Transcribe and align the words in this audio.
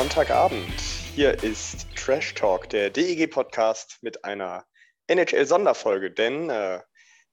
Sonntagabend. 0.00 0.80
Hier 1.14 1.44
ist 1.44 1.86
Trash 1.94 2.32
Talk, 2.32 2.70
der 2.70 2.88
DEG-Podcast 2.88 3.98
mit 4.00 4.24
einer 4.24 4.64
NHL-Sonderfolge, 5.08 6.10
denn 6.10 6.48
äh, 6.48 6.80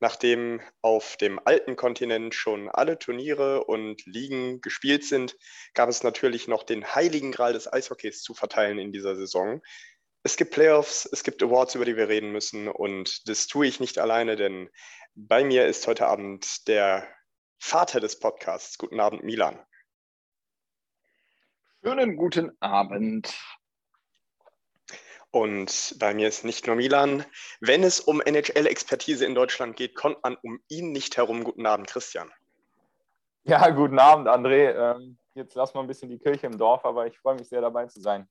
nachdem 0.02 0.60
auf 0.82 1.16
dem 1.16 1.40
alten 1.46 1.78
Kontinent 1.78 2.36
schon 2.36 2.68
alle 2.68 3.00
Turniere 3.00 3.64
und 3.64 4.06
Ligen 4.06 4.60
gespielt 4.60 5.06
sind, 5.06 5.38
gab 5.76 5.88
es 5.88 6.04
natürlich 6.04 6.50
noch 6.50 6.64
den 6.64 6.94
heiligen 6.94 7.32
Gral 7.32 7.54
des 7.54 7.72
Eishockeys 7.72 8.22
zu 8.22 8.34
verteilen 8.34 8.80
in 8.80 8.92
dieser 8.92 9.16
Saison. 9.16 9.62
Es 10.24 10.36
gibt 10.36 10.52
Playoffs, 10.52 11.08
es 11.10 11.24
gibt 11.24 11.42
Awards, 11.42 11.74
über 11.76 11.86
die 11.86 11.96
wir 11.96 12.10
reden 12.10 12.34
müssen 12.34 12.68
und 12.68 13.30
das 13.30 13.48
tue 13.48 13.66
ich 13.66 13.80
nicht 13.80 13.98
alleine, 13.98 14.36
denn 14.36 14.70
bei 15.16 15.46
mir 15.46 15.68
ist 15.68 15.88
heute 15.88 16.08
Abend 16.08 16.68
der 16.68 17.08
Vater 17.60 18.02
des 18.02 18.20
Podcasts. 18.20 18.78
Guten 18.78 19.00
Abend, 19.00 19.24
Milan. 19.24 19.58
Schönen 21.84 22.18
guten 22.18 22.58
Abend. 22.60 23.38
Und 25.30 25.96
bei 26.00 26.14
mir 26.16 26.28
ist 26.28 26.44
nicht 26.44 26.66
nur 26.66 26.76
Milan. 26.76 27.24
Wenn 27.60 27.84
es 27.84 28.00
um 28.00 28.20
NHL-Expertise 28.20 29.24
in 29.24 29.36
Deutschland 29.36 29.76
geht, 29.76 29.94
kommt 29.94 30.24
man 30.24 30.36
um 30.42 30.60
ihn 30.70 30.92
nicht 30.92 31.18
herum. 31.18 31.44
Guten 31.44 31.68
Abend, 31.68 31.88
Christian. 31.88 32.34
Ja, 33.44 33.70
guten 33.70 34.00
Abend, 34.00 34.28
André. 34.28 34.72
Ähm, 34.72 35.20
jetzt 35.36 35.54
lassen 35.54 35.76
wir 35.76 35.82
ein 35.82 35.88
bisschen 35.88 36.10
die 36.10 36.18
Kirche 36.18 36.48
im 36.48 36.58
Dorf, 36.58 36.84
aber 36.84 37.06
ich 37.06 37.18
freue 37.20 37.36
mich 37.36 37.48
sehr 37.48 37.62
dabei 37.62 37.86
zu 37.86 38.02
sein. 38.02 38.28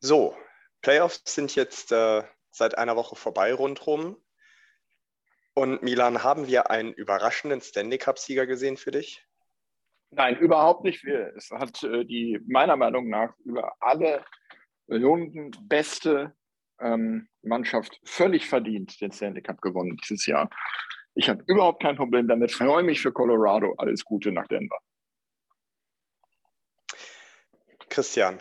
So, 0.00 0.36
Playoffs 0.82 1.22
sind 1.24 1.54
jetzt 1.54 1.90
äh, 1.90 2.22
seit 2.50 2.76
einer 2.76 2.96
Woche 2.96 3.16
vorbei 3.16 3.54
rundherum. 3.54 4.22
Und 5.54 5.82
Milan, 5.82 6.22
haben 6.22 6.46
wir 6.46 6.70
einen 6.70 6.92
überraschenden 6.92 7.62
Stanley 7.62 7.98
Cup-Sieger 7.98 8.46
gesehen 8.46 8.76
für 8.76 8.90
dich? 8.90 9.26
Nein, 10.10 10.38
überhaupt 10.38 10.84
nicht. 10.84 11.04
Es 11.04 11.50
hat 11.50 11.82
äh, 11.84 12.04
die 12.04 12.40
meiner 12.46 12.76
Meinung 12.76 13.08
nach 13.08 13.32
über 13.44 13.72
alle 13.80 14.24
Runden 14.88 15.52
beste 15.62 16.34
ähm, 16.80 17.28
Mannschaft 17.42 18.00
völlig 18.04 18.48
verdient 18.48 19.00
den 19.00 19.12
Stanley 19.12 19.42
Cup 19.42 19.60
gewonnen 19.60 19.96
dieses 19.96 20.26
Jahr. 20.26 20.50
Ich 21.14 21.28
habe 21.28 21.42
überhaupt 21.46 21.82
kein 21.82 21.96
Problem 21.96 22.26
damit. 22.26 22.52
Freue 22.52 22.82
mich 22.82 23.00
für 23.00 23.12
Colorado. 23.12 23.74
Alles 23.78 24.04
Gute 24.04 24.32
nach 24.32 24.46
Denver. 24.48 24.78
Christian, 27.88 28.40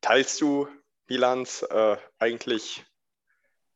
teilst 0.00 0.40
du 0.40 0.68
Milans 1.08 1.62
äh, 1.62 1.96
eigentlich 2.18 2.84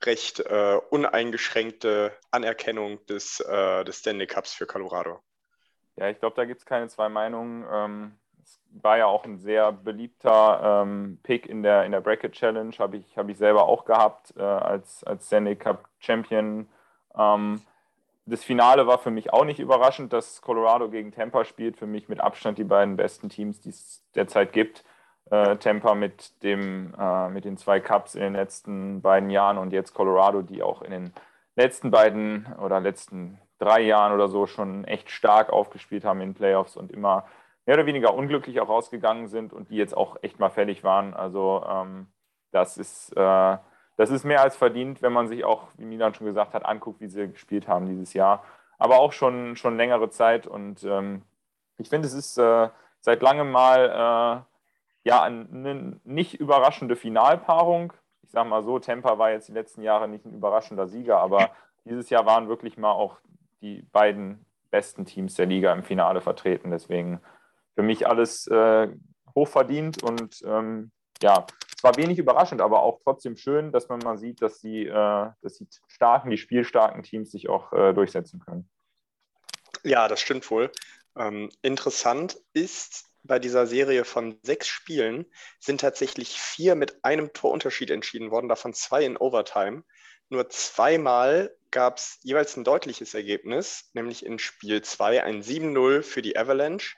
recht 0.02 0.40
äh, 0.40 0.80
uneingeschränkte 0.90 2.16
Anerkennung 2.30 3.04
des, 3.06 3.40
äh, 3.40 3.84
des 3.84 3.98
Stanley 3.98 4.26
Cups 4.26 4.52
für 4.52 4.66
Colorado? 4.66 5.22
Ja, 6.00 6.08
ich 6.08 6.18
glaube, 6.18 6.34
da 6.34 6.46
gibt 6.46 6.60
es 6.60 6.66
keine 6.66 6.88
zwei 6.88 7.10
Meinungen. 7.10 7.66
Ähm, 7.70 8.12
es 8.42 8.58
war 8.70 8.96
ja 8.96 9.04
auch 9.04 9.24
ein 9.24 9.36
sehr 9.36 9.70
beliebter 9.70 10.82
ähm, 10.82 11.18
Pick 11.22 11.46
in 11.46 11.62
der, 11.62 11.84
in 11.84 11.92
der 11.92 12.00
Bracket 12.00 12.32
Challenge, 12.32 12.74
habe 12.78 12.96
ich, 12.96 13.18
hab 13.18 13.28
ich 13.28 13.36
selber 13.36 13.68
auch 13.68 13.84
gehabt 13.84 14.32
äh, 14.38 14.42
als, 14.42 15.04
als 15.04 15.26
Stanley 15.26 15.56
Cup 15.56 15.86
Champion. 15.98 16.68
Ähm, 17.14 17.60
das 18.24 18.42
Finale 18.42 18.86
war 18.86 18.98
für 18.98 19.10
mich 19.10 19.32
auch 19.34 19.44
nicht 19.44 19.60
überraschend, 19.60 20.14
dass 20.14 20.40
Colorado 20.40 20.88
gegen 20.88 21.12
Tampa 21.12 21.44
spielt. 21.44 21.76
Für 21.76 21.86
mich 21.86 22.08
mit 22.08 22.20
Abstand 22.20 22.56
die 22.56 22.64
beiden 22.64 22.96
besten 22.96 23.28
Teams, 23.28 23.60
die 23.60 23.70
es 23.70 24.02
derzeit 24.14 24.54
gibt. 24.54 24.84
Äh, 25.30 25.56
Tampa 25.56 25.94
mit, 25.94 26.42
dem, 26.42 26.94
äh, 26.98 27.28
mit 27.28 27.44
den 27.44 27.58
zwei 27.58 27.78
Cups 27.78 28.14
in 28.14 28.22
den 28.22 28.34
letzten 28.34 29.02
beiden 29.02 29.28
Jahren 29.28 29.58
und 29.58 29.70
jetzt 29.74 29.92
Colorado, 29.92 30.40
die 30.40 30.62
auch 30.62 30.80
in 30.80 30.92
den 30.92 31.12
letzten 31.56 31.90
beiden 31.90 32.46
oder 32.58 32.80
letzten 32.80 33.38
drei 33.60 33.80
Jahren 33.80 34.12
oder 34.12 34.28
so 34.28 34.46
schon 34.46 34.84
echt 34.84 35.10
stark 35.10 35.50
aufgespielt 35.50 36.04
haben 36.04 36.20
in 36.20 36.34
Playoffs 36.34 36.76
und 36.76 36.90
immer 36.90 37.26
mehr 37.66 37.76
oder 37.76 37.86
weniger 37.86 38.14
unglücklich 38.14 38.60
auch 38.60 38.68
rausgegangen 38.68 39.28
sind 39.28 39.52
und 39.52 39.70
die 39.70 39.76
jetzt 39.76 39.96
auch 39.96 40.16
echt 40.22 40.40
mal 40.40 40.50
fällig 40.50 40.82
waren. 40.82 41.14
Also 41.14 41.64
ähm, 41.68 42.08
das 42.50 42.76
ist 42.78 43.16
äh, 43.16 43.56
das 44.00 44.08
ist 44.08 44.24
mehr 44.24 44.40
als 44.40 44.56
verdient, 44.56 45.02
wenn 45.02 45.12
man 45.12 45.28
sich 45.28 45.44
auch, 45.44 45.68
wie 45.76 45.84
Milan 45.84 46.14
schon 46.14 46.26
gesagt 46.26 46.54
hat, 46.54 46.64
anguckt, 46.64 47.02
wie 47.02 47.08
sie 47.08 47.28
gespielt 47.28 47.68
haben 47.68 47.84
dieses 47.84 48.14
Jahr. 48.14 48.42
Aber 48.78 48.98
auch 48.98 49.12
schon, 49.12 49.56
schon 49.56 49.76
längere 49.76 50.08
Zeit. 50.08 50.46
Und 50.46 50.82
ähm, 50.84 51.20
ich 51.76 51.90
finde, 51.90 52.08
es 52.08 52.14
ist 52.14 52.38
äh, 52.38 52.70
seit 53.00 53.20
langem 53.20 53.50
mal 53.50 54.44
äh, 55.04 55.06
ja, 55.06 55.22
eine 55.22 56.00
nicht 56.04 56.32
überraschende 56.32 56.96
Finalpaarung. 56.96 57.92
Ich 58.22 58.30
sage 58.30 58.48
mal 58.48 58.62
so, 58.62 58.78
Tampa 58.78 59.18
war 59.18 59.32
jetzt 59.32 59.48
die 59.48 59.52
letzten 59.52 59.82
Jahre 59.82 60.08
nicht 60.08 60.24
ein 60.24 60.32
überraschender 60.32 60.88
Sieger, 60.88 61.18
aber 61.18 61.50
dieses 61.84 62.08
Jahr 62.08 62.24
waren 62.24 62.48
wirklich 62.48 62.78
mal 62.78 62.92
auch 62.92 63.18
die 63.60 63.82
beiden 63.92 64.44
besten 64.70 65.04
Teams 65.04 65.34
der 65.34 65.46
Liga 65.46 65.72
im 65.72 65.82
Finale 65.82 66.20
vertreten. 66.20 66.70
Deswegen 66.70 67.20
für 67.74 67.82
mich 67.82 68.06
alles 68.06 68.46
äh, 68.46 68.88
hochverdient 69.34 70.02
und 70.02 70.42
ähm, 70.44 70.92
ja, 71.22 71.46
zwar 71.78 71.96
wenig 71.96 72.18
überraschend, 72.18 72.60
aber 72.60 72.82
auch 72.82 73.00
trotzdem 73.02 73.36
schön, 73.36 73.72
dass 73.72 73.88
man 73.88 74.00
mal 74.00 74.18
sieht, 74.18 74.42
dass 74.42 74.60
die, 74.60 74.86
äh, 74.86 75.30
dass 75.42 75.58
die 75.58 75.66
starken, 75.88 76.30
die 76.30 76.38
spielstarken 76.38 77.02
Teams 77.02 77.30
sich 77.30 77.48
auch 77.48 77.72
äh, 77.72 77.92
durchsetzen 77.92 78.40
können. 78.40 78.68
Ja, 79.82 80.08
das 80.08 80.20
stimmt 80.20 80.50
wohl. 80.50 80.70
Ähm, 81.16 81.50
interessant 81.62 82.38
ist, 82.52 83.06
bei 83.22 83.38
dieser 83.38 83.66
Serie 83.66 84.04
von 84.04 84.38
sechs 84.42 84.68
Spielen 84.68 85.26
sind 85.58 85.80
tatsächlich 85.80 86.40
vier 86.40 86.74
mit 86.74 87.04
einem 87.04 87.32
Torunterschied 87.32 87.90
entschieden 87.90 88.30
worden, 88.30 88.48
davon 88.48 88.72
zwei 88.72 89.04
in 89.04 89.16
Overtime. 89.16 89.84
Nur 90.28 90.48
zweimal 90.48 91.54
gab 91.70 91.98
es 91.98 92.18
jeweils 92.22 92.56
ein 92.56 92.64
deutliches 92.64 93.14
Ergebnis, 93.14 93.90
nämlich 93.94 94.24
in 94.24 94.38
Spiel 94.38 94.82
2 94.82 95.22
ein 95.22 95.42
7-0 95.42 96.02
für 96.02 96.22
die 96.22 96.36
Avalanche 96.36 96.96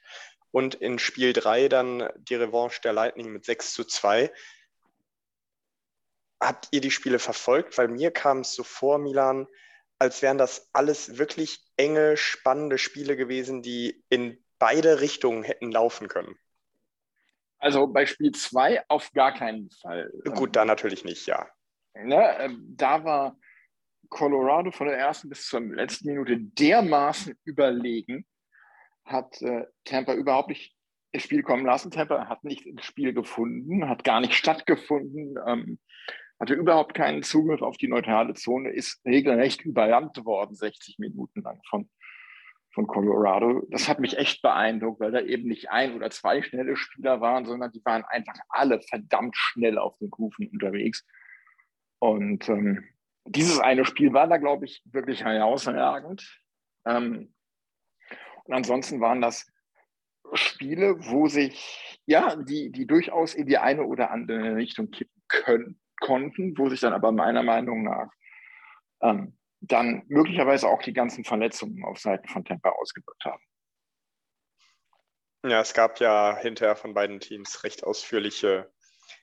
und 0.51 0.75
in 0.75 0.99
Spiel 0.99 1.33
3 1.33 1.69
dann 1.69 2.09
die 2.17 2.35
Revanche 2.35 2.81
der 2.83 2.93
Lightning 2.93 3.31
mit 3.31 3.45
6 3.45 3.73
zu 3.75 3.85
2. 3.85 4.33
Habt 6.41 6.69
ihr 6.73 6.81
die 6.81 6.91
Spiele 6.91 7.19
verfolgt? 7.19 7.79
Weil 7.79 7.89
mir 7.89 8.11
kam 8.11 8.41
es 8.41 8.55
so 8.55 8.65
vor, 8.65 8.99
Milan, 8.99 9.47
als 9.99 10.23
wären 10.23 10.39
das 10.39 10.69
alles 10.73 11.19
wirklich 11.19 11.65
enge, 11.77 12.17
spannende 12.17 12.79
Spiele 12.79 13.17
gewesen, 13.17 13.63
die 13.63 14.05
in 14.09 14.43
beide 14.59 15.01
Richtungen 15.01 15.43
hätten 15.43 15.71
laufen 15.71 16.09
können. 16.09 16.37
Also 17.59 17.87
bei 17.87 18.07
Spiel 18.07 18.33
2 18.33 18.85
auf 18.89 19.13
gar 19.13 19.33
keinen 19.33 19.71
Fall. 19.71 20.11
Gut, 20.35 20.57
da 20.57 20.65
natürlich 20.65 21.05
nicht, 21.05 21.27
ja. 21.27 21.49
Ne, 21.95 22.37
ähm, 22.41 22.65
da 22.77 23.05
war 23.05 23.37
Colorado 24.13 24.71
von 24.71 24.89
der 24.89 24.99
ersten 24.99 25.31
bis 25.31 25.47
zur 25.47 25.61
letzten 25.61 26.09
Minute 26.09 26.39
dermaßen 26.39 27.35
überlegen, 27.45 28.27
hat 29.07 29.41
äh, 29.41 29.65
Tampa 29.85 30.13
überhaupt 30.13 30.51
nicht 30.51 30.77
ins 31.13 31.23
Spiel 31.23 31.43
kommen 31.43 31.65
lassen. 31.65 31.91
Tampa 31.91 32.29
hat 32.29 32.45
nicht 32.45 32.67
ins 32.67 32.85
Spiel 32.85 33.15
gefunden, 33.15 33.89
hat 33.89 34.05
gar 34.05 34.21
nicht 34.21 34.35
stattgefunden, 34.35 35.37
ähm, 35.47 35.79
hatte 36.39 36.53
überhaupt 36.53 36.93
keinen 36.93 37.23
Zugriff 37.23 37.63
auf 37.63 37.79
die 37.79 37.89
neutrale 37.89 38.35
Zone, 38.35 38.71
ist 38.71 39.03
regelrecht 39.07 39.63
überrannt 39.63 40.23
worden, 40.27 40.55
60 40.55 40.99
Minuten 40.99 41.41
lang 41.41 41.63
von, 41.71 41.89
von 42.75 42.87
Colorado. 42.87 43.67
Das 43.71 43.89
hat 43.89 43.99
mich 43.99 44.19
echt 44.19 44.43
beeindruckt, 44.43 45.01
weil 45.01 45.13
da 45.13 45.21
eben 45.23 45.49
nicht 45.49 45.71
ein 45.71 45.95
oder 45.95 46.11
zwei 46.11 46.43
schnelle 46.43 46.77
Spieler 46.77 47.23
waren, 47.23 47.47
sondern 47.47 47.73
die 47.73 47.83
waren 47.87 48.05
einfach 48.05 48.37
alle 48.51 48.83
verdammt 48.83 49.37
schnell 49.37 49.79
auf 49.79 49.97
den 49.97 50.11
Kufen 50.11 50.49
unterwegs. 50.49 51.07
Und 51.99 52.49
ähm, 52.51 52.85
dieses 53.25 53.59
eine 53.59 53.85
Spiel 53.85 54.13
war 54.13 54.27
da, 54.27 54.37
glaube 54.37 54.65
ich, 54.65 54.83
wirklich 54.85 55.25
herausragend. 55.25 56.41
Ähm, 56.85 57.35
und 58.45 58.55
ansonsten 58.55 59.01
waren 59.01 59.21
das 59.21 59.47
Spiele, 60.35 60.97
wo 61.07 61.29
sich, 61.29 62.01
ja, 62.07 62.37
die, 62.37 62.71
die 62.71 62.87
durchaus 62.87 63.35
in 63.35 63.47
die 63.47 63.59
eine 63.59 63.85
oder 63.85 64.11
andere 64.11 64.57
Richtung 64.57 64.91
kippen 64.91 65.23
können, 65.29 65.81
konnten, 66.01 66.57
wo 66.59 66.69
sich 66.69 66.81
dann 66.81 66.93
aber 66.93 67.13
meiner 67.13 67.43
Meinung 67.43 67.85
nach 67.85 68.11
ähm, 69.03 69.39
dann 69.61 70.03
möglicherweise 70.09 70.69
auch 70.69 70.83
die 70.83 70.93
ganzen 70.93 71.25
Verletzungen 71.25 71.85
auf 71.85 71.99
Seiten 71.99 72.29
von 72.29 72.45
Tampa 72.45 72.71
ausgewirkt 72.71 73.25
haben. 73.25 73.43
Ja, 75.45 75.61
es 75.61 75.75
gab 75.75 76.01
ja 76.01 76.37
hinterher 76.37 76.77
von 76.77 76.95
beiden 76.95 77.21
Teams 77.21 77.63
recht 77.65 77.85
ausführliche 77.85 78.73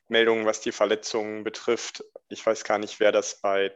Meldungen, 0.07 0.45
was 0.45 0.61
die 0.61 0.71
Verletzungen 0.71 1.43
betrifft. 1.43 2.03
Ich 2.29 2.45
weiß 2.45 2.63
gar 2.63 2.77
nicht, 2.77 2.99
wer 2.99 3.11
das 3.11 3.41
bei 3.41 3.75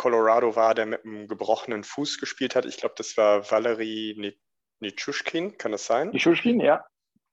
Colorado 0.00 0.56
war, 0.56 0.74
der 0.74 0.86
mit 0.86 1.04
einem 1.04 1.28
gebrochenen 1.28 1.84
Fuß 1.84 2.20
gespielt 2.20 2.54
hat. 2.54 2.64
Ich 2.64 2.78
glaube, 2.78 2.94
das 2.96 3.18
war 3.18 3.50
Valerie 3.50 4.34
Nitschushkin, 4.78 5.58
kann 5.58 5.72
das 5.72 5.84
sein? 5.84 6.08
Nitschushkin, 6.08 6.58
ja. 6.58 6.86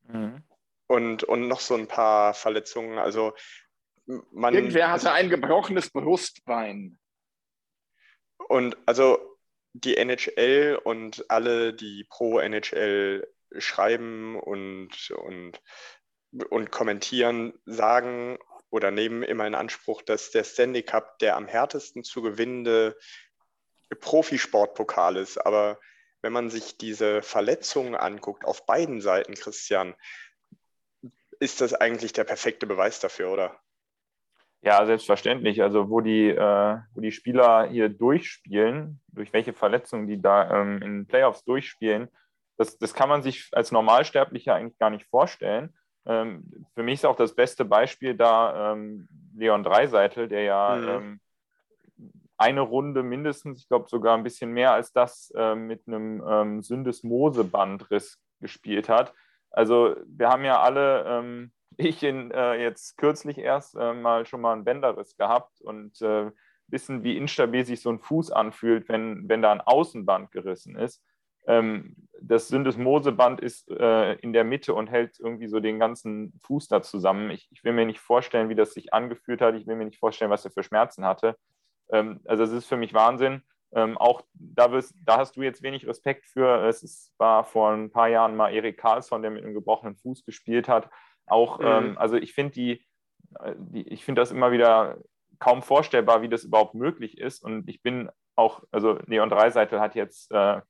Mhm. 0.03 0.43
Und, 0.87 1.23
und 1.23 1.47
noch 1.47 1.61
so 1.61 1.75
ein 1.75 1.87
paar 1.87 2.33
Verletzungen. 2.33 2.97
Also 2.97 3.33
man, 4.33 4.53
Irgendwer 4.53 4.91
hatte 4.91 5.13
ein 5.13 5.29
gebrochenes 5.29 5.91
Brustbein. 5.91 6.99
Und 8.49 8.75
also 8.85 9.17
die 9.71 9.95
NHL 9.95 10.77
und 10.83 11.23
alle, 11.29 11.73
die 11.73 12.05
pro 12.09 12.39
NHL 12.39 13.25
schreiben 13.57 14.37
und, 14.37 15.11
und, 15.11 15.61
und 16.49 16.71
kommentieren, 16.71 17.53
sagen 17.63 18.37
oder 18.77 18.91
nehmen 18.91 19.23
immer 19.23 19.45
in 19.45 19.55
Anspruch, 19.55 20.01
dass 20.01 20.31
der 20.31 20.45
Stanley 20.45 20.83
Cup 20.83 21.19
der 21.19 21.35
am 21.35 21.47
härtesten 21.47 22.03
zu 22.03 22.21
gewinnende 22.21 22.95
Profisportpokal 23.99 25.17
ist. 25.17 25.37
Aber 25.37 25.79
wenn 26.21 26.31
man 26.31 26.49
sich 26.49 26.77
diese 26.77 27.21
Verletzungen 27.21 27.95
anguckt, 27.95 28.45
auf 28.45 28.65
beiden 28.65 29.01
Seiten, 29.01 29.33
Christian, 29.33 29.95
ist 31.39 31.61
das 31.61 31.73
eigentlich 31.73 32.13
der 32.13 32.23
perfekte 32.23 32.67
Beweis 32.67 32.99
dafür, 32.99 33.31
oder? 33.31 33.59
Ja, 34.61 34.85
selbstverständlich. 34.85 35.61
Also 35.61 35.89
wo 35.89 36.01
die, 36.01 36.29
äh, 36.29 36.77
wo 36.93 37.01
die 37.01 37.11
Spieler 37.11 37.67
hier 37.69 37.89
durchspielen, 37.89 39.01
durch 39.09 39.33
welche 39.33 39.53
Verletzungen 39.53 40.07
die 40.07 40.21
da 40.21 40.61
ähm, 40.61 40.81
in 40.81 41.07
Playoffs 41.07 41.43
durchspielen, 41.43 42.09
das, 42.57 42.77
das 42.77 42.93
kann 42.93 43.09
man 43.09 43.21
sich 43.21 43.49
als 43.51 43.71
Normalsterblicher 43.71 44.55
eigentlich 44.55 44.79
gar 44.79 44.89
nicht 44.89 45.05
vorstellen. 45.07 45.76
Ähm, 46.07 46.65
für 46.73 46.83
mich 46.83 46.95
ist 46.95 47.05
auch 47.05 47.15
das 47.15 47.35
beste 47.35 47.65
Beispiel 47.65 48.15
da 48.15 48.73
ähm, 48.73 49.07
Leon 49.35 49.63
Dreiseitel, 49.63 50.27
der 50.27 50.43
ja 50.43 50.75
mhm. 50.75 50.87
Ähm, 50.87 51.19
eine 52.39 52.61
Runde 52.61 53.01
mindestens, 53.03 53.61
ich 53.61 53.67
glaube 53.67 53.89
sogar 53.89 54.15
ein 54.15 54.23
bisschen 54.23 54.51
mehr 54.51 54.71
als 54.71 54.93
das, 54.93 55.33
mit 55.55 55.87
einem 55.87 56.61
Syndesmose-Bandriss 56.61 58.21
gespielt 58.39 58.89
hat. 58.89 59.11
Also 59.49 59.95
wir 60.05 60.29
haben 60.29 60.45
ja 60.45 60.61
alle 60.61 61.49
ich 61.77 62.03
in, 62.03 62.31
äh, 62.31 62.55
jetzt 62.55 62.97
kürzlich 62.97 63.37
erst 63.37 63.75
äh, 63.75 63.93
mal 63.93 64.25
schon 64.25 64.41
mal 64.41 64.53
einen 64.53 64.65
Bänderriss 64.65 65.15
gehabt 65.15 65.61
und 65.61 66.01
äh, 66.01 66.31
wissen, 66.67 67.03
wie 67.03 67.15
instabil 67.15 67.65
sich 67.65 67.81
so 67.81 67.89
ein 67.89 67.99
Fuß 67.99 68.31
anfühlt, 68.31 68.89
wenn, 68.89 69.29
wenn 69.29 69.41
da 69.41 69.51
ein 69.51 69.61
Außenband 69.61 70.31
gerissen 70.31 70.75
ist. 70.75 71.01
Ähm, 71.45 71.95
das 72.21 72.47
Syndesmoseband 72.47 73.39
ist 73.39 73.69
äh, 73.69 74.13
in 74.15 74.33
der 74.33 74.43
Mitte 74.43 74.73
und 74.73 74.89
hält 74.89 75.19
irgendwie 75.19 75.47
so 75.47 75.59
den 75.59 75.79
ganzen 75.79 76.33
Fuß 76.45 76.67
da 76.67 76.81
zusammen. 76.81 77.29
Ich, 77.31 77.47
ich, 77.51 77.63
will 77.63 77.73
mir 77.73 77.85
nicht 77.85 77.99
vorstellen, 77.99 78.49
wie 78.49 78.55
das 78.55 78.73
sich 78.73 78.93
angefühlt 78.93 79.41
hat. 79.41 79.55
Ich 79.55 79.67
will 79.67 79.75
mir 79.75 79.85
nicht 79.85 79.99
vorstellen, 79.99 80.31
was 80.31 80.45
er 80.45 80.51
für 80.51 80.63
Schmerzen 80.63 81.05
hatte. 81.05 81.37
Ähm, 81.91 82.21
also 82.25 82.43
es 82.43 82.51
ist 82.51 82.65
für 82.65 82.77
mich 82.77 82.93
Wahnsinn. 82.93 83.41
Ähm, 83.73 83.97
auch 83.97 84.21
da, 84.33 84.71
wirst, 84.71 84.95
da, 85.03 85.17
hast 85.17 85.35
du 85.35 85.41
jetzt 85.41 85.61
wenig 85.61 85.87
Respekt 85.87 86.25
für. 86.25 86.65
Es 86.67 86.83
ist, 86.83 87.13
war 87.17 87.43
vor 87.43 87.71
ein 87.71 87.91
paar 87.91 88.07
Jahren 88.07 88.35
mal 88.35 88.53
Erik 88.53 88.77
Karlsson, 88.77 89.21
der 89.21 89.31
mit 89.31 89.43
einem 89.43 89.53
gebrochenen 89.53 89.95
Fuß 89.95 90.25
gespielt 90.25 90.67
hat. 90.69 90.89
Auch, 91.25 91.59
mhm. 91.59 91.65
ähm, 91.65 91.97
also 91.97 92.15
ich 92.15 92.33
finde 92.33 92.53
die, 92.53 92.85
äh, 93.39 93.53
die, 93.57 93.87
ich 93.87 94.05
finde 94.05 94.21
das 94.21 94.31
immer 94.31 94.51
wieder 94.51 94.97
kaum 95.39 95.61
vorstellbar, 95.61 96.21
wie 96.21 96.29
das 96.29 96.45
überhaupt 96.45 96.73
möglich 96.73 97.17
ist. 97.17 97.43
Und 97.43 97.67
ich 97.69 97.81
bin 97.81 98.09
auch, 98.35 98.63
also 98.71 98.99
Leon 99.05 99.29
Dreiseitel 99.29 99.79
hat 99.79 99.95
jetzt 99.95 100.31
äh, 100.31 100.61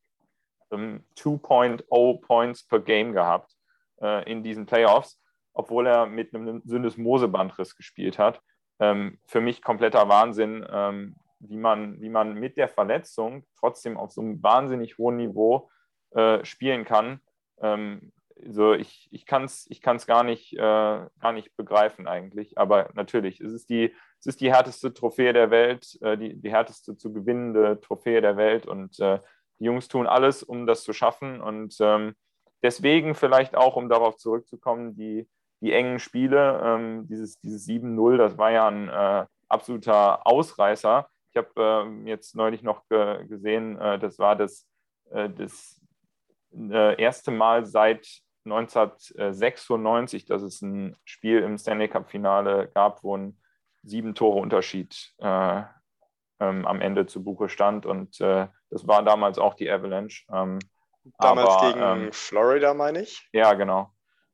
2.0 0.72 2.22
Points 2.22 2.68
per 2.68 2.80
Game 2.80 3.14
gehabt 3.14 3.52
äh, 4.02 4.30
in 4.30 4.44
diesen 4.44 4.66
Playoffs, 4.66 5.22
obwohl 5.54 5.88
er 5.88 6.06
mit 6.06 6.34
einem 6.34 6.62
Syndesmose-Bandriss 6.66 7.75
gespielt 7.75 8.19
hat. 8.19 8.42
Ähm, 8.80 9.19
für 9.25 9.42
mich 9.42 9.62
kompletter 9.62 10.08
Wahnsinn, 10.08 10.66
ähm, 10.69 11.16
wie, 11.40 11.58
man, 11.58 12.00
wie 12.02 12.10
man 12.10 12.36
mit 12.36 12.58
der 12.58 12.68
Verletzung 12.68 13.46
trotzdem 13.60 13.98
auf 13.98 14.12
so 14.12 14.22
einem 14.22 14.42
wahnsinnig 14.44 14.98
hohen 14.98 15.18
Niveau 15.18 15.69
äh, 16.12 16.44
spielen 16.46 16.86
kann. 16.86 17.22
Ähm, 17.60 18.12
also 18.46 18.74
ich, 18.74 19.08
ich 19.12 19.25
kann 19.25 19.46
es 19.46 19.66
ich 19.69 19.81
kann's 19.81 20.06
gar, 20.06 20.24
nicht, 20.24 20.54
äh, 20.54 20.58
gar 20.60 21.31
nicht 21.34 21.56
begreifen 21.56 22.08
eigentlich. 22.08 22.58
Aber 22.58 22.90
natürlich, 22.94 23.42
es 23.42 23.52
ist 23.52 23.69
die, 23.69 23.94
es 24.19 24.28
ist 24.28 24.42
die 24.42 24.54
härteste 24.54 24.94
Trophäe 24.94 25.34
der 25.34 25.50
Welt, 25.50 25.98
äh, 26.02 26.18
die, 26.18 26.36
die 26.36 26.52
härteste 26.52 26.98
zu 26.98 27.12
gewinnende 27.12 27.80
Trophäe 27.81 28.22
der 28.22 28.38
Welt. 28.38 28.68
Und 28.68 29.00
äh, 29.00 29.19
die 29.59 29.65
Jungs 29.65 29.88
tun 29.88 30.07
alles, 30.07 30.44
um 30.44 30.65
das 30.65 30.83
zu 30.83 30.94
schaffen. 30.94 31.42
Und 31.42 31.75
ähm, 31.80 32.15
deswegen 32.62 33.15
vielleicht 33.15 33.56
auch, 33.56 33.75
um 33.75 33.89
darauf 33.89 34.18
zurückzukommen, 34.18 34.95
die, 34.95 35.27
die 35.62 35.74
engen 35.74 36.00
Spiele, 36.00 36.62
ähm, 36.63 37.07
dieses, 37.07 37.39
dieses 37.42 37.68
7-0, 37.68 38.18
das 38.18 38.38
war 38.38 38.51
ja 38.51 38.68
ein 38.68 38.89
äh, 38.89 39.25
absoluter 39.50 40.25
Ausreißer. 40.25 41.07
Ich 41.31 41.38
habe 41.38 41.50
äh, 42.06 42.09
jetzt 42.09 42.36
neulich 42.36 42.63
noch 42.63 42.88
ge 42.88 43.25
gesehen, 43.27 43.80
äh, 43.80 44.00
das 44.00 44.19
war 44.19 44.36
das, 44.36 44.68
äh, 45.12 45.30
das 45.30 45.81
äh, 46.54 47.01
erste 47.01 47.31
Mal 47.31 47.65
seit 47.65 48.07
1996, 48.45 50.25
dass 50.25 50.42
es 50.42 50.62
ein 50.62 50.95
Spiel 51.04 51.39
im 51.39 51.57
Stanley 51.57 51.89
Cup-Finale 51.89 52.69
gab, 52.74 53.04
wo 53.04 53.18
ein 53.18 53.38
sieben 53.83 54.15
Tore 54.15 54.39
Unterschied 54.39 55.13
äh, 55.19 55.63
ähm, 56.39 56.66
am 56.66 56.81
Ende 56.81 57.06
zu 57.06 57.24
Buche 57.24 57.50
stand. 57.50 57.86
Und 57.86 58.19
äh, 58.22 58.48
das 58.69 58.88
war 58.88 59.04
damals 59.04 59.38
auch 59.38 59.54
die 59.54 59.69
Avalanche. 59.69 60.25
Ähm, 60.31 60.60
damals 61.19 61.50
aber, 61.50 61.68
gegen 61.68 61.81
ähm, 61.81 62.12
Florida, 62.12 62.74
meine 62.74 63.01
ich. 63.01 63.28
Ja, 63.34 63.54
genau. 63.54 63.92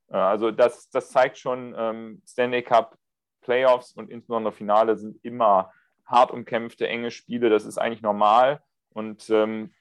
Äh, 0.09 0.17
also 0.17 0.51
das, 0.51 0.89
das 0.89 1.09
zeigt 1.09 1.37
schon, 1.37 1.75
ähm, 1.77 2.21
Stanley 2.27 2.63
Cup 2.63 2.97
Playoffs 3.41 3.93
und 3.93 4.09
insbesondere 4.09 4.53
Finale 4.53 4.95
sind 4.95 5.23
immer 5.23 5.71
hart 6.05 6.31
umkämpfte, 6.31 6.87
enge 6.87 7.11
Spiele. 7.11 7.49
Das 7.49 7.65
ist 7.65 7.77
eigentlich 7.77 8.01
normal 8.01 8.61
und 8.89 9.29
ähm, 9.29 9.73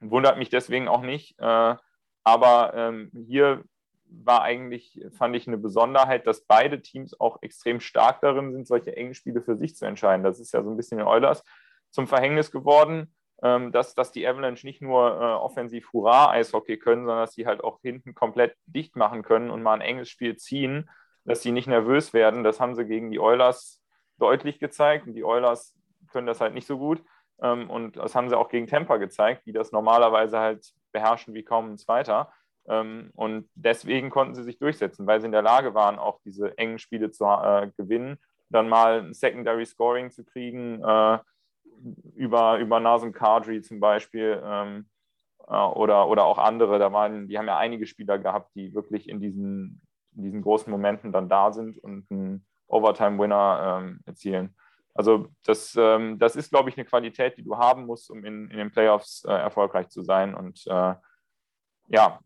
wundert 0.00 0.38
mich 0.38 0.50
deswegen 0.50 0.88
auch 0.88 1.02
nicht. 1.02 1.38
Äh, 1.38 1.76
aber 2.24 2.72
ähm, 2.74 3.10
hier 3.28 3.64
war 4.08 4.42
eigentlich, 4.42 5.00
fand 5.12 5.36
ich 5.36 5.46
eine 5.46 5.58
Besonderheit, 5.58 6.26
dass 6.26 6.42
beide 6.42 6.80
Teams 6.80 7.18
auch 7.18 7.38
extrem 7.42 7.80
stark 7.80 8.20
darin 8.20 8.52
sind, 8.52 8.66
solche 8.66 8.96
engen 8.96 9.14
Spiele 9.14 9.42
für 9.42 9.56
sich 9.56 9.76
zu 9.76 9.84
entscheiden. 9.84 10.24
Das 10.24 10.40
ist 10.40 10.52
ja 10.52 10.62
so 10.62 10.70
ein 10.70 10.76
bisschen 10.76 10.98
den 10.98 11.06
Oilers 11.06 11.44
zum 11.90 12.06
Verhängnis 12.06 12.50
geworden, 12.50 13.14
ähm, 13.42 13.72
dass, 13.72 13.94
dass 13.94 14.12
die 14.12 14.26
Avalanche 14.26 14.66
nicht 14.66 14.82
nur 14.82 15.20
äh, 15.20 15.24
offensiv 15.24 15.92
Hurra-Eishockey 15.92 16.78
können, 16.78 17.04
sondern 17.04 17.24
dass 17.24 17.34
sie 17.34 17.46
halt 17.46 17.62
auch 17.62 17.80
hinten 17.82 18.14
komplett 18.14 18.56
dicht 18.66 18.96
machen 18.96 19.22
können 19.22 19.50
und 19.50 19.62
mal 19.62 19.74
ein 19.74 19.80
enges 19.80 20.08
Spiel 20.08 20.36
ziehen, 20.36 20.88
dass 21.24 21.42
sie 21.42 21.52
nicht 21.52 21.66
nervös 21.68 22.12
werden. 22.12 22.44
Das 22.44 22.60
haben 22.60 22.74
sie 22.74 22.86
gegen 22.86 23.10
die 23.10 23.20
Oilers 23.20 23.82
deutlich 24.18 24.58
gezeigt 24.58 25.06
und 25.06 25.14
die 25.14 25.24
Oilers 25.24 25.74
können 26.12 26.26
das 26.26 26.40
halt 26.40 26.54
nicht 26.54 26.66
so 26.66 26.78
gut. 26.78 27.02
Ähm, 27.40 27.68
und 27.68 27.96
das 27.96 28.14
haben 28.14 28.28
sie 28.28 28.38
auch 28.38 28.48
gegen 28.48 28.66
Tampa 28.66 28.96
gezeigt, 28.96 29.46
die 29.46 29.52
das 29.52 29.72
normalerweise 29.72 30.38
halt 30.38 30.72
beherrschen 30.92 31.34
wie 31.34 31.44
kaum 31.44 31.72
ein 31.72 31.78
Zweiter. 31.78 32.32
Ähm, 32.68 33.10
und 33.14 33.48
deswegen 33.54 34.10
konnten 34.10 34.34
sie 34.34 34.44
sich 34.44 34.58
durchsetzen, 34.58 35.06
weil 35.06 35.20
sie 35.20 35.26
in 35.26 35.32
der 35.32 35.42
Lage 35.42 35.74
waren, 35.74 35.98
auch 35.98 36.20
diese 36.24 36.56
engen 36.58 36.78
Spiele 36.78 37.10
zu 37.10 37.24
äh, 37.24 37.70
gewinnen, 37.76 38.18
dann 38.48 38.68
mal 38.68 39.00
ein 39.00 39.14
Secondary 39.14 39.66
Scoring 39.66 40.10
zu 40.10 40.24
kriegen, 40.24 40.82
äh, 40.82 41.18
über, 42.14 42.58
über 42.58 42.80
Nasen 42.80 43.12
Kadri 43.12 43.60
zum 43.62 43.80
Beispiel 43.80 44.40
ähm, 44.44 44.86
äh, 45.46 45.56
oder, 45.56 46.08
oder 46.08 46.24
auch 46.24 46.38
andere. 46.38 46.78
Da 46.78 46.92
waren, 46.92 47.28
die 47.28 47.38
haben 47.38 47.48
ja 47.48 47.58
einige 47.58 47.86
Spieler 47.86 48.18
gehabt, 48.18 48.54
die 48.54 48.74
wirklich 48.74 49.08
in 49.08 49.20
diesen, 49.20 49.82
in 50.16 50.24
diesen 50.24 50.42
großen 50.42 50.70
Momenten 50.70 51.12
dann 51.12 51.28
da 51.28 51.52
sind 51.52 51.78
und 51.78 52.10
einen 52.10 52.46
Overtime-Winner 52.68 53.80
ähm, 53.80 54.00
erzielen. 54.06 54.54
Also 54.94 55.28
das, 55.44 55.76
ähm, 55.78 56.18
das 56.18 56.36
ist, 56.36 56.50
glaube 56.50 56.70
ich, 56.70 56.76
eine 56.76 56.86
Qualität, 56.86 57.36
die 57.36 57.44
du 57.44 57.58
haben 57.58 57.84
musst, 57.84 58.10
um 58.10 58.24
in, 58.24 58.50
in 58.50 58.56
den 58.56 58.70
Playoffs 58.70 59.24
äh, 59.24 59.32
erfolgreich 59.32 59.88
zu 59.88 60.02
sein. 60.02 60.34
Und 60.34 60.66
äh, 60.66 60.94
ja, 61.88 62.18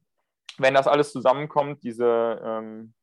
wenn 0.61 0.75
das 0.75 0.87
alles 0.87 1.13
zusammenkommt, 1.13 1.83
diese 1.83 2.41
ähm, 2.45 2.95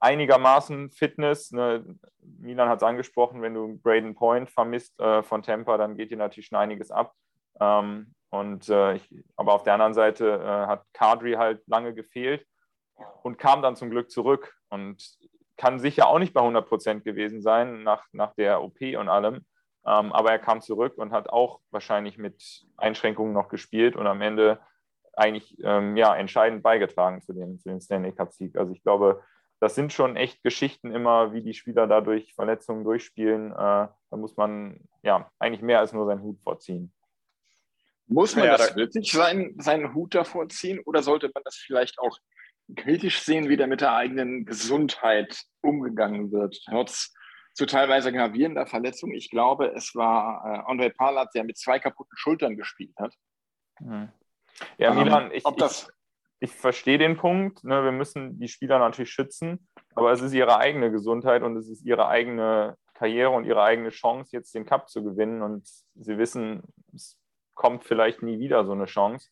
einigermaßen 0.00 0.90
Fitness, 0.90 1.52
ne, 1.52 1.84
Milan 2.20 2.68
hat 2.68 2.78
es 2.78 2.82
angesprochen, 2.82 3.42
wenn 3.42 3.54
du 3.54 3.78
Braden 3.78 4.14
Point 4.14 4.50
vermisst 4.50 4.98
äh, 5.00 5.22
von 5.22 5.42
Tampa, 5.42 5.76
dann 5.78 5.96
geht 5.96 6.10
dir 6.10 6.16
natürlich 6.16 6.48
schon 6.48 6.58
einiges 6.58 6.90
ab. 6.90 7.14
Ähm, 7.60 8.14
und 8.30 8.68
äh, 8.68 8.94
ich, 8.94 9.24
aber 9.36 9.54
auf 9.54 9.62
der 9.62 9.74
anderen 9.74 9.94
Seite 9.94 10.40
äh, 10.42 10.66
hat 10.66 10.84
Kadri 10.92 11.34
halt 11.34 11.62
lange 11.66 11.94
gefehlt 11.94 12.46
und 13.22 13.38
kam 13.38 13.62
dann 13.62 13.76
zum 13.76 13.90
Glück 13.90 14.10
zurück. 14.10 14.54
Und 14.70 15.02
kann 15.56 15.78
sicher 15.78 16.08
auch 16.08 16.18
nicht 16.18 16.32
bei 16.32 16.40
100 16.40 16.66
Prozent 16.66 17.04
gewesen 17.04 17.40
sein 17.42 17.82
nach, 17.82 18.06
nach 18.12 18.34
der 18.34 18.62
OP 18.62 18.80
und 18.80 19.08
allem. 19.08 19.44
Ähm, 19.84 20.12
aber 20.12 20.30
er 20.30 20.38
kam 20.38 20.60
zurück 20.60 20.94
und 20.96 21.12
hat 21.12 21.28
auch 21.28 21.60
wahrscheinlich 21.70 22.18
mit 22.18 22.66
Einschränkungen 22.76 23.32
noch 23.32 23.48
gespielt 23.48 23.96
und 23.96 24.06
am 24.06 24.22
Ende 24.22 24.60
eigentlich 25.14 25.56
ähm, 25.62 25.96
ja, 25.96 26.14
entscheidend 26.16 26.62
beigetragen 26.62 27.22
zu 27.22 27.32
dem, 27.32 27.58
zu 27.58 27.68
dem 27.68 27.80
Stanley 27.80 28.12
Cup-Sieg. 28.12 28.56
Also 28.56 28.72
ich 28.72 28.82
glaube, 28.82 29.22
das 29.60 29.74
sind 29.74 29.92
schon 29.92 30.16
echt 30.16 30.42
Geschichten 30.42 30.92
immer, 30.92 31.32
wie 31.32 31.42
die 31.42 31.54
Spieler 31.54 31.86
dadurch 31.86 32.34
Verletzungen 32.34 32.84
durchspielen. 32.84 33.52
Äh, 33.52 33.54
da 33.54 34.16
muss 34.16 34.36
man 34.36 34.80
ja 35.02 35.30
eigentlich 35.38 35.62
mehr 35.62 35.78
als 35.78 35.92
nur 35.92 36.06
seinen 36.06 36.22
Hut 36.22 36.40
vorziehen. 36.42 36.92
Muss 38.06 38.34
man 38.34 38.46
ja, 38.46 38.56
das 38.56 38.70
da 38.70 38.76
wirklich 38.76 39.12
seinen, 39.12 39.60
seinen 39.60 39.94
Hut 39.94 40.14
davor 40.14 40.48
ziehen 40.48 40.80
oder 40.84 41.02
sollte 41.02 41.30
man 41.32 41.44
das 41.44 41.56
vielleicht 41.56 41.98
auch 41.98 42.18
kritisch 42.76 43.22
sehen, 43.22 43.48
wie 43.48 43.56
da 43.56 43.66
mit 43.66 43.80
der 43.80 43.94
eigenen 43.94 44.44
Gesundheit 44.44 45.42
umgegangen 45.60 46.32
wird, 46.32 46.60
trotz 46.68 47.14
zu 47.54 47.66
teilweise 47.66 48.12
gravierender 48.12 48.66
Verletzung. 48.66 49.12
Ich 49.12 49.30
glaube, 49.30 49.72
es 49.74 49.94
war 49.94 50.42
äh, 50.44 50.72
André 50.72 50.94
Palat, 50.94 51.28
der 51.34 51.44
mit 51.44 51.58
zwei 51.58 51.78
kaputten 51.78 52.16
Schultern 52.16 52.56
gespielt 52.56 52.94
hat. 52.98 53.14
Mhm. 53.80 54.10
Ja, 54.78 54.92
ähm, 54.92 54.98
Milan, 54.98 55.30
ich, 55.32 55.44
ich, 55.44 55.86
ich, 56.40 56.52
verstehe 56.52 56.98
den 56.98 57.16
Punkt. 57.16 57.64
Ne? 57.64 57.84
Wir 57.84 57.92
müssen 57.92 58.38
die 58.38 58.48
Spieler 58.48 58.78
natürlich 58.78 59.10
schützen, 59.10 59.68
aber 59.94 60.12
es 60.12 60.20
ist 60.20 60.32
ihre 60.32 60.58
eigene 60.58 60.90
Gesundheit 60.90 61.42
und 61.42 61.56
es 61.56 61.68
ist 61.68 61.84
ihre 61.84 62.08
eigene 62.08 62.76
Karriere 62.94 63.30
und 63.30 63.44
ihre 63.44 63.62
eigene 63.62 63.90
Chance, 63.90 64.30
jetzt 64.32 64.54
den 64.54 64.66
Cup 64.66 64.88
zu 64.88 65.02
gewinnen. 65.02 65.42
Und 65.42 65.66
sie 65.94 66.18
wissen, 66.18 66.62
es 66.94 67.18
kommt 67.54 67.84
vielleicht 67.84 68.22
nie 68.22 68.38
wieder 68.38 68.64
so 68.64 68.72
eine 68.72 68.86
Chance. 68.86 69.28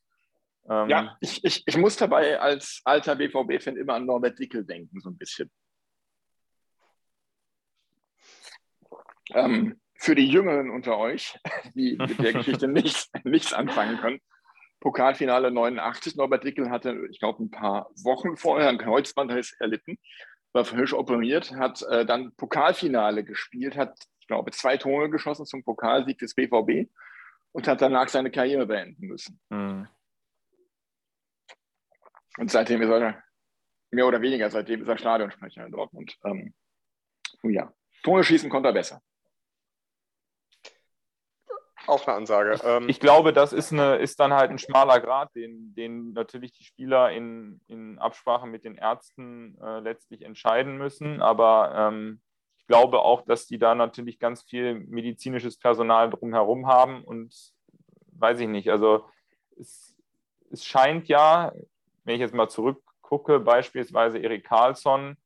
Ähm, 0.69 0.89
ja, 0.89 1.17
ich, 1.21 1.45
ich, 1.45 1.62
ich 1.67 1.77
muss 1.77 1.97
dabei 1.97 2.41
als 2.41 2.81
alter 2.85 3.17
BVB-Fan 3.17 3.77
immer 3.77 3.95
an 3.95 4.07
Norbert 4.07 4.39
Dickel 4.39 4.65
denken, 4.65 5.00
so 5.00 5.11
ein 5.11 5.17
bisschen. 5.17 5.50
Ähm, 9.33 9.81
für 9.95 10.15
die 10.15 10.29
Jüngeren 10.29 10.71
unter 10.71 10.99
euch, 10.99 11.39
die 11.75 11.97
mit 11.97 12.19
der 12.19 12.33
Geschichte 12.33 12.69
nichts, 12.69 13.11
nichts 13.25 13.53
anfangen 13.53 13.99
können. 13.99 14.21
Pokalfinale 14.81 15.51
89, 15.51 16.17
Norbert 16.17 16.45
Dickel 16.45 16.71
hatte, 16.71 17.07
ich 17.11 17.21
glaube, 17.21 17.45
ein 17.45 17.51
paar 17.51 17.91
Wochen 18.03 18.37
vorher 18.37 18.69
ein 18.69 18.79
Kreuzbandriss 18.79 19.53
erlitten, 19.61 19.99
war 20.53 20.65
frisch 20.65 20.95
operiert, 20.95 21.53
hat 21.53 21.83
äh, 21.83 22.05
dann 22.05 22.35
Pokalfinale 22.37 23.23
gespielt, 23.25 23.77
hat, 23.77 23.97
ich 24.21 24.27
glaube, 24.27 24.51
zwei 24.53 24.77
Tore 24.79 25.11
geschossen 25.11 25.47
zum 25.47 25.63
Pokalsieg 25.63 26.19
des 26.19 26.35
BVB 26.35 26.91
und 27.53 27.69
hat 27.69 27.83
danach 27.83 28.09
seine 28.09 28.31
Karriere 28.31 28.67
beenden 28.67 29.07
müssen. 29.07 29.41
Mhm. 29.51 29.89
Und 32.39 32.51
seitdem 32.51 32.81
ist 32.81 32.89
er, 32.89 33.23
mehr 33.91 34.07
oder 34.07 34.23
weniger, 34.23 34.49
seitdem 34.51 34.83
ist 34.83 34.89
er 34.89 34.99
Stadionsprecher 34.99 35.67
in 35.67 35.73
Dortmund. 35.73 36.17
Ähm, 36.25 36.55
ja, 37.43 37.73
Tore 38.03 38.25
schießen 38.25 38.49
konnte 38.49 38.69
er 38.69 38.73
besser. 38.73 39.03
Auch 41.87 42.07
eine 42.07 42.17
Ansage. 42.17 42.61
Ähm, 42.65 42.89
ich 42.89 43.01
glaube, 43.01 43.33
das 43.33 43.53
ist, 43.53 43.73
eine, 43.73 43.97
ist 43.97 44.21
dann 44.21 44.33
halt 44.33 44.51
ein 44.51 44.59
schmaler 44.59 45.01
Grad, 45.01 45.35
den, 45.35 45.75
den 45.75 46.13
natürlich 46.13 46.53
die 46.53 46.65
Spieler 46.65 47.11
in, 47.11 47.61
in 47.69 47.99
Absprache 47.99 48.47
mit 48.47 48.65
den 48.65 48.77
Ärzten 48.77 49.59
äh, 49.63 49.81
letztlich 49.81 50.23
entscheiden 50.23 50.77
müssen. 50.77 51.23
Aber 51.23 51.73
ähm, 51.75 52.21
ich 52.59 52.67
glaube 52.67 53.01
auch, 53.01 53.23
dass 53.25 53.47
die 53.47 53.59
da 53.59 53.75
natürlich 53.75 54.19
ganz 54.19 54.43
viel 54.43 54.75
medizinisches 54.75 55.59
Personal 55.59 56.11
drumherum 56.11 56.67
haben. 56.67 57.03
Und 57.03 57.35
weiß 58.13 58.41
ich 58.41 58.49
nicht, 58.49 58.71
also 58.71 59.07
es, 59.59 59.97
es 60.51 60.65
scheint 60.65 61.09
ja, 61.09 61.53
wenn 62.05 62.15
ich 62.15 62.21
jetzt 62.21 62.35
mal 62.35 62.49
zurückgucke, 62.49 63.41
beispielsweise 63.41 64.19
Erik 64.19 64.45
Karlsson 64.45 65.17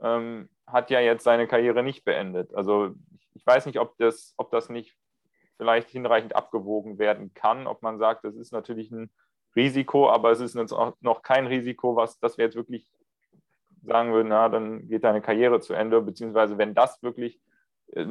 ähm, 0.00 0.48
hat 0.66 0.90
ja 0.90 1.00
jetzt 1.00 1.24
seine 1.24 1.46
Karriere 1.46 1.82
nicht 1.82 2.04
beendet. 2.04 2.54
Also 2.54 2.94
ich 3.34 3.46
weiß 3.46 3.66
nicht, 3.66 3.78
ob 3.78 3.96
das, 3.98 4.34
ob 4.36 4.50
das 4.50 4.68
nicht 4.68 4.96
vielleicht 5.58 5.90
hinreichend 5.90 6.34
abgewogen 6.34 6.98
werden 6.98 7.34
kann, 7.34 7.66
ob 7.66 7.82
man 7.82 7.98
sagt, 7.98 8.24
das 8.24 8.36
ist 8.36 8.52
natürlich 8.52 8.90
ein 8.90 9.10
Risiko, 9.54 10.08
aber 10.08 10.30
es 10.30 10.40
ist 10.40 10.54
noch 10.54 11.22
kein 11.22 11.46
Risiko, 11.46 11.96
was, 11.96 12.18
dass 12.20 12.38
wir 12.38 12.44
jetzt 12.44 12.56
wirklich 12.56 12.90
sagen 13.82 14.12
würden, 14.12 14.28
na, 14.28 14.48
dann 14.48 14.88
geht 14.88 15.04
deine 15.04 15.20
Karriere 15.20 15.60
zu 15.60 15.74
Ende, 15.74 16.00
beziehungsweise 16.00 16.58
wenn 16.58 16.74
das 16.74 17.02
wirklich 17.02 17.40
äh, 17.92 18.06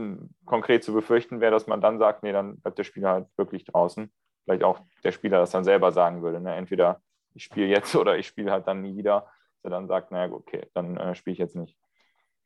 konkret 0.45 0.83
zu 0.83 0.93
befürchten 0.93 1.39
wäre, 1.39 1.51
dass 1.51 1.67
man 1.67 1.81
dann 1.81 1.99
sagt, 1.99 2.23
nee, 2.23 2.31
dann 2.31 2.59
bleibt 2.59 2.77
der 2.77 2.83
Spieler 2.83 3.11
halt 3.11 3.27
wirklich 3.37 3.63
draußen. 3.65 4.11
Vielleicht 4.43 4.63
auch 4.63 4.79
der 5.03 5.11
Spieler 5.11 5.39
das 5.39 5.51
dann 5.51 5.63
selber 5.63 5.91
sagen 5.91 6.21
würde, 6.21 6.39
ne? 6.39 6.55
entweder 6.55 7.01
ich 7.33 7.43
spiele 7.43 7.67
jetzt 7.67 7.95
oder 7.95 8.17
ich 8.17 8.27
spiele 8.27 8.51
halt 8.51 8.67
dann 8.67 8.81
nie 8.81 8.97
wieder, 8.97 9.21
dass 9.55 9.63
er 9.65 9.69
dann 9.69 9.87
sagt, 9.87 10.11
naja, 10.11 10.31
okay, 10.33 10.67
dann 10.73 10.97
äh, 10.97 11.15
spiele 11.15 11.33
ich 11.33 11.39
jetzt 11.39 11.55
nicht. 11.55 11.77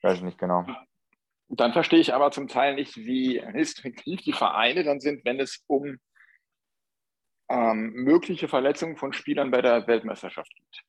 Weiß 0.02 0.18
ich 0.18 0.24
nicht 0.24 0.38
genau. 0.38 0.66
Dann 1.54 1.74
verstehe 1.74 2.00
ich 2.00 2.14
aber 2.14 2.32
zum 2.32 2.48
Teil 2.48 2.76
nicht, 2.76 2.96
wie 2.96 3.38
restriktiv 3.38 4.22
die 4.22 4.32
Vereine 4.32 4.84
dann 4.84 5.02
sind, 5.02 5.26
wenn 5.26 5.40
es 5.40 5.64
um 5.68 6.00
ähm, 7.50 7.92
mögliche 7.92 8.48
Verletzungen 8.48 8.96
von 8.96 9.12
Spielern 9.12 9.52
bei 9.52 9.62
der 9.62 9.86
Weltmeisterschaft 9.86 10.54
geht. 10.56 10.84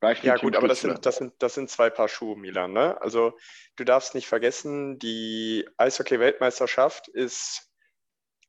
Beispiel 0.00 0.28
ja 0.28 0.36
gut, 0.36 0.56
aber 0.56 0.68
das 0.68 0.80
sind, 0.80 1.06
das, 1.06 1.16
sind, 1.16 1.34
das 1.38 1.54
sind 1.54 1.70
zwei 1.70 1.90
Paar 1.90 2.08
Schuhe, 2.08 2.36
Milan. 2.36 2.72
Ne? 2.72 3.00
Also 3.00 3.36
du 3.76 3.84
darfst 3.84 4.14
nicht 4.14 4.26
vergessen, 4.26 4.98
die 4.98 5.68
Eishockey-Weltmeisterschaft 5.76 7.08
ist 7.08 7.70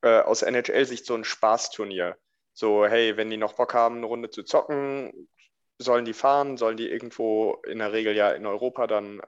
äh, 0.01 0.21
aus 0.21 0.41
NHL-Sicht 0.41 1.05
so 1.05 1.13
ein 1.13 1.23
Spaßturnier. 1.23 2.17
So, 2.53 2.85
hey, 2.85 3.17
wenn 3.17 3.29
die 3.29 3.37
noch 3.37 3.53
Bock 3.53 3.73
haben, 3.73 3.97
eine 3.97 4.07
Runde 4.07 4.31
zu 4.31 4.43
zocken, 4.43 5.29
sollen 5.77 6.05
die 6.05 6.13
fahren, 6.13 6.57
sollen 6.57 6.77
die 6.77 6.89
irgendwo 6.89 7.61
in 7.67 7.79
der 7.79 7.93
Regel 7.93 8.15
ja 8.15 8.31
in 8.31 8.45
Europa 8.45 8.87
dann 8.87 9.21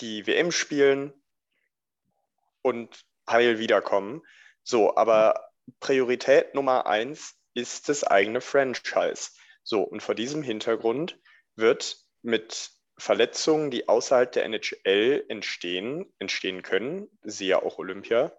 die 0.00 0.26
WM 0.26 0.52
spielen 0.52 1.12
und 2.62 3.04
heil 3.28 3.58
wiederkommen. 3.58 4.22
So, 4.62 4.96
aber 4.96 5.50
Priorität 5.80 6.54
Nummer 6.54 6.86
eins 6.86 7.34
ist 7.54 7.88
das 7.88 8.04
eigene 8.04 8.40
Franchise. 8.40 9.30
So, 9.62 9.82
und 9.82 10.02
vor 10.02 10.14
diesem 10.14 10.42
Hintergrund 10.42 11.18
wird 11.54 11.98
mit 12.22 12.70
Verletzungen, 12.98 13.70
die 13.70 13.88
außerhalb 13.88 14.30
der 14.32 14.44
NHL 14.44 15.24
entstehen, 15.28 16.12
entstehen 16.18 16.62
können, 16.62 17.08
siehe 17.22 17.62
auch 17.62 17.78
Olympia, 17.78 18.32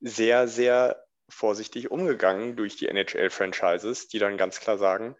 sehr, 0.00 0.48
sehr 0.48 1.04
vorsichtig 1.28 1.90
umgegangen 1.90 2.56
durch 2.56 2.76
die 2.76 2.88
NHL-Franchises, 2.88 4.08
die 4.08 4.18
dann 4.18 4.36
ganz 4.36 4.60
klar 4.60 4.78
sagen, 4.78 5.16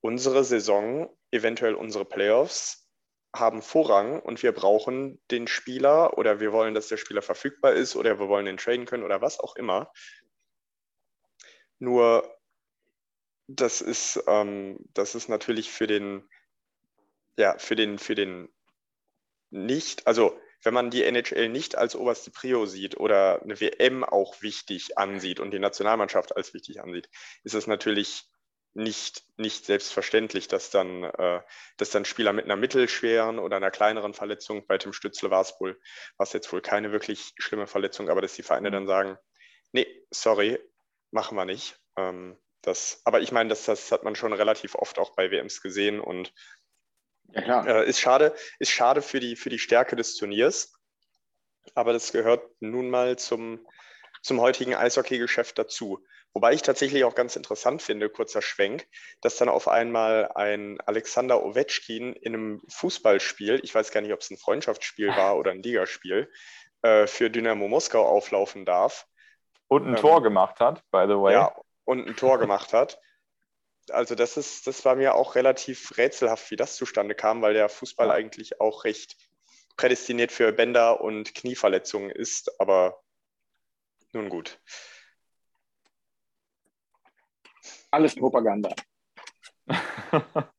unsere 0.00 0.44
Saison, 0.44 1.16
eventuell 1.30 1.74
unsere 1.74 2.04
Playoffs 2.04 2.81
haben 3.34 3.62
Vorrang 3.62 4.20
und 4.20 4.42
wir 4.42 4.52
brauchen 4.52 5.20
den 5.30 5.46
Spieler 5.46 6.18
oder 6.18 6.40
wir 6.40 6.52
wollen, 6.52 6.74
dass 6.74 6.88
der 6.88 6.98
Spieler 6.98 7.22
verfügbar 7.22 7.72
ist 7.72 7.96
oder 7.96 8.18
wir 8.18 8.28
wollen 8.28 8.46
ihn 8.46 8.58
traden 8.58 8.86
können 8.86 9.04
oder 9.04 9.22
was 9.22 9.40
auch 9.40 9.56
immer. 9.56 9.90
Nur 11.78 12.38
das 13.46 13.80
ist, 13.80 14.22
ähm, 14.26 14.78
das 14.94 15.14
ist 15.14 15.28
natürlich 15.28 15.70
für 15.70 15.86
den, 15.86 16.28
ja, 17.36 17.56
für 17.58 17.76
den, 17.76 17.98
für 17.98 18.14
den 18.14 18.48
nicht, 19.50 20.06
also 20.06 20.38
wenn 20.62 20.74
man 20.74 20.90
die 20.90 21.02
NHL 21.02 21.48
nicht 21.48 21.76
als 21.76 21.96
oberste 21.96 22.30
Prio 22.30 22.66
sieht 22.66 22.96
oder 22.96 23.42
eine 23.42 23.60
WM 23.60 24.04
auch 24.04 24.40
wichtig 24.42 24.96
ansieht 24.96 25.40
und 25.40 25.50
die 25.50 25.58
Nationalmannschaft 25.58 26.36
als 26.36 26.54
wichtig 26.54 26.80
ansieht, 26.80 27.08
ist 27.42 27.54
es 27.54 27.66
natürlich 27.66 28.24
nicht, 28.74 29.24
nicht 29.36 29.66
selbstverständlich, 29.66 30.48
dass 30.48 30.70
dann, 30.70 31.04
äh, 31.04 31.40
dass 31.76 31.90
dann 31.90 32.04
Spieler 32.04 32.32
mit 32.32 32.46
einer 32.46 32.56
mittelschweren 32.56 33.38
oder 33.38 33.56
einer 33.56 33.70
kleineren 33.70 34.14
Verletzung, 34.14 34.66
bei 34.66 34.78
Tim 34.78 34.92
Stützle 34.92 35.30
war 35.30 35.42
es 35.42 35.54
wohl, 35.60 35.80
war 36.16 36.24
es 36.24 36.32
jetzt 36.32 36.52
wohl 36.52 36.62
keine 36.62 36.92
wirklich 36.92 37.32
schlimme 37.38 37.66
Verletzung, 37.66 38.08
aber 38.08 38.22
dass 38.22 38.34
die 38.34 38.42
Vereine 38.42 38.70
dann 38.70 38.86
sagen, 38.86 39.18
nee, 39.72 39.86
sorry, 40.10 40.58
machen 41.10 41.36
wir 41.36 41.44
nicht. 41.44 41.78
Ähm, 41.96 42.38
das, 42.62 43.02
aber 43.04 43.20
ich 43.20 43.32
meine, 43.32 43.50
das, 43.50 43.64
das 43.64 43.92
hat 43.92 44.04
man 44.04 44.14
schon 44.14 44.32
relativ 44.32 44.74
oft 44.74 44.98
auch 44.98 45.14
bei 45.14 45.30
WMs 45.30 45.60
gesehen 45.60 46.00
und 46.00 46.32
ja, 47.34 47.64
äh, 47.64 47.88
ist 47.88 48.00
schade, 48.00 48.34
ist 48.58 48.70
schade 48.70 49.02
für 49.02 49.20
die, 49.20 49.36
für 49.36 49.50
die 49.50 49.58
Stärke 49.58 49.96
des 49.96 50.16
Turniers. 50.16 50.72
Aber 51.74 51.92
das 51.92 52.12
gehört 52.12 52.44
nun 52.60 52.90
mal 52.90 53.18
zum, 53.18 53.66
zum 54.22 54.40
heutigen 54.40 54.74
Eishockey-Geschäft 54.74 55.58
dazu. 55.58 56.04
Wobei 56.32 56.54
ich 56.54 56.62
tatsächlich 56.62 57.04
auch 57.04 57.14
ganz 57.14 57.36
interessant 57.36 57.82
finde, 57.82 58.08
kurzer 58.08 58.40
Schwenk, 58.40 58.86
dass 59.20 59.36
dann 59.36 59.50
auf 59.50 59.68
einmal 59.68 60.32
ein 60.34 60.80
Alexander 60.80 61.44
Ovechkin 61.44 62.14
in 62.14 62.34
einem 62.34 62.62
Fußballspiel, 62.68 63.60
ich 63.62 63.74
weiß 63.74 63.90
gar 63.90 64.00
nicht, 64.00 64.12
ob 64.12 64.20
es 64.20 64.30
ein 64.30 64.38
Freundschaftsspiel 64.38 65.08
war 65.08 65.36
oder 65.36 65.50
ein 65.50 65.62
Ligaspiel, 65.62 66.30
äh, 66.80 67.06
für 67.06 67.28
Dynamo 67.28 67.68
Moskau 67.68 68.06
auflaufen 68.06 68.64
darf. 68.64 69.06
Und 69.68 69.86
ein 69.86 69.94
ähm, 69.94 70.00
Tor 70.00 70.22
gemacht 70.22 70.60
hat, 70.60 70.82
by 70.90 71.04
the 71.06 71.14
way. 71.14 71.34
Ja, 71.34 71.54
und 71.84 72.08
ein 72.08 72.16
Tor 72.16 72.38
gemacht 72.38 72.72
hat. 72.72 72.98
Also 73.90 74.14
das 74.14 74.36
ist, 74.36 74.68
das 74.68 74.84
war 74.84 74.94
mir 74.94 75.16
auch 75.16 75.34
relativ 75.34 75.98
rätselhaft, 75.98 76.52
wie 76.52 76.56
das 76.56 76.76
zustande 76.76 77.16
kam, 77.16 77.42
weil 77.42 77.52
der 77.52 77.68
Fußball 77.68 78.06
ja. 78.06 78.14
eigentlich 78.14 78.60
auch 78.60 78.84
recht 78.84 79.16
prädestiniert 79.76 80.30
für 80.30 80.52
Bänder 80.52 81.00
und 81.00 81.34
Knieverletzungen 81.34 82.08
ist, 82.08 82.60
aber 82.60 83.02
nun 84.12 84.28
gut. 84.28 84.60
Alles 87.90 88.14
Propaganda. 88.14 88.74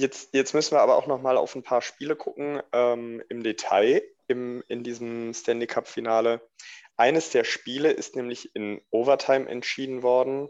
Jetzt, 0.00 0.32
jetzt 0.32 0.54
müssen 0.54 0.76
wir 0.76 0.80
aber 0.80 0.96
auch 0.96 1.06
noch 1.06 1.20
mal 1.20 1.36
auf 1.36 1.54
ein 1.54 1.62
paar 1.62 1.82
Spiele 1.82 2.16
gucken 2.16 2.62
ähm, 2.72 3.22
im 3.28 3.42
Detail 3.42 4.02
im, 4.28 4.64
in 4.66 4.82
diesem 4.82 5.34
Stanley 5.34 5.66
Cup-Finale. 5.66 6.40
Eines 6.96 7.30
der 7.30 7.44
Spiele 7.44 7.90
ist 7.90 8.16
nämlich 8.16 8.54
in 8.54 8.80
Overtime 8.90 9.46
entschieden 9.46 10.02
worden, 10.02 10.48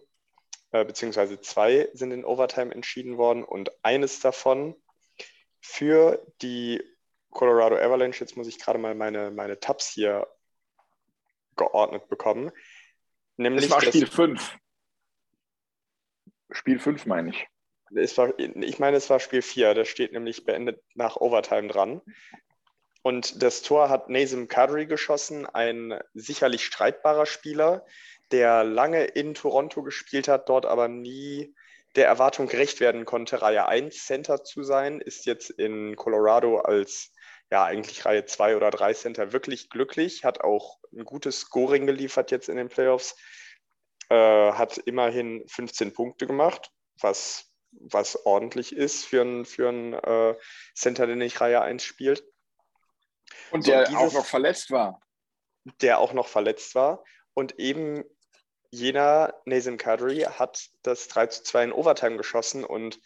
äh, 0.70 0.84
beziehungsweise 0.84 1.40
zwei 1.40 1.88
sind 1.94 2.12
in 2.12 2.24
Overtime 2.24 2.72
entschieden 2.72 3.16
worden 3.16 3.42
und 3.42 3.72
eines 3.82 4.20
davon 4.20 4.76
für 5.60 6.24
die 6.42 6.80
Colorado 7.30 7.76
Avalanche, 7.76 8.20
jetzt 8.20 8.36
muss 8.36 8.46
ich 8.46 8.60
gerade 8.60 8.78
mal 8.78 8.94
meine, 8.94 9.32
meine 9.32 9.58
Tabs 9.58 9.88
hier 9.88 10.28
geordnet 11.56 12.08
bekommen, 12.08 12.50
Nämlich 13.40 13.68
das 13.68 13.70
war 13.70 13.80
Spiel 13.80 14.06
5. 14.06 14.58
Spiel 16.50 16.78
5 16.78 17.06
meine 17.06 17.30
ich. 17.30 17.46
Es 17.94 18.18
war, 18.18 18.38
ich 18.38 18.78
meine, 18.78 18.98
es 18.98 19.08
war 19.08 19.18
Spiel 19.18 19.40
4. 19.40 19.72
Da 19.72 19.86
steht 19.86 20.12
nämlich 20.12 20.44
beendet 20.44 20.82
nach 20.94 21.16
Overtime 21.16 21.68
dran. 21.68 22.02
Und 23.00 23.42
das 23.42 23.62
Tor 23.62 23.88
hat 23.88 24.10
Nazem 24.10 24.46
Kadri 24.48 24.84
geschossen, 24.84 25.46
ein 25.46 25.98
sicherlich 26.12 26.66
streitbarer 26.66 27.24
Spieler, 27.24 27.86
der 28.30 28.62
lange 28.62 29.04
in 29.04 29.32
Toronto 29.32 29.82
gespielt 29.82 30.28
hat, 30.28 30.50
dort 30.50 30.66
aber 30.66 30.88
nie 30.88 31.54
der 31.96 32.06
Erwartung 32.06 32.46
gerecht 32.46 32.78
werden 32.78 33.06
konnte, 33.06 33.40
Reihe 33.40 33.66
1 33.66 34.04
Center 34.04 34.44
zu 34.44 34.62
sein, 34.64 35.00
ist 35.00 35.24
jetzt 35.24 35.48
in 35.48 35.96
Colorado 35.96 36.58
als 36.58 37.10
ja 37.50 37.64
eigentlich 37.64 38.04
Reihe 38.04 38.26
2 38.26 38.54
oder 38.56 38.70
3 38.70 38.92
Center 38.92 39.32
wirklich 39.32 39.70
glücklich, 39.70 40.24
hat 40.26 40.42
auch 40.42 40.79
ein 40.92 41.04
gutes 41.04 41.40
Scoring 41.40 41.86
geliefert 41.86 42.30
jetzt 42.30 42.48
in 42.48 42.56
den 42.56 42.68
Playoffs, 42.68 43.16
äh, 44.08 44.52
hat 44.52 44.78
immerhin 44.78 45.44
15 45.48 45.92
Punkte 45.92 46.26
gemacht, 46.26 46.70
was, 47.00 47.52
was 47.72 48.26
ordentlich 48.26 48.74
ist 48.74 49.04
für 49.04 49.22
einen 49.22 49.44
für 49.44 49.68
ein, 49.68 49.94
äh, 49.94 50.36
Center, 50.74 51.06
der 51.06 51.16
nicht 51.16 51.40
Reihe 51.40 51.60
1 51.62 51.82
spielt. 51.82 52.24
Und 53.50 53.66
der 53.66 53.86
so, 53.86 53.92
dieses, 53.92 54.08
auch 54.08 54.12
noch 54.12 54.26
verletzt 54.26 54.70
war. 54.70 55.00
Der 55.80 55.98
auch 55.98 56.12
noch 56.12 56.26
verletzt 56.26 56.74
war. 56.74 57.04
Und 57.34 57.58
eben 57.58 58.04
jener 58.70 59.34
Nazem 59.44 59.78
Kadri 59.78 60.20
hat 60.20 60.68
das 60.82 61.08
3 61.08 61.26
zu 61.26 61.42
2 61.44 61.64
in 61.64 61.72
Overtime 61.72 62.16
geschossen 62.16 62.64
und 62.64 63.00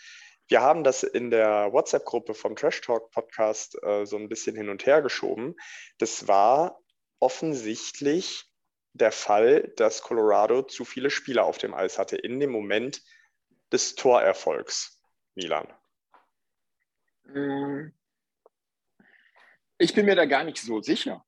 wir 0.48 0.60
haben 0.60 0.84
das 0.84 1.02
in 1.02 1.30
der 1.30 1.72
WhatsApp-Gruppe 1.72 2.34
vom 2.34 2.54
Trash 2.54 2.82
Talk 2.82 3.10
Podcast 3.12 3.82
äh, 3.82 4.04
so 4.04 4.16
ein 4.16 4.28
bisschen 4.28 4.54
hin 4.54 4.68
und 4.68 4.84
her 4.84 5.00
geschoben. 5.00 5.54
Das 5.96 6.28
war 6.28 6.78
offensichtlich 7.24 8.44
der 8.92 9.10
Fall, 9.10 9.72
dass 9.76 10.02
Colorado 10.02 10.62
zu 10.62 10.84
viele 10.84 11.08
Spieler 11.08 11.44
auf 11.46 11.56
dem 11.56 11.72
Eis 11.72 11.98
hatte 11.98 12.16
in 12.16 12.38
dem 12.38 12.50
Moment 12.50 13.00
des 13.72 13.94
Torerfolgs. 13.94 15.00
Milan. 15.34 15.66
Mm. 17.24 17.92
Ich 19.78 19.94
bin 19.94 20.04
mir 20.04 20.14
da 20.14 20.26
gar 20.26 20.44
nicht 20.44 20.58
so 20.58 20.82
sicher. 20.82 21.24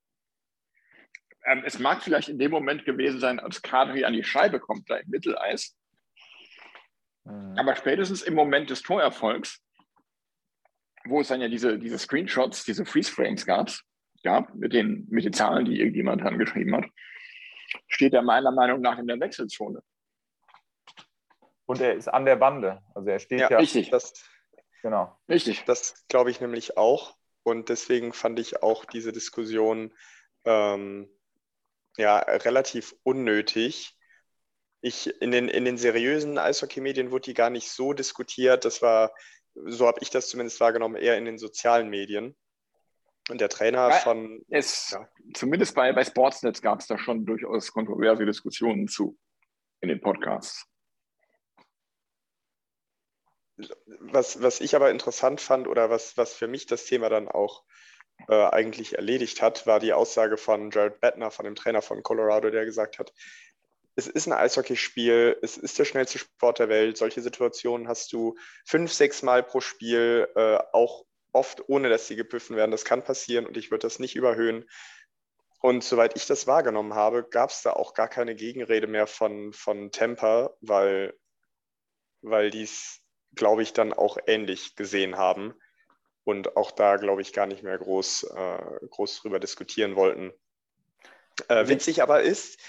Ähm, 1.47 1.63
es 1.65 1.79
mag 1.79 2.03
vielleicht 2.03 2.29
in 2.29 2.39
dem 2.39 2.51
Moment 2.51 2.85
gewesen 2.85 3.19
sein, 3.19 3.41
als 3.41 3.63
Kadri 3.63 4.05
an 4.05 4.13
die 4.13 4.23
Scheibe 4.23 4.61
kommt, 4.61 4.91
da 4.91 4.99
im 4.99 5.09
Mitteleis. 5.09 5.77
Mhm. 7.25 7.59
Aber 7.59 7.75
spätestens 7.75 8.21
im 8.21 8.35
Moment 8.35 8.69
des 8.69 8.83
Torerfolgs, 8.83 9.65
wo 11.07 11.23
es 11.23 11.29
dann 11.29 11.41
ja 11.41 11.49
diese, 11.49 11.79
diese 11.79 11.99
Screenshots, 11.99 12.65
diese 12.65 12.85
Freeze-Frames 12.85 13.47
gab, 13.47 13.71
gab 14.27 14.53
mit, 14.57 14.73
den, 14.73 15.07
mit 15.09 15.25
den 15.25 15.33
Zahlen, 15.33 15.65
die 15.65 15.79
irgendjemand 15.79 16.23
angeschrieben 16.23 16.75
hat, 16.75 16.87
steht 17.87 18.13
er 18.13 18.23
meiner 18.23 18.51
Meinung 18.51 18.81
nach 18.81 18.99
in 18.99 19.07
der 19.07 19.21
Wechselzone. 19.21 19.83
Und 21.65 21.81
er 21.81 21.95
ist 21.95 22.09
an 22.09 22.25
der 22.25 22.35
Bande. 22.35 22.83
Also 22.95 23.09
er 23.09 23.21
steht 23.21 23.41
ja. 23.41 23.51
ja 23.51 23.59
richtig. 23.59 23.91
Das, 23.91 24.13
genau. 24.83 25.17
Richtig. 25.29 25.65
Das 25.65 26.07
glaube 26.09 26.31
ich 26.31 26.41
nämlich 26.41 26.77
auch. 26.77 27.17
Und 27.45 27.69
deswegen 27.69 28.13
fand 28.13 28.41
ich 28.41 28.65
auch 28.65 28.85
diese 28.85 29.13
Diskussion 29.13 29.95
ähm, 30.45 31.09
ja, 31.97 32.19
relativ 32.19 32.97
unnötig. 33.05 33.97
Ich, 34.81 35.21
in, 35.23 35.31
den, 35.31 35.49
in 35.49 35.65
den 35.65 35.79
seriösen 35.79 36.37
Eishockey-Medien 36.37 37.13
wurde 37.13 37.27
die 37.27 37.35
gar 37.35 37.51
nicht 37.51 37.71
so 37.71 37.93
diskutiert. 37.93 38.65
Das 38.65 38.83
war, 38.83 39.13
so 39.55 39.87
habe 39.87 40.01
ich 40.03 40.11
das 40.11 40.29
zumindest 40.29 40.59
wahrgenommen, 40.59 40.97
eher 40.97 41.17
in 41.17 41.25
den 41.25 41.39
sozialen 41.39 41.89
Medien. 41.89 42.37
Und 43.29 43.41
der 43.41 43.49
Trainer 43.49 43.89
Weil 43.89 44.01
von. 44.01 44.45
Es, 44.49 44.91
ja. 44.91 45.09
Zumindest 45.35 45.75
bei, 45.75 45.93
bei 45.93 46.05
Sportsnet 46.05 46.63
gab 46.63 46.81
es 46.81 46.87
da 46.87 46.99
schon 46.99 47.27
durchaus 47.27 47.73
kontroverse 47.73 48.25
Diskussionen 48.25 48.87
zu 48.87 49.19
in 49.81 49.89
den 49.89 50.01
Podcasts. 50.01 50.67
Was, 54.01 54.43
was 54.43 54.61
ich 54.61 54.77
aber 54.77 54.91
interessant 54.91 55.41
fand 55.41 55.67
oder 55.67 55.91
was, 55.91 56.17
was 56.17 56.35
für 56.35 56.47
mich 56.47 56.67
das 56.67 56.85
Thema 56.85 57.09
dann 57.09 57.27
auch 57.27 57.65
äh, 58.29 58.49
eigentlich 58.49 58.97
erledigt 58.97 59.43
hat, 59.43 59.67
war 59.67 59.81
die 59.81 59.93
Aussage 59.93 60.37
von 60.37 60.71
Jared 60.71 61.01
Bettner, 61.01 61.31
von 61.31 61.45
dem 61.45 61.55
Trainer 61.55 61.83
von 61.83 62.03
Colorado, 62.03 62.51
der 62.51 62.65
gesagt 62.65 62.99
hat, 62.99 63.13
es 63.97 64.07
ist 64.07 64.27
ein 64.27 64.35
Eishockeyspiel, 64.35 65.39
es 65.41 65.57
ist 65.57 65.79
der 65.79 65.87
schnellste 65.87 66.19
Sport 66.19 66.59
der 66.59 66.69
Welt. 66.69 66.99
Solche 66.99 67.23
Situationen 67.23 67.89
hast 67.89 68.13
du 68.13 68.37
fünf, 68.67 68.93
sechs 68.93 69.23
Mal 69.23 69.43
pro 69.43 69.61
Spiel, 69.61 70.29
äh, 70.37 70.59
auch 70.73 71.07
oft 71.37 71.69
ohne, 71.69 71.89
dass 71.89 72.09
sie 72.09 72.17
gepfiffen 72.17 72.57
werden. 72.57 72.71
Das 72.71 72.85
kann 72.85 73.05
passieren 73.05 73.47
und 73.47 73.57
ich 73.57 73.71
würde 73.71 73.87
das 73.87 73.99
nicht 73.99 74.17
überhöhen. 74.17 74.65
Und 75.61 75.85
soweit 75.85 76.17
ich 76.17 76.27
das 76.27 76.47
wahrgenommen 76.47 76.95
habe, 76.95 77.25
gab 77.29 77.51
es 77.51 77.63
da 77.63 77.73
auch 77.73 77.95
gar 77.95 78.09
keine 78.09 78.35
Gegenrede 78.35 78.87
mehr 78.87 79.07
von, 79.07 79.53
von 79.53 79.91
Tampa, 79.93 80.55
weil, 80.61 81.15
weil 82.23 82.51
die 82.51 82.63
es, 82.63 83.01
glaube 83.35 83.63
ich, 83.63 83.73
dann 83.73 83.93
auch 83.93 84.17
ähnlich 84.27 84.77
gesehen 84.77 85.17
haben 85.17 85.55
und 86.25 86.57
auch 86.57 86.71
da, 86.71 86.97
glaube 86.97 87.23
ich, 87.23 87.33
gar 87.33 87.47
nicht 87.47 87.63
mehr 87.63 87.79
groß, 87.79 88.25
äh, 88.25 88.87
groß 88.91 89.21
drüber 89.21 89.39
diskutieren 89.39 89.95
wollten. 89.97 90.33
Äh, 91.49 91.69
witzig 91.69 92.03
aber 92.03 92.23
ist, 92.23 92.61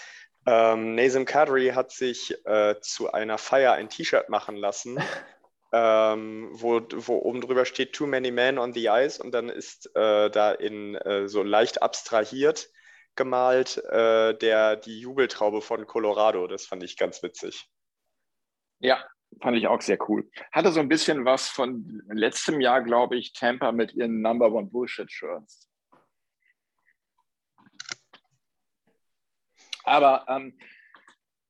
ähm, 0.45 0.95
Nazem 0.95 1.25
Kadri 1.25 1.69
hat 1.69 1.91
sich 1.91 2.33
äh, 2.45 2.79
zu 2.79 3.11
einer 3.11 3.37
Feier 3.37 3.73
ein 3.73 3.89
T-Shirt 3.89 4.29
machen 4.29 4.55
lassen, 4.55 4.97
ähm, 5.71 6.49
wo, 6.51 6.81
wo 6.93 7.17
oben 7.17 7.41
drüber 7.41 7.65
steht 7.65 7.93
Too 7.93 8.07
many 8.07 8.31
men 8.31 8.57
on 8.57 8.73
the 8.73 8.87
ice 8.87 9.21
und 9.21 9.31
dann 9.31 9.49
ist 9.49 9.89
äh, 9.95 10.29
da 10.29 10.51
in 10.51 10.95
äh, 10.95 11.27
so 11.27 11.43
leicht 11.43 11.81
abstrahiert 11.81 12.69
gemalt 13.15 13.77
äh, 13.89 14.37
der, 14.37 14.75
die 14.75 14.99
Jubeltraube 14.99 15.61
von 15.61 15.87
Colorado. 15.87 16.47
Das 16.47 16.65
fand 16.65 16.83
ich 16.83 16.97
ganz 16.97 17.23
witzig. 17.23 17.67
Ja, 18.79 19.03
Fand 19.41 19.57
ich 19.57 19.67
auch 19.67 19.81
sehr 19.81 19.97
cool. 20.09 20.29
Hatte 20.51 20.71
so 20.71 20.79
ein 20.79 20.87
bisschen 20.87 21.25
was 21.25 21.47
von 21.47 22.01
letztem 22.07 22.59
Jahr, 22.59 22.81
glaube 22.81 23.17
ich, 23.17 23.33
Tampa 23.33 23.71
mit 23.71 23.93
ihren 23.93 24.21
Number 24.21 24.51
One 24.51 24.67
Bullshit-Shirts. 24.67 25.69
Aber 29.83 30.25
ähm, 30.27 30.57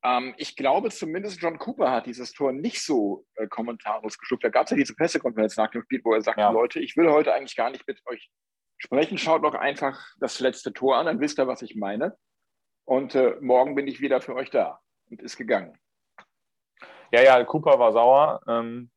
ähm, 0.04 0.34
ich 0.38 0.56
glaube, 0.56 0.90
zumindest 0.90 1.42
John 1.42 1.58
Cooper 1.58 1.92
hat 1.92 2.06
dieses 2.06 2.32
Tor 2.34 2.52
nicht 2.52 2.84
so 2.84 3.26
äh, 3.36 3.48
kommentarlos 3.48 4.18
geschluckt. 4.18 4.44
Da 4.44 4.50
gab 4.50 4.66
es 4.66 4.72
ja 4.72 4.78
diese 4.78 4.96
Pressekonferenz 4.96 5.58
nach 5.58 5.72
dem 5.72 5.84
Spiel, 5.84 6.02
wo 6.04 6.14
er 6.14 6.22
sagte, 6.22 6.42
ja. 6.42 6.52
Leute, 6.52 6.80
ich 6.80 6.96
will 6.96 7.12
heute 7.12 7.34
eigentlich 7.34 7.56
gar 7.56 7.70
nicht 7.70 7.88
mit 7.88 8.02
euch 8.06 8.30
sprechen. 8.78 9.18
Schaut 9.18 9.44
doch 9.44 9.56
einfach 9.56 10.00
das 10.20 10.40
letzte 10.40 10.74
Tor 10.74 10.98
an, 10.98 11.08
dann 11.08 11.20
wisst 11.20 11.40
ihr, 11.40 11.48
was 11.48 11.62
ich 11.62 11.76
meine. 11.76 12.18
Und 12.86 13.16
äh, 13.16 13.36
morgen 13.42 13.76
bin 13.76 13.88
ich 13.88 14.00
wieder 14.00 14.22
für 14.22 14.36
euch 14.36 14.50
da. 14.50 14.80
Und 15.10 15.22
ist 15.22 15.38
gegangen. 15.38 15.78
Ja, 17.12 17.22
ja, 17.22 17.44
Cooper 17.44 17.80
war 17.80 17.92
sauer. 17.92 18.42
Ähm, 18.48 18.92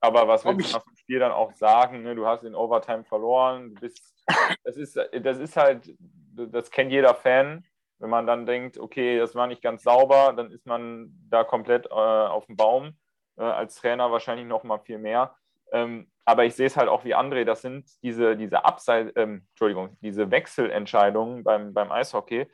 aber 0.00 0.26
was 0.26 0.44
willst 0.44 0.72
du 0.72 0.76
nach 0.78 0.84
dem 0.84 0.96
Spiel 0.96 1.18
dann 1.18 1.32
auch 1.32 1.52
sagen? 1.52 2.02
Ne? 2.02 2.14
Du 2.14 2.26
hast 2.26 2.42
in 2.42 2.54
Overtime 2.54 3.04
verloren. 3.04 3.74
Du 3.74 3.80
bist, 3.80 4.14
das, 4.64 4.76
ist, 4.76 4.96
das 4.96 5.38
ist 5.38 5.56
halt, 5.56 5.94
das 6.34 6.70
kennt 6.70 6.90
jeder 6.90 7.14
Fan. 7.14 7.64
Wenn 8.00 8.10
man 8.10 8.26
dann 8.26 8.46
denkt, 8.46 8.78
okay, 8.78 9.18
das 9.18 9.34
war 9.34 9.46
nicht 9.46 9.62
ganz 9.62 9.84
sauber, 9.84 10.32
dann 10.36 10.50
ist 10.50 10.66
man 10.66 11.12
da 11.28 11.44
komplett 11.44 11.86
äh, 11.86 11.90
auf 11.90 12.46
dem 12.46 12.56
Baum. 12.56 12.96
Äh, 13.40 13.44
als 13.44 13.76
Trainer 13.76 14.12
wahrscheinlich 14.12 14.46
noch 14.46 14.64
mal 14.64 14.78
viel 14.78 14.98
mehr. 14.98 15.34
Ähm, 15.72 16.10
aber 16.24 16.44
ich 16.44 16.54
sehe 16.54 16.66
es 16.66 16.76
halt 16.76 16.88
auch 16.88 17.04
wie 17.04 17.14
André, 17.14 17.44
das 17.44 17.62
sind 17.62 17.88
diese, 18.02 18.36
diese 18.36 18.64
Upside, 18.64 19.12
ähm, 19.16 19.46
Entschuldigung, 19.50 19.96
diese 20.00 20.30
Wechselentscheidungen 20.30 21.42
beim, 21.42 21.72
beim 21.72 21.90
Eishockey, 21.90 22.46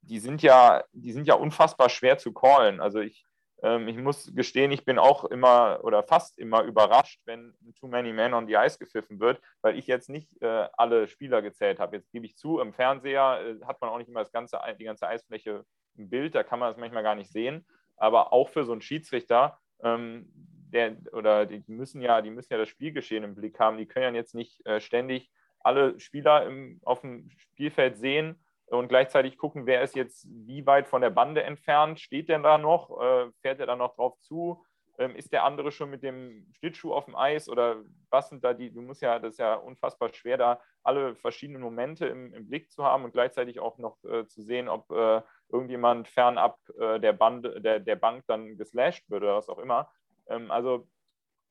die 0.00 0.18
sind 0.18 0.40
ja, 0.42 0.82
die 0.92 1.12
sind 1.12 1.26
ja 1.26 1.34
unfassbar 1.34 1.90
schwer 1.90 2.16
zu 2.16 2.32
callen. 2.32 2.80
Also 2.80 3.00
ich, 3.00 3.26
ähm, 3.62 3.88
ich 3.88 3.96
muss 3.96 4.34
gestehen, 4.34 4.72
ich 4.72 4.84
bin 4.84 4.98
auch 4.98 5.24
immer 5.24 5.80
oder 5.82 6.02
fast 6.02 6.38
immer 6.38 6.62
überrascht, 6.62 7.20
wenn 7.24 7.54
Too 7.78 7.88
Many 7.88 8.12
Men 8.12 8.34
on 8.34 8.46
the 8.46 8.54
Ice 8.54 8.78
gepfiffen 8.78 9.20
wird, 9.20 9.40
weil 9.62 9.78
ich 9.78 9.86
jetzt 9.86 10.08
nicht 10.08 10.40
äh, 10.42 10.68
alle 10.76 11.08
Spieler 11.08 11.42
gezählt 11.42 11.78
habe. 11.78 11.96
Jetzt 11.96 12.10
gebe 12.12 12.26
ich 12.26 12.36
zu, 12.36 12.60
im 12.60 12.72
Fernseher 12.72 13.40
äh, 13.44 13.64
hat 13.64 13.80
man 13.80 13.90
auch 13.90 13.98
nicht 13.98 14.08
immer 14.08 14.20
das 14.20 14.32
ganze, 14.32 14.58
die 14.78 14.84
ganze 14.84 15.06
Eisfläche 15.06 15.64
im 15.96 16.08
Bild, 16.08 16.34
da 16.34 16.42
kann 16.42 16.58
man 16.58 16.70
es 16.70 16.78
manchmal 16.78 17.02
gar 17.02 17.14
nicht 17.14 17.30
sehen. 17.30 17.66
Aber 17.96 18.32
auch 18.32 18.48
für 18.48 18.64
so 18.64 18.72
einen 18.72 18.80
Schiedsrichter, 18.80 19.58
ähm, 19.82 20.30
der, 20.72 20.96
oder 21.12 21.46
die 21.46 21.62
müssen 21.66 22.00
ja, 22.00 22.22
die 22.22 22.30
müssen 22.30 22.52
ja 22.52 22.58
das 22.58 22.68
Spielgeschehen 22.68 23.24
im 23.24 23.34
Blick 23.34 23.58
haben. 23.58 23.76
Die 23.76 23.86
können 23.86 24.14
ja 24.14 24.20
jetzt 24.20 24.34
nicht 24.34 24.64
äh, 24.66 24.80
ständig 24.80 25.30
alle 25.58 25.98
Spieler 26.00 26.46
im, 26.46 26.80
auf 26.84 27.00
dem 27.00 27.28
Spielfeld 27.30 27.98
sehen 27.98 28.40
und 28.70 28.88
gleichzeitig 28.88 29.36
gucken, 29.36 29.66
wer 29.66 29.82
ist 29.82 29.96
jetzt 29.96 30.26
wie 30.30 30.64
weit 30.66 30.86
von 30.86 31.02
der 31.02 31.10
Bande 31.10 31.42
entfernt, 31.42 32.00
steht 32.00 32.28
der 32.28 32.38
da 32.38 32.58
noch, 32.58 33.00
äh, 33.00 33.30
fährt 33.40 33.60
er 33.60 33.66
da 33.66 33.76
noch 33.76 33.96
drauf 33.96 34.18
zu, 34.20 34.64
ähm, 35.00 35.16
ist 35.16 35.32
der 35.32 35.44
andere 35.44 35.72
schon 35.72 35.90
mit 35.90 36.02
dem 36.02 36.46
Schlittschuh 36.58 36.92
auf 36.92 37.06
dem 37.06 37.16
Eis? 37.16 37.48
Oder 37.48 37.82
was 38.10 38.28
sind 38.28 38.44
da 38.44 38.52
die, 38.52 38.70
du 38.70 38.82
musst 38.82 39.02
ja, 39.02 39.18
das 39.18 39.32
ist 39.32 39.38
ja 39.38 39.54
unfassbar 39.54 40.12
schwer, 40.12 40.36
da 40.36 40.60
alle 40.82 41.16
verschiedenen 41.16 41.62
Momente 41.62 42.06
im, 42.06 42.32
im 42.34 42.46
Blick 42.46 42.70
zu 42.70 42.84
haben 42.84 43.04
und 43.04 43.12
gleichzeitig 43.12 43.58
auch 43.60 43.78
noch 43.78 43.96
äh, 44.04 44.26
zu 44.26 44.42
sehen, 44.42 44.68
ob 44.68 44.90
äh, 44.90 45.22
irgendjemand 45.48 46.06
fernab 46.06 46.58
äh, 46.78 47.00
der, 47.00 47.14
Bande, 47.14 47.60
der, 47.60 47.80
der 47.80 47.96
Bank 47.96 48.24
dann 48.26 48.56
geslasht 48.56 49.08
wird 49.10 49.22
oder 49.22 49.36
was 49.36 49.48
auch 49.48 49.58
immer. 49.58 49.90
Ähm, 50.28 50.50
also 50.50 50.86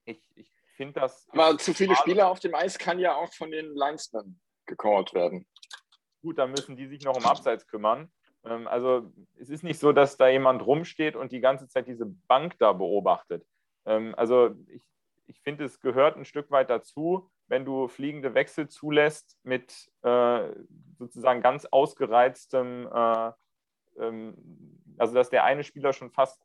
ich, 0.06 0.22
ich 0.36 0.50
finde 0.78 1.00
das. 1.02 1.28
Aber 1.32 1.58
zu 1.58 1.74
viele 1.74 1.96
Spieler 1.96 2.30
auf 2.30 2.40
dem 2.40 2.56
Eis 2.56 2.78
kann 2.78 3.00
ja 3.00 3.16
auch 3.16 3.34
von 3.34 3.52
den 3.52 3.76
Linesmen 3.76 4.40
gecallt 4.68 5.14
werden 5.16 5.48
gut, 6.22 6.38
dann 6.38 6.52
müssen 6.52 6.76
die 6.76 6.88
sich 6.88 7.04
noch 7.04 7.16
um 7.16 7.26
Abseits 7.26 7.68
kümmern. 7.68 8.12
Ähm, 8.44 8.68
also 8.68 9.12
es 9.38 9.50
ist 9.50 9.64
nicht 9.64 9.80
so, 9.80 9.92
dass 9.92 10.18
da 10.18 10.28
jemand 10.28 10.66
rumsteht 10.66 11.16
und 11.16 11.32
die 11.32 11.42
ganze 11.42 11.68
Zeit 11.68 11.88
diese 11.88 12.06
Bank 12.06 12.58
da 12.60 12.74
beobachtet. 12.74 13.46
Ähm, 13.86 14.14
also 14.16 14.56
ich, 14.68 14.84
ich 15.28 15.40
finde, 15.42 15.66
es 15.66 15.80
gehört 15.80 16.18
ein 16.18 16.26
Stück 16.26 16.52
weit 16.52 16.70
dazu, 16.70 17.30
wenn 17.48 17.66
du 17.66 17.88
fliegende 17.88 18.34
Wechsel 18.34 18.68
zulässt 18.68 19.38
mit 19.44 19.92
äh, 20.04 20.50
sozusagen 20.98 21.42
ganz 21.42 21.66
ausgereiztem, 21.66 22.88
äh, 22.94 23.32
ähm, 24.00 24.36
also 24.98 25.14
dass 25.14 25.30
der 25.30 25.44
eine 25.44 25.64
Spieler 25.64 25.94
schon 25.94 26.12
fast 26.12 26.42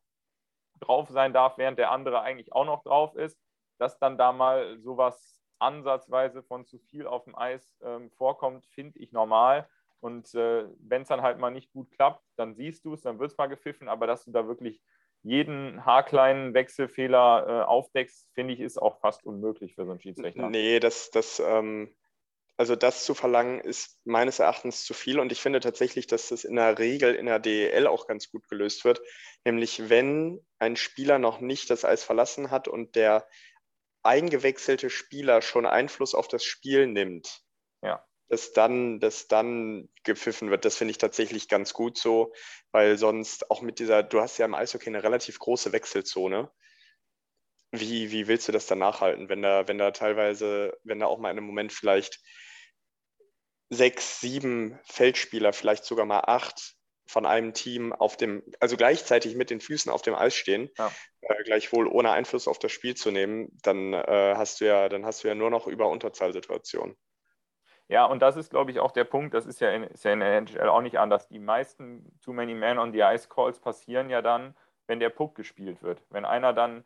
drauf 0.79 1.09
sein 1.09 1.33
darf, 1.33 1.57
während 1.57 1.79
der 1.79 1.91
andere 1.91 2.21
eigentlich 2.21 2.53
auch 2.53 2.65
noch 2.65 2.83
drauf 2.83 3.15
ist, 3.15 3.39
dass 3.77 3.99
dann 3.99 4.17
da 4.17 4.31
mal 4.33 4.79
sowas 4.79 5.34
ansatzweise 5.59 6.43
von 6.43 6.65
zu 6.65 6.79
viel 6.79 7.07
auf 7.07 7.25
dem 7.25 7.37
Eis 7.37 7.77
ähm, 7.83 8.11
vorkommt, 8.11 8.65
finde 8.67 8.99
ich 8.99 9.11
normal. 9.11 9.67
Und 9.99 10.33
äh, 10.35 10.65
wenn 10.79 11.01
es 11.01 11.07
dann 11.07 11.21
halt 11.21 11.39
mal 11.39 11.49
nicht 11.49 11.71
gut 11.71 11.89
klappt, 11.91 12.23
dann 12.35 12.55
siehst 12.55 12.85
du 12.85 12.93
es, 12.93 13.01
dann 13.01 13.19
wird 13.19 13.31
es 13.31 13.37
mal 13.37 13.47
gepfiffen, 13.47 13.87
aber 13.87 14.07
dass 14.07 14.25
du 14.25 14.31
da 14.31 14.47
wirklich 14.47 14.81
jeden 15.23 15.83
haarkleinen 15.83 16.53
Wechselfehler 16.53 17.45
äh, 17.47 17.65
aufdeckst, 17.65 18.29
finde 18.33 18.53
ich, 18.53 18.59
ist 18.59 18.79
auch 18.79 18.99
fast 18.99 19.25
unmöglich 19.25 19.73
für 19.73 19.85
so 19.85 19.91
einen 19.91 19.99
Schiedsrichter. 19.99 20.49
Nee, 20.49 20.79
das, 20.79 21.09
das, 21.09 21.39
ähm, 21.43 21.95
also 22.57 22.75
das 22.75 23.05
zu 23.05 23.15
verlangen, 23.15 23.59
ist 23.59 23.99
meines 24.05 24.37
Erachtens 24.37 24.85
zu 24.85 24.93
viel. 24.93 25.19
Und 25.19 25.31
ich 25.31 25.41
finde 25.41 25.59
tatsächlich, 25.59 26.05
dass 26.05 26.29
das 26.29 26.43
in 26.43 26.55
der 26.55 26.77
Regel 26.77 27.15
in 27.15 27.25
der 27.25 27.39
DEL 27.39 27.87
auch 27.87 28.05
ganz 28.05 28.29
gut 28.29 28.47
gelöst 28.47 28.85
wird. 28.85 29.01
Nämlich, 29.43 29.89
wenn 29.89 30.45
ein 30.59 30.75
Spieler 30.75 31.17
noch 31.17 31.41
nicht 31.41 31.71
das 31.71 31.83
Eis 31.83 32.03
verlassen 32.03 32.51
hat 32.51 32.67
und 32.67 32.95
der 32.95 33.27
eingewechselte 34.05 34.89
Spieler 34.89 35.41
schon 35.41 35.65
Einfluss 35.65 36.15
auf 36.15 36.27
das 36.27 36.43
Spiel 36.43 36.87
nimmt, 36.87 37.41
ja 37.81 38.03
dass 38.27 38.53
dann, 38.53 38.99
dass 38.99 39.27
dann 39.27 39.89
gepfiffen 40.03 40.49
wird. 40.49 40.65
Das 40.65 40.77
finde 40.77 40.91
ich 40.91 40.97
tatsächlich 40.97 41.47
ganz 41.47 41.73
gut 41.73 41.97
so, 41.97 42.33
weil 42.71 42.97
sonst 42.97 43.51
auch 43.51 43.61
mit 43.61 43.79
dieser, 43.79 44.03
du 44.03 44.21
hast 44.21 44.37
ja 44.37 44.45
im 44.45 44.55
Eishockey 44.55 44.89
eine 44.89 45.03
relativ 45.03 45.39
große 45.39 45.71
Wechselzone. 45.71 46.51
Wie, 47.71 48.11
wie 48.11 48.27
willst 48.27 48.47
du 48.47 48.51
das 48.51 48.67
dann 48.67 48.79
nachhalten, 48.79 49.27
wenn 49.29 49.41
da, 49.41 49.67
wenn 49.67 49.77
da 49.77 49.91
teilweise, 49.91 50.77
wenn 50.83 50.99
da 50.99 51.07
auch 51.07 51.19
mal 51.19 51.29
in 51.29 51.37
einem 51.37 51.47
Moment 51.47 51.73
vielleicht 51.73 52.21
sechs, 53.69 54.21
sieben 54.21 54.79
Feldspieler, 54.85 55.51
vielleicht 55.51 55.83
sogar 55.83 56.05
mal 56.05 56.21
acht 56.21 56.74
von 57.05 57.25
einem 57.25 57.53
Team 57.53 57.93
auf 57.93 58.17
dem, 58.17 58.43
also 58.59 58.77
gleichzeitig 58.77 59.35
mit 59.35 59.49
den 59.49 59.61
Füßen 59.61 59.91
auf 59.91 60.01
dem 60.01 60.15
Eis 60.15 60.35
stehen, 60.35 60.69
ja. 60.77 60.91
äh, 61.21 61.43
gleichwohl 61.43 61.87
ohne 61.87 62.11
Einfluss 62.11 62.47
auf 62.47 62.59
das 62.59 62.71
Spiel 62.71 62.95
zu 62.95 63.11
nehmen, 63.11 63.57
dann 63.61 63.93
äh, 63.93 64.33
hast 64.35 64.61
du 64.61 64.65
ja, 64.65 64.89
dann 64.89 65.05
hast 65.05 65.23
du 65.23 65.27
ja 65.27 65.35
nur 65.35 65.49
noch 65.49 65.67
über 65.67 65.89
Unterzahlsituationen. 65.89 66.95
Ja, 67.87 68.05
und 68.05 68.21
das 68.21 68.35
ist, 68.35 68.49
glaube 68.49 68.71
ich, 68.71 68.79
auch 68.79 68.91
der 68.91 69.03
Punkt, 69.03 69.35
das 69.35 69.45
ist 69.45 69.61
ja, 69.61 69.69
in, 69.69 69.83
ist 69.83 70.03
ja 70.03 70.13
in 70.13 70.19
der 70.19 70.37
NHL 70.37 70.69
auch 70.69 70.81
nicht 70.81 70.97
anders. 70.97 71.27
Die 71.27 71.39
meisten 71.39 72.19
Too 72.23 72.33
Many 72.33 72.55
Men 72.55 72.79
on 72.79 72.91
the 72.91 73.01
Ice 73.01 73.29
Calls 73.29 73.59
passieren 73.59 74.09
ja 74.09 74.23
dann, 74.23 74.55
wenn 74.87 74.99
der 74.99 75.09
Puck 75.09 75.35
gespielt 75.35 75.83
wird. 75.83 76.01
Wenn 76.09 76.25
einer 76.25 76.53
dann 76.53 76.83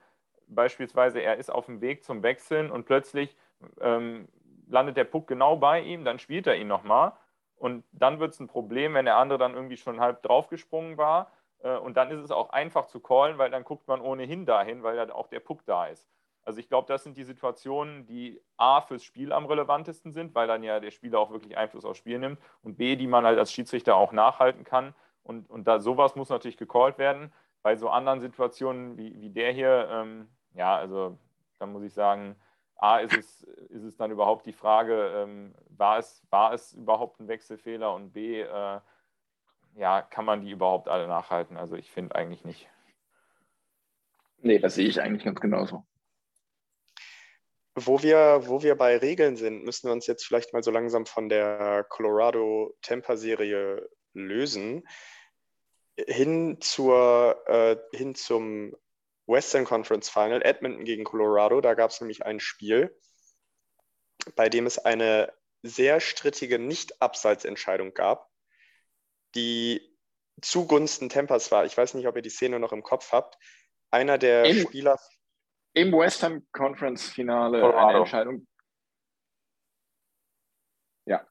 beispielsweise, 0.48 1.22
er 1.22 1.38
ist 1.38 1.50
auf 1.50 1.68
dem 1.68 1.80
Weg 1.80 2.04
zum 2.04 2.22
Wechseln 2.22 2.70
und 2.70 2.86
plötzlich 2.86 3.38
ähm, 3.80 4.28
landet 4.68 4.98
der 4.98 5.06
Puck 5.06 5.28
genau 5.28 5.56
bei 5.56 5.80
ihm, 5.80 6.04
dann 6.04 6.20
spielt 6.20 6.48
er 6.48 6.56
ihn 6.56 6.68
nochmal. 6.68 7.14
Und 7.60 7.84
dann 7.92 8.20
wird 8.20 8.34
es 8.34 8.40
ein 8.40 8.48
Problem, 8.48 8.94
wenn 8.94 9.06
der 9.06 9.18
andere 9.18 9.38
dann 9.38 9.54
irgendwie 9.54 9.78
schon 9.78 10.00
halb 10.00 10.24
draufgesprungen 10.24 10.98
war. 10.98 11.32
Äh, 11.62 11.78
und 11.78 11.98
dann 11.98 12.10
ist 12.10 12.22
es 12.22 12.32
auch 12.32 12.50
einfach 12.50 12.88
zu 12.88 13.00
callen, 13.02 13.38
weil 13.38 13.52
dann 13.52 13.66
guckt 13.66 13.88
man 13.88 14.02
ohnehin 14.02 14.46
dahin, 14.46 14.82
weil 14.82 14.96
ja 14.96 15.14
auch 15.14 15.28
der 15.28 15.42
Puck 15.42 15.66
da 15.66 15.88
ist. 15.88 16.10
Also 16.44 16.60
ich 16.60 16.70
glaube, 16.70 16.88
das 16.88 17.04
sind 17.04 17.18
die 17.18 17.26
Situationen, 17.26 18.08
die 18.08 18.42
A 18.58 18.82
fürs 18.82 19.04
Spiel 19.04 19.34
am 19.34 19.46
relevantesten 19.46 20.14
sind, 20.14 20.34
weil 20.34 20.48
dann 20.48 20.64
ja 20.64 20.80
der 20.80 20.90
Spieler 20.90 21.20
auch 21.20 21.32
wirklich 21.32 21.58
Einfluss 21.58 21.86
aufs 21.86 22.00
Spiel 22.00 22.18
nimmt 22.18 22.40
und 22.64 22.78
B, 22.78 22.96
die 22.96 23.08
man 23.08 23.26
halt 23.26 23.38
als 23.38 23.52
Schiedsrichter 23.52 23.96
auch 23.96 24.14
nachhalten 24.14 24.64
kann. 24.64 24.96
Und, 25.22 25.50
und 25.50 25.68
da 25.68 25.80
sowas 25.80 26.16
muss 26.16 26.30
natürlich 26.30 26.58
gecallt 26.58 26.98
werden. 26.98 27.32
Bei 27.62 27.76
so 27.76 27.90
anderen 27.90 28.22
Situationen 28.22 28.98
wie, 28.98 29.20
wie 29.20 29.30
der 29.30 29.52
hier, 29.52 29.90
ähm, 29.92 30.30
ja, 30.54 30.76
also 30.78 31.18
da 31.60 31.66
muss 31.66 31.84
ich 31.84 31.94
sagen, 31.94 32.38
A, 32.82 33.00
ist 33.00 33.14
es, 33.14 33.44
ist 33.70 33.84
es 33.84 33.98
dann 33.98 34.12
überhaupt 34.12 34.46
die 34.46 34.54
Frage, 34.54 35.12
ähm, 35.16 35.54
war, 35.70 36.00
es, 36.00 36.26
war 36.30 36.54
es 36.54 36.74
überhaupt 36.74 37.20
ein 37.20 37.28
Wechselfehler 37.28 37.94
und 37.94 38.14
B, 38.14 38.42
äh, 38.42 38.80
ja, 39.76 40.02
kann 40.02 40.26
man 40.26 40.42
die 40.42 40.52
überhaupt 40.52 40.88
alle 40.88 41.08
nachhalten? 41.08 41.58
Also 41.58 41.76
ich 41.76 41.92
finde 41.92 42.16
eigentlich 42.16 42.46
nicht. 42.46 42.70
Nee, 44.42 44.60
das 44.60 44.76
sehe 44.76 44.88
ich 44.88 45.02
eigentlich 45.02 45.26
ganz 45.26 45.42
genauso. 45.42 45.86
Wo 47.76 48.02
wir, 48.02 48.42
wo 48.46 48.64
wir 48.64 48.76
bei 48.76 48.98
Regeln 48.98 49.36
sind, 49.36 49.64
müssen 49.64 49.88
wir 49.88 49.94
uns 49.94 50.08
jetzt 50.08 50.26
vielleicht 50.26 50.54
mal 50.54 50.64
so 50.64 50.72
langsam 50.72 51.06
von 51.06 51.30
der 51.30 51.86
Colorado-Tampa-Serie 51.90 53.88
lösen. 54.14 54.88
Hin, 55.98 56.58
zur, 56.62 57.42
äh, 57.48 57.78
hin 57.94 58.16
zum 58.16 58.76
Western 59.30 59.64
Conference 59.64 60.10
Final, 60.10 60.42
Edmonton 60.44 60.84
gegen 60.84 61.04
Colorado. 61.04 61.62
Da 61.62 61.76
gab 61.76 61.92
es 61.92 62.02
nämlich 62.02 62.26
ein 62.26 62.40
Spiel, 62.40 62.98
bei 64.36 64.50
dem 64.50 64.66
es 64.66 64.80
eine 64.80 65.32
sehr 65.62 66.00
strittige 66.00 66.58
Nicht-Abseitsentscheidung 66.58 67.94
gab, 67.94 68.30
die 69.36 69.96
zugunsten 70.42 71.10
Tempas 71.10 71.52
war. 71.52 71.66
Ich 71.66 71.78
weiß 71.78 71.94
nicht, 71.94 72.08
ob 72.08 72.16
ihr 72.16 72.22
die 72.22 72.30
Szene 72.30 72.60
noch 72.60 72.72
im 72.72 72.82
Kopf 72.82 73.12
habt. 73.12 73.38
Einer 73.92 74.18
der 74.18 74.46
Im, 74.46 74.62
Spieler 74.68 74.98
im 75.74 75.92
Western 75.92 76.48
Conference 76.52 77.10
Finale 77.10 77.62
Colorado. 77.62 77.88
eine 77.88 77.98
Entscheidung. 78.00 78.48
Ja, 81.06 81.28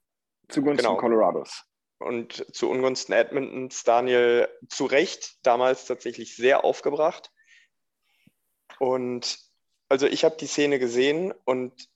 zugunsten 0.48 0.86
genau. 0.86 0.96
Colorados. 0.98 1.64
Und 1.98 2.46
zu 2.54 2.70
Ungunsten 2.70 3.12
Edmontons 3.12 3.82
Daniel 3.82 4.48
zu 4.68 4.86
Recht 4.86 5.44
damals 5.44 5.86
tatsächlich 5.86 6.36
sehr 6.36 6.64
aufgebracht. 6.64 7.32
Und 8.78 9.38
also 9.88 10.06
ich 10.06 10.24
habe 10.24 10.36
die 10.36 10.46
Szene 10.46 10.78
gesehen 10.78 11.32
und 11.44 11.88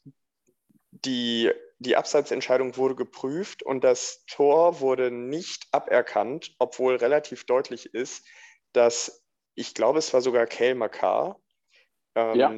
die, 0.90 1.50
die 1.78 1.96
Abseitsentscheidung 1.96 2.76
wurde 2.76 2.94
geprüft 2.94 3.62
und 3.62 3.84
das 3.84 4.24
Tor 4.26 4.80
wurde 4.80 5.10
nicht 5.10 5.66
aberkannt, 5.72 6.54
obwohl 6.58 6.96
relativ 6.96 7.44
deutlich 7.44 7.94
ist, 7.94 8.26
dass 8.72 9.24
ich 9.54 9.74
glaube, 9.74 9.98
es 9.98 10.12
war 10.14 10.20
sogar 10.20 10.46
Kale 10.46 10.74
Makar, 10.74 11.40
ähm, 12.14 12.38
ja. 12.38 12.50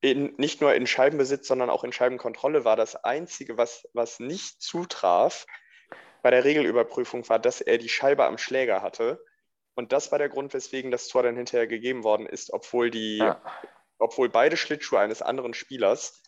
in, 0.00 0.34
nicht 0.36 0.60
nur 0.60 0.74
in 0.74 0.86
Scheibenbesitz, 0.86 1.46
sondern 1.46 1.70
auch 1.70 1.84
in 1.84 1.92
Scheibenkontrolle 1.92 2.64
war 2.64 2.76
das 2.76 2.96
Einzige, 2.96 3.56
was, 3.56 3.88
was 3.92 4.18
nicht 4.18 4.60
zutraf 4.60 5.46
bei 6.22 6.30
der 6.30 6.44
Regelüberprüfung, 6.44 7.28
war, 7.28 7.38
dass 7.38 7.60
er 7.60 7.78
die 7.78 7.88
Scheibe 7.88 8.24
am 8.24 8.38
Schläger 8.38 8.82
hatte. 8.82 9.24
Und 9.80 9.92
das 9.92 10.12
war 10.12 10.18
der 10.18 10.28
Grund, 10.28 10.52
weswegen 10.52 10.90
das 10.90 11.08
Tor 11.08 11.22
dann 11.22 11.36
hinterher 11.36 11.66
gegeben 11.66 12.04
worden 12.04 12.26
ist, 12.26 12.52
obwohl, 12.52 12.90
die, 12.90 13.16
ja. 13.16 13.40
obwohl 13.98 14.28
beide 14.28 14.58
Schlittschuhe 14.58 14.98
eines 14.98 15.22
anderen 15.22 15.54
Spielers 15.54 16.22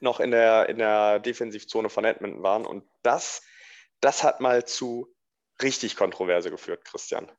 noch 0.00 0.20
in 0.20 0.32
der, 0.32 0.68
in 0.68 0.76
der 0.76 1.18
Defensivzone 1.18 1.88
von 1.88 2.04
Edmonton 2.04 2.42
waren. 2.42 2.66
Und 2.66 2.84
das, 3.02 3.42
das 4.02 4.22
hat 4.22 4.40
mal 4.40 4.66
zu 4.66 5.08
richtig 5.62 5.96
Kontroverse 5.96 6.50
geführt, 6.50 6.84
Christian. 6.84 7.32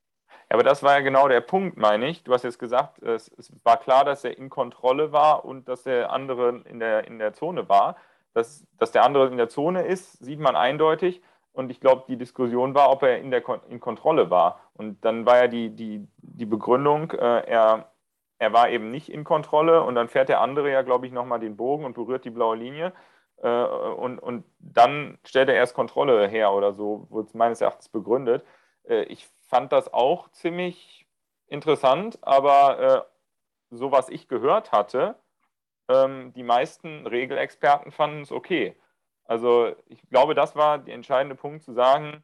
Aber 0.49 0.63
das 0.63 0.82
war 0.82 0.93
ja 0.93 1.02
genau 1.02 1.28
der 1.28 1.41
Punkt, 1.41 1.78
meine 1.78 2.10
ich. 2.10 2.23
Du 2.23 2.34
hast 2.34 2.43
jetzt 2.43 2.58
gesagt, 2.58 2.99
es, 3.04 3.32
es, 3.38 3.54
war 3.63 3.80
klar, 3.80 4.06
dass 4.06 4.23
er 4.23 4.36
in 4.36 4.49
Kontrolle 4.49 5.12
war 5.12 5.45
und 5.45 5.67
dass 5.67 5.84
der 5.84 6.10
andere 6.12 6.63
in 6.67 6.80
der, 6.80 7.06
in 7.06 7.19
der 7.19 7.34
Zone 7.34 7.69
war. 7.69 7.97
Dass, 8.34 8.65
dass 8.80 8.91
der 8.91 9.04
andere 9.04 9.28
in 9.28 9.38
der 9.38 9.49
Zone 9.49 9.86
ist, 9.86 10.13
sieht 10.13 10.39
man 10.39 10.56
eindeutig. 10.56 11.21
Und 11.54 11.70
ich 11.70 11.80
glaube, 11.80 12.04
die 12.08 12.18
Diskussion 12.18 12.74
war, 12.74 12.92
ob 12.92 13.04
er 13.04 13.20
in, 13.20 13.32
der, 13.32 13.44
in 13.70 13.80
Kontrolle 13.80 14.30
war. 14.30 14.60
Und 14.74 15.06
dann 15.06 15.26
war 15.26 15.38
ja 15.38 15.48
die, 15.48 15.70
die, 15.70 16.08
die 16.18 16.46
Begründung, 16.46 17.12
äh, 17.12 17.46
er, 17.46 17.92
er 18.39 18.54
war 18.54 18.70
eben 18.70 18.89
nicht 18.89 19.10
in 19.10 19.24
Kontrolle. 19.24 19.84
Und 19.84 19.96
dann 19.96 20.10
fährt 20.10 20.30
der 20.30 20.42
andere 20.42 20.72
ja, 20.72 20.82
glaube 20.82 21.06
ich, 21.06 21.13
nochmal 21.13 21.39
den 21.39 21.56
Bogen 21.56 21.86
und 21.86 21.94
berührt 21.94 22.26
die 22.26 22.32
blaue 22.32 22.56
Linie. 22.58 22.92
Äh, 23.38 23.63
und, 23.66 24.20
und 24.20 24.46
dann 24.60 25.20
stellt 25.26 25.50
er 25.50 25.56
erst 25.56 25.76
Kontrolle 25.76 26.28
her 26.28 26.54
oder 26.54 26.74
so, 26.74 27.06
wurde 27.10 27.28
es 27.28 27.34
meines 27.36 27.62
Erachtens 27.62 27.89
begründet. 27.89 28.44
Äh, 28.88 29.04
ich 29.04 29.28
fand 29.48 29.72
das 29.72 29.94
auch 29.94 30.30
ziemlich 30.32 31.06
interessant, 31.48 32.18
aber 32.22 32.80
äh, 32.80 33.02
so 33.70 33.92
was 33.92 34.10
ich 34.10 34.28
gehört 34.28 34.72
hatte, 34.72 35.16
ähm, 35.89 36.34
die 36.34 36.44
meisten 36.44 37.06
Regelexperten 37.06 37.92
fanden 37.92 38.22
es 38.22 38.32
okay. 38.32 38.76
Also 39.25 39.75
ich 39.88 40.01
glaube, 40.09 40.36
das 40.36 40.55
war 40.55 40.77
der 40.77 40.95
entscheidende 40.95 41.36
Punkt 41.36 41.63
zu 41.63 41.73
sagen, 41.73 42.23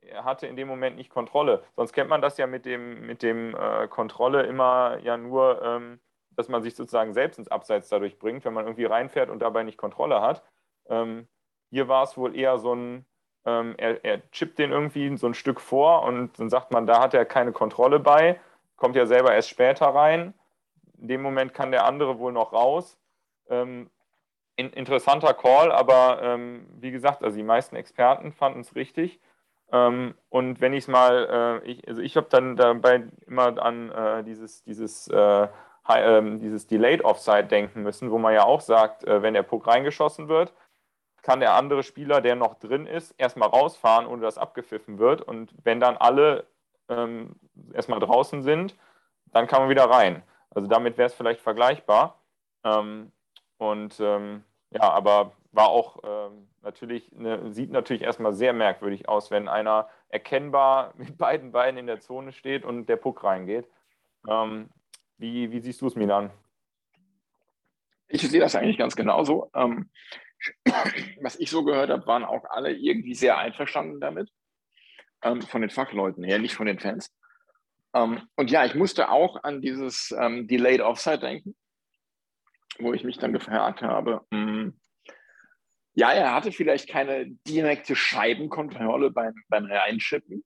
er 0.00 0.24
hatte 0.24 0.46
in 0.46 0.56
dem 0.56 0.68
Moment 0.68 0.96
nicht 0.96 1.10
Kontrolle. 1.10 1.62
Sonst 1.76 1.92
kennt 1.92 2.08
man 2.10 2.22
das 2.22 2.38
ja 2.38 2.46
mit 2.46 2.64
dem, 2.64 3.06
mit 3.06 3.22
dem 3.22 3.54
äh, 3.54 3.88
Kontrolle 3.88 4.42
immer 4.44 4.98
ja 5.02 5.16
nur, 5.16 5.62
ähm, 5.62 6.00
dass 6.30 6.48
man 6.48 6.62
sich 6.62 6.74
sozusagen 6.74 7.12
selbst 7.14 7.38
ins 7.38 7.48
Abseits 7.48 7.88
dadurch 7.88 8.18
bringt, 8.18 8.44
wenn 8.44 8.54
man 8.54 8.64
irgendwie 8.64 8.84
reinfährt 8.84 9.28
und 9.28 9.40
dabei 9.40 9.64
nicht 9.64 9.76
Kontrolle 9.76 10.20
hat. 10.20 10.42
Ähm, 10.88 11.28
hier 11.70 11.88
war 11.88 12.04
es 12.04 12.16
wohl 12.16 12.34
eher 12.36 12.58
so 12.58 12.74
ein, 12.74 13.04
ähm, 13.44 13.74
er, 13.76 14.04
er 14.04 14.30
chippt 14.30 14.58
den 14.58 14.72
irgendwie 14.72 15.16
so 15.16 15.26
ein 15.26 15.34
Stück 15.34 15.60
vor 15.60 16.04
und 16.04 16.38
dann 16.38 16.48
sagt 16.48 16.72
man, 16.72 16.86
da 16.86 17.00
hat 17.00 17.14
er 17.14 17.24
keine 17.24 17.52
Kontrolle 17.52 18.00
bei, 18.00 18.40
kommt 18.76 18.96
ja 18.96 19.06
selber 19.06 19.34
erst 19.34 19.50
später 19.50 19.86
rein. 19.86 20.32
In 20.98 21.08
dem 21.08 21.22
Moment 21.22 21.54
kann 21.54 21.70
der 21.70 21.84
andere 21.84 22.18
wohl 22.18 22.32
noch 22.32 22.52
raus. 22.52 22.98
Ähm, 23.48 23.90
in, 24.58 24.70
interessanter 24.72 25.34
Call, 25.34 25.70
aber 25.70 26.20
ähm, 26.20 26.66
wie 26.80 26.90
gesagt, 26.90 27.22
also 27.22 27.36
die 27.36 27.44
meisten 27.44 27.76
Experten 27.76 28.32
fanden 28.32 28.60
es 28.60 28.74
richtig. 28.74 29.20
Ähm, 29.70 30.14
und 30.30 30.60
wenn 30.60 30.72
ich 30.72 30.84
es 30.84 30.88
mal, 30.88 31.62
äh, 31.64 31.70
ich, 31.70 31.86
also 31.86 32.02
ich 32.02 32.16
habe 32.16 32.26
dann 32.28 32.56
dabei 32.56 33.04
immer 33.26 33.62
an 33.62 33.92
äh, 33.92 34.24
dieses, 34.24 34.64
dieses, 34.64 35.06
äh, 35.08 35.46
ähm, 35.88 36.40
dieses 36.40 36.66
Delayed 36.66 37.04
Offside 37.04 37.44
denken 37.44 37.82
müssen, 37.84 38.10
wo 38.10 38.18
man 38.18 38.34
ja 38.34 38.44
auch 38.44 38.60
sagt, 38.60 39.04
äh, 39.04 39.22
wenn 39.22 39.34
der 39.34 39.44
Puck 39.44 39.68
reingeschossen 39.68 40.28
wird, 40.28 40.52
kann 41.22 41.38
der 41.38 41.54
andere 41.54 41.84
Spieler, 41.84 42.20
der 42.20 42.34
noch 42.34 42.54
drin 42.54 42.86
ist, 42.86 43.14
erstmal 43.16 43.50
rausfahren, 43.50 44.06
ohne 44.06 44.22
dass 44.22 44.38
abgepfiffen 44.38 44.98
wird. 44.98 45.22
Und 45.22 45.54
wenn 45.62 45.78
dann 45.78 45.96
alle 45.96 46.46
ähm, 46.88 47.36
erstmal 47.72 48.00
draußen 48.00 48.42
sind, 48.42 48.74
dann 49.26 49.46
kann 49.46 49.60
man 49.60 49.70
wieder 49.70 49.84
rein. 49.84 50.22
Also 50.50 50.68
damit 50.68 50.98
wäre 50.98 51.06
es 51.06 51.14
vielleicht 51.14 51.40
vergleichbar. 51.40 52.18
Ähm, 52.64 53.12
und 53.58 54.00
ähm, 54.00 54.44
ja, 54.70 54.82
aber 54.82 55.32
war 55.52 55.68
auch 55.68 55.98
ähm, 56.04 56.48
natürlich, 56.62 57.10
ne, 57.12 57.52
sieht 57.52 57.70
natürlich 57.70 58.02
erstmal 58.02 58.32
sehr 58.32 58.52
merkwürdig 58.52 59.08
aus, 59.08 59.30
wenn 59.30 59.48
einer 59.48 59.88
erkennbar 60.08 60.94
mit 60.96 61.16
beiden 61.18 61.52
Beinen 61.52 61.78
in 61.78 61.86
der 61.86 62.00
Zone 62.00 62.32
steht 62.32 62.64
und 62.64 62.86
der 62.88 62.96
Puck 62.96 63.24
reingeht. 63.24 63.68
Ähm, 64.28 64.68
wie, 65.16 65.50
wie 65.50 65.60
siehst 65.60 65.80
du 65.80 65.86
es, 65.86 65.96
Milan? 65.96 66.30
Ich 68.08 68.22
sehe 68.22 68.40
das 68.40 68.54
eigentlich 68.54 68.78
ganz 68.78 68.96
genauso. 68.96 69.50
Ähm, 69.54 69.90
was 71.20 71.36
ich 71.36 71.50
so 71.50 71.64
gehört 71.64 71.90
habe, 71.90 72.06
waren 72.06 72.24
auch 72.24 72.44
alle 72.44 72.72
irgendwie 72.72 73.14
sehr 73.14 73.38
einverstanden 73.38 74.00
damit. 74.00 74.30
Ähm, 75.22 75.42
von 75.42 75.62
den 75.62 75.70
Fachleuten 75.70 76.22
her, 76.22 76.38
nicht 76.38 76.54
von 76.54 76.66
den 76.66 76.78
Fans. 76.78 77.12
Ähm, 77.94 78.22
und 78.36 78.50
ja, 78.50 78.64
ich 78.64 78.74
musste 78.74 79.10
auch 79.10 79.42
an 79.42 79.60
dieses 79.60 80.14
ähm, 80.16 80.46
Delayed 80.46 80.80
Offside 80.80 81.18
denken, 81.18 81.56
wo 82.78 82.92
ich 82.92 83.04
mich 83.04 83.18
dann 83.18 83.32
gefragt 83.32 83.82
habe, 83.82 84.22
mh, 84.30 84.38
hm, 84.38 84.80
ja, 85.94 86.12
er 86.12 86.32
hatte 86.32 86.52
vielleicht 86.52 86.88
keine 86.88 87.26
direkte 87.48 87.96
Scheibenkontrolle 87.96 89.10
beim, 89.10 89.34
beim 89.48 89.64
Reinschippen. 89.64 90.44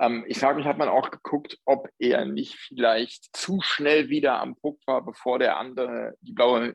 Ähm, 0.00 0.24
ich 0.26 0.38
frage 0.38 0.56
mich, 0.56 0.66
hat 0.66 0.78
man 0.78 0.88
auch 0.88 1.10
geguckt, 1.10 1.58
ob 1.66 1.90
er 1.98 2.24
nicht 2.24 2.54
vielleicht 2.54 3.36
zu 3.36 3.60
schnell 3.60 4.08
wieder 4.08 4.40
am 4.40 4.56
Puck 4.56 4.80
war, 4.86 5.04
bevor 5.04 5.38
der 5.38 5.58
andere 5.58 6.14
die 6.22 6.32
blaue, 6.32 6.68
äh, 6.68 6.74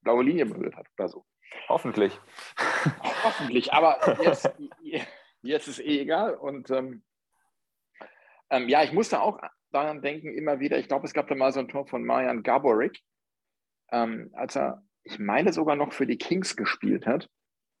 blaue 0.00 0.24
Linie 0.24 0.46
berührt 0.46 0.74
hat 0.74 0.86
oder 0.96 1.08
so. 1.08 1.26
Hoffentlich. 1.68 2.18
Hoffentlich, 3.24 3.74
aber 3.74 3.98
jetzt, 4.22 4.50
jetzt 5.42 5.68
ist 5.68 5.80
eh 5.80 6.00
egal. 6.00 6.34
Und 6.36 6.70
ähm, 6.70 7.04
ähm, 8.50 8.68
ja, 8.70 8.82
ich 8.82 8.92
musste 8.92 9.20
auch 9.20 9.38
daran 9.70 10.00
denken, 10.00 10.32
immer 10.32 10.60
wieder, 10.60 10.78
ich 10.78 10.88
glaube, 10.88 11.06
es 11.06 11.12
gab 11.12 11.28
da 11.28 11.34
mal 11.34 11.52
so 11.52 11.60
ein 11.60 11.68
Tor 11.68 11.86
von 11.86 12.04
Marian 12.04 12.42
Gaborik, 12.42 13.00
ähm, 13.94 14.30
als 14.32 14.56
er 14.56 14.82
ich 15.04 15.18
meine 15.18 15.52
sogar 15.52 15.76
noch 15.76 15.92
für 15.92 16.06
die 16.06 16.18
Kings 16.18 16.56
gespielt 16.56 17.06
hat. 17.06 17.30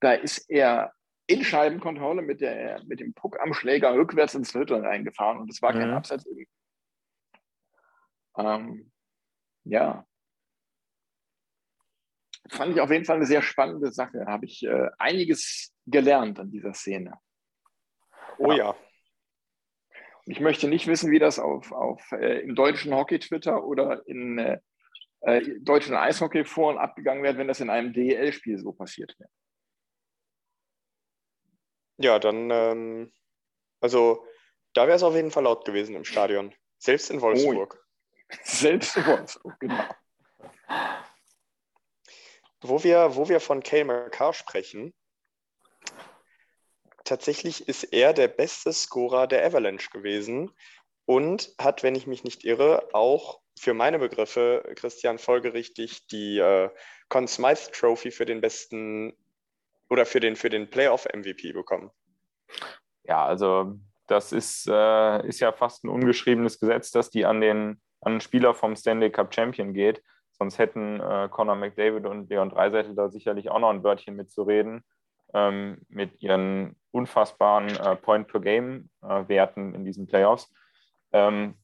Da 0.00 0.12
ist 0.12 0.50
er 0.50 0.92
in 1.26 1.42
Scheibenkontrolle 1.42 2.22
mit, 2.22 2.42
der, 2.42 2.82
mit 2.84 3.00
dem 3.00 3.14
Puck 3.14 3.40
am 3.40 3.54
Schläger 3.54 3.94
rückwärts 3.94 4.34
ins 4.34 4.52
Viertel 4.52 4.84
reingefahren 4.84 5.38
und 5.38 5.50
es 5.50 5.62
war 5.62 5.74
mhm. 5.74 5.78
kein 5.78 5.90
Absatz. 5.90 6.26
Ähm, 8.36 8.92
ja. 9.64 10.06
Fand 12.50 12.74
ich 12.74 12.80
auf 12.80 12.90
jeden 12.90 13.06
Fall 13.06 13.16
eine 13.16 13.26
sehr 13.26 13.40
spannende 13.40 13.90
Sache. 13.90 14.26
Habe 14.26 14.44
ich 14.44 14.62
äh, 14.64 14.90
einiges 14.98 15.74
gelernt 15.86 16.38
an 16.38 16.50
dieser 16.50 16.74
Szene. 16.74 17.18
Oh 18.36 18.52
ja. 18.52 18.56
ja. 18.56 18.76
Ich 20.26 20.40
möchte 20.40 20.68
nicht 20.68 20.86
wissen, 20.86 21.10
wie 21.10 21.18
das 21.18 21.38
auf, 21.38 21.72
auf 21.72 22.12
äh, 22.12 22.40
im 22.40 22.54
deutschen 22.54 22.94
Hockey-Twitter 22.94 23.64
oder 23.64 24.06
in 24.06 24.38
äh, 24.38 24.58
äh, 25.26 25.40
deutschen 25.60 25.94
Eishockey-Foren 25.94 26.78
abgegangen 26.78 27.22
wäre, 27.22 27.38
wenn 27.38 27.48
das 27.48 27.60
in 27.60 27.70
einem 27.70 27.92
DEL-Spiel 27.92 28.58
so 28.58 28.72
passiert 28.72 29.16
wäre. 29.18 29.30
Ja, 31.96 32.18
dann, 32.18 32.50
ähm, 32.50 33.12
also 33.80 34.26
da 34.74 34.86
wäre 34.86 34.96
es 34.96 35.02
auf 35.02 35.14
jeden 35.14 35.30
Fall 35.30 35.44
laut 35.44 35.64
gewesen 35.64 35.94
im 35.94 36.04
Stadion. 36.04 36.54
Selbst 36.78 37.10
in 37.10 37.20
Wolfsburg. 37.20 37.78
Oh, 37.80 38.36
selbst 38.42 38.96
in 38.96 39.06
Wolfsburg, 39.06 39.60
genau. 39.60 39.84
Wo 42.60 42.82
wir, 42.82 43.14
wo 43.14 43.28
wir 43.28 43.40
von 43.40 43.62
Kale 43.62 43.84
McCarr 43.84 44.32
sprechen, 44.32 44.94
tatsächlich 47.04 47.68
ist 47.68 47.84
er 47.84 48.12
der 48.12 48.28
beste 48.28 48.72
Scorer 48.72 49.26
der 49.26 49.44
Avalanche 49.44 49.90
gewesen 49.90 50.50
und 51.06 51.54
hat, 51.60 51.82
wenn 51.82 51.94
ich 51.94 52.06
mich 52.06 52.24
nicht 52.24 52.44
irre, 52.44 52.88
auch 52.92 53.40
für 53.58 53.74
meine 53.74 53.98
Begriffe, 53.98 54.64
Christian, 54.74 55.18
folgerichtig 55.18 56.06
die 56.08 56.38
äh, 56.38 56.70
Conn 57.08 57.28
Smythe 57.28 57.70
Trophy 57.72 58.10
für 58.10 58.24
den 58.24 58.40
besten 58.40 59.16
oder 59.90 60.06
für 60.06 60.20
den, 60.20 60.36
für 60.36 60.50
den 60.50 60.68
Playoff-MVP 60.68 61.52
bekommen. 61.52 61.90
Ja, 63.04 63.24
also 63.24 63.78
das 64.06 64.32
ist, 64.32 64.66
äh, 64.68 65.26
ist 65.26 65.40
ja 65.40 65.52
fast 65.52 65.84
ein 65.84 65.88
ungeschriebenes 65.88 66.58
Gesetz, 66.58 66.90
dass 66.90 67.10
die 67.10 67.24
an 67.24 67.40
den, 67.40 67.80
an 68.00 68.14
den 68.14 68.20
Spieler 68.20 68.54
vom 68.54 68.76
Stanley 68.76 69.10
Cup 69.10 69.34
Champion 69.34 69.72
geht. 69.72 70.02
Sonst 70.32 70.58
hätten 70.58 71.00
äh, 71.00 71.28
Conor 71.30 71.54
McDavid 71.54 72.06
und 72.06 72.28
Leon 72.28 72.50
Dreiseitel 72.50 72.94
da 72.94 73.08
sicherlich 73.08 73.50
auch 73.50 73.60
noch 73.60 73.70
ein 73.70 73.84
Wörtchen 73.84 74.16
mitzureden 74.16 74.82
ähm, 75.32 75.78
mit 75.88 76.20
ihren 76.20 76.76
unfassbaren 76.90 77.68
äh, 77.68 77.96
Point-per-Game-Werten 77.96 79.74
in 79.74 79.84
diesen 79.84 80.06
Playoffs. 80.06 80.52
Ähm, 81.14 81.54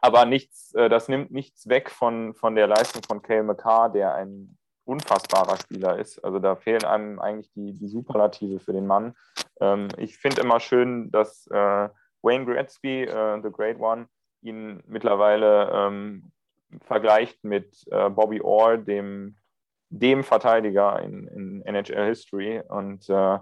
aber 0.00 0.24
nichts, 0.24 0.72
äh, 0.74 0.88
das 0.88 1.08
nimmt 1.08 1.30
nichts 1.32 1.68
weg 1.68 1.90
von, 1.90 2.34
von 2.34 2.54
der 2.54 2.66
Leistung 2.66 3.02
von 3.02 3.22
Cale 3.22 3.42
McCarr, 3.42 3.90
der 3.90 4.14
ein 4.14 4.56
unfassbarer 4.84 5.56
Spieler 5.56 5.98
ist. 5.98 6.22
Also 6.24 6.38
da 6.38 6.56
fehlen 6.56 6.84
einem 6.84 7.18
eigentlich 7.18 7.50
die, 7.52 7.72
die 7.72 7.88
Superlative 7.88 8.60
für 8.60 8.72
den 8.72 8.86
Mann. 8.86 9.14
Ähm, 9.60 9.88
ich 9.96 10.16
finde 10.16 10.42
immer 10.42 10.60
schön, 10.60 11.10
dass 11.10 11.46
äh, 11.48 11.88
Wayne 12.22 12.44
Gretzky, 12.44 13.04
äh, 13.04 13.42
The 13.42 13.50
Great 13.50 13.80
One, 13.80 14.06
ihn 14.42 14.82
mittlerweile 14.86 15.70
ähm, 15.72 16.30
vergleicht 16.82 17.42
mit 17.42 17.86
äh, 17.90 18.10
Bobby 18.10 18.40
Orr, 18.42 18.76
dem, 18.78 19.36
dem 19.88 20.22
Verteidiger 20.22 21.00
in, 21.00 21.28
in 21.28 21.62
NHL 21.62 22.06
History. 22.06 22.62
Und 22.68 23.08
äh, 23.08 23.38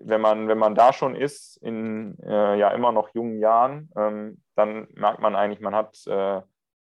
wenn 0.00 0.20
man, 0.20 0.48
wenn 0.48 0.58
man 0.58 0.74
da 0.74 0.92
schon 0.92 1.16
ist, 1.16 1.56
in 1.56 2.16
äh, 2.22 2.58
ja 2.58 2.70
immer 2.70 2.92
noch 2.92 3.14
jungen 3.14 3.40
Jahren, 3.40 3.90
ähm, 3.96 4.42
dann 4.58 4.88
merkt 4.94 5.20
man 5.20 5.36
eigentlich, 5.36 5.60
man 5.60 5.74
hat 5.74 6.06
äh, 6.06 6.42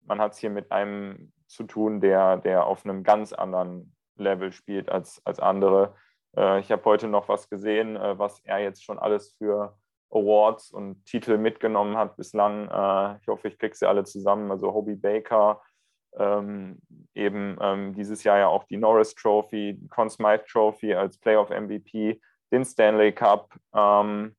man 0.07 0.21
es 0.21 0.39
hier 0.39 0.51
mit 0.51 0.73
einem 0.73 1.33
zu 1.47 1.65
tun, 1.65 2.01
der, 2.01 2.39
der 2.39 2.67
auf 2.67 2.85
einem 2.85 3.03
ganz 3.03 3.33
anderen 3.33 3.95
Level 4.17 4.53
spielt 4.53 4.89
als, 4.89 5.21
als 5.25 5.41
andere. 5.41 5.95
Äh, 6.37 6.61
ich 6.61 6.73
habe 6.73 6.85
heute 6.85 7.09
noch 7.09 7.29
was 7.29 7.49
gesehen, 7.49 7.97
äh, 7.97 8.19
was 8.19 8.41
er 8.41 8.59
jetzt 8.59 8.85
schon 8.85 8.99
alles 8.99 9.33
für 9.33 9.77
Awards 10.11 10.71
und 10.71 11.05
Titel 11.05 11.37
mitgenommen 11.39 11.97
hat 11.97 12.17
bislang. 12.17 12.69
Äh, 12.69 13.19
ich 13.21 13.29
hoffe, 13.29 13.49
ich 13.49 13.59
kriege 13.59 13.75
sie 13.75 13.89
alle 13.89 14.05
zusammen. 14.05 14.51
Also 14.51 14.73
Hobie 14.73 14.97
Baker, 14.97 15.61
ähm, 16.17 16.81
eben 17.15 17.59
ähm, 17.61 17.95
dieses 17.95 18.25
Jahr 18.25 18.39
ja 18.39 18.49
auch 18.49 18.65
die 18.65 18.79
Norris 18.79 19.15
Trophy, 19.15 19.79
Conn 19.91 20.09
Smythe 20.09 20.45
Trophy 20.49 20.95
als 20.95 21.19
Playoff 21.19 21.51
MVP 21.51 22.21
den 22.53 22.65
Stanley 22.65 23.13
Cup. 23.13 23.55
Ähm, 23.75 24.37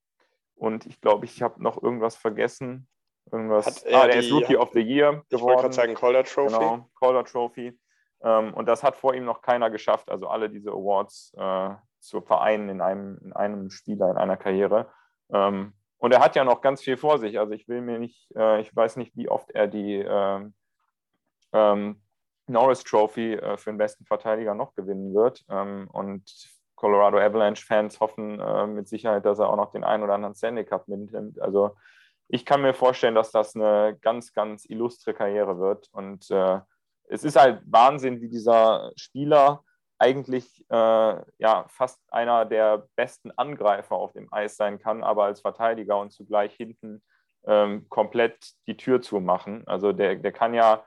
und 0.56 0.86
ich 0.88 1.00
glaube, 1.02 1.26
ich 1.26 1.42
habe 1.42 1.62
noch 1.62 1.82
irgendwas 1.82 2.16
vergessen. 2.16 2.88
Irgendwas. 3.32 3.86
ah, 3.88 4.08
der 4.08 4.20
die, 4.20 4.28
ist 4.28 4.32
Rookie 4.32 4.58
of 4.58 4.72
the 4.74 4.82
Year 4.82 5.12
geworden. 5.12 5.26
Ich 5.30 5.42
wollte 5.42 5.62
gerade 5.62 5.74
sagen, 5.74 5.94
Calder 5.96 6.24
Trophy. 6.24 6.54
Genau, 6.54 6.90
Calder 7.00 7.24
Trophy. 7.24 7.80
Ähm, 8.22 8.54
und 8.54 8.68
das 8.68 8.84
hat 8.84 8.96
vor 8.98 9.14
ihm 9.14 9.26
noch 9.26 9.42
keiner 9.42 9.70
geschafft, 9.70 10.10
also 10.10 10.28
alle 10.28 10.50
diese 10.50 10.72
Awards 10.72 11.34
äh, 11.38 11.76
zu 12.00 12.22
vereinen 12.22 12.70
in 12.70 12.82
einem, 12.82 13.20
in 13.24 13.34
einem 13.34 13.70
Spieler, 13.70 14.10
in 14.12 14.18
einer 14.18 14.38
Karriere. 14.38 14.90
Ähm, 15.32 15.74
und 16.00 16.14
er 16.14 16.20
hat 16.20 16.36
ja 16.36 16.44
noch 16.44 16.62
ganz 16.62 16.82
viel 16.82 16.98
vor 16.98 17.20
sich. 17.20 17.40
Also 17.40 17.54
ich 17.54 17.68
will 17.68 17.82
mir 17.82 18.00
nicht, 18.00 18.36
äh, 18.36 18.62
ich 18.62 18.76
weiß 18.76 18.98
nicht, 18.98 19.16
wie 19.16 19.30
oft 19.30 19.52
er 19.52 19.68
die 19.68 19.96
ähm, 19.96 20.54
ähm 21.54 22.02
Norris 22.50 22.84
Trophy 22.84 23.34
äh, 23.34 23.58
für 23.58 23.72
den 23.72 23.78
besten 23.78 24.06
Verteidiger 24.06 24.56
noch 24.56 24.74
gewinnen 24.74 25.14
wird. 25.14 25.44
Ähm, 25.50 25.90
und 25.92 26.24
Colorado 26.76 27.18
Avalanche-Fans 27.18 28.00
hoffen 28.00 28.40
äh, 28.40 28.68
mit 28.68 28.88
Sicherheit, 28.88 29.26
dass 29.26 29.40
er 29.40 29.50
auch 29.50 29.58
noch 29.58 29.72
den 29.72 29.84
einen 29.84 30.04
oder 30.04 30.14
anderen 30.14 30.36
Stanley 30.36 30.64
Cup 30.64 30.88
mitnimmt. 30.88 31.42
Also 31.42 31.76
ich 32.30 32.46
kann 32.46 32.62
mir 32.62 32.74
vorstellen, 32.74 33.16
dass 33.16 33.32
das 33.32 33.56
eine 33.56 33.98
ganz, 34.02 34.34
ganz 34.34 34.66
illustre 34.66 35.14
Karriere 35.14 35.60
wird. 35.60 35.88
Und 35.92 36.30
äh, 36.30 36.60
es 37.10 37.24
ist 37.24 37.38
halt 37.38 37.62
Wahnsinn, 37.66 38.22
wie 38.22 38.30
dieser 38.30 38.92
Spieler 38.96 39.64
eigentlich 40.00 40.64
äh, 40.70 41.16
ja 41.40 41.66
fast 41.70 42.02
einer 42.12 42.46
der 42.46 42.88
besten 42.96 43.32
Angreifer 43.32 43.96
auf 43.96 44.14
dem 44.14 44.32
Eis 44.32 44.58
sein 44.58 44.80
kann, 44.80 45.04
aber 45.04 45.24
als 45.24 45.42
Verteidiger 45.42 46.00
und 46.00 46.12
zugleich 46.12 46.54
hinten 46.54 47.02
ähm, 47.46 47.88
komplett 47.90 48.52
die 48.68 48.78
Tür 48.78 49.02
zumachen. 49.02 49.66
Also 49.68 49.94
der, 49.94 50.16
der 50.18 50.32
kann 50.32 50.54
ja, 50.54 50.84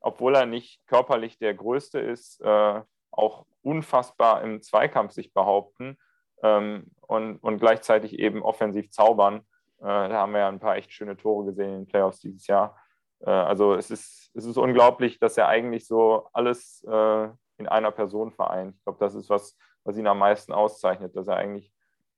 obwohl 0.00 0.34
er 0.36 0.46
nicht 0.46 0.80
körperlich 0.86 1.38
der 1.38 1.54
Größte 1.54 1.98
ist, 1.98 2.40
äh, 2.40 2.80
auch 3.10 3.46
unfassbar 3.62 4.42
im 4.42 4.62
Zweikampf 4.62 5.12
sich 5.12 5.32
behaupten 5.32 5.98
ähm, 6.42 6.90
und, 7.00 7.38
und 7.38 7.58
gleichzeitig 7.58 8.18
eben 8.18 8.42
offensiv 8.42 8.90
zaubern. 8.90 9.46
Äh, 9.84 10.08
da 10.08 10.14
haben 10.14 10.32
wir 10.32 10.40
ja 10.40 10.48
ein 10.48 10.60
paar 10.60 10.76
echt 10.76 10.92
schöne 10.92 11.14
Tore 11.14 11.44
gesehen 11.44 11.68
in 11.68 11.80
den 11.80 11.86
Playoffs 11.86 12.20
dieses 12.20 12.46
Jahr. 12.46 12.74
Äh, 13.20 13.28
also 13.28 13.74
es 13.74 13.90
ist, 13.90 14.30
es 14.34 14.46
ist 14.46 14.56
unglaublich, 14.56 15.18
dass 15.18 15.36
er 15.36 15.48
eigentlich 15.48 15.86
so 15.86 16.26
alles 16.32 16.82
äh, 16.88 17.28
in 17.58 17.68
einer 17.68 17.90
Person 17.90 18.32
vereint. 18.32 18.74
Ich 18.76 18.84
glaube, 18.84 18.98
das 18.98 19.14
ist 19.14 19.28
was, 19.28 19.58
was 19.84 19.98
ihn 19.98 20.06
am 20.06 20.18
meisten 20.18 20.54
auszeichnet, 20.54 21.14
dass 21.14 21.28
er 21.28 21.36
eigentlich 21.36 21.70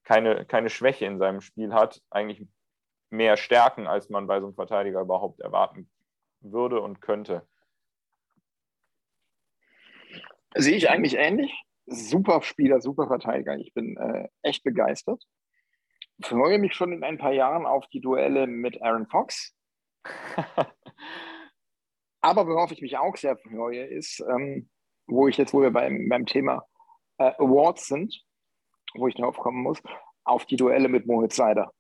keine, 0.05 0.47
keine 0.47 0.71
Schwäche 0.71 1.07
in 1.07 1.19
seinem 1.19 1.41
Spiel 1.41 1.75
hat, 1.75 2.01
eigentlich 2.09 2.47
mehr 3.11 3.37
Stärken, 3.37 3.89
als 3.89 4.11
man 4.11 4.29
bei 4.29 4.39
so 4.39 4.47
einem 4.47 4.55
Verteidiger 4.55 5.01
überhaupt 5.01 5.41
erwarten 5.41 5.91
würde 6.41 6.81
und 6.81 7.01
könnte. 7.01 7.49
Sehe 10.55 10.77
ich 10.77 10.89
eigentlich 10.89 11.17
ähnlich. 11.17 11.53
Super 11.87 12.43
Spieler, 12.43 12.81
super 12.81 13.09
Verteidiger. 13.09 13.57
Ich 13.57 13.75
bin 13.75 13.97
äh, 13.97 14.29
echt 14.43 14.63
begeistert. 14.63 15.25
Freue 16.23 16.59
mich 16.59 16.75
schon 16.75 16.93
in 16.93 17.05
ein 17.05 17.19
paar 17.19 17.33
Jahren 17.33 17.67
auf 17.67 17.87
die 17.89 18.01
Duelle 18.01 18.47
mit 18.47 18.83
Aaron 18.83 19.07
Fox. 19.07 19.55
Aber 22.21 22.47
worauf 22.47 22.73
ich 22.73 22.81
mich 22.81 22.97
auch 22.97 23.17
sehr 23.17 23.37
freue, 23.37 23.85
ist, 23.85 24.21
ähm, 24.21 24.69
wo 25.07 25.29
ich 25.29 25.37
jetzt, 25.37 25.53
wo 25.53 25.61
wir 25.61 25.71
beim, 25.71 26.09
beim 26.09 26.27
Thema 26.27 26.67
äh, 27.19 27.33
Awards 27.39 27.87
sind, 27.87 28.25
wo 28.95 29.09
ich 29.09 29.15
darauf 29.15 29.37
kommen 29.37 29.63
muss, 29.63 29.83
auf 30.25 30.47
die 30.47 30.57
Duelle 30.57 30.89
mit 30.89 31.07
Moritz 31.07 31.37
Seider. 31.37 31.73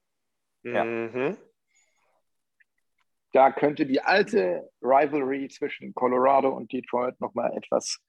Ja. 0.62 0.84
Mhm. 0.84 1.36
Da 3.32 3.50
könnte 3.52 3.86
die 3.86 4.00
alte 4.00 4.70
Rivalry 4.80 5.48
zwischen 5.48 5.94
Colorado 5.94 6.48
und 6.50 6.72
Detroit 6.72 7.20
nochmal 7.20 7.56
etwas 7.56 8.00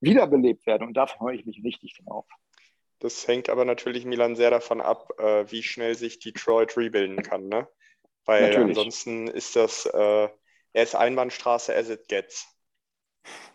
wiederbelebt 0.00 0.66
werden. 0.66 0.86
Und 0.86 0.94
da 0.96 1.06
freue 1.06 1.36
ich 1.36 1.46
mich 1.46 1.62
richtig 1.64 1.98
drauf. 2.04 2.26
Das 3.02 3.26
hängt 3.26 3.48
aber 3.48 3.64
natürlich 3.64 4.04
Milan 4.04 4.36
sehr 4.36 4.50
davon 4.50 4.80
ab, 4.80 5.10
äh, 5.18 5.44
wie 5.50 5.64
schnell 5.64 5.96
sich 5.96 6.20
Detroit 6.20 6.76
rebuilden 6.76 7.24
kann. 7.24 7.48
Ne? 7.48 7.66
Weil 8.24 8.42
natürlich. 8.42 8.78
ansonsten 8.78 9.26
ist 9.26 9.56
das, 9.56 9.86
äh, 9.86 10.28
er 10.72 10.82
ist 10.82 10.94
Einbahnstraße 10.94 11.74
as 11.74 11.88
it 11.88 12.06
gets. 12.06 12.46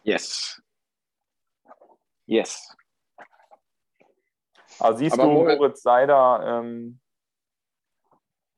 Yes. 0.03 0.61
Yes. 2.25 2.75
Also 4.79 4.97
siehst 4.99 5.13
aber 5.13 5.23
du 5.23 5.29
Moritz 5.29 5.81
Seider 5.81 6.59
ähm, 6.61 6.99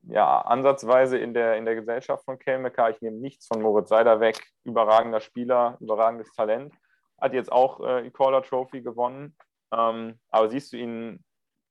ja, 0.02 0.40
ansatzweise 0.40 1.18
in 1.18 1.34
der, 1.34 1.56
in 1.56 1.66
der 1.66 1.76
Gesellschaft 1.76 2.24
von 2.24 2.40
Kelmecker. 2.40 2.90
Ich 2.90 3.00
nehme 3.00 3.18
nichts 3.18 3.46
von 3.46 3.62
Moritz 3.62 3.90
Seider 3.90 4.18
weg. 4.18 4.44
Überragender 4.64 5.20
Spieler, 5.20 5.76
überragendes 5.78 6.32
Talent. 6.32 6.74
Hat 7.20 7.32
jetzt 7.32 7.52
auch 7.52 7.78
äh, 7.78 8.02
die 8.02 8.10
Caller 8.10 8.42
Trophy 8.42 8.82
gewonnen. 8.82 9.36
Ähm, 9.72 10.18
aber 10.30 10.48
siehst 10.48 10.72
du 10.72 10.76
ihn 10.76 11.24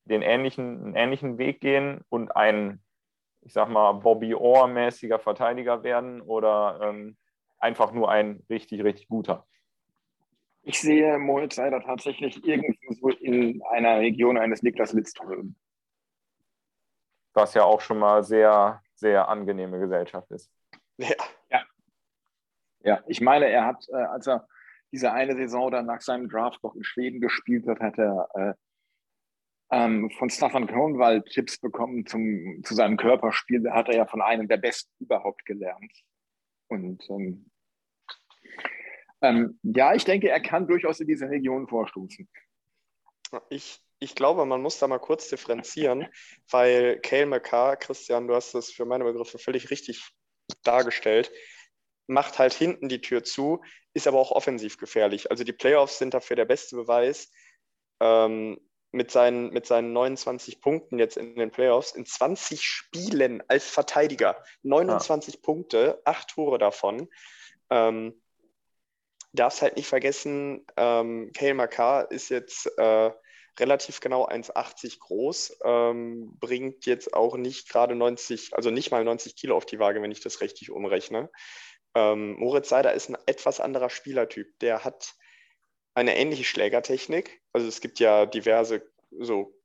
den 0.06 0.22
ähnlichen, 0.22 0.84
einen 0.84 0.96
ähnlichen 0.96 1.38
Weg 1.38 1.62
gehen 1.62 2.02
und 2.10 2.36
ein, 2.36 2.82
ich 3.42 3.54
sag 3.54 3.70
mal, 3.70 3.94
Bobby 3.94 4.34
Orr-mäßiger 4.34 5.20
Verteidiger 5.20 5.84
werden 5.84 6.22
oder 6.22 6.80
ähm, 6.82 7.18
einfach 7.60 7.92
nur 7.92 8.10
ein 8.10 8.44
richtig, 8.50 8.84
richtig 8.84 9.08
guter? 9.08 9.46
Ich 10.62 10.80
sehe 10.80 11.18
Moritz 11.18 11.56
Seider 11.56 11.82
tatsächlich 11.82 12.44
irgendwo 12.46 13.10
in 13.10 13.62
einer 13.72 14.00
Region 14.00 14.38
eines 14.38 14.62
Niklas 14.62 14.94
Lidström 14.94 15.56
was 17.34 17.54
ja 17.54 17.64
auch 17.64 17.82
schon 17.82 18.00
mal 18.00 18.24
sehr, 18.24 18.82
sehr 18.96 19.28
angenehme 19.28 19.80
Gesellschaft 19.80 20.30
ist. 20.32 20.52
Ja. 20.98 21.16
Ja, 21.50 21.64
ja 22.82 23.04
ich 23.08 23.22
meine, 23.22 23.48
er 23.48 23.66
hat, 23.66 23.86
äh, 23.90 23.96
als 23.96 24.28
er 24.28 24.48
diese 24.92 25.12
eine 25.12 25.36
Saison 25.36 25.72
dann 25.72 25.86
nach 25.86 26.02
seinem 26.02 26.30
Draft 26.30 26.64
noch 26.64 26.76
in 26.76 26.84
Schweden 26.84 27.22
gespielt 27.22 27.68
hat, 27.68 27.80
hat 27.80 27.98
er 27.98 28.30
äh, 28.34 28.54
ähm, 29.72 30.10
von 30.12 30.30
Staffan 30.30 30.68
Kronwald 30.68 31.26
Tipps 31.28 31.60
bekommen 31.60 32.06
zum, 32.06 32.62
zu 32.64 32.74
seinem 32.74 32.98
Körperspiel. 32.98 33.62
Da 33.62 33.74
hat 33.74 33.88
er 33.90 33.96
ja 33.96 34.06
von 34.06 34.22
einem 34.22 34.48
der 34.48 34.58
Besten 34.58 34.92
überhaupt 35.00 35.46
gelernt. 35.46 35.92
Und 36.68 37.08
ähm, 37.10 37.50
ähm, 39.22 39.60
ja, 39.64 39.94
ich 39.94 40.06
denke, 40.06 40.30
er 40.30 40.40
kann 40.40 40.68
durchaus 40.68 41.00
in 41.00 41.08
diese 41.08 41.30
Region 41.30 41.68
vorstoßen. 41.68 42.28
Ich 43.50 43.82
ich 44.00 44.16
glaube, 44.16 44.46
man 44.46 44.62
muss 44.62 44.80
da 44.80 44.88
mal 44.88 45.00
kurz 45.00 45.28
differenzieren, 45.28 46.08
weil 46.50 47.00
Kale 47.02 47.26
McCarr, 47.26 47.76
Christian, 47.76 48.28
du 48.28 48.36
hast 48.36 48.54
das 48.54 48.72
für 48.72 48.86
meine 48.86 49.04
Begriffe 49.04 49.38
völlig 49.38 49.70
richtig 49.70 50.10
dargestellt, 50.64 51.32
macht 52.10 52.40
halt 52.40 52.54
hinten 52.54 52.90
die 52.90 53.02
Tür 53.02 53.24
zu, 53.24 53.62
ist 53.94 54.08
aber 54.08 54.20
auch 54.20 54.32
offensiv 54.32 54.78
gefährlich. 54.78 55.32
Also 55.32 55.44
die 55.44 55.54
Playoffs 55.54 56.00
sind 56.00 56.14
dafür 56.14 56.36
der 56.36 56.46
beste 56.46 56.76
Beweis. 56.76 57.32
Ähm, 58.00 58.60
mit 58.92 59.12
seinen, 59.12 59.52
mit 59.52 59.68
seinen 59.68 59.94
29 59.94 60.62
Punkten 60.62 60.98
jetzt 60.98 61.18
in 61.18 61.36
den 61.36 61.52
Playoffs, 61.52 61.92
in 61.92 62.06
20 62.06 62.64
Spielen 62.64 63.44
als 63.48 63.70
Verteidiger. 63.70 64.44
29 64.64 65.36
ja. 65.36 65.40
Punkte, 65.44 66.02
acht 66.06 66.30
Tore 66.30 66.58
davon. 66.58 67.08
Ähm, 67.70 68.20
darfst 69.32 69.62
halt 69.62 69.76
nicht 69.76 69.88
vergessen, 69.88 70.66
ähm, 70.76 71.32
Kale 71.36 71.54
McCarr 71.54 72.10
ist 72.10 72.30
jetzt 72.30 72.66
äh, 72.80 73.12
relativ 73.60 74.00
genau 74.00 74.28
1,80 74.28 75.00
groß, 75.00 75.60
ähm, 75.64 76.36
bringt 76.40 76.86
jetzt 76.88 77.14
auch 77.14 77.38
nicht 77.38 77.70
gerade 77.70 77.94
90, 77.94 78.56
also 78.56 78.72
nicht 78.72 78.90
mal 78.90 79.04
90 79.04 79.36
Kilo 79.36 79.56
auf 79.56 79.66
die 79.66 79.78
Waage, 79.80 80.02
wenn 80.02 80.12
ich 80.12 80.22
das 80.22 80.42
richtig 80.42 80.72
umrechne. 80.72 81.30
Ähm, 81.96 82.36
Moritz 82.38 82.70
Seider 82.70 82.94
ist 82.94 83.10
ein 83.10 83.18
etwas 83.26 83.60
anderer 83.60 83.90
Spielertyp. 83.90 84.60
Der 84.60 84.84
hat 84.84 85.16
eine 85.94 86.18
ähnliche 86.18 86.44
Schlägertechnik. 86.44 87.42
Also 87.54 87.68
es 87.68 87.82
gibt 87.82 88.00
ja 88.00 88.26
diverse 88.26 88.82
so 89.12 89.56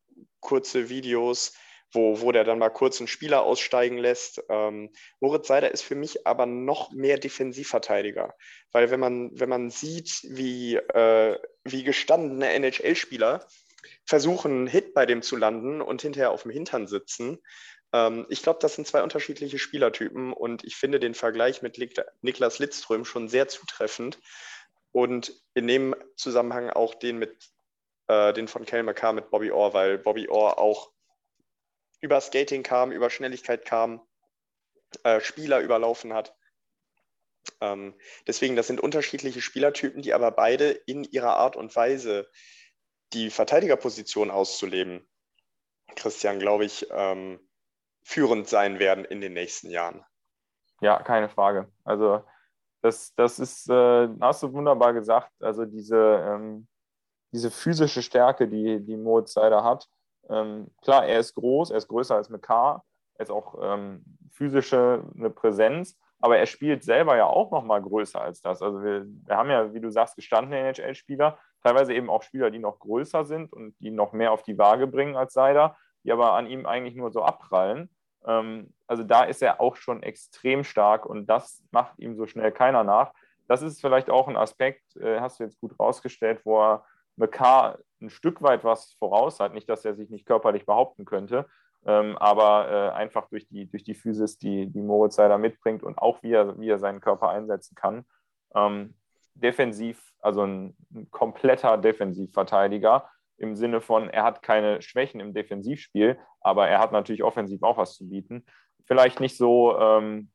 kurze 0.41 0.89
Videos, 0.89 1.55
wo, 1.93 2.21
wo 2.21 2.33
der 2.33 2.45
dann 2.45 2.59
mal 2.59 2.71
kurz 2.71 3.01
einen 3.01 3.09
Spieler 3.09 3.43
aussteigen 3.43 3.99
lässt. 3.99 4.43
Ähm, 4.49 4.91
Moritz 5.21 5.49
Seider 5.49 5.71
ist 5.71 5.83
für 5.83 5.95
mich 5.95 6.27
aber 6.27 6.47
noch 6.47 6.93
mehr 6.93 7.19
Defensivverteidiger, 7.19 8.35
weil 8.73 8.91
wenn 8.91 9.01
man, 9.01 9.31
wenn 9.35 9.49
man 9.49 9.71
sieht, 9.71 10.21
wie, 10.25 10.77
äh, 10.77 11.39
wie 11.65 11.85
gestandene 11.85 12.53
NHL-Spieler 12.53 13.47
versuchen, 14.07 14.53
einen 14.53 14.67
Hit 14.67 14.95
bei 14.95 15.07
dem 15.07 15.23
zu 15.23 15.37
landen 15.37 15.81
und 15.81 16.03
hinterher 16.03 16.31
auf 16.31 16.43
dem 16.43 16.51
Hintern 16.51 16.87
sitzen. 16.87 17.39
Ähm, 17.95 18.27
ich 18.29 18.43
glaube, 18.43 18.59
das 18.61 18.75
sind 18.75 18.89
zwei 18.89 19.03
unterschiedliche 19.05 19.59
Spielertypen 19.59 20.33
und 20.33 20.65
ich 20.65 20.77
finde 20.77 20.99
den 20.99 21.15
Vergleich 21.15 21.63
mit 21.63 21.79
Niklas 22.23 22.59
Lidström 22.59 23.05
schon 23.05 23.29
sehr 23.29 23.47
zutreffend 23.47 24.19
und 24.91 25.33
in 25.55 25.69
dem 25.69 25.95
Zusammenhang 26.17 26.71
auch 26.71 26.95
den 26.95 27.19
mit 27.19 27.37
äh, 28.09 28.33
den 28.33 28.49
von 28.49 28.67
Kel 28.67 28.83
McCarr 28.83 29.13
mit 29.13 29.31
Bobby 29.31 29.53
Orr, 29.53 29.75
weil 29.75 29.99
Bobby 29.99 30.29
Orr 30.29 30.59
auch 30.59 30.91
über 32.01 32.21
Skating 32.21 32.65
kam, 32.65 32.91
über 32.91 33.11
Schnelligkeit 33.11 33.65
kam, 33.65 34.05
äh, 35.05 35.21
Spieler 35.21 35.61
überlaufen 35.61 36.13
hat. 36.13 36.37
Ähm, 37.61 37.95
deswegen, 38.27 38.57
das 38.57 38.67
sind 38.67 38.81
unterschiedliche 38.81 39.41
Spielertypen, 39.41 40.03
die 40.03 40.15
aber 40.15 40.33
beide 40.33 40.71
in 40.71 41.05
ihrer 41.05 41.37
Art 41.37 41.55
und 41.55 41.75
Weise 41.77 42.29
die 43.13 43.31
Verteidigerposition 43.31 44.33
auszuleben, 44.33 45.09
Christian, 45.95 46.41
glaube 46.41 46.65
ich, 46.65 46.89
ähm, 46.91 47.39
führend 48.05 48.49
sein 48.49 48.79
werden 48.79 49.05
in 49.05 49.21
den 49.21 49.33
nächsten 49.33 49.71
Jahren. 49.71 50.05
Ja, 50.81 51.03
keine 51.03 51.29
Frage. 51.29 51.73
Also 51.85 52.23
das, 52.83 53.15
das 53.15 53.39
ist, 53.39 53.69
äh, 53.71 54.09
hast 54.21 54.43
du 54.43 54.53
wunderbar 54.53 54.93
gesagt, 54.93 55.33
also 55.41 55.65
diese, 55.65 55.97
ähm, 55.97 56.69
diese 57.33 57.51
physische 57.51 58.03
Stärke, 58.03 58.47
die, 58.47 58.85
die 58.85 58.97
Moritz 58.97 59.33
Seider 59.33 59.65
hat. 59.65 59.89
Ähm, 60.29 60.71
klar, 60.83 61.07
er 61.07 61.19
ist 61.19 61.35
groß, 61.35 61.71
er 61.71 61.79
ist 61.79 61.89
größer 61.89 62.15
als 62.15 62.29
McCarr, 62.29 62.85
er 63.15 63.23
ist 63.23 63.31
auch 63.31 63.59
ähm, 63.63 64.05
physische 64.33 65.03
eine 65.17 65.31
Präsenz, 65.31 65.99
aber 66.21 66.39
er 66.39 66.47
spielt 66.47 66.85
selber 66.85 67.17
ja 67.17 67.27
auch 67.27 67.51
noch 67.51 67.65
mal 67.65 67.81
größer 67.81 68.21
als 68.21 68.41
das. 68.43 68.61
Also 68.61 68.83
wir, 68.83 69.07
wir 69.07 69.37
haben 69.37 69.51
ja, 69.51 69.73
wie 69.73 69.81
du 69.81 69.91
sagst, 69.91 70.17
gestandene 70.17 70.59
NHL-Spieler, 70.59 71.39
teilweise 71.63 71.95
eben 71.95 72.11
auch 72.11 72.23
Spieler, 72.23 72.51
die 72.51 72.59
noch 72.59 72.79
größer 72.79 73.25
sind 73.25 73.53
und 73.53 73.79
die 73.81 73.91
noch 73.91 74.13
mehr 74.13 74.33
auf 74.33 74.43
die 74.43 74.59
Waage 74.59 74.87
bringen 74.87 75.17
als 75.17 75.33
Seider, 75.33 75.77
die 76.05 76.13
aber 76.13 76.33
an 76.33 76.47
ihm 76.47 76.67
eigentlich 76.67 76.95
nur 76.95 77.11
so 77.11 77.23
abprallen. 77.23 77.91
Ähm, 78.27 78.73
also 78.87 79.03
da 79.03 79.25
ist 79.25 79.43
er 79.43 79.61
auch 79.61 79.77
schon 79.77 80.03
extrem 80.03 80.65
stark 80.65 81.07
und 81.07 81.27
das 81.27 81.63
macht 81.71 81.99
ihm 81.99 82.17
so 82.17 82.27
schnell 82.27 82.53
keiner 82.53 82.85
nach. 82.85 83.13
Das 83.49 83.63
ist 83.63 83.81
vielleicht 83.81 84.11
auch 84.11 84.29
ein 84.29 84.37
Aspekt, 84.37 84.97
äh, 84.97 85.21
hast 85.21 85.41
du 85.41 85.45
jetzt 85.45 85.61
gut 85.61 85.79
rausgestellt, 85.79 86.41
wo 86.45 86.61
er 86.61 86.85
McCarr 87.17 87.79
ein 88.01 88.11
Stück 88.11 88.43
weit 88.43 88.65
was 88.65 88.95
voraus 88.95 89.41
hat. 89.41 89.55
Nicht, 89.55 89.69
dass 89.69 89.85
er 89.85 89.95
sich 89.95 90.11
nicht 90.11 90.27
körperlich 90.27 90.67
behaupten 90.67 91.05
könnte, 91.05 91.47
ähm, 91.87 92.17
aber 92.19 92.71
äh, 92.71 92.91
einfach 92.95 93.29
durch 93.29 93.47
die, 93.49 93.67
durch 93.71 93.85
die 93.85 93.95
Physis, 93.95 94.39
die, 94.39 94.67
die 94.69 94.83
Moritz 94.83 95.17
Seider 95.17 95.39
mitbringt 95.39 95.83
und 95.83 95.99
auch 95.99 96.23
wie 96.23 96.33
er, 96.33 96.59
wie 96.59 96.71
er 96.71 96.79
seinen 96.79 97.01
Körper 97.01 97.29
einsetzen 97.31 97.75
kann. 97.75 98.05
Ähm, 98.55 98.95
defensiv 99.35 100.15
also 100.25 100.43
ein, 100.43 100.75
ein 100.95 101.11
kompletter 101.11 101.77
Defensivverteidiger 101.77 103.09
im 103.37 103.57
Sinne 103.57 103.81
von, 103.81 104.09
er 104.09 104.25
hat 104.25 104.43
keine 104.43 104.83
Schwächen 104.83 105.21
im 105.21 105.35
Defensivspiel, 105.35 106.19
aber 106.41 106.69
er 106.69 106.79
hat 106.79 106.93
natürlich 106.93 107.25
offensiv 107.25 107.63
auch 107.63 107.77
was 107.77 107.95
zu 107.95 108.09
bieten. 108.09 108.45
Vielleicht 108.85 109.21
nicht 109.21 109.37
so, 109.37 109.79
ähm, 109.79 110.31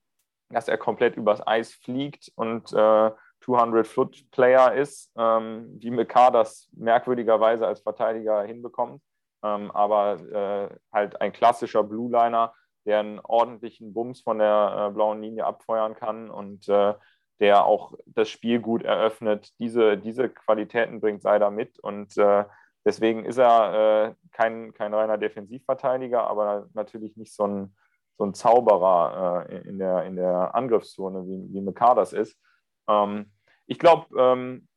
dass 0.50 0.68
er 0.68 0.78
komplett 0.78 1.16
übers 1.16 1.45
Eis 1.45 1.74
fliegt 1.74 2.32
und 2.36 2.74
äh, 2.74 3.12
200-Foot-Player 3.45 4.74
ist, 4.74 5.12
ähm, 5.18 5.78
wie 5.80 5.91
McCarr 5.91 6.32
das 6.32 6.70
merkwürdigerweise 6.74 7.66
als 7.66 7.82
Verteidiger 7.82 8.43
hinbekommt, 8.43 9.02
ähm, 9.43 9.72
aber 9.72 10.20
äh, 10.20 10.76
halt 10.91 11.22
ein 11.22 11.32
klassischer 11.32 11.84
Blue-Liner, 11.84 12.54
der 12.86 13.00
einen 13.00 13.20
ordentlichen 13.20 13.93
Bums 13.93 14.22
von 14.22 14.39
der 14.39 14.88
äh, 14.89 14.93
blauen 14.93 15.22
Linie 15.22 15.45
abfeuern 15.45 15.95
kann 15.95 16.30
und 16.30 16.68
äh, 16.68 16.93
der 17.39 17.66
auch 17.66 17.93
das 18.06 18.30
Spiel 18.30 18.60
gut 18.60 18.84
eröffnet. 18.84 19.54
Diese, 19.60 19.97
diese 19.97 20.30
Qualitäten 20.30 21.00
bringt 21.00 21.22
Seider 21.22 21.52
mit 21.52 21.80
und 21.80 22.18
äh, 22.18 22.43
deswegen 22.90 23.24
ist 23.24 23.38
er, 23.38 24.10
äh, 24.10 24.16
kein, 24.32 24.74
kein 24.74 24.94
reiner 24.96 25.20
Defensivverteidiger, 25.20 26.26
aber 26.28 26.70
natürlich 26.74 27.16
nicht 27.18 27.34
so 27.34 27.46
ein, 27.46 27.76
so 28.18 28.26
ein 28.26 28.34
Zauberer 28.34 29.46
äh, 29.48 29.60
in, 29.70 29.78
der, 29.78 30.06
in 30.06 30.16
der 30.16 30.56
Angriffszone, 30.56 31.28
wie, 31.28 31.54
wie 31.54 31.62
McCarr 31.62 31.94
das 31.94 32.14
ist. 32.14 32.36
Ähm, 32.88 33.32
ich 33.68 33.78
glaube, 33.78 34.08
ähm, 34.20 34.68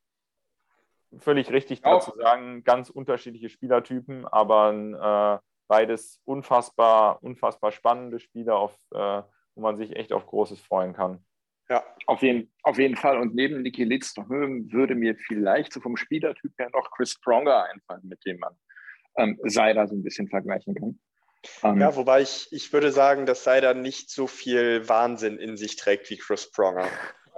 völlig 1.18 1.50
richtig 1.50 1.86
Auch. 1.86 2.04
dazu 2.04 2.18
sagen, 2.18 2.64
ganz 2.64 2.90
unterschiedliche 2.90 3.48
Spielertypen, 3.48 4.26
aber 4.26 5.40
äh, 5.40 5.46
beides 5.68 6.20
unfassbar, 6.26 7.22
unfassbar 7.22 7.72
spannende 7.72 8.20
Spiele, 8.20 8.54
auf, 8.54 8.76
äh, 8.90 9.22
wo 9.54 9.62
man 9.62 9.78
sich 9.78 9.96
echt 9.96 10.12
auf 10.12 10.26
Großes 10.26 10.60
freuen 10.60 10.92
kann. 10.92 11.24
Ja, 11.68 11.84
Auf 12.06 12.22
jeden, 12.22 12.52
auf 12.62 12.78
jeden 12.78 12.96
Fall. 12.96 13.18
Und 13.18 13.34
neben 13.34 13.62
Niki 13.62 13.84
Lidström 13.84 14.70
würde 14.72 14.94
mir 14.94 15.16
vielleicht 15.16 15.72
so 15.72 15.80
vom 15.80 15.96
Spielertyp 15.96 16.52
her 16.58 16.70
noch 16.72 16.90
Chris 16.90 17.18
Pronger 17.20 17.64
einfallen, 17.64 18.02
mit 18.04 18.24
dem 18.26 18.38
man 18.38 18.54
ähm, 19.16 19.38
Seider 19.44 19.86
so 19.86 19.94
ein 19.94 20.02
bisschen 20.02 20.28
vergleichen 20.28 20.74
kann. 20.74 21.00
Ähm, 21.62 21.80
ja 21.80 21.96
wobei 21.96 22.22
ich, 22.22 22.48
ich 22.52 22.72
würde 22.72 22.92
sagen, 22.92 23.26
dass 23.26 23.44
Seider 23.44 23.74
nicht 23.74 24.10
so 24.10 24.26
viel 24.26 24.88
Wahnsinn 24.88 25.38
in 25.38 25.56
sich 25.56 25.76
trägt 25.76 26.10
wie 26.10 26.16
Chris 26.16 26.50
Pronger. 26.50 26.88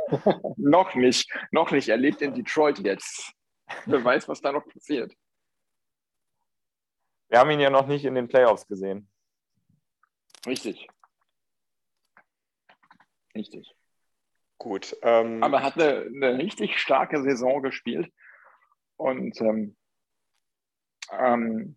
Noch 0.57 0.95
nicht, 0.95 1.33
noch 1.51 1.71
nicht. 1.71 1.89
Er 1.89 1.97
lebt 1.97 2.21
in 2.21 2.35
Detroit 2.35 2.79
jetzt. 2.81 3.33
Wer 3.87 4.05
weiß, 4.05 4.29
was 4.29 4.41
da 4.43 4.53
noch 4.53 4.67
passiert. 4.69 5.15
Wir 7.29 7.39
haben 7.39 7.51
ihn 7.51 7.61
ja 7.61 7.71
noch 7.71 7.87
nicht 7.87 8.05
in 8.05 8.15
den 8.15 8.29
Playoffs 8.29 8.67
gesehen. 8.67 9.09
Richtig. 10.47 10.87
Richtig. 13.35 13.75
Gut. 14.59 14.97
Ähm, 15.03 15.43
Aber 15.43 15.59
er 15.59 15.63
hat 15.65 15.79
eine, 15.79 16.07
eine 16.07 16.39
richtig 16.39 16.79
starke 16.79 17.23
Saison 17.23 17.63
gespielt. 17.63 18.11
Und 18.97 19.41
ähm, 19.41 19.77
ähm, 21.13 21.77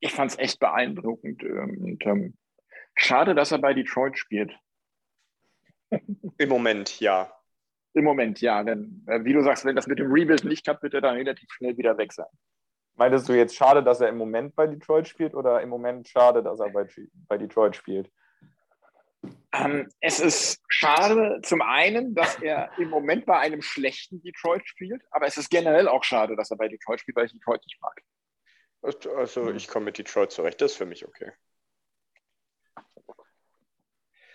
ich 0.00 0.12
fand 0.12 0.30
es 0.30 0.38
echt 0.38 0.60
beeindruckend. 0.60 1.42
Und, 1.42 2.06
ähm, 2.06 2.36
schade, 2.94 3.34
dass 3.34 3.52
er 3.52 3.58
bei 3.58 3.74
Detroit 3.74 4.18
spielt. 4.18 4.52
Im 6.38 6.48
Moment, 6.48 7.00
ja. 7.00 7.32
Im 7.94 8.04
Moment, 8.04 8.40
ja. 8.40 8.62
Denn 8.62 9.04
äh, 9.06 9.24
wie 9.24 9.32
du 9.32 9.42
sagst, 9.42 9.64
wenn 9.64 9.76
das 9.76 9.86
mit 9.86 9.98
dem 9.98 10.12
Rebuild 10.12 10.44
nicht 10.44 10.64
klappt, 10.64 10.82
wird 10.82 10.94
er 10.94 11.00
dann 11.00 11.16
relativ 11.16 11.50
schnell 11.50 11.76
wieder 11.76 11.98
weg 11.98 12.12
sein. 12.12 12.26
Meintest 12.94 13.28
du 13.28 13.32
jetzt 13.32 13.54
schade, 13.54 13.82
dass 13.82 14.00
er 14.00 14.08
im 14.08 14.18
Moment 14.18 14.56
bei 14.56 14.66
Detroit 14.66 15.06
spielt 15.06 15.34
oder 15.34 15.60
im 15.60 15.68
Moment 15.68 16.08
schade, 16.08 16.42
dass 16.42 16.58
er 16.58 16.70
bei, 16.70 16.86
bei 17.28 17.38
Detroit 17.38 17.76
spielt? 17.76 18.10
Ähm, 19.52 19.88
es 20.00 20.20
ist 20.20 20.62
schade, 20.68 21.40
zum 21.42 21.62
einen, 21.62 22.14
dass 22.14 22.38
er 22.40 22.70
im 22.78 22.90
Moment 22.90 23.24
bei 23.24 23.38
einem 23.38 23.62
schlechten 23.62 24.20
Detroit 24.22 24.66
spielt, 24.68 25.02
aber 25.10 25.26
es 25.26 25.38
ist 25.38 25.48
generell 25.48 25.88
auch 25.88 26.04
schade, 26.04 26.36
dass 26.36 26.50
er 26.50 26.58
bei 26.58 26.68
Detroit 26.68 27.00
spielt, 27.00 27.16
weil 27.16 27.26
ich 27.26 27.32
Detroit 27.32 27.62
nicht 27.64 27.80
mag. 27.80 28.02
Also 28.82 29.50
ich 29.50 29.66
komme 29.68 29.86
mit 29.86 29.98
Detroit 29.98 30.30
zurecht, 30.30 30.60
das 30.60 30.72
ist 30.72 30.76
für 30.76 30.86
mich 30.86 31.06
okay. 31.06 31.32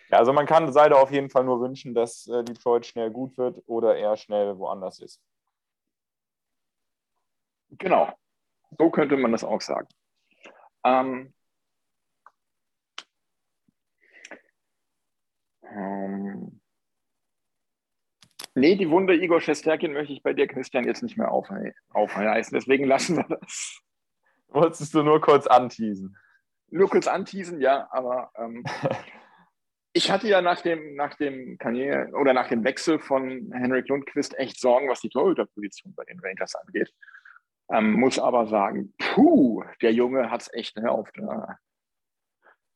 Ja, 0.09 0.19
also 0.19 0.33
man 0.33 0.45
kann 0.45 0.71
Seider 0.71 0.99
auf 0.99 1.11
jeden 1.11 1.29
Fall 1.29 1.43
nur 1.43 1.59
wünschen, 1.61 1.93
dass 1.95 2.27
äh, 2.27 2.43
Detroit 2.43 2.85
schnell 2.85 3.09
gut 3.09 3.37
wird 3.37 3.63
oder 3.65 3.95
er 3.95 4.15
schnell 4.17 4.57
woanders 4.57 4.99
ist. 4.99 5.21
Genau. 7.69 8.13
So 8.77 8.89
könnte 8.91 9.17
man 9.17 9.31
das 9.31 9.43
auch 9.43 9.61
sagen. 9.61 9.87
Ähm, 10.83 11.33
ähm, 15.75 16.61
nee, 18.55 18.75
die 18.75 18.89
Wunde 18.89 19.15
Igor 19.15 19.41
Shesterkin 19.41 19.93
möchte 19.93 20.13
ich 20.13 20.23
bei 20.23 20.33
dir, 20.33 20.47
Christian, 20.47 20.85
jetzt 20.85 21.03
nicht 21.03 21.17
mehr 21.17 21.31
aufhe 21.31 21.73
aufreißen. 21.89 22.55
Deswegen 22.55 22.85
lassen 22.85 23.17
wir 23.17 23.37
das. 23.37 23.81
Wolltest 24.47 24.93
du 24.93 25.03
nur 25.03 25.19
kurz 25.19 25.47
anteasen? 25.47 26.17
Nur 26.69 26.89
kurz 26.89 27.07
anteasen, 27.07 27.59
ja, 27.61 27.87
aber 27.91 28.31
ähm, 28.35 28.63
ich 29.93 30.11
hatte 30.11 30.27
ja 30.27 30.41
nach 30.41 30.61
dem, 30.61 30.95
nach 30.95 31.15
dem 31.15 31.57
Karriere 31.57 32.11
oder 32.13 32.33
nach 32.33 32.49
dem 32.49 32.63
Wechsel 32.63 32.99
von 32.99 33.51
Henrik 33.53 33.87
Lundqvist 33.89 34.37
echt 34.37 34.59
Sorgen, 34.59 34.89
was 34.89 35.01
die 35.01 35.09
Torhüterposition 35.09 35.93
bei 35.95 36.03
den 36.05 36.19
Rangers 36.19 36.55
angeht. 36.55 36.93
Ähm, 37.71 37.93
muss 37.93 38.19
aber 38.19 38.47
sagen, 38.47 38.93
puh, 38.97 39.63
der 39.81 39.93
Junge 39.93 40.29
hat 40.29 40.41
es 40.41 40.53
echt 40.53 40.77
auf. 40.83 41.11
Da 41.13 41.57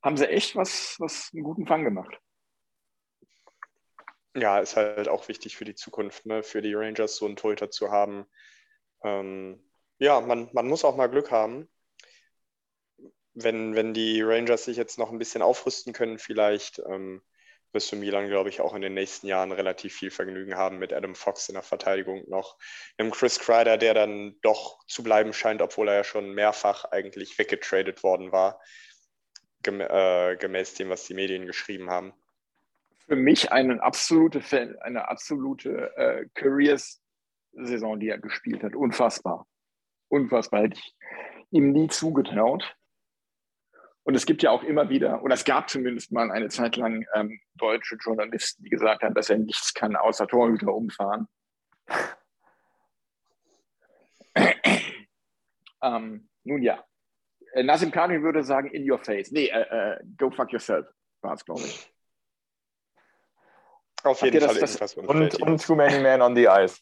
haben 0.04 0.18
sie 0.18 0.30
echt 0.30 0.56
was, 0.56 0.96
was 1.00 1.32
einen 1.34 1.44
guten 1.44 1.66
Fang 1.68 1.84
gemacht. 1.84 2.20
Ja, 4.38 4.60
ist 4.60 4.76
halt 4.76 5.08
auch 5.08 5.28
wichtig 5.28 5.58
für 5.58 5.66
die 5.66 5.74
Zukunft, 5.74 6.28
ne? 6.28 6.44
für 6.44 6.62
die 6.62 6.76
Rangers 6.76 7.16
so 7.16 7.26
einen 7.26 7.36
Torhüter 7.36 7.72
zu 7.72 7.92
haben. 7.92 8.28
Ähm, 9.04 9.60
ja, 9.98 10.22
man, 10.22 10.50
man 10.54 10.68
muss 10.68 10.86
auch 10.86 10.96
mal 10.96 11.08
Glück 11.08 11.32
haben. 11.32 11.68
Wenn, 13.34 13.76
wenn 13.76 13.94
die 13.96 14.22
Rangers 14.22 14.66
sich 14.66 14.78
jetzt 14.78 15.00
noch 15.00 15.12
ein 15.12 15.18
bisschen 15.18 15.42
aufrüsten 15.42 15.92
können, 15.92 16.20
vielleicht 16.20 16.80
ähm, 16.80 17.24
wirst 17.72 17.92
du 17.92 17.96
Milan, 17.96 18.28
glaube 18.28 18.50
ich, 18.50 18.62
auch 18.62 18.76
in 18.76 18.82
den 18.82 18.94
nächsten 18.94 19.26
Jahren 19.28 19.52
relativ 19.52 19.96
viel 19.96 20.12
Vergnügen 20.12 20.56
haben 20.56 20.78
mit 20.78 20.94
Adam 20.94 21.16
Fox 21.16 21.50
in 21.50 21.56
der 21.56 21.64
Verteidigung 21.64 22.24
noch. 22.30 22.58
Einem 22.98 23.12
Chris 23.12 23.40
Kreider, 23.40 23.78
der 23.78 23.96
dann 23.96 24.36
doch 24.42 24.86
zu 24.88 25.02
bleiben 25.02 25.34
scheint, 25.34 25.64
obwohl 25.64 25.88
er 25.88 25.96
ja 25.96 26.04
schon 26.04 26.34
mehrfach 26.34 26.86
eigentlich 26.86 27.38
weggetradet 27.40 28.04
worden 28.04 28.32
war, 28.32 28.62
gem 29.64 29.82
äh, 29.82 30.38
gemäß 30.38 30.76
dem, 30.76 30.90
was 30.90 31.06
die 31.06 31.16
Medien 31.16 31.48
geschrieben 31.48 31.90
haben. 31.90 32.14
Für 33.08 33.16
mich 33.16 33.52
eine 33.52 33.82
absolute, 33.82 34.42
eine 34.82 35.08
absolute 35.08 35.96
äh, 35.96 36.26
Careers-Saison, 36.34 38.00
die 38.00 38.10
er 38.10 38.18
gespielt 38.18 38.64
hat. 38.64 38.76
Unfassbar. 38.76 39.48
Unfassbar. 40.10 40.64
Hätte 40.64 40.78
ich 40.78 40.96
ihm 41.52 41.72
nie 41.72 41.88
zugetraut. 41.88 42.76
Und 44.04 44.16
es 44.16 44.26
gibt 44.26 44.42
ja 44.42 44.52
auch 44.52 44.64
immer 44.64 44.90
wieder, 44.90 45.22
oder 45.22 45.34
es 45.34 45.44
gab 45.44 45.70
zumindest 45.70 46.14
mal 46.14 46.32
eine 46.32 46.48
Zeit 46.48 46.78
lang 46.78 47.06
ähm, 47.14 47.42
deutsche 47.56 47.98
Journalisten, 47.98 48.64
die 48.64 48.70
gesagt 48.70 49.04
haben, 49.04 49.14
dass 49.14 49.30
er 49.30 49.38
nichts 49.38 49.74
kann, 49.74 49.98
außer 49.98 50.28
Torhüter 50.28 50.74
umfahren. 50.74 51.28
ähm, 55.84 56.30
nun 56.46 56.62
ja. 56.62 56.86
Äh, 57.52 57.64
Nassim 57.64 57.92
Kadri 57.92 58.24
würde 58.24 58.44
sagen, 58.44 58.70
in 58.70 58.90
your 58.90 59.00
face. 59.00 59.32
Nee, 59.32 59.48
äh, 59.48 59.96
äh, 59.96 60.00
go 60.18 60.32
fuck 60.32 60.54
yourself, 60.54 60.88
war 61.22 61.34
es, 61.34 61.44
glaube 61.44 61.62
ich. 61.62 61.94
Auf 64.08 64.22
jeden 64.22 64.40
Fall 64.42 64.60
das- 64.60 64.76
irgendwas 64.76 64.98
Und, 64.98 65.42
und 65.42 65.66
Too 65.66 65.76
Many 65.76 66.00
Men 66.00 66.22
on 66.22 66.36
the 66.36 66.46
Ice. 66.46 66.80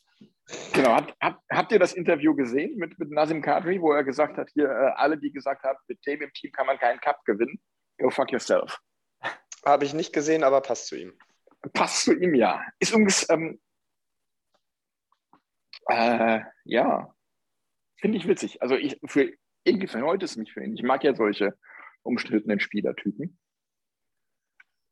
Genau. 0.73 0.91
Habt, 0.95 1.15
habt, 1.21 1.41
habt 1.51 1.71
ihr 1.71 1.79
das 1.79 1.93
Interview 1.93 2.35
gesehen 2.35 2.77
mit, 2.77 2.97
mit 2.99 3.09
Nazim 3.09 3.41
Kadri, 3.41 3.81
wo 3.81 3.93
er 3.93 4.03
gesagt 4.03 4.37
hat, 4.37 4.49
hier, 4.53 4.65
äh, 4.69 4.91
alle, 4.95 5.17
die 5.17 5.31
gesagt 5.31 5.63
haben, 5.63 5.77
mit 5.87 6.05
dem 6.05 6.21
im 6.21 6.31
Team 6.33 6.51
kann 6.51 6.67
man 6.67 6.77
keinen 6.77 6.99
Cup 6.99 7.23
gewinnen, 7.25 7.59
go 7.97 8.09
fuck 8.11 8.31
yourself. 8.31 8.79
Habe 9.65 9.85
ich 9.85 9.93
nicht 9.95 10.13
gesehen, 10.13 10.43
aber 10.43 10.61
passt 10.61 10.87
zu 10.87 10.95
ihm. 10.95 11.17
Passt 11.73 12.03
zu 12.03 12.13
ihm 12.13 12.35
ja. 12.35 12.63
Ist 12.77 12.91
übrigens, 12.91 13.27
ähm, 13.31 13.59
äh, 15.87 16.41
ja, 16.63 17.13
finde 17.99 18.17
ich 18.17 18.27
witzig. 18.27 18.61
Also 18.61 18.75
ich, 18.75 18.99
für, 19.05 19.33
irgendwie 19.63 19.87
verneut 19.87 20.21
es 20.21 20.35
mich 20.35 20.53
für 20.53 20.63
ihn. 20.63 20.75
Ich 20.75 20.83
mag 20.83 21.03
ja 21.03 21.15
solche 21.15 21.57
umstrittenen 22.03 22.59
Spielertypen. 22.59 23.39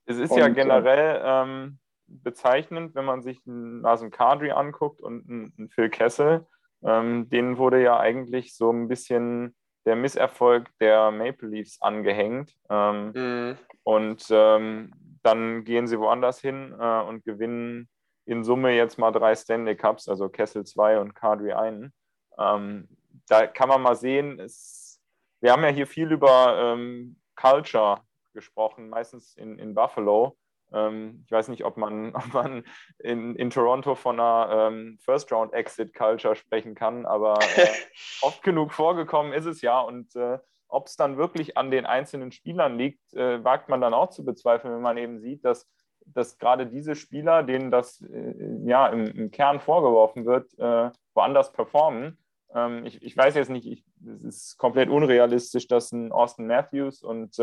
Es 0.05 0.17
ist 0.17 0.31
Und, 0.31 0.39
ja 0.39 0.47
äh, 0.47 0.53
generell 0.53 1.21
ähm, 1.23 1.79
bezeichnend, 2.21 2.95
wenn 2.95 3.05
man 3.05 3.21
sich 3.21 3.39
einen 3.47 3.81
Nasim 3.81 4.11
Kadri 4.11 4.51
anguckt 4.51 5.01
und 5.01 5.29
einen, 5.29 5.53
einen 5.57 5.69
Phil 5.69 5.89
Kessel. 5.89 6.45
Ähm, 6.83 7.29
denen 7.29 7.57
wurde 7.57 7.81
ja 7.81 7.97
eigentlich 7.99 8.55
so 8.55 8.71
ein 8.71 8.87
bisschen 8.87 9.55
der 9.85 9.95
Misserfolg 9.95 10.69
der 10.79 11.11
Maple 11.11 11.47
Leafs 11.49 11.81
angehängt. 11.81 12.53
Ähm, 12.69 13.11
Mhm. 13.15 13.57
und 13.83 14.25
ähm, 14.29 14.91
dann 15.23 15.63
gehen 15.63 15.87
sie 15.87 15.99
woanders 15.99 16.39
hin 16.39 16.75
äh, 16.79 17.01
und 17.01 17.23
gewinnen 17.23 17.87
in 18.25 18.43
Summe 18.43 18.71
jetzt 18.71 18.97
mal 18.97 19.11
drei 19.11 19.35
Stanley 19.35 19.75
Cups, 19.75 20.07
also 20.07 20.29
Kessel 20.29 20.65
2 20.65 20.99
und 20.99 21.13
Kadri 21.15 21.53
einen. 21.53 21.93
Ähm, 22.37 22.87
da 23.27 23.47
kann 23.47 23.69
man 23.69 23.81
mal 23.81 23.95
sehen, 23.95 24.39
es, 24.39 25.01
wir 25.41 25.51
haben 25.51 25.63
ja 25.63 25.69
hier 25.69 25.87
viel 25.87 26.11
über 26.11 26.57
ähm, 26.57 27.17
Culture 27.35 28.01
gesprochen, 28.33 28.89
meistens 28.89 29.35
in, 29.35 29.59
in 29.59 29.73
Buffalo. 29.75 30.37
Ähm, 30.73 31.21
ich 31.25 31.31
weiß 31.31 31.47
nicht, 31.49 31.63
ob 31.65 31.77
man, 31.77 32.13
ob 32.15 32.33
man 32.33 32.63
in, 32.99 33.35
in 33.35 33.49
Toronto 33.49 33.95
von 33.95 34.19
einer 34.19 34.69
ähm, 34.71 34.97
First-Round-Exit-Culture 35.03 36.35
sprechen 36.35 36.75
kann, 36.75 37.05
aber 37.05 37.39
äh, 37.55 37.67
oft 38.21 38.43
genug 38.43 38.73
vorgekommen 38.73 39.33
ist 39.33 39.45
es 39.45 39.61
ja. 39.61 39.79
Und 39.79 40.15
äh, 40.15 40.39
ob 40.67 40.87
es 40.87 40.95
dann 40.95 41.17
wirklich 41.17 41.55
an 41.55 41.69
den 41.69 41.85
einzelnen 41.85 42.31
Spielern 42.31 42.77
liegt, 42.77 43.13
äh, 43.13 43.43
wagt 43.43 43.69
man 43.69 43.79
dann 43.79 43.93
auch 43.93 44.09
zu 44.09 44.25
bezweifeln, 44.25 44.73
wenn 44.73 44.81
man 44.81 44.97
eben 44.97 45.19
sieht, 45.19 45.45
dass, 45.45 45.69
dass 46.05 46.39
gerade 46.39 46.65
diese 46.65 46.95
Spieler, 46.95 47.43
denen 47.43 47.69
das 47.69 48.01
äh, 48.01 48.33
ja 48.65 48.87
im, 48.87 49.05
im, 49.05 49.31
Kern 49.31 49.59
vorgeworfen 49.59 50.25
wird, 50.25 50.57
äh, 50.57 50.89
woanders 51.13 51.53
performen. 51.53 52.17
Ähm, 52.55 52.85
ich, 52.85 53.03
ich, 53.03 53.15
weiß 53.15 53.35
jetzt 53.35 53.49
nicht, 53.49 53.67
ich, 53.67 53.85
es 54.03 54.23
ist 54.23 54.57
komplett 54.57 54.89
unrealistisch, 54.89 55.67
dass 55.67 55.91
ein 55.91 56.11
Austin 56.11 56.47
Matthews 56.47 57.03
und 57.03 57.37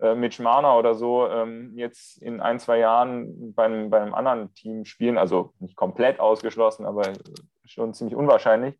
äh, 0.00 0.14
Mitch 0.14 0.42
Marner 0.42 0.76
oder 0.76 0.94
so 0.94 1.28
ähm, 1.28 1.72
jetzt 1.76 2.20
in 2.22 2.40
ein, 2.40 2.58
zwei 2.58 2.78
Jahren 2.78 3.54
bei 3.54 3.64
einem, 3.64 3.90
bei 3.90 4.00
einem 4.00 4.14
anderen 4.14 4.52
Team 4.54 4.84
spielen, 4.84 5.18
also 5.18 5.54
nicht 5.58 5.76
komplett 5.76 6.20
ausgeschlossen, 6.20 6.84
aber 6.86 7.12
schon 7.64 7.94
ziemlich 7.94 8.14
unwahrscheinlich. 8.16 8.78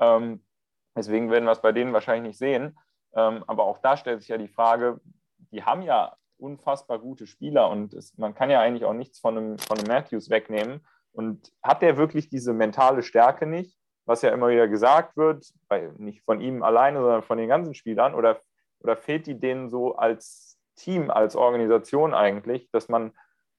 Ähm, 0.00 0.44
deswegen 0.96 1.30
werden 1.30 1.44
wir 1.44 1.52
es 1.52 1.62
bei 1.62 1.72
denen 1.72 1.92
wahrscheinlich 1.92 2.30
nicht 2.30 2.38
sehen. 2.38 2.78
Ähm, 3.14 3.44
aber 3.46 3.64
auch 3.64 3.78
da 3.78 3.96
stellt 3.96 4.20
sich 4.20 4.28
ja 4.28 4.38
die 4.38 4.48
Frage, 4.48 5.00
die 5.50 5.62
haben 5.62 5.82
ja 5.82 6.16
unfassbar 6.38 6.98
gute 6.98 7.26
Spieler 7.26 7.70
und 7.70 7.94
es, 7.94 8.16
man 8.18 8.34
kann 8.34 8.50
ja 8.50 8.60
eigentlich 8.60 8.84
auch 8.84 8.92
nichts 8.92 9.18
von 9.18 9.38
einem, 9.38 9.58
von 9.58 9.78
einem 9.78 9.88
Matthews 9.88 10.28
wegnehmen. 10.30 10.86
Und 11.12 11.50
hat 11.62 11.80
der 11.80 11.96
wirklich 11.96 12.28
diese 12.28 12.52
mentale 12.52 13.02
Stärke 13.02 13.46
nicht, 13.46 13.78
was 14.04 14.20
ja 14.20 14.30
immer 14.30 14.48
wieder 14.48 14.68
gesagt 14.68 15.16
wird, 15.16 15.46
bei, 15.66 15.90
nicht 15.96 16.22
von 16.24 16.42
ihm 16.42 16.62
alleine, 16.62 17.00
sondern 17.00 17.22
von 17.22 17.38
den 17.38 17.48
ganzen 17.48 17.72
Spielern? 17.72 18.14
Oder, 18.14 18.40
oder 18.80 18.98
fehlt 18.98 19.26
die 19.26 19.40
denen 19.40 19.70
so 19.70 19.96
als 19.96 20.55
Team, 20.76 21.10
als 21.10 21.36
Organisation 21.36 22.14
eigentlich, 22.14 22.70
dass 22.70 22.88
man, 22.88 23.12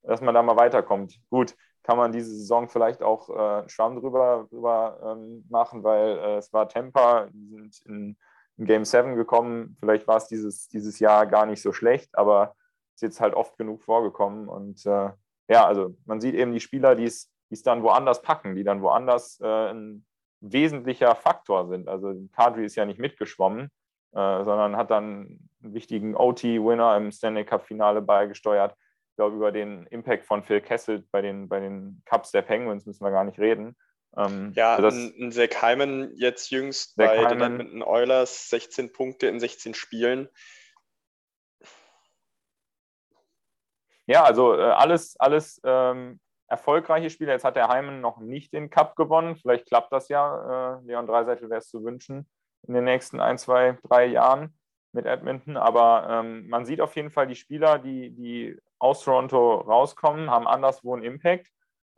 dass 0.03 0.22
man 0.22 0.34
da 0.34 0.41
mal 0.43 0.57
weiterkommt? 0.57 1.20
Gut, 1.30 1.55
kann 1.84 1.97
man 1.97 2.11
diese 2.11 2.36
Saison 2.36 2.68
vielleicht 2.68 3.01
auch 3.01 3.30
äh, 3.30 3.70
Schwamm 3.70 3.99
drüber, 3.99 4.47
drüber 4.49 4.99
ähm, 5.03 5.45
machen, 5.49 5.84
weil 5.84 6.18
äh, 6.18 6.38
es 6.38 6.51
war 6.51 6.68
Temper, 6.68 7.30
die 7.32 7.47
sind 7.47 7.82
in, 7.86 8.18
in, 8.57 8.65
Game 8.65 8.84
7 8.84 9.15
gekommen. 9.15 9.78
Vielleicht 9.80 10.05
war 10.05 10.18
es 10.18 10.28
dieses, 10.28 10.68
dieses 10.68 10.99
Jahr 10.99 11.26
gar 11.28 11.45
nicht 11.45 11.61
so 11.61 11.72
schlecht, 11.72 12.09
aber 12.18 12.55
ist 12.95 13.03
jetzt 13.03 13.22
halt 13.22 13.36
oft 13.36 13.57
genug 13.57 13.84
vorgekommen. 13.84 14.49
Und 14.49 14.86
äh, 14.86 15.11
ja, 15.47 15.65
also 15.65 15.95
man 16.05 16.20
sieht 16.20 16.36
eben 16.36 16.51
die 16.51 16.59
Spieler, 16.59 16.95
die 16.95 17.05
es 17.05 17.30
dann 17.63 17.84
woanders 17.84 18.22
packen, 18.22 18.55
die 18.55 18.63
dann 18.63 18.82
woanders 18.82 19.39
äh, 19.39 19.72
ein 19.72 20.05
wesentlicher 20.41 21.15
Faktor 21.15 21.68
sind. 21.68 21.88
Also 21.88 22.13
Kadri 22.34 22.65
ist 22.65 22.76
ja 22.76 22.86
nicht 22.86 22.99
mitgeschwommen, 22.99 23.72
äh, 24.11 24.43
sondern 24.43 24.76
hat 24.76 24.91
dann 24.91 25.49
wichtigen 25.74 26.15
OT-Winner 26.15 26.97
im 26.97 27.11
Stanley 27.11 27.45
Cup-Finale 27.45 28.01
beigesteuert. 28.01 28.76
Ich 29.11 29.15
glaube, 29.15 29.36
über 29.36 29.51
den 29.51 29.88
Impact 29.88 30.26
von 30.26 30.43
Phil 30.43 30.61
Kessel 30.61 31.03
bei 31.11 31.22
den, 31.22 31.49
bei 31.49 31.59
den 31.59 32.01
Cups 32.05 32.32
der 32.32 32.43
Penguins 32.43 32.86
müssen 32.86 33.03
wir 33.03 33.11
gar 33.11 33.24
nicht 33.24 33.39
reden. 33.39 33.76
Ähm, 34.15 34.51
ja, 34.55 34.76
also 34.76 34.88
ein, 34.88 35.13
ein 35.20 35.32
Zach 35.32 35.61
Hyman 35.61 36.11
jetzt 36.15 36.49
jüngst 36.49 36.95
Zach 36.95 37.07
bei 37.07 37.18
Hyman, 37.18 37.39
den 37.39 37.41
Edmonton 37.41 37.84
Oilers, 37.84 38.49
16 38.49 38.91
Punkte 38.91 39.28
in 39.28 39.39
16 39.39 39.74
Spielen. 39.74 40.30
Ja, 44.05 44.24
also 44.24 44.55
äh, 44.55 44.61
alles, 44.61 45.20
alles 45.20 45.59
ähm, 45.65 46.20
erfolgreiche 46.47 47.09
Spieler. 47.09 47.34
Jetzt 47.34 47.43
hat 47.43 47.57
der 47.57 47.68
Heimen 47.68 48.01
noch 48.01 48.20
nicht 48.20 48.53
den 48.53 48.70
Cup 48.70 48.95
gewonnen. 48.95 49.36
Vielleicht 49.36 49.68
klappt 49.68 49.91
das 49.91 50.07
ja. 50.07 50.78
Äh, 50.78 50.86
Leon 50.86 51.07
Dreiseitel 51.07 51.49
wäre 51.49 51.59
es 51.59 51.70
zu 51.70 51.84
wünschen 51.84 52.28
in 52.68 52.74
den 52.74 52.86
nächsten 52.86 53.20
ein, 53.20 53.38
zwei, 53.38 53.78
drei 53.84 54.05
Jahren 54.05 54.57
mit 54.98 55.06
Edmonton. 55.06 55.56
Aber 55.56 56.08
ähm, 56.10 56.50
man 56.50 56.66
sieht 56.66 56.82
auf 56.82 56.95
jeden 56.95 57.10
Fall 57.10 57.28
die 57.28 57.36
Spieler, 57.36 57.80
die, 57.80 58.12
die 58.12 58.58
aus 58.80 59.04
Toronto 59.04 59.56
rauskommen, 59.62 60.30
haben 60.30 60.48
anderswo 60.48 60.93
einen 60.93 61.04
Impact 61.04 61.48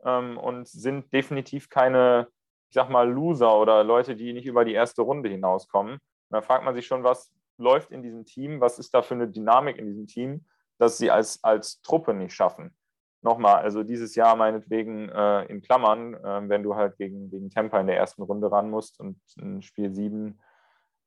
ähm, 0.04 0.38
und 0.38 0.68
sind 0.68 1.12
definitiv 1.12 1.68
keine, 1.68 2.28
ich 2.68 2.74
sag 2.74 2.88
mal, 2.88 3.10
Loser 3.10 3.58
oder 3.58 3.82
Leute, 3.82 4.14
die 4.14 4.32
nicht 4.32 4.46
über 4.46 4.64
die 4.64 4.74
erste 4.74 5.02
Runde 5.02 5.28
hinauskommen. 5.28 5.94
Und 5.94 6.00
da 6.30 6.40
fragt 6.40 6.64
man 6.64 6.74
sich 6.74 6.86
schon, 6.86 7.02
was 7.02 7.32
läuft 7.58 7.90
in 7.90 8.02
diesem 8.02 8.24
Team, 8.24 8.60
was 8.60 8.78
ist 8.78 8.94
da 8.94 9.02
für 9.02 9.14
eine 9.14 9.28
Dynamik 9.28 9.76
in 9.76 9.86
diesem 9.86 10.06
Team? 10.06 10.44
dass 10.80 10.96
sie 10.96 11.10
als, 11.10 11.44
als 11.44 11.80
Truppe 11.82 12.14
nicht 12.14 12.34
schaffen. 12.34 12.74
Nochmal, 13.22 13.56
also 13.56 13.82
dieses 13.82 14.14
Jahr 14.14 14.34
meinetwegen 14.34 15.10
äh, 15.10 15.44
in 15.44 15.60
Klammern, 15.60 16.14
äh, 16.14 16.48
wenn 16.48 16.62
du 16.62 16.74
halt 16.74 16.96
gegen, 16.96 17.30
gegen 17.30 17.50
Tampa 17.50 17.78
in 17.78 17.86
der 17.86 17.98
ersten 17.98 18.22
Runde 18.22 18.50
ran 18.50 18.70
musst 18.70 18.98
und 18.98 19.20
in 19.36 19.60
Spiel 19.60 19.92
7 19.92 20.40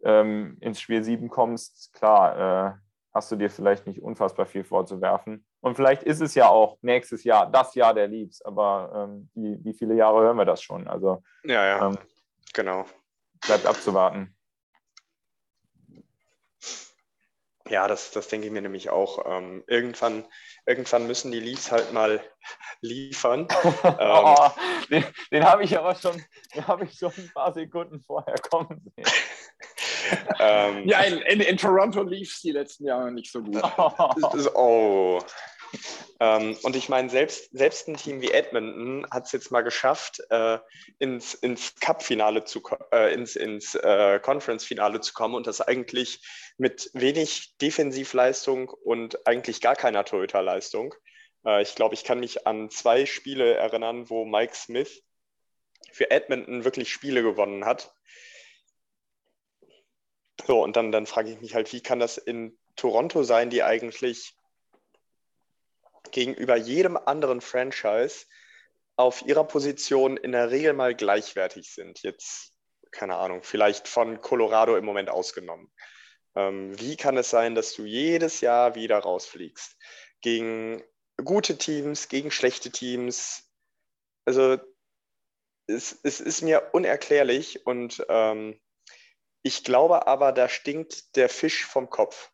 ähm, 0.04 0.58
ins 0.60 0.80
Spiel 0.82 1.04
7 1.04 1.30
kommst, 1.30 1.94
klar, 1.94 2.76
äh, 2.76 2.78
hast 3.14 3.32
du 3.32 3.36
dir 3.36 3.50
vielleicht 3.50 3.86
nicht 3.86 4.02
unfassbar 4.02 4.46
viel 4.46 4.64
vorzuwerfen. 4.64 5.46
Und 5.62 5.76
vielleicht 5.76 6.04
ist 6.04 6.22
es 6.22 6.36
ja 6.36 6.50
auch 6.50 6.78
nächstes 6.82 7.24
Jahr 7.24 7.50
das 7.50 7.76
Jahr 7.76 7.94
der 7.94 8.08
Leaves, 8.08 8.42
aber 8.42 9.10
ähm, 9.10 9.30
wie, 9.36 9.64
wie 9.64 9.74
viele 9.74 9.96
Jahre 9.96 10.22
hören 10.22 10.38
wir 10.38 10.46
das 10.46 10.62
schon? 10.62 10.88
Also 10.88 11.24
ja, 11.44 11.66
ja, 11.66 11.88
ähm, 11.88 11.98
genau. 12.54 12.86
Bleibt 13.46 13.66
abzuwarten. 13.66 14.36
Ja, 17.70 17.88
das, 17.88 18.12
das 18.12 18.28
denke 18.28 18.48
ich 18.48 18.54
mir 18.54 18.62
nämlich 18.62 18.90
auch. 18.90 19.26
Ähm, 19.26 19.64
irgendwann, 19.68 20.26
irgendwann 20.66 21.08
müssen 21.08 21.32
die 21.32 21.40
Leafs 21.40 21.72
halt 21.72 21.94
mal 21.94 22.22
liefern. 22.82 23.48
ähm, 23.84 23.96
oh, 24.00 24.50
den, 24.90 25.06
den 25.32 25.44
habe 25.46 25.64
ich 25.64 25.78
aber 25.78 25.96
schon, 25.96 26.22
den 26.54 26.88
ich 26.88 26.98
schon 26.98 27.14
ein 27.18 27.32
paar 27.34 27.54
Sekunden 27.54 28.02
vorher 28.02 28.36
kommen 28.50 28.82
sehen. 28.96 29.06
ähm, 30.40 30.88
ja, 30.88 31.02
in, 31.02 31.20
in, 31.20 31.40
in, 31.42 31.58
Toronto 31.58 32.04
lief 32.04 32.34
es 32.34 32.42
die 32.42 32.52
letzten 32.52 32.86
Jahre 32.86 33.12
nicht 33.12 33.32
so 33.32 33.42
gut. 33.42 33.62
oh. 34.56 35.20
Ähm, 36.20 36.56
und 36.64 36.76
ich 36.76 36.90
meine, 36.90 37.10
selbst, 37.10 37.50
selbst 37.52 37.88
ein 37.88 37.98
Team 37.98 38.22
wie 38.22 38.32
Edmonton 38.32 39.06
hat 39.12 39.26
es 39.26 39.32
jetzt 39.32 39.52
mal 39.52 39.62
geschafft, 39.62 40.22
äh, 40.30 40.60
ins, 41.00 41.34
ins 41.34 41.76
Cup-Finale 41.76 42.44
zu 42.44 42.62
äh, 42.92 43.14
ins, 43.14 43.36
ins 43.36 43.76
äh, 43.76 44.20
Conference-Finale 44.20 45.02
zu 45.02 45.14
kommen 45.14 45.36
und 45.36 45.48
das 45.48 45.62
eigentlich 45.62 46.22
mit 46.58 46.90
wenig 46.94 47.58
Defensivleistung 47.58 48.70
und 48.70 49.26
eigentlich 49.28 49.62
gar 49.62 49.76
keiner 49.76 50.06
Torhüterleistung. 50.06 50.94
Äh, 51.46 51.62
ich 51.64 51.76
glaube, 51.76 51.96
ich 51.96 52.04
kann 52.04 52.20
mich 52.20 52.46
an 52.46 52.70
zwei 52.70 53.06
Spiele 53.06 53.56
erinnern, 53.56 54.10
wo 54.10 54.26
Mike 54.26 54.56
Smith 54.56 55.04
für 55.92 56.12
Edmonton 56.12 56.64
wirklich 56.64 56.92
Spiele 56.92 57.24
gewonnen 57.24 57.66
hat. 57.66 57.94
So, 60.46 60.64
und 60.64 60.76
dann, 60.76 60.92
dann 60.92 61.06
frage 61.06 61.32
ich 61.32 61.40
mich 61.42 61.56
halt, 61.56 61.72
wie 61.74 61.82
kann 61.82 62.00
das 62.00 62.18
in 62.18 62.58
Toronto 62.76 63.24
sein, 63.24 63.50
die 63.50 63.64
eigentlich 63.64 64.36
gegenüber 66.12 66.56
jedem 66.56 66.98
anderen 66.98 67.42
Franchise 67.42 68.26
auf 68.96 69.24
ihrer 69.26 69.44
Position 69.46 70.18
in 70.18 70.32
der 70.32 70.52
Regel 70.52 70.74
mal 70.74 70.96
gleichwertig 70.96 71.74
sind. 71.74 72.04
Jetzt, 72.04 72.54
keine 72.92 73.16
Ahnung, 73.16 73.42
vielleicht 73.44 73.88
von 73.88 74.22
Colorado 74.22 74.76
im 74.78 74.86
Moment 74.86 75.10
ausgenommen. 75.10 75.72
Ähm, 76.36 76.80
wie 76.80 76.96
kann 76.96 77.18
es 77.18 77.30
sein, 77.30 77.56
dass 77.56 77.74
du 77.74 77.86
jedes 77.86 78.42
Jahr 78.42 78.76
wieder 78.76 79.00
rausfliegst? 79.00 79.78
Gegen 80.22 80.84
gute 81.24 81.58
Teams, 81.58 82.08
gegen 82.10 82.32
schlechte 82.32 82.72
Teams. 82.72 83.50
Also 84.26 84.58
es, 85.68 85.98
es 86.04 86.20
ist 86.20 86.42
mir 86.42 86.70
unerklärlich 86.74 87.66
und 87.66 88.06
ähm, 88.10 88.60
ich 89.44 89.64
glaube 89.64 90.08
aber, 90.08 90.32
da 90.32 90.50
stinkt 90.50 91.16
der 91.16 91.30
Fisch 91.30 91.66
vom 91.66 91.90
Kopf 91.90 92.34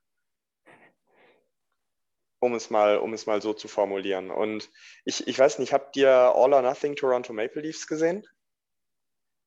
um 2.39 2.55
es 2.55 2.69
mal, 2.69 2.97
um 2.97 3.13
es 3.13 3.25
mal 3.25 3.41
so 3.41 3.53
zu 3.53 3.67
formulieren. 3.67 4.31
Und 4.31 4.69
ich, 5.05 5.27
ich 5.27 5.37
weiß 5.37 5.59
nicht, 5.59 5.73
habt 5.73 5.95
ihr 5.97 6.09
All 6.09 6.53
or 6.53 6.61
Nothing 6.61 6.95
Toronto 6.95 7.33
Maple 7.33 7.61
Leafs 7.61 7.87
gesehen? 7.87 8.25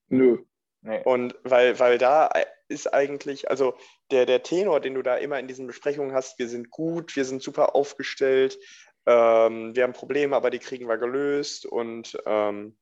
Nö. 0.09 0.45
Nee. 0.83 1.01
Und 1.05 1.35
weil, 1.43 1.79
weil 1.79 1.99
da 1.99 2.31
ist 2.69 2.93
eigentlich, 2.93 3.51
also 3.51 3.77
der, 4.11 4.27
der 4.27 4.43
Tenor, 4.43 4.81
den 4.81 4.95
du 4.95 5.03
da 5.03 5.17
immer 5.17 5.39
in 5.39 5.49
diesen 5.49 5.67
Besprechungen 5.67 6.13
hast, 6.13 6.39
wir 6.39 6.49
sind 6.49 6.71
gut, 6.71 7.17
wir 7.17 7.25
sind 7.25 7.43
super 7.43 7.75
aufgestellt, 7.75 8.59
ähm, 9.07 9.75
wir 9.75 9.85
haben 9.85 9.93
Probleme, 9.93 10.37
aber 10.37 10.51
die 10.51 10.59
kriegen 10.59 10.89
wir 10.89 10.99
gelöst. 10.99 11.67
Und 11.67 12.19
ähm, 12.27 12.77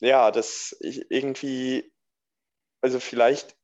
ja, 0.00 0.30
das 0.30 0.76
ich, 0.80 1.10
irgendwie, 1.10 1.92
also 2.80 2.98
vielleicht 2.98 3.55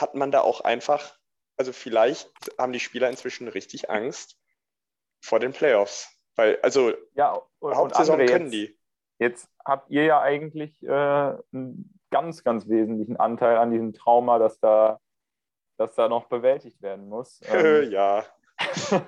hat 0.00 0.14
man 0.14 0.30
da 0.30 0.40
auch 0.40 0.60
einfach, 0.60 1.16
also 1.56 1.72
vielleicht 1.72 2.30
haben 2.58 2.72
die 2.72 2.80
Spieler 2.80 3.10
inzwischen 3.10 3.48
richtig 3.48 3.90
Angst, 3.90 4.38
vor 5.20 5.40
den 5.40 5.52
Playoffs. 5.52 6.14
Weil, 6.36 6.58
also, 6.62 6.92
ja, 7.14 7.40
und, 7.58 7.74
Hauptsaison 7.74 8.20
und 8.20 8.26
können 8.26 8.52
jetzt, 8.52 8.54
die. 8.54 8.78
Jetzt 9.18 9.50
habt 9.64 9.90
ihr 9.90 10.04
ja 10.04 10.20
eigentlich 10.20 10.80
äh, 10.84 10.92
einen 10.92 11.98
ganz, 12.10 12.44
ganz 12.44 12.68
wesentlichen 12.68 13.16
Anteil 13.16 13.56
an 13.58 13.72
diesem 13.72 13.92
Trauma, 13.92 14.38
dass 14.38 14.60
da, 14.60 15.00
dass 15.76 15.94
da 15.94 16.08
noch 16.08 16.26
bewältigt 16.26 16.80
werden 16.82 17.08
muss. 17.08 17.40
Ähm, 17.48 17.90
ja. 17.90 18.24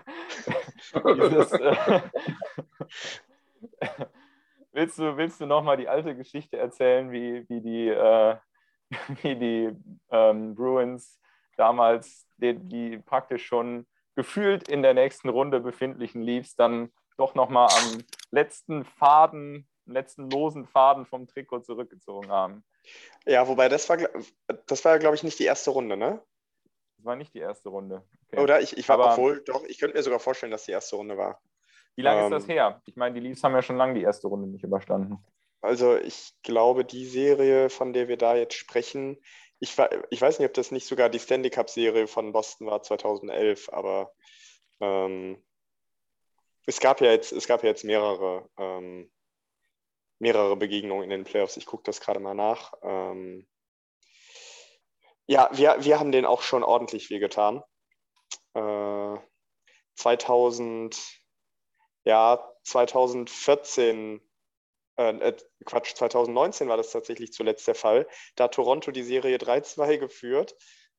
dieses, 1.05 1.53
äh, 1.53 2.01
willst 4.73 4.99
du, 4.99 5.17
willst 5.17 5.41
du 5.41 5.47
nochmal 5.47 5.77
die 5.77 5.89
alte 5.89 6.17
Geschichte 6.17 6.57
erzählen, 6.57 7.11
wie, 7.13 7.49
wie 7.49 7.61
die, 7.61 7.89
äh, 7.89 8.37
wie 9.23 9.37
die 9.37 9.71
ähm, 10.11 10.55
Bruins 10.55 11.21
damals, 11.57 12.27
die, 12.37 12.55
die 12.55 12.99
praktisch 12.99 13.47
schon 13.47 13.87
gefühlt 14.15 14.69
in 14.69 14.83
der 14.83 14.95
nächsten 14.95 15.29
Runde 15.29 15.61
befindlichen 15.61 16.23
Leafs 16.23 16.57
dann 16.57 16.91
doch 17.17 17.35
nochmal 17.35 17.69
am 17.71 17.99
letzten 18.31 18.85
Faden, 18.85 19.69
letzten 19.87 20.31
losen 20.31 20.67
Faden 20.67 21.07
vom 21.07 21.27
Trikot 21.27 21.61
zurückgezogen 21.61 22.31
haben. 22.31 22.65
Ja, 23.27 23.47
wobei 23.47 23.69
das 23.69 23.89
war, 23.89 23.99
das 24.67 24.85
war 24.85 24.99
glaube 24.99 25.15
ich, 25.15 25.23
nicht 25.23 25.39
die 25.39 25.45
erste 25.45 25.71
Runde, 25.71 25.97
ne? 25.97 26.23
Das 26.97 27.05
war 27.05 27.17
nicht 27.17 27.35
die 27.35 27.39
erste 27.39 27.69
Runde. 27.69 28.03
Okay. 28.27 28.43
Oder 28.43 28.61
ich, 28.61 28.77
ich 28.77 28.89
war, 28.89 28.99
Aber, 28.99 29.13
obwohl, 29.13 29.43
doch, 29.45 29.65
ich 29.65 29.79
könnte 29.79 29.97
mir 29.97 30.03
sogar 30.03 30.21
vorstellen, 30.21 30.53
dass 30.53 30.65
die 30.65 30.73
erste 30.73 30.97
Runde 30.97 31.17
war. 31.17 31.41
Wie 31.95 32.03
lange 32.03 32.21
ähm, 32.21 32.33
ist 32.33 32.43
das 32.43 32.49
her? 32.49 32.83
Ich 32.87 32.97
meine, 32.97 33.15
die 33.15 33.21
Leafs 33.21 33.43
haben 33.43 33.55
ja 33.55 33.63
schon 33.63 33.77
lange 33.77 33.95
die 33.95 34.03
erste 34.03 34.29
Runde 34.29 34.49
nicht 34.49 34.65
überstanden. 34.65 35.25
Also 35.61 35.97
ich 35.97 36.33
glaube, 36.43 36.85
die 36.85 37.07
Serie, 37.07 37.71
von 37.71 37.93
der 37.93 38.09
wir 38.09 38.17
da 38.17 38.37
jetzt 38.37 38.55
sprechen, 38.55 39.23
ich, 39.59 39.77
ich 40.11 40.21
weiß 40.21 40.39
nicht, 40.39 40.49
ob 40.49 40.55
das 40.55 40.71
nicht 40.71 40.87
sogar 40.87 41.11
die 41.11 41.19
Stanley 41.19 41.51
Cup-Serie 41.51 42.07
von 42.07 42.33
Boston 42.33 42.67
war 42.67 42.83
2011, 42.83 43.69
aber 43.71 44.13
ähm, 44.81 45.45
es 46.67 46.81
gab 46.81 47.01
ja 47.01 47.11
jetzt, 47.11 47.33
es 47.33 47.47
gab 47.47 47.63
ja 47.63 47.69
jetzt 47.69 47.85
mehrere, 47.85 48.49
ähm, 48.59 49.11
mehrere 50.19 50.57
Begegnungen 50.57 51.05
in 51.05 51.11
den 51.11 51.25
Playoffs. 51.25 51.57
Ich 51.57 51.67
gucke 51.67 51.83
das 51.85 52.01
gerade 52.01 52.21
mal 52.21 52.35
nach. 52.35 52.73
Ähm, 52.83 53.47
Ja, 55.27 55.49
wir, 55.53 55.77
wir 55.81 56.01
haben 56.01 56.13
den 56.13 56.27
auch 56.27 56.43
schon 56.43 56.65
ordentlich 56.65 57.09
wehgetan. 57.11 57.63
Äh, 58.55 59.19
2000, 59.95 60.99
ja, 62.05 62.53
2014, 62.65 64.21
äh, 64.97 65.11
äh, 65.11 65.37
Quatsch, 65.65 65.95
2019 65.95 66.69
war 66.69 66.77
das 66.77 66.91
tatsächlich 66.91 67.33
zuletzt 67.33 67.67
der 67.69 67.75
Fall. 67.75 68.07
Da 68.37 68.45
hat 68.45 68.55
Toronto 68.55 68.91
die 68.91 69.03
Serie 69.03 69.39
3-2 69.39 69.99
geführt 69.99 70.57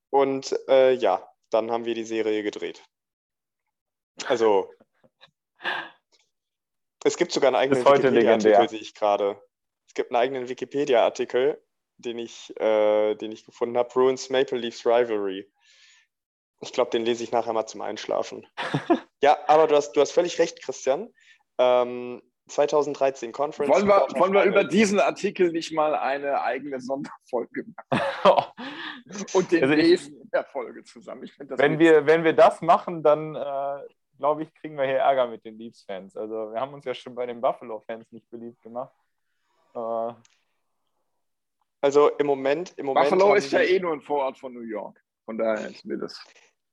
und 0.10 0.58
äh, 0.68 0.94
ja, 0.94 1.28
dann 1.50 1.72
haben 1.72 1.86
wir 1.86 1.96
die 1.96 2.04
Serie 2.04 2.44
gedreht. 2.44 2.84
Also, 4.26 4.72
es 7.04 7.18
gibt 7.18 7.32
sogar 7.32 7.50
einen 7.50 7.56
eigenen 7.56 7.86
Wikipedia-Artikel, 7.86 8.70
sehe 8.70 8.80
ich 8.80 8.94
gerade. 8.94 9.42
Es 9.88 9.94
gibt 9.94 10.12
einen 10.12 10.22
eigenen 10.22 10.50
Wikipedia-Artikel, 10.50 11.62
den 11.98 12.20
ich, 12.20 12.56
äh, 12.60 13.16
den 13.16 13.32
ich 13.32 13.46
gefunden 13.46 13.78
habe, 13.78 13.90
Bruins 13.90 14.30
Maple 14.30 14.58
Leafs 14.58 14.86
Rivalry. 14.86 15.52
Ich 16.62 16.74
glaube, 16.74 16.92
den 16.92 17.06
lese 17.06 17.24
ich 17.24 17.32
nachher 17.32 17.54
mal 17.54 17.66
zum 17.66 17.82
Einschlafen. 17.82 18.48
ja, 19.22 19.38
aber 19.48 19.68
du 19.68 19.76
hast, 19.76 19.94
du 19.94 20.02
hast 20.02 20.12
völlig 20.12 20.38
recht, 20.40 20.62
Christian. 20.62 21.12
Ähm, 21.58 22.22
2013 22.52 23.32
Conference. 23.32 23.74
Wollen 23.74 23.88
wir, 23.88 24.08
wollen 24.20 24.34
wir 24.34 24.44
über 24.44 24.64
diesen 24.64 25.00
Artikel 25.00 25.52
nicht 25.52 25.72
mal 25.74 25.96
eine 25.96 26.42
eigene 26.42 26.80
Sonderfolge 26.80 27.66
machen? 27.90 28.04
Und 29.34 29.52
den 29.52 29.64
also 29.64 29.76
lesen 29.76 30.22
in 30.22 30.30
der 30.30 30.44
Folge 30.44 30.84
zusammen. 30.84 31.30
wenn, 31.40 31.80
wir, 31.80 32.06
wenn 32.06 32.24
wir 32.24 32.34
das 32.34 32.62
machen, 32.62 33.04
dann 33.04 33.36
äh, 33.36 33.80
glaube 34.18 34.44
ich, 34.44 34.54
kriegen 34.54 34.78
wir 34.78 34.86
hier 34.86 35.00
Ärger 35.00 35.28
mit 35.28 35.44
den 35.44 35.58
Leafs-Fans. 35.58 36.16
Also 36.16 36.54
wir 36.54 36.62
haben 36.62 36.74
uns 36.74 36.86
ja 36.86 36.94
schon 36.94 37.16
bei 37.16 37.26
den 37.26 37.42
Buffalo-Fans 37.42 38.12
nicht 38.12 38.30
beliebt 38.30 38.62
gemacht. 38.62 38.94
Äh, 39.74 40.14
also 41.82 42.10
im 42.10 42.28
Moment, 42.28 42.74
im 42.78 42.86
Moment. 42.86 43.10
Buffalo 43.10 43.34
ist 43.34 43.52
ja 43.52 43.62
eh 43.62 43.80
nur 43.80 43.94
ein 43.94 44.02
Vorort 44.02 44.38
von 44.38 44.54
New 44.54 44.62
York. 44.62 45.04
Von 45.26 45.38
daher 45.38 45.70
ist 45.70 45.84
mir 45.86 45.98
das. 45.98 46.24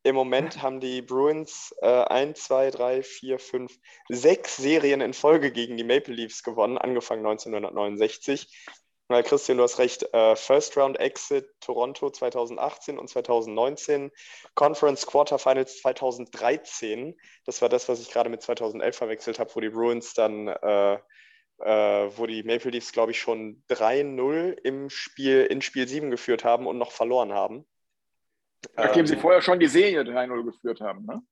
Im 0.09 0.15
Moment 0.15 0.63
haben 0.63 0.81
die 0.81 1.03
Bruins 1.03 1.75
äh, 1.83 1.87
1, 1.87 2.45
2, 2.45 2.71
3, 2.71 3.03
4, 3.03 3.39
5, 3.39 3.79
6 4.09 4.57
Serien 4.57 5.03
in 5.03 5.13
Folge 5.13 5.53
gegen 5.53 5.77
die 5.77 5.85
Maple 5.85 6.15
Leafs 6.15 6.43
gewonnen, 6.43 6.79
angefangen 6.79 7.27
1969. 7.27 8.49
Weil 9.09 9.23
Christian, 9.23 9.59
du 9.59 9.65
hast 9.65 9.79
recht, 9.79 10.05
äh, 10.15 10.35
First 10.35 10.79
Round 10.79 10.99
Exit 10.99 11.51
Toronto 11.61 12.09
2018 12.09 12.99
und 12.99 13.11
2019, 13.11 14.11
Conference 14.55 15.07
Quarterfinals 15.07 15.83
2013. 15.83 17.15
Das 17.45 17.61
war 17.61 17.69
das, 17.69 17.91
was 17.91 18.01
ich 18.01 18.11
gerade 18.11 18.31
mit 18.31 18.41
2011 18.41 18.97
verwechselt 18.97 19.39
habe, 19.39 19.55
wo 19.55 19.61
die 19.61 19.69
Bruins 19.69 20.15
dann 20.15 20.49
äh, 20.49 20.99
äh, 21.59 22.17
wo 22.17 22.25
die 22.25 22.45
Maple 22.45 22.71
Leafs, 22.71 22.93
glaube 22.93 23.11
ich, 23.11 23.21
schon 23.21 23.63
3-0 23.69 24.57
im 24.63 24.89
Spiel, 24.89 25.45
in 25.45 25.61
Spiel 25.61 25.87
7 25.87 26.11
geführt 26.11 26.45
haben 26.45 26.67
und 26.67 26.79
noch 26.79 26.93
verloren 26.93 27.35
haben. 27.35 27.67
Nachdem 28.77 29.01
ähm, 29.01 29.07
sie 29.07 29.17
vorher 29.17 29.43
schon 29.43 29.61
die 29.61 29.69
Serie 29.69 30.03
3-0 30.03 30.45
geführt 30.45 30.81
haben, 30.81 31.05
ne? 31.07 31.23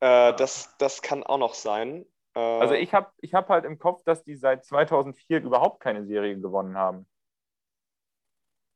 Äh, 0.00 0.34
das, 0.36 0.76
das 0.78 1.02
kann 1.02 1.22
auch 1.22 1.38
noch 1.38 1.54
sein. 1.54 2.04
Äh, 2.34 2.40
also 2.40 2.74
ich 2.74 2.92
habe 2.94 3.10
ich 3.18 3.34
hab 3.34 3.48
halt 3.48 3.64
im 3.64 3.78
Kopf, 3.78 4.02
dass 4.04 4.22
die 4.22 4.36
seit 4.36 4.64
2004 4.64 5.42
überhaupt 5.42 5.80
keine 5.80 6.04
Serie 6.04 6.38
gewonnen 6.38 6.76
haben. 6.76 7.06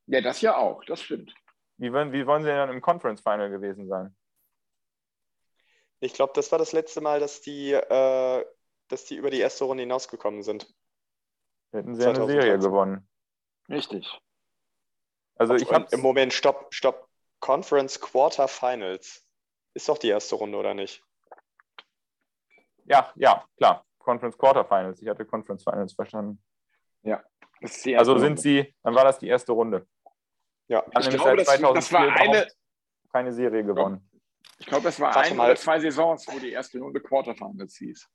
Ja, 0.06 0.20
das 0.20 0.40
ja 0.40 0.56
auch, 0.56 0.84
das 0.84 1.00
stimmt. 1.02 1.34
Wie, 1.76 1.92
wie 1.92 2.26
wollen 2.26 2.42
sie 2.42 2.48
denn 2.48 2.56
dann 2.56 2.70
im 2.70 2.80
Conference 2.80 3.20
Final 3.20 3.50
gewesen 3.50 3.86
sein? 3.86 4.16
Ich 6.00 6.14
glaube, 6.14 6.32
das 6.34 6.50
war 6.50 6.58
das 6.58 6.72
letzte 6.72 7.00
Mal, 7.00 7.20
dass 7.20 7.42
die 7.42 7.72
äh, 7.72 8.44
dass 8.90 9.04
die 9.04 9.16
über 9.16 9.30
die 9.30 9.40
erste 9.40 9.64
Runde 9.64 9.82
hinausgekommen 9.82 10.42
sind. 10.42 10.66
Hätten 11.72 11.94
sie 11.94 12.02
2013. 12.02 12.22
eine 12.22 12.42
Serie 12.42 12.58
gewonnen. 12.58 13.08
Richtig. 13.68 14.20
Also 15.36 15.54
ich 15.54 15.70
habe 15.70 15.86
im 15.92 16.00
Moment 16.00 16.32
stopp, 16.32 16.74
stopp. 16.74 17.08
Conference 17.40 18.00
Quarterfinals 18.00 19.26
ist 19.74 19.88
doch 19.88 19.98
die 19.98 20.08
erste 20.08 20.34
Runde 20.36 20.58
oder 20.58 20.74
nicht? 20.74 21.02
Ja, 22.84 23.12
ja, 23.16 23.44
klar. 23.56 23.84
Conference 23.98 24.36
Quarterfinals. 24.36 25.00
Ich 25.00 25.08
hatte 25.08 25.24
Conference 25.24 25.62
Finals 25.62 25.92
verstanden. 25.92 26.42
Ja. 27.02 27.22
also 27.60 28.18
sind 28.18 28.28
Runde. 28.28 28.40
sie, 28.40 28.74
dann 28.82 28.94
war 28.94 29.04
das 29.04 29.18
die 29.18 29.28
erste 29.28 29.52
Runde. 29.52 29.86
Ja. 30.68 30.84
Dann 30.92 31.02
ich 31.02 31.10
glaube, 31.10 31.36
das, 31.36 31.46
das, 31.46 31.92
war 31.92 32.16
eine 32.16 32.46
keine 33.12 33.32
Serie 33.32 33.64
gewonnen. 33.64 34.08
Ich 34.58 34.66
glaube, 34.66 34.88
es 34.88 35.00
war 35.00 35.16
ein 35.16 35.38
oder 35.38 35.56
zwei 35.56 35.80
Saisons, 35.80 36.26
wo 36.28 36.38
die 36.38 36.52
erste 36.52 36.78
Runde 36.78 37.00
Quarterfinals 37.00 37.76
hieß. 37.76 38.08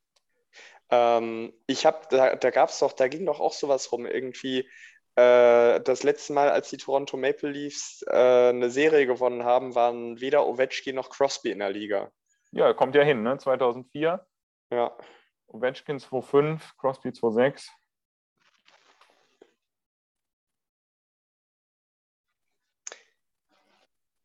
Ähm, 0.89 1.53
ich 1.67 1.86
habe, 1.86 2.01
da, 2.09 2.36
da 2.36 2.51
gab 2.51 2.69
es 2.69 2.80
doch, 2.80 2.93
da 2.93 3.07
ging 3.07 3.26
doch 3.26 3.39
auch 3.39 3.53
sowas 3.53 3.91
rum, 3.91 4.05
irgendwie 4.05 4.69
äh, 5.16 5.82
das 5.82 6.03
letzte 6.03 6.34
Mal, 6.34 6.49
als 6.49 6.70
die 6.70 6.78
Toronto 6.78 7.18
Maple 7.18 7.49
Leafs 7.49 8.03
äh, 8.07 8.49
eine 8.49 8.70
Serie 8.70 9.05
gewonnen 9.07 9.43
haben, 9.45 9.76
waren 9.76 10.20
weder 10.20 10.45
Ovechkin 10.47 10.95
noch 10.95 11.09
Crosby 11.09 11.51
in 11.51 11.59
der 11.59 11.70
Liga. 11.70 12.11
Ja, 12.51 12.74
kommt 12.74 12.95
ja 12.95 13.03
hin, 13.03 13.24
ne? 13.24 13.38
2004. 13.38 14.26
Ja. 14.72 14.97
Ovechkin 15.47 15.99
2,5, 15.99 16.59
Crosby 16.78 17.09
2,6. 17.09 17.70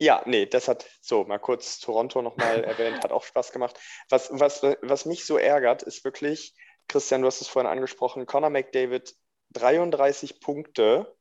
Ja, 0.02 0.22
nee, 0.24 0.46
das 0.46 0.66
hat 0.66 0.88
so 1.02 1.24
mal 1.24 1.38
kurz 1.38 1.78
Toronto 1.78 2.22
nochmal 2.22 2.64
erwähnt, 2.64 3.04
hat 3.04 3.12
auch 3.12 3.22
Spaß 3.22 3.52
gemacht. 3.52 3.78
Was, 4.08 4.30
was, 4.32 4.62
was 4.80 5.04
mich 5.04 5.26
so 5.26 5.36
ärgert, 5.36 5.82
ist 5.82 6.04
wirklich, 6.04 6.54
Christian, 6.88 7.20
du 7.20 7.26
hast 7.26 7.42
es 7.42 7.48
vorhin 7.48 7.70
angesprochen, 7.70 8.26
Conor 8.26 8.50
McDavid 8.50 9.14
33 9.50 10.40
Punkte 10.40 11.16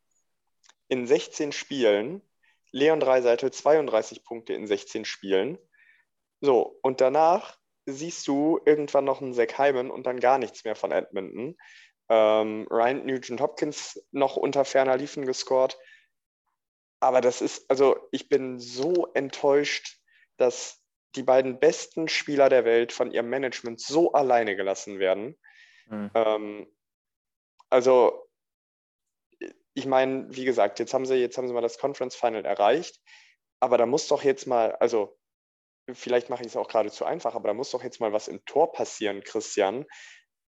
in 0.87 1.07
16 1.07 1.51
Spielen, 1.51 2.21
Leon 2.71 2.99
Dreiseitel 2.99 3.51
32 3.51 4.23
Punkte 4.23 4.53
in 4.53 4.67
16 4.67 5.05
Spielen. 5.05 5.57
So, 6.41 6.79
und 6.81 7.01
danach 7.01 7.57
siehst 7.85 8.27
du 8.27 8.59
irgendwann 8.65 9.05
noch 9.05 9.21
einen 9.21 9.33
Zach 9.33 9.57
Hyman 9.57 9.91
und 9.91 10.05
dann 10.05 10.19
gar 10.19 10.37
nichts 10.37 10.63
mehr 10.63 10.75
von 10.75 10.91
Edmonton. 10.91 11.57
Ähm, 12.09 12.67
Ryan 12.69 13.05
Nugent 13.05 13.41
Hopkins 13.41 14.03
noch 14.11 14.35
unter 14.35 14.65
ferner 14.65 14.97
Liefen 14.97 15.25
gescored. 15.25 15.77
Aber 16.99 17.21
das 17.21 17.41
ist, 17.41 17.69
also 17.69 17.97
ich 18.11 18.29
bin 18.29 18.59
so 18.59 19.07
enttäuscht, 19.13 19.99
dass 20.37 20.83
die 21.15 21.23
beiden 21.23 21.59
besten 21.59 22.07
Spieler 22.07 22.49
der 22.49 22.65
Welt 22.65 22.91
von 22.91 23.11
ihrem 23.11 23.29
Management 23.29 23.79
so 23.79 24.11
alleine 24.11 24.55
gelassen 24.55 24.99
werden. 24.99 25.37
Mhm. 25.87 26.11
Ähm, 26.13 26.67
also, 27.69 28.27
ich 29.73 29.85
meine, 29.85 30.27
wie 30.35 30.45
gesagt, 30.45 30.79
jetzt 30.79 30.93
haben 30.93 31.05
sie, 31.05 31.15
jetzt 31.15 31.37
haben 31.37 31.47
sie 31.47 31.53
mal 31.53 31.61
das 31.61 31.77
Conference 31.77 32.15
Final 32.15 32.45
erreicht, 32.45 32.99
aber 33.59 33.77
da 33.77 33.85
muss 33.85 34.07
doch 34.07 34.23
jetzt 34.23 34.47
mal, 34.47 34.75
also 34.75 35.17
vielleicht 35.93 36.29
mache 36.29 36.41
ich 36.41 36.47
es 36.47 36.57
auch 36.57 36.67
gerade 36.67 36.91
zu 36.91 37.05
einfach, 37.05 37.35
aber 37.35 37.47
da 37.47 37.53
muss 37.53 37.71
doch 37.71 37.83
jetzt 37.83 37.99
mal 37.99 38.13
was 38.13 38.27
im 38.27 38.43
Tor 38.45 38.71
passieren, 38.71 39.23
Christian, 39.23 39.85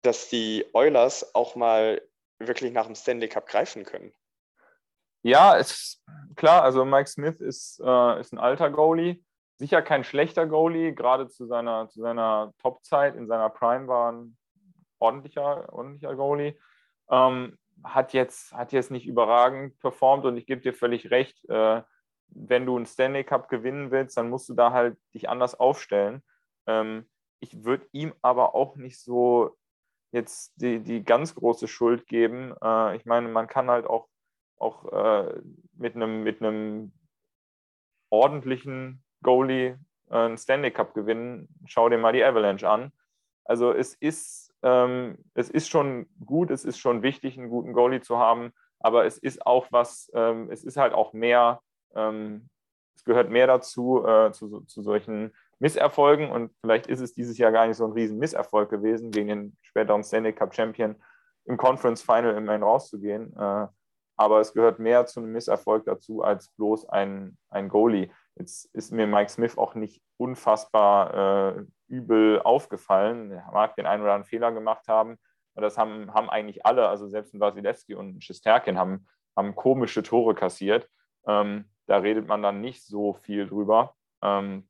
dass 0.01 0.29
die 0.29 0.65
Oilers 0.73 1.35
auch 1.35 1.55
mal 1.55 2.01
wirklich 2.39 2.71
nach 2.71 2.85
dem 2.85 2.95
Stanley 2.95 3.27
Cup 3.27 3.47
greifen 3.47 3.83
können. 3.83 4.13
Ja, 5.23 5.55
ist 5.55 6.03
klar, 6.35 6.63
also 6.63 6.85
Mike 6.85 7.09
Smith 7.09 7.41
ist, 7.41 7.81
äh, 7.83 8.19
ist 8.19 8.31
ein 8.31 8.37
alter 8.39 8.69
Goalie, 8.69 9.23
sicher 9.57 9.81
kein 9.81 10.03
schlechter 10.03 10.45
Goalie, 10.45 10.93
gerade 10.93 11.27
zu 11.27 11.47
seiner, 11.47 11.89
zu 11.89 12.01
seiner 12.01 12.53
Top-Zeit 12.59 13.15
in 13.15 13.27
seiner 13.27 13.49
Prime 13.49 13.87
war 13.87 14.11
ein 14.11 14.37
ordentlicher, 14.99 15.71
ordentlicher 15.73 16.15
Goalie. 16.15 16.57
Ähm, 17.09 17.57
hat, 17.83 18.13
jetzt, 18.13 18.53
hat 18.53 18.71
jetzt 18.71 18.91
nicht 18.91 19.05
überragend 19.05 19.79
performt 19.79 20.25
und 20.25 20.37
ich 20.37 20.45
gebe 20.45 20.61
dir 20.61 20.73
völlig 20.73 21.11
recht, 21.11 21.47
äh, 21.49 21.81
wenn 22.29 22.65
du 22.65 22.75
einen 22.75 22.85
Stanley 22.85 23.23
Cup 23.23 23.49
gewinnen 23.49 23.91
willst, 23.91 24.17
dann 24.17 24.29
musst 24.29 24.49
du 24.49 24.53
da 24.53 24.71
halt 24.71 24.97
dich 25.13 25.29
anders 25.29 25.59
aufstellen. 25.59 26.23
Ähm, 26.65 27.09
ich 27.39 27.63
würde 27.63 27.87
ihm 27.91 28.13
aber 28.21 28.55
auch 28.55 28.75
nicht 28.75 28.99
so 28.99 29.55
jetzt 30.11 30.53
die, 30.61 30.79
die 30.79 31.03
ganz 31.03 31.35
große 31.35 31.67
Schuld 31.67 32.07
geben. 32.07 32.53
Äh, 32.61 32.97
ich 32.97 33.05
meine, 33.05 33.27
man 33.27 33.47
kann 33.47 33.69
halt 33.69 33.87
auch 33.87 34.07
auch 34.59 34.91
äh, 34.91 35.41
mit 35.73 35.95
einem 35.95 36.23
mit 36.23 36.41
ordentlichen 38.09 39.03
Goalie 39.23 39.79
äh, 40.09 40.15
einen 40.15 40.37
Stanley 40.37 40.71
Cup 40.71 40.93
gewinnen. 40.93 41.47
Schau 41.65 41.89
dir 41.89 41.97
mal 41.97 42.13
die 42.13 42.23
Avalanche 42.23 42.69
an. 42.69 42.91
Also 43.43 43.71
es 43.71 43.93
ist, 43.95 44.46
ähm, 44.63 45.17
es 45.33 45.49
ist 45.49 45.69
schon 45.69 46.07
gut, 46.25 46.51
es 46.51 46.65
ist 46.65 46.79
schon 46.79 47.03
wichtig, 47.03 47.37
einen 47.37 47.49
guten 47.49 47.73
Goalie 47.73 48.01
zu 48.01 48.17
haben, 48.17 48.51
aber 48.79 49.05
es 49.05 49.17
ist 49.17 49.45
auch 49.45 49.67
was, 49.71 50.11
ähm, 50.13 50.49
es 50.51 50.63
ist 50.63 50.77
halt 50.77 50.93
auch 50.93 51.13
mehr, 51.13 51.61
ähm, 51.95 52.49
es 52.95 53.03
gehört 53.03 53.29
mehr 53.29 53.47
dazu, 53.47 54.05
äh, 54.05 54.31
zu, 54.31 54.61
zu 54.61 54.81
solchen 54.81 55.33
Misserfolgen 55.59 56.29
und 56.29 56.51
vielleicht 56.61 56.87
ist 56.87 56.99
es 56.99 57.13
dieses 57.13 57.37
Jahr 57.37 57.51
gar 57.51 57.67
nicht 57.67 57.77
so 57.77 57.85
ein 57.85 57.93
riesen 57.93 58.19
Misserfolg 58.19 58.69
gewesen, 58.69 59.11
gegen 59.11 59.27
den 59.27 59.57
späteren 59.61 60.03
Stanley 60.03 60.33
Cup 60.33 60.53
Champion 60.53 60.95
im 61.45 61.57
Conference 61.57 62.01
Final 62.01 62.35
immerhin 62.35 62.63
rauszugehen. 62.63 63.35
Äh, 63.37 63.67
aber 64.17 64.39
es 64.39 64.53
gehört 64.53 64.79
mehr 64.79 65.05
zu 65.05 65.19
einem 65.19 65.31
Misserfolg 65.31 65.85
dazu 65.85 66.23
als 66.23 66.49
bloß 66.49 66.89
ein, 66.89 67.37
ein 67.49 67.69
Goalie. 67.69 68.09
Jetzt 68.35 68.65
ist 68.73 68.91
mir 68.91 69.07
Mike 69.07 69.29
Smith 69.29 69.57
auch 69.57 69.75
nicht 69.75 70.01
unfassbar 70.17 71.57
äh, 71.57 71.63
übel 71.87 72.41
aufgefallen. 72.41 73.31
Er 73.31 73.51
mag 73.51 73.75
den 73.75 73.85
einen 73.85 74.03
oder 74.03 74.13
anderen 74.13 74.29
Fehler 74.29 74.51
gemacht 74.51 74.87
haben. 74.87 75.17
Das 75.55 75.77
haben, 75.77 76.13
haben 76.13 76.29
eigentlich 76.29 76.65
alle, 76.65 76.87
also 76.87 77.07
selbst 77.07 77.33
ein 77.33 77.39
Wasilewski 77.39 77.95
und 77.95 78.17
ein 78.17 78.21
Schisterkin 78.21 78.77
haben, 78.77 79.07
haben 79.35 79.55
komische 79.55 80.03
Tore 80.03 80.35
kassiert. 80.35 80.87
Ähm, 81.27 81.65
da 81.87 81.97
redet 81.97 82.27
man 82.27 82.43
dann 82.43 82.61
nicht 82.61 82.85
so 82.85 83.13
viel 83.13 83.47
drüber. 83.47 83.95
Ähm, 84.21 84.67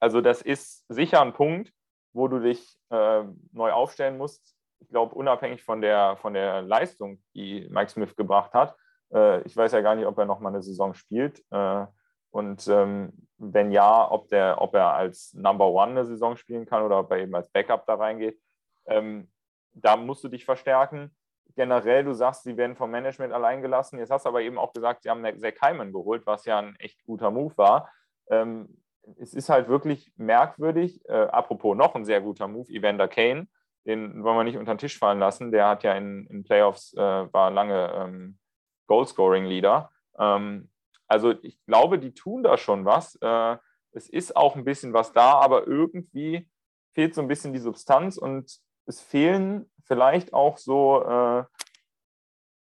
also 0.00 0.20
das 0.20 0.42
ist 0.42 0.84
sicher 0.88 1.22
ein 1.22 1.32
Punkt, 1.32 1.72
wo 2.12 2.28
du 2.28 2.40
dich 2.40 2.78
äh, 2.90 3.24
neu 3.52 3.72
aufstellen 3.72 4.18
musst. 4.18 4.54
Ich 4.80 4.88
glaube, 4.88 5.14
unabhängig 5.14 5.62
von 5.62 5.80
der, 5.80 6.16
von 6.18 6.34
der 6.34 6.62
Leistung, 6.62 7.22
die 7.34 7.66
Mike 7.70 7.90
Smith 7.90 8.14
gebracht 8.14 8.54
hat. 8.54 8.76
Äh, 9.12 9.42
ich 9.42 9.56
weiß 9.56 9.72
ja 9.72 9.80
gar 9.80 9.94
nicht, 9.94 10.06
ob 10.06 10.18
er 10.18 10.26
noch 10.26 10.40
mal 10.40 10.50
eine 10.50 10.62
Saison 10.62 10.94
spielt. 10.94 11.42
Äh, 11.50 11.86
und 12.30 12.68
ähm, 12.68 13.27
wenn 13.38 13.70
ja, 13.70 14.10
ob, 14.10 14.28
der, 14.28 14.60
ob 14.60 14.74
er 14.74 14.94
als 14.94 15.32
Number 15.34 15.68
One 15.68 15.92
eine 15.92 16.04
Saison 16.04 16.36
spielen 16.36 16.66
kann 16.66 16.82
oder 16.82 16.98
ob 16.98 17.10
er 17.10 17.18
eben 17.18 17.34
als 17.34 17.48
Backup 17.50 17.86
da 17.86 17.94
reingeht. 17.94 18.38
Ähm, 18.86 19.30
da 19.72 19.96
musst 19.96 20.24
du 20.24 20.28
dich 20.28 20.44
verstärken. 20.44 21.14
Generell, 21.54 22.04
du 22.04 22.12
sagst, 22.12 22.42
sie 22.42 22.56
werden 22.56 22.76
vom 22.76 22.90
Management 22.90 23.32
allein 23.32 23.62
gelassen. 23.62 23.98
Jetzt 23.98 24.10
hast 24.10 24.26
du 24.26 24.28
aber 24.28 24.42
eben 24.42 24.58
auch 24.58 24.72
gesagt, 24.72 25.02
sie 25.02 25.10
haben 25.10 25.24
Zach 25.38 25.54
Hyman 25.62 25.92
geholt, 25.92 26.26
was 26.26 26.44
ja 26.44 26.58
ein 26.58 26.76
echt 26.78 27.04
guter 27.04 27.30
Move 27.30 27.56
war. 27.56 27.90
Ähm, 28.28 28.82
es 29.18 29.34
ist 29.34 29.48
halt 29.48 29.68
wirklich 29.68 30.12
merkwürdig. 30.16 31.00
Äh, 31.08 31.12
apropos 31.14 31.76
noch 31.76 31.94
ein 31.94 32.04
sehr 32.04 32.20
guter 32.20 32.48
Move, 32.48 32.70
Evander 32.70 33.08
Kane, 33.08 33.48
den 33.86 34.22
wollen 34.22 34.36
wir 34.36 34.44
nicht 34.44 34.58
unter 34.58 34.74
den 34.74 34.78
Tisch 34.78 34.98
fallen 34.98 35.18
lassen. 35.18 35.50
Der 35.50 35.68
hat 35.68 35.82
ja 35.82 35.94
in, 35.94 36.26
in 36.26 36.44
Playoffs, 36.44 36.92
äh, 36.94 37.32
war 37.32 37.50
lange 37.50 37.92
ähm, 37.94 38.38
Goalscoring-Leader. 38.86 39.90
Ähm, 40.18 40.68
also 41.08 41.34
ich 41.42 41.58
glaube, 41.66 41.98
die 41.98 42.14
tun 42.14 42.42
da 42.42 42.58
schon 42.58 42.84
was. 42.84 43.16
Äh, 43.20 43.56
es 43.92 44.08
ist 44.08 44.36
auch 44.36 44.54
ein 44.54 44.64
bisschen 44.64 44.92
was 44.92 45.12
da, 45.12 45.32
aber 45.32 45.66
irgendwie 45.66 46.48
fehlt 46.92 47.14
so 47.14 47.22
ein 47.22 47.28
bisschen 47.28 47.52
die 47.52 47.58
Substanz 47.58 48.18
und 48.18 48.58
es 48.86 49.00
fehlen 49.00 49.70
vielleicht 49.86 50.32
auch 50.32 50.58
so 50.58 51.02
äh, 51.02 51.44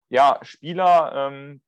ja, 0.10 0.40
Spieler, 0.44 1.12
ähm, 1.16 1.62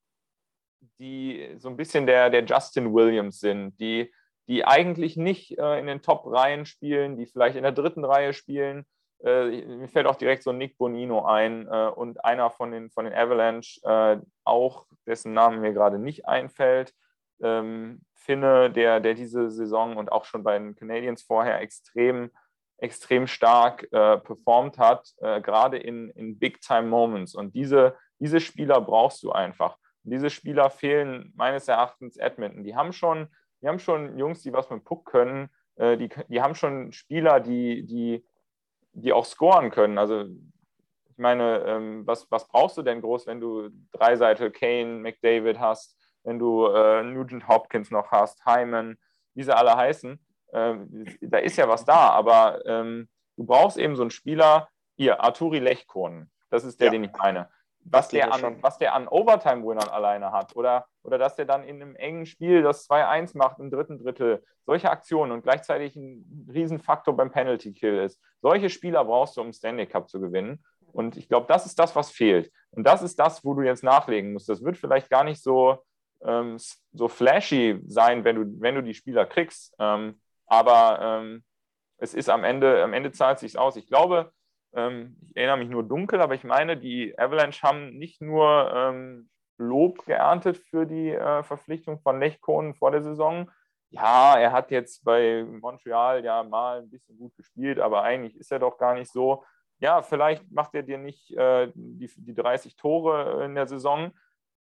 die 1.00 1.56
so 1.58 1.70
ein 1.70 1.78
bisschen 1.78 2.06
der, 2.06 2.30
der 2.30 2.46
Justin 2.46 2.94
Williams 2.94 3.40
sind, 3.40 3.80
die, 3.80 4.14
die 4.48 4.66
eigentlich 4.66 5.18
nicht 5.18 5.58
äh, 5.58 5.80
in 5.80 5.88
den 5.88 6.02
Top-Reihen 6.02 6.66
spielen, 6.66 7.18
die 7.18 7.26
vielleicht 7.26 7.56
in 7.56 7.64
der 7.64 7.72
dritten 7.72 8.06
Reihe 8.06 8.34
spielen. 8.34 8.86
Äh, 9.24 9.66
mir 9.66 9.88
fällt 9.88 10.08
auch 10.08 10.16
direkt 10.16 10.44
so 10.44 10.52
Nick 10.52 10.78
Bonino 10.78 11.26
ein 11.26 11.68
äh, 11.68 11.88
und 11.88 12.24
einer 12.24 12.50
von 12.50 12.72
den, 12.72 12.90
von 12.90 13.06
den 13.06 13.14
Avalanche, 13.14 13.80
äh, 13.84 14.18
auch 14.44 14.86
dessen 15.06 15.34
Namen 15.34 15.62
mir 15.62 15.74
gerade 15.74 16.00
nicht 16.00 16.28
einfällt. 16.28 16.94
Ähm, 17.42 18.02
Finne, 18.14 18.72
der, 18.72 19.00
der 19.00 19.14
diese 19.14 19.50
Saison 19.50 19.98
und 19.98 20.12
auch 20.12 20.26
schon 20.26 20.44
bei 20.44 20.58
den 20.58 20.76
Canadiens 20.76 21.24
vorher 21.24 21.62
extrem 21.62 22.32
extrem 22.78 23.28
stark 23.28 23.88
äh, 23.92 24.18
performt 24.18 24.78
hat, 24.78 25.12
äh, 25.18 25.42
gerade 25.42 25.78
in, 25.78 26.10
in 26.12 26.38
Big-Time-Moments. 26.38 27.36
Und 27.36 27.56
diese, 27.56 27.96
diese 28.20 28.40
Spieler 28.40 28.82
brauchst 28.82 29.24
du 29.24 29.32
einfach. 29.32 29.78
Und 30.04 30.12
diese 30.12 30.30
Spieler 30.30 30.70
fehlen 30.70 31.34
meines 31.36 31.68
Erachtens 31.68 32.18
Edmonton. 32.18 32.64
Die 32.64 32.76
haben 32.76 32.94
schon, 32.94 33.28
die 33.62 33.68
haben 33.68 33.80
schon 33.80 34.18
Jungs, 34.18 34.44
die 34.44 34.54
was 34.54 34.70
mit 34.70 34.84
Puck 34.84 35.06
können. 35.06 35.50
Äh, 35.76 35.98
die, 35.98 36.10
die 36.28 36.42
haben 36.42 36.56
schon 36.56 36.92
Spieler, 36.92 37.40
die, 37.40 37.86
die, 37.86 38.24
die 39.02 39.14
auch 39.14 39.26
scoren 39.26 39.70
können. 39.72 39.98
Also 39.98 40.24
ich 40.24 41.18
meine, 41.18 41.64
ähm, 41.66 42.06
was, 42.06 42.30
was 42.32 42.48
brauchst 42.48 42.78
du 42.78 42.82
denn 42.82 43.02
groß, 43.02 43.28
wenn 43.28 43.40
du 43.40 43.70
Dreiseitel 43.92 44.52
Kane, 44.52 45.00
McDavid 45.00 45.60
hast, 45.60 45.98
wenn 46.24 46.40
du 46.40 46.68
äh, 46.68 47.04
Nugent 47.04 47.48
Hopkins 47.48 47.92
noch 47.92 48.12
hast, 48.12 48.46
Hyman, 48.46 48.98
wie 49.34 49.44
sie 49.44 49.56
alle 49.56 49.76
heißen? 49.76 50.20
Ähm, 50.54 51.06
da 51.22 51.38
ist 51.38 51.58
ja 51.58 51.68
was 51.68 51.86
da, 51.86 52.10
aber 52.10 52.66
ähm, 52.66 53.08
du 53.36 53.46
brauchst 53.46 53.78
eben 53.78 53.96
so 53.96 54.04
einen 54.04 54.12
Spieler, 54.12 54.70
hier, 54.96 55.22
Arturi 55.22 55.60
Lechkonen, 55.60 56.32
das 56.50 56.64
ist 56.64 56.80
der, 56.80 56.88
ja. 56.88 56.92
den 56.92 57.04
ich 57.04 57.12
meine. 57.14 57.50
Was 57.90 58.10
der, 58.10 58.34
an, 58.34 58.62
was 58.62 58.78
der 58.78 58.94
an 58.94 59.08
Overtime-Winnern 59.08 59.88
alleine 59.88 60.32
hat 60.32 60.56
oder, 60.56 60.88
oder 61.04 61.18
dass 61.18 61.36
der 61.36 61.46
dann 61.46 61.64
in 61.64 61.82
einem 61.82 61.96
engen 61.96 62.26
Spiel 62.26 62.62
das 62.62 62.90
2-1 62.90 63.38
macht 63.38 63.60
im 63.60 63.72
dritten 63.72 63.98
Drittel, 63.98 64.44
solche 64.66 64.90
Aktionen 64.92 65.32
und 65.32 65.44
gleichzeitig 65.44 65.96
ein 65.96 66.50
Riesenfaktor 66.54 67.16
beim 67.16 67.32
Penalty-Kill 67.32 68.00
ist. 68.00 68.22
Solche 68.42 68.70
Spieler 68.70 69.06
brauchst 69.06 69.38
du, 69.38 69.42
um 69.42 69.54
Stanley 69.54 69.86
Cup 69.86 70.10
zu 70.10 70.20
gewinnen. 70.20 70.64
Und 70.92 71.16
ich 71.16 71.30
glaube, 71.30 71.48
das 71.48 71.66
ist 71.66 71.80
das, 71.80 71.96
was 71.96 72.12
fehlt. 72.12 72.52
Und 72.72 72.84
das 72.84 73.02
ist 73.02 73.20
das, 73.20 73.44
wo 73.46 73.54
du 73.54 73.62
jetzt 73.62 73.84
nachlegen 73.84 74.34
musst. 74.34 74.50
Das 74.50 74.64
wird 74.64 74.78
vielleicht 74.78 75.10
gar 75.10 75.24
nicht 75.24 75.42
so, 75.42 75.78
ähm, 76.24 76.58
so 76.94 77.08
flashy 77.08 77.82
sein, 77.88 78.24
wenn 78.24 78.36
du, 78.36 78.62
wenn 78.62 78.76
du 78.76 78.84
die 78.84 78.94
Spieler 78.94 79.26
kriegst. 79.26 79.74
Ähm, 79.80 80.20
aber 80.48 81.00
ähm, 81.02 81.44
es 81.98 82.14
ist 82.14 82.30
am 82.30 82.44
Ende, 82.44 82.84
am 82.84 82.94
Ende 82.94 83.12
zahlt 83.12 83.36
es 83.36 83.42
sich 83.42 83.58
aus. 83.58 83.76
Ich 83.76 83.88
glaube, 83.88 84.32
ich 84.74 85.36
erinnere 85.36 85.58
mich 85.58 85.70
nur 85.70 85.84
dunkel, 85.84 86.22
aber 86.22 86.36
ich 86.36 86.44
meine, 86.44 86.78
die 86.78 87.18
Avalanche 87.18 87.64
haben 87.64 87.98
nicht 87.98 88.22
nur 88.22 88.72
ähm, 88.76 89.30
Lob 89.58 90.06
geerntet 90.06 90.58
für 90.58 90.86
die 90.86 91.12
äh, 91.12 91.44
Verpflichtung 91.44 92.00
von 92.00 92.20
Lechkonen 92.20 92.76
vor 92.76 92.92
der 92.92 93.02
Saison. 93.02 93.50
Ja, 93.90 94.38
er 94.38 94.52
hat 94.52 94.70
jetzt 94.72 95.04
bei 95.04 95.44
Montreal 95.44 96.24
ja 96.24 96.44
mal 96.44 96.80
ein 96.80 96.90
bisschen 96.90 97.18
gut 97.18 97.36
gespielt, 97.36 97.80
aber 97.80 98.04
eigentlich 98.04 98.36
ist 98.36 98.52
er 98.52 98.60
doch 98.60 98.78
gar 98.78 98.94
nicht 98.94 99.12
so. 99.12 99.44
Ja, 99.80 100.02
vielleicht 100.02 100.50
macht 100.52 100.76
er 100.76 100.84
dir 100.84 100.98
nicht 100.98 101.32
äh, 101.32 101.72
die, 101.74 102.12
die 102.16 102.34
30 102.34 102.76
Tore 102.76 103.46
in 103.46 103.56
der 103.56 103.68
Saison, 103.68 104.12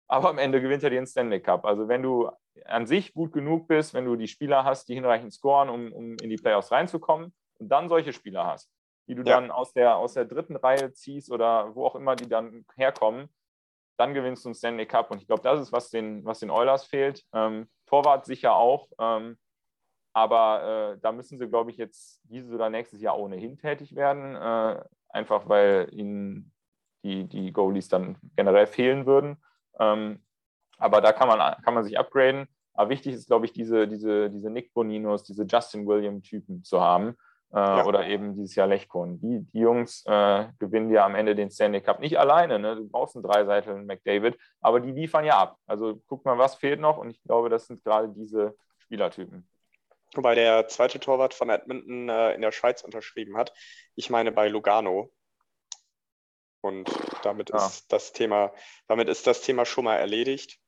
aber 0.07 0.31
am 0.31 0.39
Ende 0.39 0.61
gewinnt 0.61 0.85
er 0.85 0.91
den 0.91 1.07
Stanley 1.07 1.41
Cup. 1.41 1.65
Also 1.65 1.89
wenn 1.89 2.03
du 2.03 2.31
an 2.65 2.87
sich 2.87 3.13
gut 3.13 3.33
genug 3.33 3.67
bist, 3.69 3.95
wenn 3.95 4.05
du 4.05 4.17
die 4.17 4.29
Spieler 4.29 4.65
hast, 4.65 4.89
die 4.89 4.95
hinreichend 4.95 5.33
scoren, 5.33 5.69
um, 5.69 5.93
um 5.93 6.17
in 6.23 6.31
die 6.31 6.37
Playoffs 6.37 6.71
reinzukommen 6.71 7.35
und 7.59 7.69
dann 7.69 7.89
solche 7.89 8.13
Spieler 8.13 8.47
hast, 8.47 8.71
die 9.09 9.15
du 9.15 9.23
ja. 9.23 9.41
dann 9.41 9.51
aus 9.51 9.73
der, 9.73 9.97
aus 9.97 10.15
der 10.15 10.25
dritten 10.25 10.57
Reihe 10.57 10.93
ziehst 10.93 11.31
oder 11.31 11.75
wo 11.75 11.87
auch 11.87 11.95
immer 11.95 12.17
die 12.17 12.29
dann 12.29 12.65
herkommen, 12.77 13.29
dann 13.97 14.15
gewinnst 14.15 14.45
du 14.45 14.49
einen 14.49 14.55
Stanley 14.55 14.87
Cup. 14.87 15.11
Und 15.11 15.21
ich 15.21 15.27
glaube, 15.27 15.43
das 15.43 15.61
ist, 15.61 15.73
was 15.73 15.91
den, 15.91 16.25
was 16.25 16.41
den 16.41 16.51
Oilers 16.51 16.85
fehlt. 16.85 17.25
Ähm, 17.33 17.69
Torwart 17.87 18.27
sicher 18.27 18.55
auch. 18.55 18.89
Ähm, 18.99 19.39
aber 20.13 20.95
äh, 20.95 20.99
da 21.01 21.13
müssen 21.13 21.39
sie, 21.39 21.49
glaube 21.49 21.71
ich, 21.71 21.77
jetzt 21.77 22.21
dieses 22.25 22.53
oder 22.53 22.71
nächstes 22.71 23.01
Jahr 23.01 23.19
ohnehin 23.19 23.59
tätig 23.59 23.95
werden. 23.95 24.35
Äh, 24.35 24.83
einfach 25.09 25.49
weil 25.49 25.89
ihnen 25.93 26.53
die, 27.05 27.25
die 27.25 27.53
Goalies 27.53 27.89
dann 27.89 28.17
generell 28.35 28.67
fehlen 28.67 29.07
würden. 29.07 29.37
Ähm, 29.79 30.23
aber 30.79 31.01
da 31.01 31.13
kann 31.13 31.29
man, 31.29 31.39
kann 31.63 31.75
man 31.75 31.85
sich 31.85 31.99
upgraden. 31.99 32.49
Aber 32.75 32.91
wichtig 32.91 33.15
ist, 33.15 33.27
glaube 33.27 33.47
ich, 33.47 33.53
diese, 33.53 33.89
diese, 33.89 34.29
diese 34.31 34.51
Nick 34.51 34.75
Boninos, 34.75 35.23
diese 35.23 35.45
Justin 35.45 35.87
William-Typen 35.87 36.63
zu 36.65 36.81
haben. 36.81 37.17
Äh, 37.53 37.59
ja. 37.59 37.85
Oder 37.85 38.07
eben 38.07 38.35
dieses 38.35 38.55
Jahr 38.55 38.67
Lechkon. 38.67 39.21
Die, 39.21 39.47
die 39.53 39.61
Jungs 39.61 40.05
äh, 40.07 40.47
gewinnen 40.59 40.91
ja 40.91 41.05
am 41.05 41.15
Ende 41.15 41.35
den 41.35 41.51
Stanley 41.51 41.81
Cup. 41.81 42.01
Nicht 42.01 42.19
alleine, 42.19 42.59
ne? 42.59 42.77
du 42.77 42.89
brauchst 42.89 43.17
einen 43.17 43.25
Dreiseitel, 43.25 43.83
McDavid, 43.85 44.37
aber 44.61 44.81
die 44.81 44.93
liefern 44.93 45.25
ja 45.25 45.39
ab. 45.39 45.57
Also 45.67 46.03
guck 46.07 46.25
mal, 46.25 46.39
was 46.39 46.57
fehlt 46.57 46.81
noch. 46.81 46.99
Und 46.99 47.11
ich 47.11 47.23
glaube, 47.23 47.49
das 47.49 47.67
sind 47.67 47.85
gerade 47.85 48.09
diese 48.09 48.57
Spielertypen. 48.79 49.49
Wobei 50.15 50.35
der 50.35 50.69
zweite 50.69 50.99
Torwart 51.01 51.35
von 51.35 51.51
Edmonton 51.51 52.09
äh, 52.09 52.35
in 52.35 52.41
der 52.41 52.53
Schweiz 52.53 52.83
unterschrieben 52.83 53.37
hat. 53.37 53.53
Ich 53.95 54.11
meine 54.11 54.33
bei 54.33 54.49
Lugano. 54.49 55.13
Und 56.63 56.91
damit 57.23 57.51
ja. 57.51 57.65
ist 57.65 57.93
das 57.93 58.13
Thema, 58.13 58.53
damit 58.89 59.09
ist 59.09 59.27
das 59.27 59.41
Thema 59.41 59.65
schon 59.65 59.85
mal 59.85 59.97
erledigt. 59.97 60.59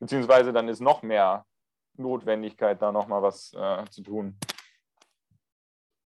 Beziehungsweise 0.00 0.52
dann 0.52 0.68
ist 0.68 0.80
noch 0.80 1.02
mehr 1.02 1.44
Notwendigkeit, 1.96 2.80
da 2.80 2.92
nochmal 2.92 3.22
was 3.22 3.52
äh, 3.54 3.84
zu 3.90 4.02
tun. 4.02 4.38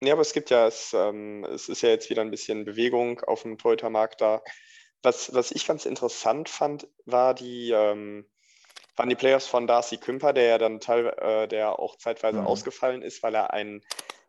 Ja, 0.03 0.13
aber 0.13 0.21
es 0.21 0.33
gibt 0.33 0.49
ja, 0.49 0.67
es, 0.67 0.93
ähm, 0.93 1.45
es 1.45 1.69
ist 1.69 1.83
ja 1.83 1.89
jetzt 1.89 2.09
wieder 2.09 2.23
ein 2.23 2.31
bisschen 2.31 2.65
Bewegung 2.65 3.21
auf 3.21 3.43
dem 3.43 3.57
Toyota-Markt 3.57 4.19
da. 4.21 4.41
Was, 5.03 5.33
was 5.33 5.51
ich 5.51 5.67
ganz 5.67 5.85
interessant 5.85 6.49
fand, 6.49 6.87
war 7.05 7.35
die, 7.35 7.71
ähm, 7.71 8.27
waren 8.95 9.09
die 9.09 9.15
Playoffs 9.15 9.47
von 9.47 9.67
Darcy 9.67 9.97
Kümper, 9.97 10.33
der 10.33 10.45
ja 10.45 10.57
dann 10.57 10.79
teil, 10.79 11.07
äh, 11.07 11.47
der 11.47 11.79
auch 11.79 11.97
zeitweise 11.97 12.41
mhm. 12.41 12.47
ausgefallen 12.47 13.03
ist, 13.03 13.21
weil 13.21 13.35
er 13.35 13.53
einen, 13.53 13.81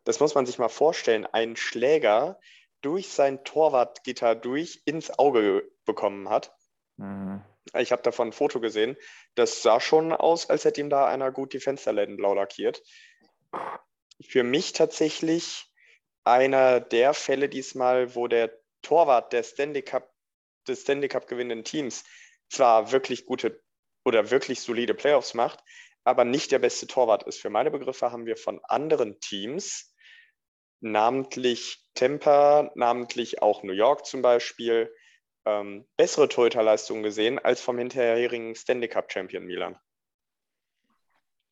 das 0.03 0.19
muss 0.19 0.35
man 0.35 0.45
sich 0.45 0.59
mal 0.59 0.69
vorstellen, 0.69 1.25
einen 1.25 1.55
Schläger 1.55 2.39
durch 2.81 3.09
sein 3.09 3.43
Torwartgitter 3.43 4.35
durch 4.35 4.81
ins 4.85 5.17
Auge 5.17 5.71
bekommen 5.85 6.29
hat. 6.29 6.55
Mhm. 6.97 7.41
Ich 7.77 7.91
habe 7.91 8.03
davon 8.03 8.29
ein 8.29 8.33
Foto 8.33 8.59
gesehen. 8.59 8.95
Das 9.33 9.63
sah 9.63 9.79
schon 9.79 10.11
aus, 10.11 10.49
als 10.49 10.65
hätte 10.65 10.81
ihm 10.81 10.89
da 10.89 11.07
einer 11.07 11.31
gut 11.31 11.53
die 11.53 11.59
Fensterläden 11.59 12.17
blau 12.17 12.35
lackiert. 12.35 12.83
Für 14.27 14.43
mich 14.43 14.73
tatsächlich 14.73 15.65
einer 16.23 16.79
der 16.79 17.13
Fälle 17.13 17.49
diesmal, 17.49 18.15
wo 18.15 18.27
der 18.27 18.57
Torwart 18.81 19.33
der 19.33 19.43
Stanley 19.43 19.81
Cup, 19.81 20.11
des 20.67 20.81
Stanley 20.81 21.07
Cup 21.07 21.27
gewinnenden 21.27 21.63
Teams 21.63 22.03
zwar 22.49 22.91
wirklich 22.91 23.25
gute 23.25 23.61
oder 24.05 24.31
wirklich 24.31 24.61
solide 24.61 24.93
Playoffs 24.93 25.33
macht, 25.33 25.59
aber 26.03 26.25
nicht 26.25 26.51
der 26.51 26.59
beste 26.59 26.87
Torwart 26.87 27.23
ist. 27.23 27.39
Für 27.39 27.49
meine 27.49 27.71
Begriffe 27.71 28.11
haben 28.11 28.25
wir 28.25 28.37
von 28.37 28.59
anderen 28.65 29.19
Teams, 29.19 29.93
namentlich 30.81 31.85
Tampa, 31.93 32.71
namentlich 32.75 33.41
auch 33.41 33.63
New 33.63 33.73
York 33.73 34.05
zum 34.05 34.21
Beispiel, 34.21 34.93
ähm, 35.45 35.87
bessere 35.97 36.27
Torhüterleistungen 36.27 37.03
gesehen 37.03 37.39
als 37.39 37.61
vom 37.61 37.77
hinterherigen 37.77 38.55
Stanley 38.55 38.89
Cup 38.89 39.11
Champion 39.11 39.45
Milan. 39.45 39.77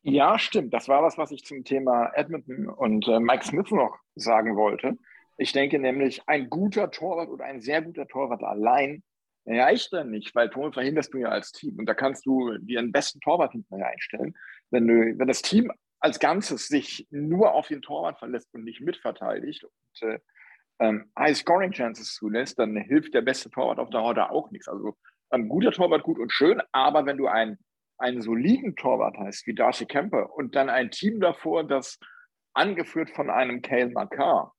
Ja, 0.03 0.39
stimmt. 0.39 0.73
Das 0.73 0.87
war 0.87 1.03
was, 1.03 1.17
was 1.17 1.31
ich 1.31 1.45
zum 1.45 1.63
Thema 1.63 2.11
Edmonton 2.15 2.67
und 2.67 3.07
äh, 3.07 3.19
Mike 3.19 3.45
Smith 3.45 3.69
noch 3.69 3.97
sagen 4.15 4.55
wollte. 4.55 4.97
Ich 5.37 5.51
denke 5.51 5.79
nämlich, 5.79 6.21
ein 6.27 6.49
guter 6.49 6.89
Torwart 6.91 7.29
oder 7.29 7.45
ein 7.45 7.61
sehr 7.61 7.81
guter 7.81 8.07
Torwart 8.07 8.43
allein 8.43 9.03
reicht 9.45 9.93
dann 9.93 10.11
nicht, 10.11 10.35
weil 10.35 10.49
Tore 10.49 10.71
verhinderst 10.71 11.13
du 11.13 11.19
ja 11.19 11.29
als 11.29 11.51
Team. 11.51 11.77
Und 11.79 11.85
da 11.87 11.93
kannst 11.93 12.25
du 12.25 12.57
dir 12.59 12.79
einen 12.79 12.91
besten 12.91 13.19
Torwart 13.21 13.51
hinterher 13.53 13.87
einstellen. 13.87 14.35
Wenn, 14.69 14.87
du, 14.87 15.17
wenn 15.17 15.27
das 15.27 15.41
Team 15.41 15.71
als 15.99 16.19
Ganzes 16.19 16.67
sich 16.67 17.07
nur 17.11 17.53
auf 17.53 17.67
den 17.67 17.81
Torwart 17.81 18.19
verlässt 18.19 18.53
und 18.53 18.63
nicht 18.63 18.81
mitverteidigt 18.81 19.63
und 19.63 20.09
äh, 20.09 20.19
ähm, 20.79 21.11
High 21.17 21.37
Scoring 21.37 21.71
Chances 21.71 22.15
zulässt, 22.15 22.57
dann 22.57 22.75
hilft 22.75 23.13
der 23.13 23.21
beste 23.21 23.49
Torwart 23.49 23.79
auf 23.79 23.91
der 23.91 24.01
Horde 24.01 24.29
auch 24.31 24.49
nichts. 24.51 24.67
Also 24.67 24.97
ein 25.29 25.47
guter 25.47 25.71
Torwart 25.71 26.03
gut 26.03 26.19
und 26.19 26.31
schön, 26.31 26.61
aber 26.71 27.05
wenn 27.05 27.17
du 27.17 27.27
einen, 27.27 27.57
einen 28.01 28.21
soliden 28.21 28.75
Torwart 28.75 29.17
hast, 29.17 29.47
wie 29.47 29.53
Darcy 29.53 29.85
Kemper, 29.85 30.33
und 30.35 30.55
dann 30.55 30.69
ein 30.69 30.91
Team 30.91 31.19
davor, 31.19 31.63
das 31.63 31.99
angeführt 32.53 33.09
von 33.11 33.29
einem 33.29 33.61
Kale 33.61 33.89
Makar, 33.89 34.53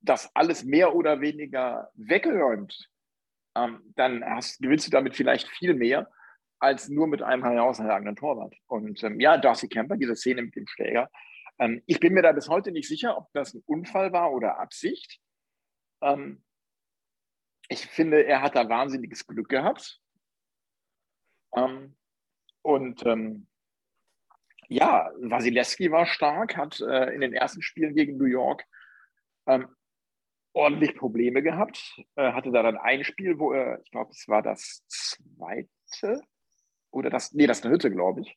das 0.00 0.34
alles 0.34 0.64
mehr 0.64 0.94
oder 0.94 1.20
weniger 1.20 1.90
weggeräumt, 1.94 2.90
ähm, 3.56 3.80
dann 3.96 4.24
hast, 4.24 4.60
gewinnst 4.60 4.86
du 4.86 4.90
damit 4.90 5.14
vielleicht 5.14 5.48
viel 5.48 5.74
mehr 5.74 6.10
als 6.58 6.88
nur 6.88 7.06
mit 7.06 7.22
einem 7.22 7.44
herausragenden 7.44 8.16
Torwart. 8.16 8.54
Und 8.66 9.02
ähm, 9.02 9.20
ja, 9.20 9.36
Darcy 9.36 9.68
Kemper, 9.68 9.96
diese 9.96 10.16
Szene 10.16 10.42
mit 10.42 10.56
dem 10.56 10.66
Schläger, 10.66 11.10
ähm, 11.58 11.82
ich 11.86 12.00
bin 12.00 12.14
mir 12.14 12.22
da 12.22 12.32
bis 12.32 12.48
heute 12.48 12.72
nicht 12.72 12.88
sicher, 12.88 13.16
ob 13.16 13.32
das 13.32 13.54
ein 13.54 13.62
Unfall 13.66 14.12
war 14.12 14.32
oder 14.32 14.58
Absicht. 14.58 15.20
Ähm, 16.00 16.42
ich 17.68 17.86
finde, 17.86 18.24
er 18.24 18.42
hat 18.42 18.56
da 18.56 18.68
wahnsinniges 18.68 19.26
Glück 19.26 19.48
gehabt. 19.48 20.00
Ähm, 21.54 21.96
und 22.64 23.04
ähm, 23.04 23.46
ja, 24.68 25.10
Wasilewski 25.20 25.90
war 25.90 26.06
stark, 26.06 26.56
hat 26.56 26.80
äh, 26.80 27.14
in 27.14 27.20
den 27.20 27.34
ersten 27.34 27.60
Spielen 27.60 27.94
gegen 27.94 28.16
New 28.16 28.24
York 28.24 28.64
ähm, 29.46 29.68
ordentlich 30.54 30.96
Probleme 30.96 31.42
gehabt. 31.42 32.00
Äh, 32.16 32.32
hatte 32.32 32.50
da 32.50 32.62
dann 32.62 32.78
ein 32.78 33.04
Spiel, 33.04 33.38
wo 33.38 33.52
er, 33.52 33.80
ich 33.82 33.90
glaube, 33.90 34.10
es 34.12 34.26
war 34.28 34.42
das 34.42 34.82
zweite 34.88 36.22
oder 36.90 37.10
das, 37.10 37.32
nee, 37.34 37.46
das 37.46 37.60
dritte, 37.60 37.90
glaube 37.90 38.22
ich, 38.22 38.34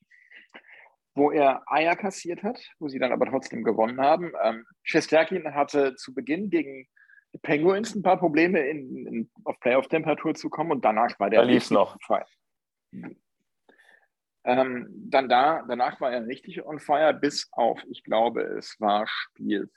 wo 1.15 1.31
er 1.31 1.63
Eier 1.67 1.95
kassiert 1.95 2.43
hat, 2.43 2.59
wo 2.79 2.89
sie 2.89 2.99
dann 2.99 3.13
aber 3.13 3.27
trotzdem 3.27 3.63
gewonnen 3.63 4.01
haben. 4.01 4.33
Ähm, 4.43 4.65
Shesterkin 4.83 5.53
hatte 5.53 5.95
zu 5.95 6.13
Beginn 6.13 6.49
gegen 6.49 6.85
die 7.33 7.39
Penguins 7.39 7.95
ein 7.95 8.03
paar 8.03 8.17
Probleme, 8.17 8.59
in, 8.59 9.07
in 9.07 9.31
auf 9.45 9.57
Playoff-Temperatur 9.61 10.35
zu 10.35 10.49
kommen 10.49 10.71
und 10.71 10.83
danach 10.83 11.17
war 11.17 11.29
der. 11.29 11.41
Da 11.41 11.47
lief 11.47 11.71
noch. 11.71 11.97
Frei. 12.01 12.25
Ähm, 14.47 14.87
dann 15.09 15.27
da, 15.27 15.65
danach 15.67 15.99
war 15.99 16.13
er 16.13 16.25
richtig 16.25 16.65
on 16.65 16.79
fire, 16.79 17.13
bis 17.13 17.49
auf, 17.51 17.83
ich 17.89 18.01
glaube, 18.05 18.43
es 18.43 18.79
war 18.79 19.05
Spiel 19.05 19.69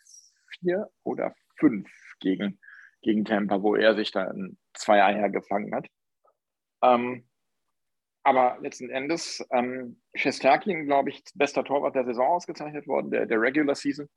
4 0.60 0.88
oder 1.02 1.34
5 1.56 1.90
gegen, 2.20 2.60
gegen 3.02 3.24
Tampa, 3.24 3.62
wo 3.62 3.74
er 3.74 3.96
sich 3.96 4.12
dann 4.12 4.56
zwei 4.74 5.02
Eier 5.02 5.28
gefangen 5.28 5.74
hat. 5.74 5.88
Ähm, 6.82 7.28
aber 8.22 8.58
letzten 8.60 8.90
Endes, 8.90 9.44
ähm, 9.50 10.00
Shesterkin, 10.14 10.86
glaube 10.86 11.10
ich, 11.10 11.24
bester 11.34 11.64
Torwart 11.64 11.96
der 11.96 12.04
Saison 12.04 12.28
ausgezeichnet 12.28 12.86
worden, 12.86 13.10
der, 13.10 13.26
der 13.26 13.40
Regular 13.40 13.74
Season. 13.74 14.08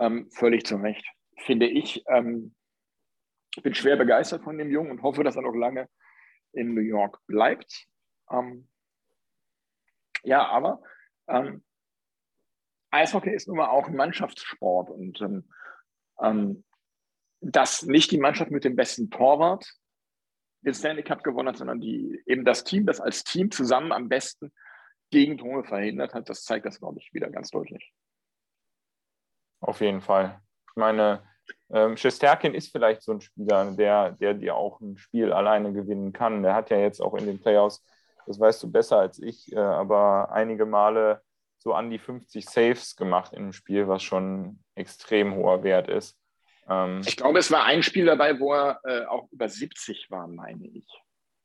Ähm, 0.00 0.28
völlig 0.32 0.66
zu 0.66 0.76
Recht, 0.76 1.06
finde 1.38 1.68
ich. 1.68 2.02
Ähm, 2.08 2.56
bin 3.62 3.74
schwer 3.74 3.96
begeistert 3.96 4.42
von 4.42 4.58
dem 4.58 4.70
Jungen 4.72 4.90
und 4.90 5.02
hoffe, 5.02 5.22
dass 5.22 5.36
er 5.36 5.42
noch 5.42 5.54
lange 5.54 5.88
in 6.52 6.74
New 6.74 6.80
York 6.80 7.20
bleibt. 7.28 7.86
Ähm, 8.32 8.68
ja, 10.26 10.46
aber 10.48 10.82
ähm, 11.28 11.64
Eishockey 12.90 13.30
ist 13.30 13.48
nun 13.48 13.58
mal 13.58 13.68
auch 13.68 13.88
ein 13.88 13.96
Mannschaftssport 13.96 14.90
und 14.90 15.20
ähm, 15.20 15.50
ähm, 16.20 16.64
dass 17.40 17.82
nicht 17.82 18.10
die 18.10 18.18
Mannschaft 18.18 18.50
mit 18.50 18.64
dem 18.64 18.76
besten 18.76 19.10
Torwart 19.10 19.70
den 20.62 20.74
Stanley 20.74 21.02
Cup 21.02 21.22
gewonnen 21.22 21.48
hat, 21.48 21.58
sondern 21.58 21.80
die, 21.80 22.22
eben 22.26 22.44
das 22.44 22.64
Team, 22.64 22.86
das 22.86 23.00
als 23.00 23.22
Team 23.24 23.50
zusammen 23.50 23.92
am 23.92 24.08
besten 24.08 24.52
Gegentore 25.10 25.64
verhindert 25.64 26.14
hat, 26.14 26.28
das 26.28 26.42
zeigt 26.42 26.66
das, 26.66 26.80
glaube 26.80 26.98
ich, 26.98 27.12
wieder 27.12 27.30
ganz 27.30 27.50
deutlich. 27.50 27.92
Auf 29.60 29.80
jeden 29.80 30.00
Fall. 30.00 30.40
Ich 30.70 30.76
meine, 30.76 31.22
ähm, 31.70 31.96
Shesterkin 31.96 32.54
ist 32.54 32.72
vielleicht 32.72 33.02
so 33.02 33.12
ein 33.12 33.20
Spieler, 33.20 33.70
der, 33.72 34.12
der 34.12 34.34
dir 34.34 34.56
auch 34.56 34.80
ein 34.80 34.96
Spiel 34.96 35.32
alleine 35.32 35.72
gewinnen 35.72 36.12
kann. 36.12 36.42
Der 36.42 36.54
hat 36.54 36.70
ja 36.70 36.78
jetzt 36.78 37.00
auch 37.00 37.14
in 37.14 37.26
den 37.26 37.40
Playoffs 37.40 37.84
das 38.26 38.38
weißt 38.40 38.62
du 38.62 38.70
besser 38.70 38.98
als 38.98 39.18
ich, 39.20 39.52
äh, 39.52 39.58
aber 39.58 40.30
einige 40.32 40.66
Male 40.66 41.22
so 41.58 41.72
an 41.72 41.90
die 41.90 41.98
50 41.98 42.48
Saves 42.48 42.96
gemacht 42.96 43.32
in 43.32 43.44
einem 43.44 43.52
Spiel, 43.52 43.88
was 43.88 44.02
schon 44.02 44.62
extrem 44.74 45.34
hoher 45.34 45.62
Wert 45.62 45.88
ist. 45.88 46.18
Ähm, 46.68 47.00
ich 47.06 47.16
glaube, 47.16 47.38
es 47.38 47.50
war 47.50 47.64
ein 47.64 47.82
Spiel 47.82 48.06
dabei, 48.06 48.38
wo 48.38 48.52
er 48.52 48.80
äh, 48.84 49.04
auch 49.06 49.30
über 49.32 49.48
70 49.48 50.10
war, 50.10 50.26
meine 50.26 50.66
ich. 50.66 50.86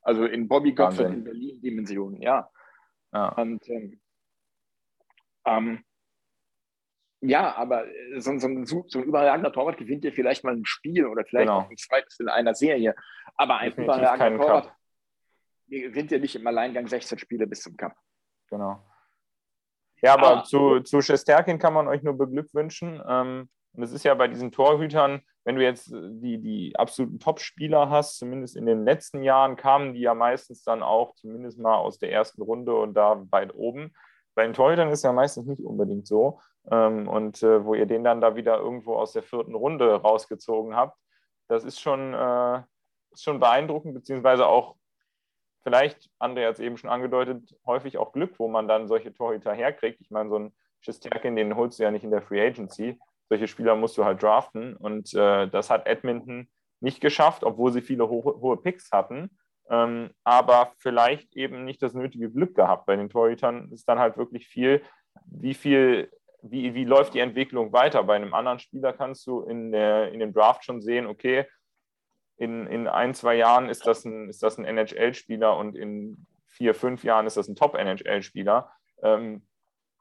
Also 0.02 0.24
in 0.24 0.48
Bobby 0.48 0.72
Gottfried 0.72 1.08
in 1.08 1.24
Berlin-Dimensionen, 1.24 2.20
ja. 2.20 2.48
ja. 3.12 3.28
Und 3.30 3.68
ähm, 3.68 4.00
ähm, 5.44 5.84
ja, 7.20 7.54
aber 7.54 7.84
so, 8.18 8.36
so, 8.38 8.48
so, 8.86 8.98
ein 8.98 9.04
überragender 9.04 9.52
Torwart 9.52 9.78
gewinnt 9.78 10.02
dir 10.02 10.12
vielleicht 10.12 10.42
mal 10.42 10.54
ein 10.54 10.64
Spiel 10.64 11.06
oder 11.06 11.24
vielleicht 11.24 11.48
genau. 11.48 11.60
auch 11.60 11.70
ein 11.70 11.76
zweites 11.76 12.18
in 12.18 12.28
einer 12.28 12.54
Serie. 12.54 12.96
Aber 13.36 13.58
ein 13.58 13.70
Definitiv 13.70 13.96
überragender 13.96 14.44
Torwart, 14.44 14.64
Cup 14.66 14.76
gewinnt 15.80 16.10
ja 16.10 16.18
nicht 16.18 16.36
im 16.36 16.46
Alleingang 16.46 16.86
16 16.86 17.18
Spiele 17.18 17.46
bis 17.46 17.62
zum 17.62 17.76
Cup. 17.76 17.94
Genau. 18.48 18.82
Ja, 20.02 20.14
aber 20.14 20.38
ah. 20.38 20.44
zu, 20.44 20.80
zu 20.80 21.00
Shesterkin 21.00 21.58
kann 21.58 21.72
man 21.72 21.88
euch 21.88 22.02
nur 22.02 22.18
beglückwünschen. 22.18 23.00
Ähm, 23.06 23.48
und 23.74 23.82
es 23.82 23.92
ist 23.92 24.04
ja 24.04 24.14
bei 24.14 24.28
diesen 24.28 24.52
Torhütern, 24.52 25.22
wenn 25.44 25.56
du 25.56 25.62
jetzt 25.62 25.90
die, 25.90 26.38
die 26.38 26.76
absoluten 26.76 27.18
Top-Spieler 27.18 27.88
hast, 27.88 28.18
zumindest 28.18 28.56
in 28.56 28.66
den 28.66 28.84
letzten 28.84 29.22
Jahren 29.22 29.56
kamen 29.56 29.94
die 29.94 30.00
ja 30.00 30.14
meistens 30.14 30.62
dann 30.62 30.82
auch 30.82 31.14
zumindest 31.14 31.58
mal 31.58 31.76
aus 31.76 31.98
der 31.98 32.12
ersten 32.12 32.42
Runde 32.42 32.74
und 32.74 32.94
da 32.94 33.24
weit 33.30 33.54
oben. 33.54 33.94
Bei 34.34 34.44
den 34.44 34.52
Torhütern 34.52 34.90
ist 34.90 35.04
ja 35.04 35.12
meistens 35.12 35.46
nicht 35.46 35.62
unbedingt 35.62 36.06
so. 36.06 36.40
Ähm, 36.70 37.08
und 37.08 37.42
äh, 37.42 37.64
wo 37.64 37.74
ihr 37.74 37.86
den 37.86 38.04
dann 38.04 38.20
da 38.20 38.36
wieder 38.36 38.58
irgendwo 38.58 38.96
aus 38.96 39.12
der 39.12 39.22
vierten 39.22 39.54
Runde 39.54 39.94
rausgezogen 39.94 40.76
habt, 40.76 40.98
das 41.48 41.64
ist 41.64 41.80
schon, 41.80 42.14
äh, 42.14 42.62
ist 43.12 43.24
schon 43.24 43.40
beeindruckend, 43.40 43.94
beziehungsweise 43.94 44.46
auch 44.46 44.76
vielleicht, 45.62 46.10
André 46.18 46.46
hat 46.46 46.54
es 46.54 46.60
eben 46.60 46.76
schon 46.76 46.90
angedeutet, 46.90 47.56
häufig 47.66 47.98
auch 47.98 48.12
Glück, 48.12 48.38
wo 48.38 48.48
man 48.48 48.68
dann 48.68 48.88
solche 48.88 49.12
Torhüter 49.12 49.52
herkriegt. 49.52 50.00
Ich 50.00 50.10
meine, 50.10 50.30
so 50.30 50.38
ein 50.38 50.54
Schisterkin, 50.80 51.36
den 51.36 51.56
holst 51.56 51.78
du 51.78 51.84
ja 51.84 51.90
nicht 51.90 52.04
in 52.04 52.10
der 52.10 52.22
Free 52.22 52.44
Agency. 52.44 52.98
Solche 53.28 53.48
Spieler 53.48 53.76
musst 53.76 53.96
du 53.96 54.04
halt 54.04 54.22
draften. 54.22 54.76
Und 54.76 55.14
äh, 55.14 55.48
das 55.48 55.70
hat 55.70 55.86
Edmonton 55.86 56.48
nicht 56.80 57.00
geschafft, 57.00 57.44
obwohl 57.44 57.72
sie 57.72 57.80
viele 57.80 58.08
hohe, 58.08 58.40
hohe 58.40 58.56
Picks 58.56 58.90
hatten. 58.90 59.30
Ähm, 59.70 60.10
aber 60.24 60.72
vielleicht 60.78 61.34
eben 61.36 61.64
nicht 61.64 61.82
das 61.82 61.94
nötige 61.94 62.30
Glück 62.30 62.54
gehabt. 62.54 62.86
Bei 62.86 62.96
den 62.96 63.08
Torhütern 63.08 63.70
ist 63.72 63.88
dann 63.88 63.98
halt 63.98 64.16
wirklich 64.16 64.48
viel, 64.48 64.82
wie 65.24 65.54
viel, 65.54 66.10
wie, 66.42 66.74
wie 66.74 66.84
läuft 66.84 67.14
die 67.14 67.20
Entwicklung 67.20 67.72
weiter. 67.72 68.02
Bei 68.02 68.16
einem 68.16 68.34
anderen 68.34 68.58
Spieler 68.58 68.92
kannst 68.92 69.26
du 69.26 69.42
in, 69.42 69.70
der, 69.70 70.12
in 70.12 70.18
dem 70.18 70.32
Draft 70.32 70.64
schon 70.64 70.82
sehen, 70.82 71.06
okay, 71.06 71.46
in, 72.42 72.66
in 72.66 72.88
ein, 72.88 73.14
zwei 73.14 73.36
Jahren 73.36 73.68
ist 73.68 73.86
das 73.86 74.04
ein, 74.04 74.28
ist 74.28 74.42
das 74.42 74.58
ein 74.58 74.64
NHL-Spieler 74.64 75.56
und 75.56 75.76
in 75.76 76.26
vier, 76.48 76.74
fünf 76.74 77.04
Jahren 77.04 77.24
ist 77.24 77.36
das 77.36 77.46
ein 77.46 77.54
Top-NHL-Spieler. 77.54 78.68
Ähm, 79.00 79.46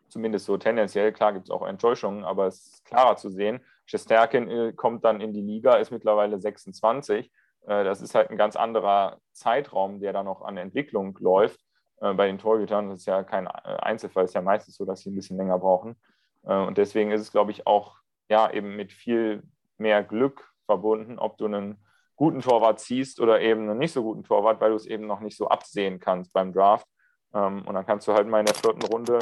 zumindest 0.10 0.48
so 0.48 0.58
tendenziell. 0.58 1.14
Klar 1.14 1.34
gibt 1.34 1.46
es 1.46 1.52
auch 1.52 1.66
Enttäuschungen, 1.66 2.24
aber 2.24 2.48
es 2.48 2.66
ist 2.66 2.86
klarer 2.86 3.16
zu 3.16 3.30
sehen. 3.30 3.64
Shesterkin 3.86 4.50
äh, 4.50 4.74
kommt 4.74 5.06
dann 5.06 5.22
in 5.22 5.34
die 5.34 5.42
Liga, 5.42 5.76
ist 5.76 5.92
mittlerweile 5.92 6.39
26. 6.39 7.32
Äh, 7.68 7.84
das 7.84 8.02
ist 8.02 8.16
halt 8.16 8.32
ein 8.32 8.38
ganz 8.38 8.56
anderer 8.56 9.20
Zeitraum, 9.34 10.00
der 10.00 10.12
da 10.12 10.24
noch 10.24 10.42
an 10.42 10.58
Entwicklung 10.58 11.16
läuft. 11.22 11.60
Äh, 12.00 12.16
bei 12.16 12.26
den 12.26 12.39
Torhütern 12.39 12.89
das 12.89 13.02
ist 13.02 13.06
ja 13.06 13.22
kein 13.22 13.48
Einzelfall, 13.48 14.26
ist 14.26 14.34
ja 14.34 14.42
meistens 14.42 14.78
so, 14.78 14.86
dass 14.86 15.02
sie 15.02 15.12
ein 15.12 15.16
bisschen 15.16 15.38
länger 15.38 15.60
brauchen. 15.60 15.96
Und 16.42 16.80
deswegen 16.80 17.12
ist 17.12 17.22
es, 17.22 17.32
glaube 17.32 17.52
ich, 17.52 17.68
auch 17.68 17.98
ja, 18.28 18.52
eben 18.52 18.76
mit 18.76 18.92
viel 18.92 19.44
mehr 19.78 20.04
Glück 20.04 20.52
verbunden, 20.66 21.20
ob 21.20 21.38
du 21.38 21.46
einen 21.46 21.78
guten 22.22 22.41
Torwart 22.41 22.80
ziehst 22.80 23.19
oder 23.19 23.41
eben 23.41 23.67
einen 23.67 23.80
nicht 23.80 23.93
so 23.93 24.03
guten 24.03 24.24
Torwart, 24.24 24.61
weil 24.61 24.69
du 24.69 24.76
es 24.76 24.86
eben 24.86 25.07
noch 25.07 25.22
nicht 25.22 25.36
so 25.36 25.47
absehen 25.47 25.99
kannst 25.99 26.32
beim 26.34 26.53
Draft. 26.53 26.86
Ähm, 27.34 27.63
und 27.65 27.74
dann 27.74 27.86
kannst 27.88 28.07
du 28.07 28.13
halt 28.13 28.28
mal 28.28 28.41
in 28.41 28.45
der 28.45 28.53
vierten 28.53 28.84
Runde 28.84 29.17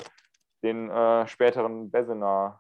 den 0.64 0.90
äh, 0.90 1.26
späteren 1.26 1.90
Besener 1.90 2.60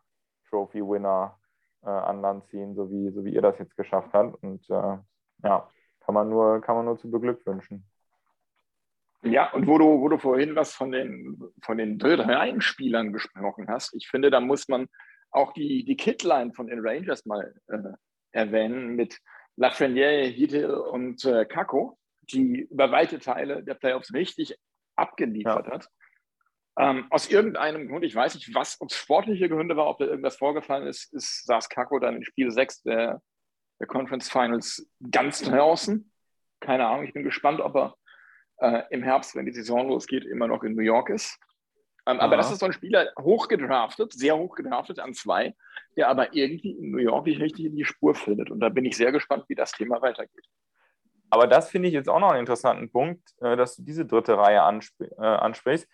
Trophy 0.49 0.79
Winner 0.79 1.37
äh, 1.83 1.89
an 1.89 2.21
Land 2.21 2.47
ziehen, 2.47 2.73
so 2.73 2.89
wie, 2.89 3.11
so 3.11 3.25
wie 3.25 3.33
ihr 3.33 3.41
das 3.41 3.59
jetzt 3.59 3.75
geschafft 3.75 4.11
habt. 4.13 4.41
Und 4.41 4.63
äh, 4.69 4.97
ja, 5.43 5.69
kann 5.99 6.15
man 6.15 6.29
nur, 6.29 6.61
kann 6.61 6.77
man 6.77 6.85
nur 6.85 6.97
zu 6.97 7.11
beglückwünschen. 7.11 7.85
Ja, 9.23 9.51
und 9.51 9.67
wo 9.67 9.77
du, 9.77 9.99
wo 9.99 10.07
du 10.07 10.17
vorhin 10.17 10.55
was 10.55 10.73
von 10.73 10.93
den, 10.93 11.51
von 11.61 11.77
den 11.77 11.99
drei 11.99 12.57
Spielern 12.61 13.11
gesprochen 13.11 13.67
hast, 13.67 13.93
ich 13.93 14.07
finde, 14.07 14.29
da 14.29 14.39
muss 14.39 14.69
man 14.69 14.87
auch 15.31 15.51
die, 15.51 15.83
die 15.83 15.97
Kidline 15.97 16.53
von 16.53 16.67
den 16.67 16.79
Rangers 16.79 17.25
mal 17.25 17.53
äh, 17.67 17.77
erwähnen 18.31 18.95
mit 18.95 19.19
Lafreniere, 19.59 20.23
Hiddle 20.23 20.81
und 20.81 21.25
äh, 21.25 21.45
Kako, 21.45 21.99
die 22.21 22.61
über 22.71 22.91
weite 22.91 23.19
Teile 23.19 23.61
der 23.61 23.73
Playoffs 23.73 24.13
richtig 24.13 24.57
abgeliefert 24.95 25.67
ja. 25.67 25.73
hat. 25.73 25.89
Ähm, 26.77 27.07
aus 27.09 27.29
irgendeinem 27.29 27.89
Grund, 27.89 28.05
ich 28.05 28.15
weiß 28.15 28.35
nicht, 28.35 28.55
was 28.55 28.79
ob 28.79 28.93
sportliche 28.93 29.49
Gründe 29.49 29.75
war, 29.75 29.87
ob 29.87 29.97
da 29.97 30.05
irgendwas 30.05 30.37
vorgefallen 30.37 30.87
ist, 30.87 31.13
ist 31.13 31.45
saß 31.45 31.67
Kako 31.67 31.99
dann 31.99 32.15
in 32.15 32.23
Spiel 32.23 32.51
6 32.51 32.83
der, 32.83 33.21
der 33.81 33.87
Conference 33.87 34.29
Finals 34.29 34.89
ganz 35.11 35.41
draußen. 35.41 36.09
Keine 36.61 36.87
Ahnung, 36.87 37.03
ich 37.03 37.13
bin 37.13 37.23
gespannt, 37.23 37.59
ob 37.59 37.75
er 37.75 37.95
äh, 38.59 38.83
im 38.91 39.03
Herbst, 39.03 39.35
wenn 39.35 39.45
die 39.45 39.51
Saison 39.51 39.89
losgeht, 39.89 40.23
immer 40.23 40.47
noch 40.47 40.63
in 40.63 40.75
New 40.75 40.83
York 40.83 41.09
ist. 41.09 41.37
Ähm, 42.09 42.19
aber 42.19 42.37
das 42.37 42.51
ist 42.51 42.59
so 42.59 42.65
ein 42.65 42.73
Spieler 42.73 43.11
hochgedraftet, 43.19 44.13
sehr 44.13 44.37
hochgedraftet 44.37 44.99
an 44.99 45.13
zwei, 45.13 45.55
der 45.95 46.09
aber 46.09 46.33
irgendwie 46.33 46.71
in 46.71 46.91
New 46.91 46.97
York 46.97 47.25
nicht 47.25 47.39
richtig 47.39 47.65
in 47.65 47.75
die 47.75 47.85
Spur 47.85 48.15
findet. 48.15 48.49
Und 48.49 48.59
da 48.59 48.69
bin 48.69 48.85
ich 48.85 48.97
sehr 48.97 49.11
gespannt, 49.11 49.45
wie 49.47 49.55
das 49.55 49.71
Thema 49.71 50.01
weitergeht. 50.01 50.45
Aber 51.29 51.45
das 51.45 51.69
finde 51.69 51.87
ich 51.87 51.93
jetzt 51.93 52.09
auch 52.09 52.19
noch 52.19 52.31
einen 52.31 52.39
interessanten 52.39 52.91
Punkt, 52.91 53.21
äh, 53.41 53.55
dass 53.55 53.75
du 53.75 53.83
diese 53.83 54.05
dritte 54.05 54.37
Reihe 54.37 54.63
ansp 54.63 55.01
äh, 55.01 55.23
ansprichst, 55.23 55.87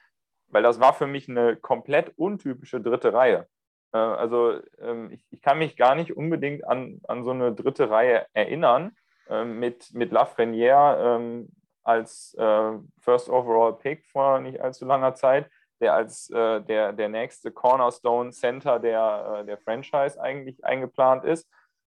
weil 0.47 0.63
das 0.63 0.79
war 0.79 0.93
für 0.93 1.07
mich 1.07 1.27
eine 1.27 1.57
komplett 1.57 2.13
untypische 2.15 2.79
dritte 2.79 3.13
Reihe. 3.13 3.47
Äh, 3.91 3.97
also 3.97 4.61
ähm, 4.79 5.11
ich, 5.11 5.25
ich, 5.31 5.41
kann 5.41 5.57
mich 5.57 5.75
gar 5.75 5.95
nicht 5.95 6.15
unbedingt 6.15 6.65
an, 6.65 7.01
an 7.07 7.25
so 7.25 7.31
eine 7.31 7.53
dritte 7.53 7.89
Reihe 7.89 8.25
erinnern 8.31 8.95
äh, 9.27 9.43
mit, 9.43 9.93
mit 9.93 10.13
Lafreniere 10.13 11.17
ähm, 11.17 11.49
als 11.83 12.33
äh, 12.35 12.71
First 12.99 13.29
Overall 13.29 13.73
Pick 13.77 14.05
vor 14.05 14.39
nicht 14.39 14.61
allzu 14.61 14.85
langer 14.85 15.15
Zeit, 15.15 15.49
der 15.79 15.93
als 15.93 16.29
äh, 16.29 16.61
der, 16.61 16.93
der 16.93 17.09
nächste 17.09 17.51
Cornerstone 17.51 18.31
Center 18.31 18.79
der, 18.79 19.43
der 19.43 19.57
Franchise 19.57 20.19
eigentlich 20.21 20.63
eingeplant 20.63 21.25
ist. 21.25 21.49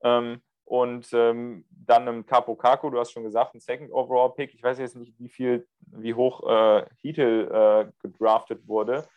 Ähm, 0.03 0.41
und 0.69 1.11
ähm, 1.13 1.65
dann 1.71 2.07
im 2.07 2.25
Capo 2.27 2.55
Caco, 2.55 2.91
du 2.91 2.99
hast 2.99 3.11
schon 3.11 3.23
gesagt, 3.23 3.55
ein 3.55 3.59
Second 3.59 3.91
Overall 3.91 4.33
Pick. 4.35 4.53
Ich 4.53 4.61
weiß 4.61 4.77
jetzt 4.77 4.95
nicht, 4.95 5.17
wie 5.17 5.27
viel, 5.27 5.67
wie 5.79 6.13
hoch 6.13 6.47
äh, 6.47 6.85
Heatle 7.01 7.89
äh, 7.89 7.91
gedraftet 8.07 8.67
wurde, 8.67 9.07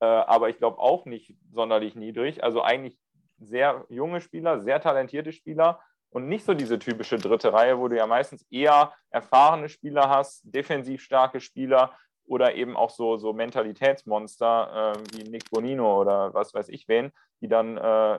äh, 0.00 0.06
aber 0.06 0.48
ich 0.48 0.56
glaube 0.56 0.78
auch 0.78 1.04
nicht 1.04 1.34
sonderlich 1.52 1.94
niedrig. 1.94 2.42
Also 2.42 2.62
eigentlich 2.62 2.98
sehr 3.38 3.84
junge 3.90 4.22
Spieler, 4.22 4.60
sehr 4.60 4.80
talentierte 4.80 5.32
Spieler 5.32 5.80
und 6.08 6.26
nicht 6.26 6.46
so 6.46 6.54
diese 6.54 6.78
typische 6.78 7.18
dritte 7.18 7.52
Reihe, 7.52 7.78
wo 7.78 7.88
du 7.88 7.98
ja 7.98 8.06
meistens 8.06 8.46
eher 8.50 8.94
erfahrene 9.10 9.68
Spieler 9.68 10.08
hast, 10.08 10.42
defensiv 10.44 11.02
starke 11.02 11.40
Spieler 11.40 11.92
oder 12.26 12.54
eben 12.54 12.76
auch 12.76 12.90
so, 12.90 13.16
so 13.16 13.32
Mentalitätsmonster 13.32 14.94
äh, 14.96 15.16
wie 15.16 15.28
Nick 15.28 15.50
Bonino 15.50 16.00
oder 16.00 16.32
was 16.34 16.54
weiß 16.54 16.68
ich 16.68 16.88
wen, 16.88 17.12
die 17.40 17.48
dann 17.48 17.76
äh, 17.76 18.14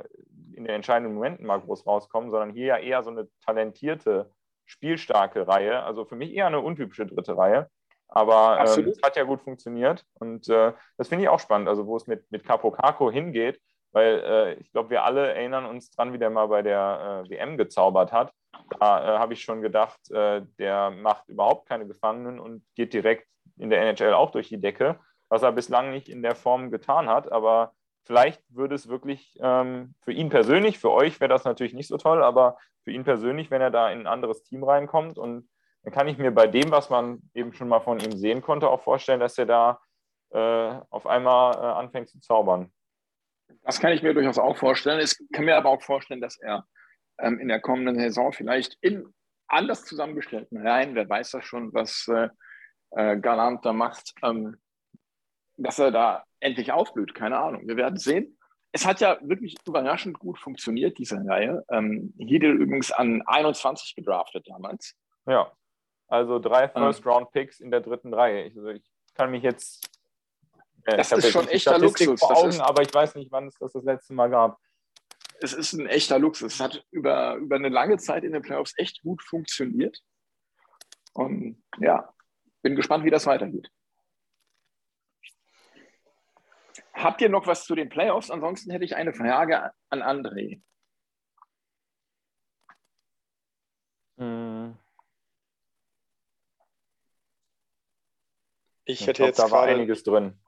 in 0.53 0.63
den 0.63 0.75
entscheidenden 0.75 1.15
Momenten 1.15 1.45
mal 1.45 1.59
groß 1.59 1.85
rauskommen, 1.85 2.31
sondern 2.31 2.51
hier 2.51 2.65
ja 2.65 2.77
eher 2.77 3.03
so 3.03 3.09
eine 3.09 3.27
talentierte, 3.45 4.31
spielstarke 4.65 5.47
Reihe. 5.47 5.83
Also 5.83 6.05
für 6.05 6.15
mich 6.15 6.33
eher 6.33 6.47
eine 6.47 6.61
untypische 6.61 7.05
dritte 7.05 7.37
Reihe. 7.37 7.69
Aber 8.07 8.59
ähm, 8.59 8.87
es 8.87 9.01
hat 9.01 9.15
ja 9.15 9.23
gut 9.23 9.41
funktioniert 9.41 10.05
und 10.19 10.47
äh, 10.47 10.73
das 10.97 11.07
finde 11.07 11.23
ich 11.23 11.29
auch 11.29 11.39
spannend, 11.39 11.67
also 11.67 11.87
wo 11.87 11.97
es 11.97 12.05
mit, 12.07 12.31
mit 12.31 12.45
Capo 12.45 12.71
Caco 12.71 13.11
hingeht, 13.11 13.59
weil 13.95 14.19
äh, 14.25 14.53
ich 14.55 14.71
glaube, 14.73 14.89
wir 14.89 15.05
alle 15.05 15.33
erinnern 15.33 15.65
uns 15.65 15.89
dran, 15.89 16.11
wie 16.11 16.19
der 16.19 16.29
mal 16.29 16.47
bei 16.47 16.61
der 16.61 17.23
äh, 17.25 17.29
WM 17.29 17.57
gezaubert 17.57 18.11
hat. 18.11 18.33
Da 18.77 19.15
äh, 19.15 19.19
habe 19.19 19.33
ich 19.33 19.41
schon 19.41 19.61
gedacht, 19.61 20.11
äh, 20.11 20.41
der 20.59 20.91
macht 20.91 21.29
überhaupt 21.29 21.69
keine 21.69 21.87
Gefangenen 21.87 22.41
und 22.41 22.65
geht 22.75 22.93
direkt 22.93 23.25
in 23.57 23.69
der 23.69 23.81
NHL 23.81 24.13
auch 24.13 24.31
durch 24.31 24.49
die 24.49 24.59
Decke, 24.59 24.99
was 25.29 25.43
er 25.43 25.53
bislang 25.53 25.91
nicht 25.91 26.09
in 26.09 26.21
der 26.21 26.35
Form 26.35 26.71
getan 26.71 27.07
hat. 27.07 27.31
Aber 27.31 27.71
vielleicht 28.03 28.43
würde 28.49 28.75
es 28.75 28.89
wirklich 28.89 29.39
ähm, 29.39 29.95
für 30.01 30.11
ihn 30.11 30.27
persönlich, 30.27 30.77
für 30.77 30.91
euch 30.91 31.21
wäre 31.21 31.29
das 31.29 31.45
natürlich 31.45 31.73
nicht 31.73 31.87
so 31.87 31.95
toll, 31.95 32.21
aber 32.21 32.57
für 32.83 32.91
ihn 32.91 33.05
persönlich, 33.05 33.49
wenn 33.49 33.61
er 33.61 33.71
da 33.71 33.89
in 33.89 34.01
ein 34.01 34.07
anderes 34.07 34.43
Team 34.43 34.65
reinkommt 34.65 35.17
und 35.17 35.47
dann 35.83 35.93
kann 35.93 36.09
ich 36.09 36.17
mir 36.17 36.31
bei 36.31 36.47
dem, 36.47 36.69
was 36.69 36.89
man 36.89 37.21
eben 37.33 37.53
schon 37.53 37.69
mal 37.69 37.79
von 37.79 38.01
ihm 38.01 38.11
sehen 38.11 38.41
konnte, 38.41 38.69
auch 38.69 38.81
vorstellen, 38.81 39.21
dass 39.21 39.37
er 39.37 39.45
da 39.45 39.79
äh, 40.31 40.79
auf 40.89 41.07
einmal 41.07 41.53
äh, 41.53 41.57
anfängt 41.59 42.09
zu 42.09 42.19
zaubern. 42.19 42.73
Das 43.63 43.79
kann 43.79 43.93
ich 43.93 44.03
mir 44.03 44.13
durchaus 44.13 44.37
auch 44.37 44.57
vorstellen. 44.57 44.99
Ich 44.99 45.15
kann 45.33 45.45
mir 45.45 45.57
aber 45.57 45.69
auch 45.69 45.81
vorstellen, 45.81 46.21
dass 46.21 46.37
er 46.37 46.65
ähm, 47.19 47.39
in 47.39 47.47
der 47.47 47.59
kommenden 47.59 47.99
Saison 47.99 48.31
vielleicht 48.33 48.77
in 48.81 49.13
anders 49.47 49.85
zusammengestellten 49.85 50.65
Reihen, 50.65 50.95
wer 50.95 51.07
weiß 51.07 51.31
das 51.31 51.45
schon, 51.45 51.73
was 51.73 52.07
äh, 52.07 52.29
äh, 52.91 53.17
Galant 53.19 53.65
da 53.65 53.73
macht, 53.73 54.13
ähm, 54.23 54.57
dass 55.57 55.79
er 55.79 55.91
da 55.91 56.23
endlich 56.39 56.71
aufblüht. 56.71 57.13
Keine 57.15 57.39
Ahnung. 57.39 57.67
Wir 57.67 57.77
werden 57.77 57.97
sehen. 57.97 58.37
Es 58.71 58.85
hat 58.85 58.99
ja 58.99 59.17
wirklich 59.21 59.55
überraschend 59.65 60.19
gut 60.19 60.37
funktioniert, 60.37 60.97
diese 60.97 61.17
Reihe. 61.25 61.63
Ähm, 61.69 62.13
Hiedel 62.17 62.59
übrigens 62.59 62.91
an 62.91 63.21
21 63.25 63.95
gedraftet 63.95 64.47
damals. 64.47 64.95
Ja, 65.25 65.51
also 66.07 66.39
drei 66.39 66.63
ähm. 66.63 66.71
First-Round-Picks 66.73 67.59
in 67.59 67.71
der 67.71 67.81
dritten 67.81 68.13
Reihe. 68.13 68.43
Also 68.43 68.67
ich 68.67 68.83
kann 69.13 69.31
mich 69.31 69.43
jetzt. 69.43 69.89
Äh, 70.85 70.97
das 70.97 71.11
ist 71.11 71.31
schon 71.31 71.47
echter 71.47 71.77
Luxus. 71.77 72.19
Vor 72.19 72.37
Augen, 72.37 72.61
aber 72.61 72.81
ich 72.83 72.93
weiß 72.93 73.15
nicht, 73.15 73.31
wann 73.31 73.47
es 73.47 73.57
das 73.57 73.73
das 73.73 73.83
letzte 73.83 74.13
Mal 74.13 74.29
gab. 74.29 74.59
Es 75.41 75.53
ist 75.53 75.73
ein 75.73 75.87
echter 75.87 76.19
Luxus. 76.19 76.53
Es 76.53 76.59
hat 76.59 76.85
über, 76.91 77.35
über 77.35 77.55
eine 77.57 77.69
lange 77.69 77.97
Zeit 77.97 78.23
in 78.23 78.31
den 78.31 78.41
Playoffs 78.41 78.73
echt 78.77 79.01
gut 79.01 79.21
funktioniert. 79.21 79.99
Und 81.13 81.63
ja, 81.79 82.13
bin 82.61 82.75
gespannt, 82.75 83.03
wie 83.03 83.09
das 83.09 83.25
weitergeht. 83.25 83.69
Habt 86.93 87.21
ihr 87.21 87.29
noch 87.29 87.45
was 87.45 87.65
zu 87.65 87.75
den 87.75 87.89
Playoffs? 87.89 88.31
Ansonsten 88.31 88.71
hätte 88.71 88.85
ich 88.85 88.95
eine 88.95 89.13
Frage 89.13 89.71
an 89.89 90.01
André. 90.01 90.61
Hm. 94.17 94.77
Ich, 98.85 99.01
ich 99.01 99.07
hätte 99.07 99.17
glaub, 99.17 99.27
jetzt 99.27 99.39
da 99.39 99.51
war 99.51 99.63
einiges 99.63 100.03
drin. 100.03 100.39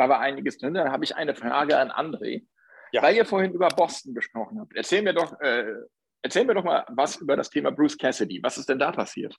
Da 0.00 0.08
war 0.08 0.20
einiges 0.20 0.56
drin. 0.56 0.72
Dann 0.72 0.90
habe 0.90 1.04
ich 1.04 1.14
eine 1.14 1.34
Frage 1.34 1.76
an 1.76 1.90
André. 1.90 2.46
Ja. 2.90 3.02
Weil 3.02 3.16
ihr 3.16 3.26
vorhin 3.26 3.52
über 3.52 3.68
Boston 3.68 4.14
gesprochen 4.14 4.58
habt, 4.58 4.74
erzähl 4.74 5.02
mir 5.02 5.12
doch, 5.12 5.38
äh, 5.42 5.74
erzähl 6.22 6.46
mir 6.46 6.54
doch 6.54 6.64
mal 6.64 6.86
was 6.88 7.16
über 7.16 7.36
das 7.36 7.50
Thema 7.50 7.70
Bruce 7.70 7.98
Cassidy. 7.98 8.42
Was 8.42 8.56
ist 8.56 8.70
denn 8.70 8.78
da 8.78 8.92
passiert? 8.92 9.36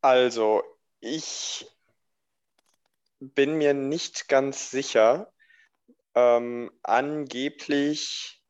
Also, 0.00 0.62
ich 1.00 1.66
bin 3.20 3.58
mir 3.58 3.74
nicht 3.74 4.28
ganz 4.28 4.70
sicher. 4.70 5.30
Ähm, 6.14 6.70
angeblich 6.82 8.42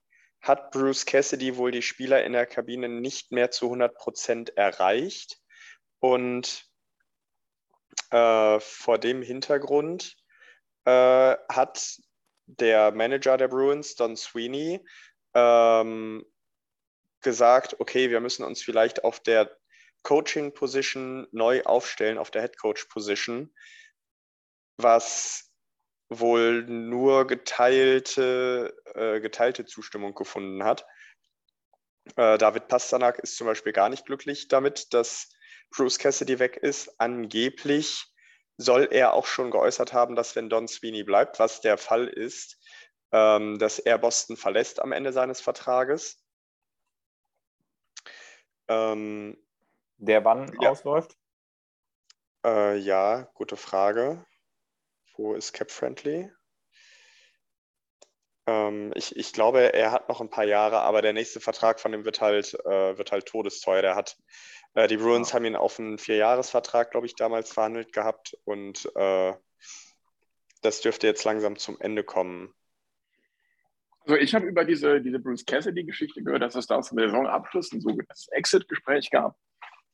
hat 0.43 0.71
Bruce 0.71 1.07
Cassidy 1.07 1.57
wohl 1.57 1.73
die 1.73 1.83
Spieler 1.83 2.25
in 2.25 2.35
der 2.35 2.47
Kabine 2.47 2.89
nicht 2.89 3.33
mehr 3.33 3.51
zu 3.51 3.65
100 3.67 3.97
Prozent 3.97 4.57
erreicht. 4.57 5.41
Und 5.99 6.65
äh, 8.11 8.61
vor 8.61 8.99
dem 8.99 9.23
Hintergrund 9.23 10.22
äh, 10.85 11.37
hat 11.49 11.99
der 12.47 12.93
Manager 12.93 13.37
der 13.37 13.49
Bruins, 13.49 13.95
Don 13.95 14.17
Sweeney, 14.17 14.85
ähm, 15.35 16.25
gesagt, 17.21 17.81
okay, 17.81 18.11
wir 18.11 18.21
müssen 18.21 18.45
uns 18.45 18.63
vielleicht 18.63 19.05
auf 19.05 19.21
der 19.21 19.57
Coaching-Position 20.03 21.29
neu 21.31 21.63
aufstellen, 21.63 22.19
auf 22.19 22.31
der 22.31 22.43
Head-Coach-Position, 22.43 23.55
was 24.77 25.53
wohl 26.09 26.65
nur 26.65 27.27
geteilte, 27.27 28.77
äh, 28.95 29.21
geteilte 29.21 29.65
Zustimmung 29.65 30.15
gefunden 30.15 30.65
hat. 30.65 30.85
Äh, 32.17 32.37
David 32.39 32.69
Pasternak 32.69 33.21
ist 33.21 33.37
zum 33.37 33.47
Beispiel 33.47 33.73
gar 33.73 33.89
nicht 33.89 34.05
glücklich 34.05 34.49
damit, 34.49 34.93
dass 34.93 35.31
Bruce 35.71 35.99
Cassidy 35.99 36.39
weg 36.39 36.57
ist. 36.57 37.01
Angeblich 37.01 38.12
soll 38.63 38.89
er 38.91 39.13
auch 39.15 39.27
schon 39.27 39.51
geäußert 39.51 39.93
haben, 39.93 40.17
dass 40.17 40.35
wenn 40.37 40.49
Don 40.49 40.69
Sweeney 40.69 41.03
bleibt, 41.05 41.39
was 41.39 41.61
der 41.61 41.79
Fall 41.79 42.09
ist, 42.09 42.59
ähm, 43.13 43.59
dass 43.59 43.79
er 43.79 43.99
Boston 43.99 44.37
verlässt 44.37 44.81
am 44.81 44.93
Ende 44.93 45.13
seines 45.13 45.41
Vertrages. 45.41 46.25
Ähm, 48.69 49.37
der 49.99 50.25
wann 50.25 50.53
ja. 50.61 50.71
ausläuft? 50.71 51.17
Äh, 52.45 52.77
ja, 52.79 53.29
gute 53.35 53.57
Frage. 53.57 54.25
Wo 55.17 55.35
ist 55.35 55.53
Cap 55.53 55.71
Friendly? 55.71 56.33
Ähm, 58.47 58.93
ich, 58.95 59.17
ich 59.17 59.33
glaube, 59.33 59.73
er 59.73 59.93
hat 59.93 60.09
noch 60.09 60.21
ein 60.21 60.31
paar 60.31 60.45
Jahre, 60.45 60.81
aber 60.81 61.03
der 61.03 61.13
nächste 61.13 61.41
Vertrag 61.41 61.81
von 61.81 61.93
dem 61.93 62.05
wird 62.05 62.21
halt, 62.21 62.55
äh, 62.65 62.99
wird 62.99 63.13
halt 63.13 63.27
todesteuer. 63.27 63.83
Der 63.83 63.95
hat, 63.95 64.17
äh, 64.75 64.89
die 64.89 64.97
Bruins 64.97 65.31
ja. 65.31 65.35
haben 65.37 65.45
ihn 65.45 65.57
auf 65.57 65.79
einen 65.79 65.99
Vierjahresvertrag, 65.99 66.91
glaube 66.91 67.07
ich, 67.07 67.15
damals 67.15 67.53
verhandelt 67.53 67.93
gehabt 67.93 68.37
und 68.45 68.91
äh, 68.97 69.35
das 70.63 70.81
dürfte 70.81 71.07
jetzt 71.07 71.25
langsam 71.25 71.57
zum 71.57 71.81
Ende 71.81 72.05
kommen. 72.05 72.55
Also 74.05 74.17
ich 74.17 74.35
habe 74.35 74.47
über 74.47 74.65
diese, 74.65 75.01
diese 75.01 75.21
Bruce 75.21 75.45
Cassidy-Geschichte 75.45 76.23
gehört, 76.23 76.43
dass 76.43 76.57
es 76.57 76.67
da 76.67 76.81
zum 76.83 76.99
Saisonabschluss 76.99 77.73
ein 77.73 77.81
sogenanntes 77.81 78.29
Exit-Gespräch 78.29 79.11
gab, 79.11 79.37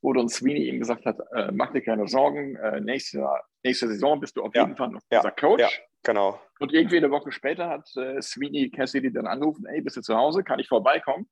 wo 0.01 0.13
Don 0.13 0.29
Sweeney 0.29 0.69
ihm 0.69 0.79
gesagt 0.79 1.05
hat, 1.05 1.19
äh, 1.33 1.51
mach 1.51 1.71
dir 1.71 1.81
keine 1.81 2.07
Sorgen, 2.07 2.55
äh, 2.55 2.79
nächste, 2.79 3.27
nächste 3.63 3.87
Saison 3.87 4.19
bist 4.19 4.37
du 4.37 4.43
auf 4.43 4.55
ja. 4.55 4.63
jeden 4.63 4.77
Fall 4.77 4.89
noch 4.89 5.01
ja. 5.11 5.19
unser 5.19 5.31
Coach. 5.31 5.61
Ja, 5.61 5.69
genau. 6.03 6.39
Und 6.59 6.73
irgendwie 6.73 6.97
eine 6.97 7.11
Woche 7.11 7.31
später 7.31 7.69
hat 7.69 7.89
äh, 7.97 8.21
Sweeney 8.21 8.69
Cassidy 8.69 9.11
dann 9.11 9.27
angerufen, 9.27 9.65
ey, 9.65 9.81
bist 9.81 9.97
du 9.97 10.01
zu 10.01 10.15
Hause, 10.15 10.43
kann 10.43 10.59
ich 10.59 10.67
vorbeikommen? 10.67 11.29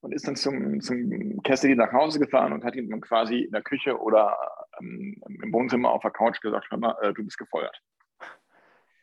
Und 0.00 0.12
ist 0.12 0.26
dann 0.26 0.34
zum, 0.34 0.80
zum 0.80 1.40
Cassidy 1.44 1.76
nach 1.76 1.92
Hause 1.92 2.18
gefahren 2.18 2.52
und 2.52 2.64
hat 2.64 2.74
ihm 2.74 2.90
dann 2.90 3.00
quasi 3.00 3.42
in 3.42 3.52
der 3.52 3.62
Küche 3.62 3.96
oder 4.00 4.36
ähm, 4.80 5.22
im 5.28 5.52
Wohnzimmer 5.52 5.90
auf 5.90 6.02
der 6.02 6.10
Couch 6.10 6.40
gesagt, 6.40 6.66
hör 6.70 6.78
mal, 6.78 6.96
äh, 7.02 7.12
du 7.12 7.22
bist 7.22 7.38
gefeuert. 7.38 7.80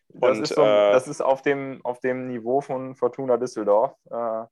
Das, 0.10 0.38
und, 0.38 0.44
ist, 0.44 0.56
so, 0.56 0.62
äh, 0.62 0.92
das 0.92 1.08
ist 1.08 1.22
auf 1.22 1.42
dem, 1.42 1.80
auf 1.86 2.02
dem 2.02 2.28
Niveau 2.28 2.60
von 2.60 2.96
Fortuna 2.96 3.38
Düsseldorf. 3.38 3.96
Äh, 4.10 4.44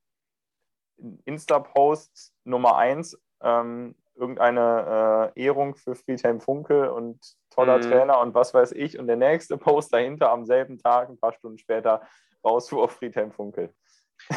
Insta-Post 1.26 2.32
Nummer 2.44 2.76
1 2.76 3.20
ähm, 3.42 3.94
irgendeine 4.18 5.32
äh, 5.36 5.42
Ehrung 5.42 5.76
für 5.76 5.94
Friedhelm 5.94 6.40
Funkel 6.40 6.88
und 6.88 7.18
toller 7.50 7.78
Mhm. 7.78 7.82
Trainer 7.82 8.20
und 8.20 8.34
was 8.34 8.52
weiß 8.52 8.72
ich. 8.72 8.98
Und 8.98 9.06
der 9.06 9.16
nächste 9.16 9.56
Post 9.58 9.92
dahinter 9.92 10.30
am 10.30 10.44
selben 10.44 10.78
Tag, 10.78 11.08
ein 11.08 11.18
paar 11.18 11.32
Stunden 11.32 11.58
später, 11.58 12.02
Rauswurf 12.44 12.92
Friedhelm 12.92 13.32
Funkel. 13.32 13.72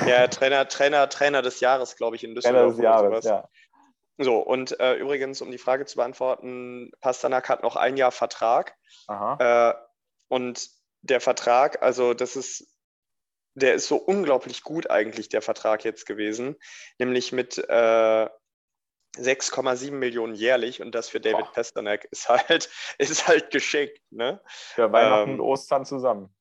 Ja, 0.06 0.28
Trainer, 0.28 0.68
Trainer, 0.68 1.10
Trainer 1.10 1.42
des 1.42 1.60
Jahres, 1.60 1.96
glaube 1.96 2.16
ich, 2.16 2.24
in 2.24 2.36
Trainer 2.36 2.68
Düsseldorf 2.68 2.76
des 2.76 2.84
Jahres, 2.84 3.26
ja. 3.26 3.50
So, 4.18 4.38
und 4.38 4.80
äh, 4.80 4.96
übrigens, 4.96 5.42
um 5.42 5.52
die 5.52 5.58
Frage 5.58 5.86
zu 5.86 5.96
beantworten, 5.96 6.92
Pasternak 7.00 7.50
hat 7.50 7.64
noch 7.64 7.76
ein 7.76 7.98
Jahr 7.98 8.12
Vertrag. 8.12 8.76
Aha. 9.08 9.72
Äh, 9.72 9.76
und 10.28 10.70
der 11.02 11.22
Vertrag, 11.22 11.82
also 11.82 12.14
das 12.14 12.36
ist, 12.36 12.68
der 13.56 13.74
ist 13.74 13.88
so 13.88 13.98
unglaublich 13.98 14.64
gut 14.64 14.90
eigentlich, 14.90 15.30
der 15.30 15.42
Vertrag 15.42 15.84
jetzt 15.84 16.06
gewesen, 16.06 16.56
nämlich 17.00 17.32
mit 17.32 17.58
äh, 17.58 18.30
6,7 19.18 19.92
Millionen 19.92 20.36
jährlich 20.36 20.82
und 20.82 20.96
das 20.96 21.10
für 21.10 21.20
David 21.20 21.46
Boah. 21.46 21.54
Pasternak 21.54 22.06
ist 22.06 22.30
halt, 22.30 22.70
ist 22.98 23.28
halt 23.28 23.52
geschickt, 23.52 24.02
ne? 24.12 24.42
Für 24.46 24.92
Weihnachten 24.92 25.32
ähm, 25.32 25.36
und 25.36 25.42
Ostern 25.42 25.86
zusammen. 25.86 26.34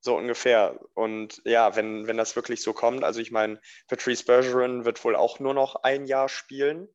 So 0.00 0.16
ungefähr. 0.16 0.80
Und 0.94 1.40
ja, 1.44 1.76
wenn, 1.76 2.06
wenn 2.08 2.16
das 2.16 2.34
wirklich 2.34 2.60
so 2.60 2.72
kommt, 2.72 3.04
also 3.04 3.20
ich 3.20 3.30
meine, 3.30 3.60
Patrice 3.88 4.24
Bergeron 4.24 4.84
wird 4.84 5.02
wohl 5.04 5.14
auch 5.14 5.38
nur 5.38 5.54
noch 5.54 5.76
ein 5.76 6.06
Jahr 6.06 6.28
spielen. 6.28 6.88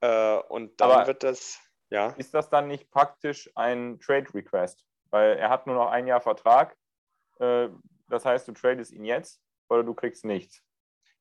Äh, 0.00 0.36
und 0.48 0.80
dann 0.80 0.90
Aber- 0.90 1.06
wird 1.06 1.22
das, 1.22 1.60
ja. 1.90 2.08
Ist 2.18 2.34
das 2.34 2.50
dann 2.50 2.66
nicht 2.66 2.90
praktisch 2.90 3.50
ein 3.54 4.00
Trade 4.00 4.26
Request? 4.34 4.84
Weil 5.10 5.36
er 5.36 5.48
hat 5.48 5.66
nur 5.66 5.76
noch 5.76 5.90
ein 5.90 6.06
Jahr 6.06 6.20
Vertrag. 6.20 6.76
Äh, 7.38 7.68
das 8.08 8.24
heißt, 8.24 8.48
du 8.48 8.52
tradest 8.52 8.92
ihn 8.92 9.04
jetzt 9.04 9.40
oder 9.68 9.84
du 9.84 9.94
kriegst 9.94 10.24
nichts. 10.24 10.62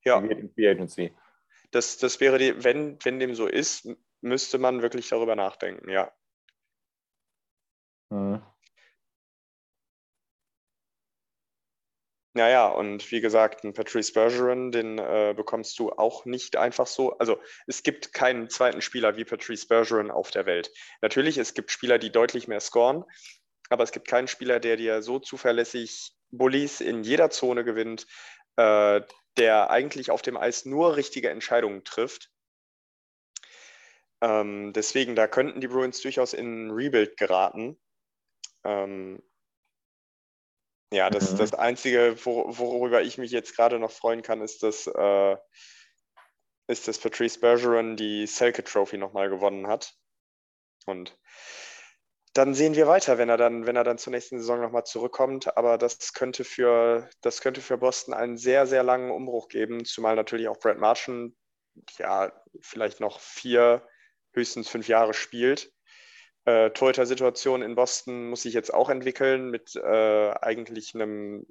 Ja, 0.03 0.19
geht 0.19 0.39
in 0.39 0.51
Free 0.51 0.67
Agency. 0.67 1.15
Das, 1.71 1.97
das 1.97 2.19
wäre 2.19 2.37
die, 2.37 2.63
wenn, 2.63 2.97
wenn 3.03 3.19
dem 3.19 3.35
so 3.35 3.47
ist, 3.47 3.87
müsste 4.21 4.57
man 4.57 4.81
wirklich 4.81 5.09
darüber 5.09 5.35
nachdenken, 5.35 5.89
ja. 5.89 6.11
Mhm. 8.11 8.41
Naja, 12.33 12.67
und 12.67 13.11
wie 13.11 13.19
gesagt, 13.19 13.65
einen 13.65 13.73
Patrice 13.73 14.13
Bergeron, 14.13 14.71
den 14.71 14.97
äh, 14.99 15.33
bekommst 15.35 15.77
du 15.79 15.91
auch 15.91 16.23
nicht 16.23 16.55
einfach 16.55 16.87
so. 16.87 17.17
Also 17.17 17.41
es 17.67 17.83
gibt 17.83 18.13
keinen 18.13 18.49
zweiten 18.49 18.81
Spieler 18.81 19.17
wie 19.17 19.25
Patrice 19.25 19.67
Bergeron 19.67 20.11
auf 20.11 20.31
der 20.31 20.45
Welt. 20.45 20.71
Natürlich, 21.01 21.37
es 21.37 21.53
gibt 21.53 21.71
Spieler, 21.71 21.99
die 21.99 22.09
deutlich 22.09 22.47
mehr 22.47 22.61
scoren, 22.61 23.03
aber 23.69 23.83
es 23.83 23.91
gibt 23.91 24.07
keinen 24.07 24.29
Spieler, 24.29 24.61
der 24.61 24.77
dir 24.77 25.01
so 25.01 25.19
zuverlässig 25.19 26.13
Bullies 26.29 26.79
in 26.79 27.03
jeder 27.03 27.31
Zone 27.31 27.65
gewinnt, 27.65 28.07
äh, 28.55 29.01
der 29.37 29.69
eigentlich 29.69 30.11
auf 30.11 30.21
dem 30.21 30.37
Eis 30.37 30.65
nur 30.65 30.95
richtige 30.95 31.29
Entscheidungen 31.29 31.83
trifft. 31.83 32.31
Ähm, 34.21 34.71
deswegen, 34.73 35.15
da 35.15 35.27
könnten 35.27 35.61
die 35.61 35.67
Bruins 35.67 36.01
durchaus 36.01 36.33
in 36.33 36.69
Rebuild 36.71 37.17
geraten. 37.17 37.79
Ähm, 38.63 39.21
ja, 40.93 41.09
das, 41.09 41.33
Mhm. 41.33 41.37
das 41.37 41.53
Einzige, 41.53 42.15
wor 42.25 42.57
worüber 42.57 43.01
ich 43.01 43.17
mich 43.17 43.31
jetzt 43.31 43.55
gerade 43.55 43.79
noch 43.79 43.91
freuen 43.91 44.21
kann, 44.21 44.41
ist, 44.41 44.61
dass, 44.61 44.87
äh, 44.87 45.37
ist, 46.67 46.87
dass 46.87 46.99
Patrice 46.99 47.39
Bergeron 47.39 47.95
die 47.95 48.27
Selke 48.27 48.63
Trophy 48.63 48.97
nochmal 48.97 49.29
gewonnen 49.29 49.67
hat. 49.67 49.93
Und 50.85 51.17
dann 52.33 52.53
sehen 52.53 52.75
wir 52.75 52.87
weiter, 52.87 53.17
wenn 53.17 53.29
er 53.29 53.37
dann, 53.37 53.65
wenn 53.65 53.75
er 53.75 53.83
dann 53.83 53.97
zur 53.97 54.11
nächsten 54.11 54.39
Saison 54.39 54.61
nochmal 54.61 54.85
zurückkommt. 54.85 55.57
Aber 55.57 55.77
das 55.77 56.13
könnte 56.13 56.43
für, 56.43 57.09
das 57.21 57.41
könnte 57.41 57.61
für 57.61 57.77
Boston 57.77 58.13
einen 58.13 58.37
sehr, 58.37 58.67
sehr 58.67 58.83
langen 58.83 59.11
Umbruch 59.11 59.49
geben, 59.49 59.83
zumal 59.85 60.15
natürlich 60.15 60.47
auch 60.47 60.59
Brad 60.59 60.79
Marchand 60.79 61.35
ja 61.97 62.31
vielleicht 62.61 62.99
noch 62.99 63.19
vier, 63.19 63.85
höchstens 64.33 64.69
fünf 64.69 64.87
Jahre 64.87 65.13
spielt. 65.13 65.71
Äh, 66.45 66.71
Torhüter-Situation 66.71 67.61
in 67.61 67.75
Boston 67.75 68.29
muss 68.29 68.43
sich 68.43 68.53
jetzt 68.53 68.73
auch 68.73 68.89
entwickeln 68.89 69.49
mit 69.49 69.75
äh, 69.75 70.31
eigentlich 70.41 70.95
einem, 70.95 71.45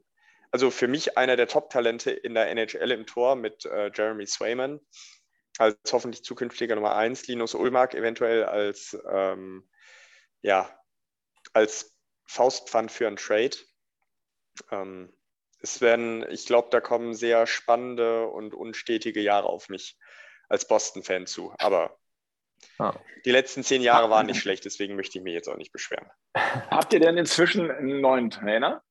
also 0.50 0.70
für 0.70 0.88
mich 0.88 1.16
einer 1.16 1.36
der 1.36 1.46
Top-Talente 1.46 2.10
in 2.10 2.34
der 2.34 2.50
NHL 2.50 2.90
im 2.90 3.06
Tor 3.06 3.36
mit 3.36 3.66
äh, 3.66 3.90
Jeremy 3.94 4.26
Swayman 4.26 4.80
als 5.58 5.76
hoffentlich 5.92 6.24
zukünftiger 6.24 6.74
Nummer 6.74 6.96
eins, 6.96 7.26
Linus 7.26 7.54
Ulmark 7.54 7.94
eventuell 7.94 8.44
als, 8.44 8.96
ähm, 9.12 9.68
ja, 10.42 10.70
als 11.52 11.94
Faustpfand 12.26 12.90
für 12.92 13.06
einen 13.06 13.16
Trade. 13.16 13.56
Ähm, 14.70 15.12
es 15.62 15.80
werden, 15.80 16.24
ich 16.30 16.46
glaube, 16.46 16.68
da 16.70 16.80
kommen 16.80 17.14
sehr 17.14 17.46
spannende 17.46 18.26
und 18.28 18.54
unstetige 18.54 19.20
Jahre 19.20 19.48
auf 19.48 19.68
mich 19.68 19.98
als 20.48 20.66
Boston-Fan 20.66 21.26
zu. 21.26 21.54
Aber 21.58 21.96
Ah. 22.78 22.94
die 23.24 23.30
letzten 23.30 23.64
zehn 23.64 23.80
Jahre 23.80 24.10
waren 24.10 24.26
nicht 24.26 24.40
schlecht, 24.42 24.64
deswegen 24.66 24.94
möchte 24.94 25.16
ich 25.18 25.24
mich 25.24 25.32
jetzt 25.32 25.48
auch 25.48 25.56
nicht 25.56 25.72
beschweren. 25.72 26.10
Habt 26.34 26.92
ihr 26.92 27.00
denn 27.00 27.16
inzwischen 27.16 27.70
einen 27.70 28.00
neuen 28.02 28.30
Trainer? 28.30 28.82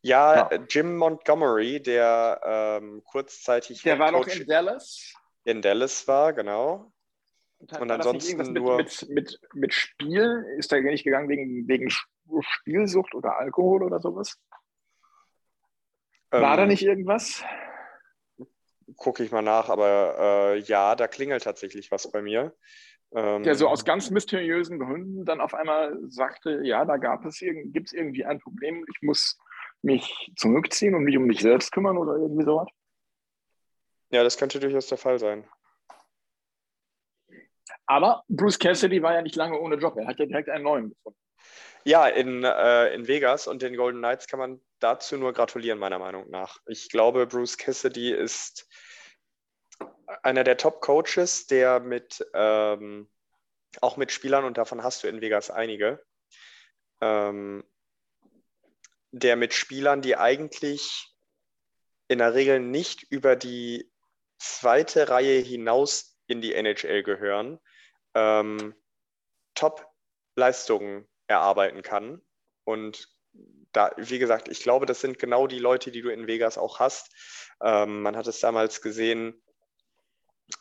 Ja, 0.00 0.36
Ja. 0.36 0.48
äh, 0.50 0.60
Jim 0.68 0.96
Montgomery, 0.96 1.80
der 1.82 2.40
ähm, 2.44 3.02
kurzzeitig 3.04 3.82
Der 3.82 3.98
war 3.98 4.12
Headcoach 4.12 4.40
in 4.40 4.46
Dallas. 4.46 5.14
in 5.44 5.62
Dallas 5.62 6.08
war, 6.08 6.32
genau. 6.32 6.92
Und, 7.62 7.72
war 7.72 7.86
das 7.86 8.06
ansonsten 8.06 8.40
irgendwas 8.40 8.50
nur- 8.50 8.76
mit, 8.76 9.08
mit, 9.08 9.10
mit, 9.10 9.40
mit 9.54 9.74
Spiel? 9.74 10.44
Ist 10.58 10.72
da 10.72 10.80
nicht 10.80 11.04
gegangen 11.04 11.28
wegen, 11.28 11.68
wegen 11.68 11.88
Spielsucht 12.40 13.14
oder 13.14 13.38
Alkohol 13.38 13.84
oder 13.84 14.00
sowas? 14.00 14.36
War 16.30 16.56
da 16.56 16.64
Ähm, 16.64 16.68
nicht 16.68 16.82
irgendwas? 16.82 17.44
Gucke 18.96 19.22
ich 19.22 19.30
mal 19.30 19.42
nach, 19.42 19.68
aber 19.68 20.16
äh, 20.54 20.58
ja, 20.58 20.96
da 20.96 21.06
klingelt 21.06 21.44
tatsächlich 21.44 21.90
was 21.92 22.10
bei 22.10 22.20
mir. 22.20 22.54
Ähm, 23.14 23.42
Der 23.44 23.54
so 23.54 23.68
aus 23.68 23.84
ganz 23.84 24.10
mysteriösen 24.10 24.78
Gründen 24.80 25.24
dann 25.24 25.40
auf 25.40 25.54
einmal 25.54 25.96
sagte, 26.08 26.60
ja, 26.64 26.84
da 26.84 26.96
gab 26.96 27.24
es 27.24 27.40
irgend, 27.42 27.72
gibt 27.72 27.88
es 27.88 27.92
irgendwie 27.92 28.24
ein 28.24 28.40
Problem, 28.40 28.84
ich 28.92 29.02
muss 29.02 29.38
mich 29.82 30.32
zurückziehen 30.36 30.94
und 30.94 31.04
mich 31.04 31.16
um 31.16 31.24
mich 31.24 31.40
selbst 31.40 31.70
kümmern 31.72 31.96
oder 31.96 32.16
irgendwie 32.16 32.44
sowas. 32.44 32.68
ja, 34.10 34.24
das 34.24 34.36
könnte 34.36 34.58
durchaus 34.58 34.88
der 34.88 34.98
Fall 34.98 35.18
sein. 35.18 35.48
Aber 37.86 38.22
Bruce 38.28 38.58
Cassidy 38.58 39.02
war 39.02 39.14
ja 39.14 39.22
nicht 39.22 39.36
lange 39.36 39.58
ohne 39.58 39.76
Job. 39.76 39.96
Er 39.96 40.06
hat 40.06 40.18
ja 40.18 40.26
direkt 40.26 40.48
einen 40.48 40.64
neuen 40.64 40.90
gefunden. 40.90 41.18
Ja, 41.84 42.06
in, 42.06 42.44
äh, 42.44 42.94
in 42.94 43.08
Vegas 43.08 43.48
und 43.48 43.60
den 43.62 43.76
Golden 43.76 43.98
Knights 43.98 44.28
kann 44.28 44.38
man 44.38 44.60
dazu 44.78 45.16
nur 45.16 45.32
gratulieren, 45.32 45.80
meiner 45.80 45.98
Meinung 45.98 46.30
nach. 46.30 46.58
Ich 46.66 46.88
glaube, 46.88 47.26
Bruce 47.26 47.58
Cassidy 47.58 48.12
ist 48.12 48.68
einer 50.22 50.44
der 50.44 50.56
Top-Coaches, 50.56 51.46
der 51.46 51.80
mit 51.80 52.24
ähm, 52.34 53.08
auch 53.80 53.96
mit 53.96 54.12
Spielern, 54.12 54.44
und 54.44 54.58
davon 54.58 54.82
hast 54.82 55.02
du 55.02 55.08
in 55.08 55.20
Vegas 55.20 55.50
einige, 55.50 56.04
ähm, 57.00 57.64
der 59.12 59.36
mit 59.36 59.54
Spielern, 59.54 60.02
die 60.02 60.16
eigentlich 60.16 61.14
in 62.08 62.18
der 62.18 62.34
Regel 62.34 62.60
nicht 62.60 63.02
über 63.10 63.36
die 63.36 63.90
zweite 64.38 65.08
Reihe 65.08 65.40
hinaus 65.40 66.11
in 66.32 66.40
die 66.40 66.54
NHL 66.54 67.02
gehören, 67.02 67.60
ähm, 68.14 68.74
Top-Leistungen 69.54 71.08
erarbeiten 71.26 71.82
kann. 71.82 72.20
Und 72.64 73.08
da, 73.72 73.90
wie 73.96 74.18
gesagt, 74.18 74.48
ich 74.48 74.62
glaube, 74.62 74.86
das 74.86 75.00
sind 75.00 75.18
genau 75.18 75.46
die 75.46 75.58
Leute, 75.58 75.90
die 75.90 76.02
du 76.02 76.10
in 76.10 76.26
Vegas 76.26 76.58
auch 76.58 76.80
hast. 76.80 77.14
Ähm, 77.62 78.02
man 78.02 78.16
hat 78.16 78.26
es 78.26 78.40
damals 78.40 78.82
gesehen, 78.82 79.40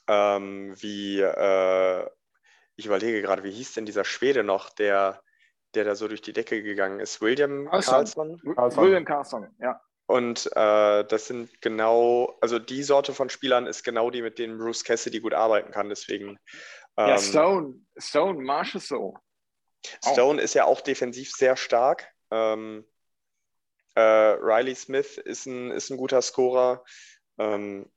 ähm, 0.08 0.74
wie, 0.82 1.20
äh, 1.20 2.10
ich 2.76 2.86
überlege 2.86 3.22
gerade, 3.22 3.44
wie 3.44 3.52
hieß 3.52 3.74
denn 3.74 3.86
dieser 3.86 4.06
Schwede 4.06 4.44
noch, 4.44 4.70
der, 4.70 5.22
der 5.74 5.84
da 5.84 5.96
so 5.96 6.08
durch 6.08 6.22
die 6.22 6.34
Decke 6.34 6.64
gegangen 6.64 7.00
ist? 7.00 7.22
William 7.22 7.70
Carlson. 7.70 8.42
William 8.44 9.06
Carlson, 9.06 9.54
ja. 9.60 9.82
Und 10.12 10.46
äh, 10.58 11.06
das 11.06 11.28
sind 11.28 11.62
genau, 11.62 12.38
also 12.42 12.60
die 12.60 12.84
Sorte 12.84 13.14
von 13.14 13.30
Spielern 13.30 13.66
ist 13.66 13.84
genau 13.84 14.10
die, 14.10 14.22
mit 14.22 14.40
denen 14.40 14.58
Bruce 14.58 14.84
Cassidy 14.84 15.22
gut 15.22 15.34
arbeiten 15.34 15.72
kann. 15.72 15.88
Deswegen. 15.88 16.38
ja, 16.98 17.16
ähm, 17.16 17.18
Stone, 17.18 17.86
Stone, 17.98 18.44
Marshall 18.44 18.82
so. 18.82 19.18
Stone 20.06 20.42
ist 20.42 20.54
ja 20.54 20.66
auch 20.66 20.82
defensiv 20.82 21.32
sehr 21.32 21.56
stark. 21.56 22.10
Ähm, 22.30 22.86
äh, 23.96 24.02
Riley 24.02 24.76
Smith 24.76 25.18
ist 25.18 25.46
ein, 25.46 25.72
ist 25.72 25.90
ein 25.90 25.98
guter 25.98 26.22
Scorer. 26.22 26.84
Ähm, 27.38 27.90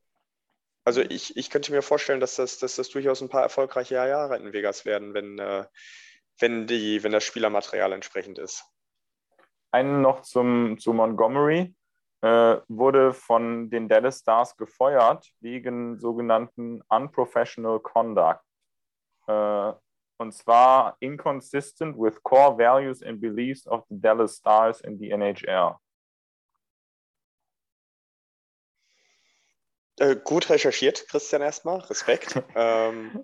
also 0.84 1.00
ich, 1.00 1.36
ich 1.36 1.50
könnte 1.50 1.72
mir 1.72 1.82
vorstellen, 1.82 2.20
dass 2.20 2.36
das, 2.36 2.58
dass 2.58 2.76
das 2.76 2.90
durchaus 2.90 3.22
ein 3.22 3.28
paar 3.28 3.42
erfolgreiche 3.42 3.96
Jahre 3.96 4.36
in 4.36 4.52
Vegas 4.52 4.84
werden, 4.84 5.14
wenn, 5.14 5.40
äh, 5.40 5.64
wenn, 6.38 6.68
die, 6.68 7.02
wenn 7.02 7.10
das 7.10 7.24
Spielermaterial 7.24 7.92
entsprechend 7.92 8.38
ist. 8.38 8.64
Einen 9.72 10.00
noch 10.00 10.22
zum, 10.22 10.78
zu 10.78 10.92
Montgomery. 10.92 11.74
Äh, 12.24 12.62
wurde 12.68 13.12
von 13.12 13.68
den 13.68 13.86
Dallas 13.86 14.20
Stars 14.20 14.56
gefeuert 14.56 15.30
wegen 15.40 15.98
sogenannten 15.98 16.80
Unprofessional 16.88 17.80
Conduct. 17.80 18.40
Äh, 19.26 19.74
und 20.16 20.32
zwar 20.32 20.96
inconsistent 21.00 21.98
with 21.98 22.22
core 22.22 22.56
values 22.56 23.02
and 23.02 23.20
beliefs 23.20 23.66
of 23.66 23.84
the 23.90 24.00
Dallas 24.00 24.36
Stars 24.36 24.80
in 24.80 24.98
the 24.98 25.10
NHL. 25.10 25.76
Äh, 29.98 30.16
gut 30.16 30.48
recherchiert, 30.48 31.06
Christian, 31.08 31.42
erstmal. 31.42 31.80
Respekt. 31.80 32.42
ähm, 32.54 33.22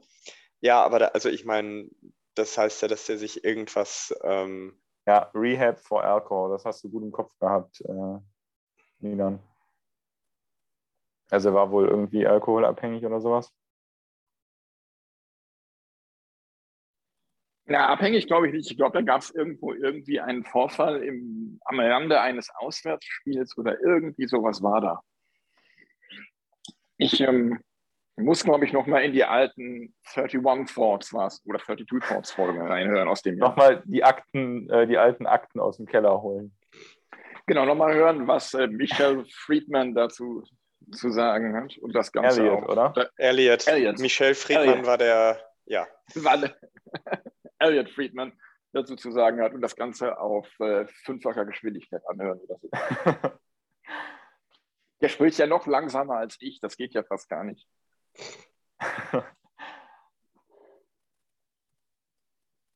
ja, 0.61 0.85
aber 0.85 0.99
da, 0.99 1.07
also 1.07 1.31
ich 1.31 1.47
meine, 1.47 1.89
das 2.35 2.59
heißt 2.59 2.83
ja, 2.83 2.89
dass 2.89 3.09
er 3.09 3.17
sich 3.17 3.45
irgendwas. 3.45 4.15
Ähm, 4.25 4.79
ja, 5.07 5.31
Rehab 5.35 5.81
for 5.81 6.05
Alcohol, 6.05 6.51
das 6.51 6.67
hast 6.67 6.85
du 6.85 6.91
gut 6.91 7.03
im 7.03 7.13
Kopf 7.13 7.33
gehabt, 7.39 7.81
äh, 7.81 8.19
Milan. 9.01 9.41
Also 11.31 11.51
er 11.51 11.55
war 11.55 11.71
wohl 11.71 11.89
irgendwie 11.89 12.27
alkoholabhängig 12.27 13.05
oder 13.05 13.21
sowas. 13.21 13.53
Ja, 17.67 17.87
abhängig 17.87 18.27
glaube 18.27 18.49
ich 18.49 18.53
nicht. 18.53 18.71
Ich 18.71 18.77
glaube, 18.77 18.99
da 18.99 19.01
gab 19.01 19.21
es 19.21 19.31
irgendwo 19.31 19.73
irgendwie 19.73 20.19
einen 20.19 20.45
Vorfall 20.45 21.05
im, 21.05 21.61
am 21.65 21.79
Rande 21.79 22.21
eines 22.21 22.51
Auswärtsspiels 22.51 23.57
oder 23.57 23.81
irgendwie 23.81 24.27
sowas 24.27 24.61
war 24.61 24.81
da. 24.81 25.01
Ich 26.97 27.21
ähm, 27.21 27.61
muss, 28.17 28.43
glaube 28.43 28.65
ich, 28.65 28.73
nochmal 28.73 29.05
in 29.05 29.13
die 29.13 29.25
alten 29.25 29.95
31 30.15 30.75
Thoughts 30.75 31.15
was 31.15 31.43
oder 31.47 31.61
32 31.61 32.09
Thoughts 32.09 32.33
Folge 32.33 32.61
reinhören 32.61 33.09
aus 33.09 33.23
dem 33.23 33.39
Jahr. 33.39 33.51
Nochmal 33.51 33.83
die 33.87 34.03
Akten, 34.03 34.69
äh, 34.69 34.89
die 34.89 34.99
alten 34.99 35.27
Akten 35.27 35.61
aus 35.61 35.77
dem 35.77 35.87
Keller 35.87 36.23
holen. 36.23 36.53
Genau, 37.51 37.65
nochmal 37.65 37.93
hören, 37.97 38.29
was 38.29 38.55
äh, 38.55 38.69
Michelle 38.69 39.27
Friedman 39.29 39.93
dazu 39.93 40.45
zu 40.93 41.11
sagen 41.11 41.57
hat 41.57 41.77
und 41.79 41.93
das 41.93 42.13
Ganze 42.13 42.43
Elliot, 42.43 42.63
auch. 42.63 42.69
oder? 42.69 43.11
Elliot. 43.17 43.67
Elliot. 43.67 43.99
Michelle 43.99 44.37
Friedman 44.37 44.69
Elliot. 44.69 44.87
war 44.87 44.97
der, 44.97 45.45
ja. 45.65 45.89
War 46.15 46.39
Elliot 47.59 47.91
Friedman 47.91 48.39
dazu 48.73 48.95
zu 48.95 49.11
sagen 49.11 49.41
hat 49.41 49.53
und 49.53 49.63
das 49.63 49.75
Ganze 49.75 50.21
auf 50.21 50.47
äh, 50.61 50.87
fünffacher 51.05 51.45
Geschwindigkeit 51.45 52.03
anhören. 52.07 52.39
der 55.01 55.09
spricht 55.09 55.39
ja 55.39 55.49
noch 55.49 55.67
langsamer 55.67 56.19
als 56.19 56.37
ich, 56.39 56.61
das 56.61 56.77
geht 56.77 56.95
ja 56.95 57.03
fast 57.03 57.29
gar 57.29 57.43
nicht. 57.43 57.67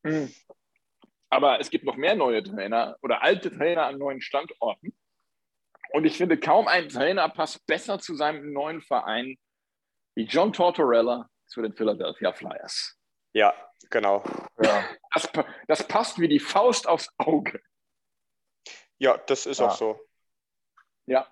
hm. 0.03 0.29
Aber 1.29 1.59
es 1.59 1.69
gibt 1.69 1.85
noch 1.85 1.95
mehr 1.95 2.15
neue 2.15 2.43
Trainer 2.43 2.97
oder 3.01 3.21
alte 3.21 3.51
Trainer 3.51 3.85
an 3.85 3.97
neuen 3.97 4.21
Standorten. 4.21 4.95
Und 5.91 6.05
ich 6.05 6.17
finde, 6.17 6.39
kaum 6.39 6.67
ein 6.67 6.89
Trainer 6.89 7.29
passt 7.29 7.65
besser 7.67 7.99
zu 7.99 8.15
seinem 8.15 8.53
neuen 8.53 8.81
Verein 8.81 9.37
wie 10.15 10.25
John 10.25 10.53
Tortorella 10.53 11.29
zu 11.47 11.61
den 11.61 11.73
Philadelphia 11.73 12.33
Flyers. 12.33 12.97
Ja, 13.33 13.53
genau. 13.89 14.23
Ja. 14.61 14.85
Das, 15.13 15.29
das, 15.67 15.87
passt 15.87 16.19
wie 16.19 16.27
die 16.27 16.39
Faust 16.39 16.87
aufs 16.87 17.09
Auge. 17.17 17.61
Ja, 18.97 19.17
das 19.17 19.45
ist 19.45 19.59
ja. 19.59 19.67
auch 19.67 19.75
so. 19.75 19.99
Ja. 21.05 21.27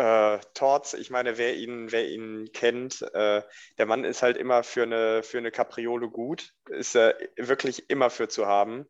Äh, 0.00 0.40
Torz, 0.54 0.94
ich 0.94 1.10
meine, 1.10 1.36
wer 1.36 1.56
ihn, 1.56 1.92
wer 1.92 2.08
ihn 2.08 2.52
kennt, 2.54 3.02
äh, 3.12 3.42
der 3.76 3.84
Mann 3.84 4.04
ist 4.04 4.22
halt 4.22 4.38
immer 4.38 4.62
für 4.62 4.84
eine, 4.84 5.22
für 5.22 5.36
eine 5.36 5.50
Kapriole 5.50 6.08
gut, 6.08 6.54
ist 6.70 6.96
er 6.96 7.18
wirklich 7.36 7.90
immer 7.90 8.08
für 8.08 8.26
zu 8.26 8.46
haben. 8.46 8.86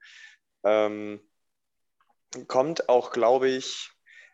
Ähm, 0.62 1.20
kommt 2.46 2.88
auch, 2.88 3.10
glaube 3.10 3.48
ich, 3.48 3.90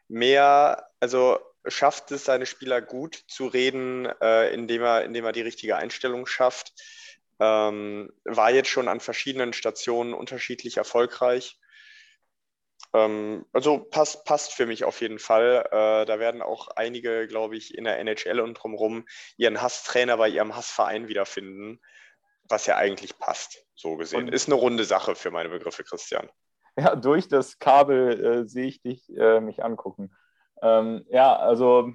mehr, 0.09 0.91
also 1.01 1.39
schafft 1.67 2.11
es 2.11 2.27
seine 2.27 2.45
Spieler 2.45 2.83
gut 2.83 3.25
zu 3.27 3.47
reden, 3.47 4.05
äh, 4.21 4.53
indem, 4.53 4.83
er, 4.83 5.05
indem 5.07 5.25
er 5.25 5.33
die 5.33 5.41
richtige 5.41 5.77
Einstellung 5.77 6.27
schafft. 6.27 6.75
Ähm, 7.41 8.13
war 8.25 8.51
jetzt 8.51 8.69
schon 8.69 8.89
an 8.89 9.01
verschiedenen 9.01 9.55
Stationen 9.55 10.13
unterschiedlich 10.13 10.77
erfolgreich. 10.77 11.59
Ähm, 12.97 13.45
also 13.53 13.79
passt, 13.79 14.25
passt 14.25 14.55
für 14.55 14.65
mich 14.65 14.85
auf 14.85 15.01
jeden 15.03 15.19
Fall. 15.19 15.67
Äh, 15.71 16.07
da 16.07 16.19
werden 16.19 16.41
auch 16.41 16.69
einige, 16.69 17.27
glaube 17.27 17.57
ich, 17.57 17.77
in 17.77 17.85
der 17.85 17.99
NHL 17.99 18.41
und 18.41 18.55
drumherum 18.55 19.05
ihren 19.37 19.61
Hasstrainer 19.61 20.17
bei 20.17 20.29
ihrem 20.29 20.57
Hassverein 20.57 21.09
wiederfinden, 21.09 21.81
was 22.49 22.65
ja 22.67 22.77
eigentlich 22.77 23.19
passt, 23.19 23.67
so 23.75 23.97
gesehen. 23.97 24.25
Und 24.25 24.35
Ist 24.35 24.49
eine 24.49 24.55
runde 24.55 24.85
Sache 24.85 25.15
für 25.15 25.31
meine 25.31 25.51
Begriffe, 25.51 25.85
Christian. 25.85 26.31
Ja, 26.79 26.97
durch 26.97 27.29
das 27.29 27.59
Kabel 27.59 28.25
äh, 28.25 28.47
sehe 28.47 28.67
ich 28.67 28.81
dich 28.81 29.15
äh, 29.17 29.41
mich 29.41 29.63
angucken. 29.63 30.15
Ähm, 30.63 31.05
ja, 31.11 31.37
also 31.37 31.93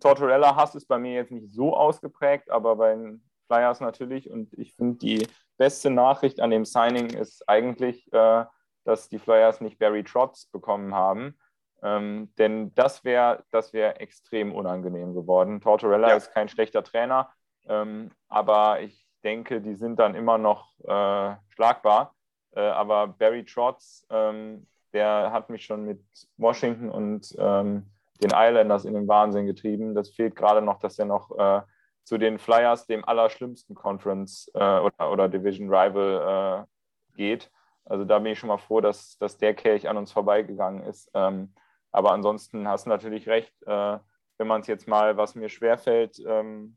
Tortorella 0.00 0.54
Hass 0.54 0.74
ist 0.76 0.86
bei 0.86 0.98
mir 0.98 1.14
jetzt 1.14 1.32
nicht 1.32 1.52
so 1.52 1.76
ausgeprägt, 1.76 2.50
aber 2.50 2.76
bei 2.76 2.94
den 2.94 3.24
Flyers 3.46 3.80
natürlich. 3.80 4.30
Und 4.30 4.52
ich 4.52 4.74
finde, 4.74 4.98
die 4.98 5.26
beste 5.56 5.90
Nachricht 5.90 6.40
an 6.40 6.50
dem 6.50 6.64
Signing 6.64 7.10
ist 7.10 7.48
eigentlich, 7.48 8.12
äh, 8.12 8.44
dass 8.84 9.08
die 9.08 9.18
Flyers 9.18 9.60
nicht 9.60 9.78
Barry 9.78 10.04
Trotz 10.04 10.46
bekommen 10.46 10.94
haben. 10.94 11.38
Ähm, 11.82 12.32
denn 12.38 12.74
das 12.74 13.04
wäre 13.04 13.44
das 13.50 13.72
wär 13.72 14.00
extrem 14.00 14.54
unangenehm 14.54 15.14
geworden. 15.14 15.60
Tortorella 15.60 16.08
ja. 16.08 16.16
ist 16.16 16.32
kein 16.32 16.48
schlechter 16.48 16.82
Trainer, 16.82 17.30
ähm, 17.66 18.10
aber 18.28 18.80
ich 18.80 19.06
denke, 19.22 19.60
die 19.60 19.74
sind 19.74 19.98
dann 19.98 20.14
immer 20.14 20.38
noch 20.38 20.78
äh, 20.80 21.34
schlagbar. 21.50 22.14
Äh, 22.52 22.60
aber 22.60 23.08
Barry 23.08 23.44
Trotz, 23.44 24.06
ähm, 24.10 24.66
der 24.92 25.32
hat 25.32 25.50
mich 25.50 25.64
schon 25.64 25.84
mit 25.84 26.00
Washington 26.36 26.88
und 26.88 27.34
ähm, 27.38 27.90
den 28.22 28.30
Islanders 28.32 28.84
in 28.84 28.94
den 28.94 29.08
Wahnsinn 29.08 29.46
getrieben. 29.46 29.94
Das 29.94 30.10
fehlt 30.10 30.36
gerade 30.36 30.62
noch, 30.62 30.78
dass 30.78 30.98
er 30.98 31.06
noch 31.06 31.36
äh, 31.36 31.62
zu 32.04 32.18
den 32.18 32.38
Flyers, 32.38 32.86
dem 32.86 33.04
allerschlimmsten 33.04 33.74
Conference 33.74 34.50
äh, 34.54 34.78
oder, 34.78 35.10
oder, 35.10 35.28
Division 35.28 35.68
Rival 35.68 36.64
äh, 36.64 37.16
geht. 37.16 37.50
Also 37.84 38.04
da 38.04 38.18
bin 38.18 38.32
ich 38.32 38.38
schon 38.38 38.48
mal 38.48 38.58
froh, 38.58 38.80
dass, 38.80 39.18
dass 39.18 39.38
der 39.38 39.54
Kelch 39.54 39.88
an 39.88 39.96
uns 39.96 40.12
vorbeigegangen 40.12 40.82
ist. 40.84 41.10
Ähm, 41.14 41.54
aber 41.92 42.12
ansonsten 42.12 42.66
hast 42.66 42.86
du 42.86 42.90
natürlich 42.90 43.28
recht, 43.28 43.52
äh, 43.66 43.98
wenn 44.38 44.46
man 44.46 44.62
es 44.62 44.66
jetzt 44.66 44.88
mal, 44.88 45.16
was 45.16 45.34
mir 45.34 45.48
schwerfällt, 45.48 46.18
ähm, 46.26 46.76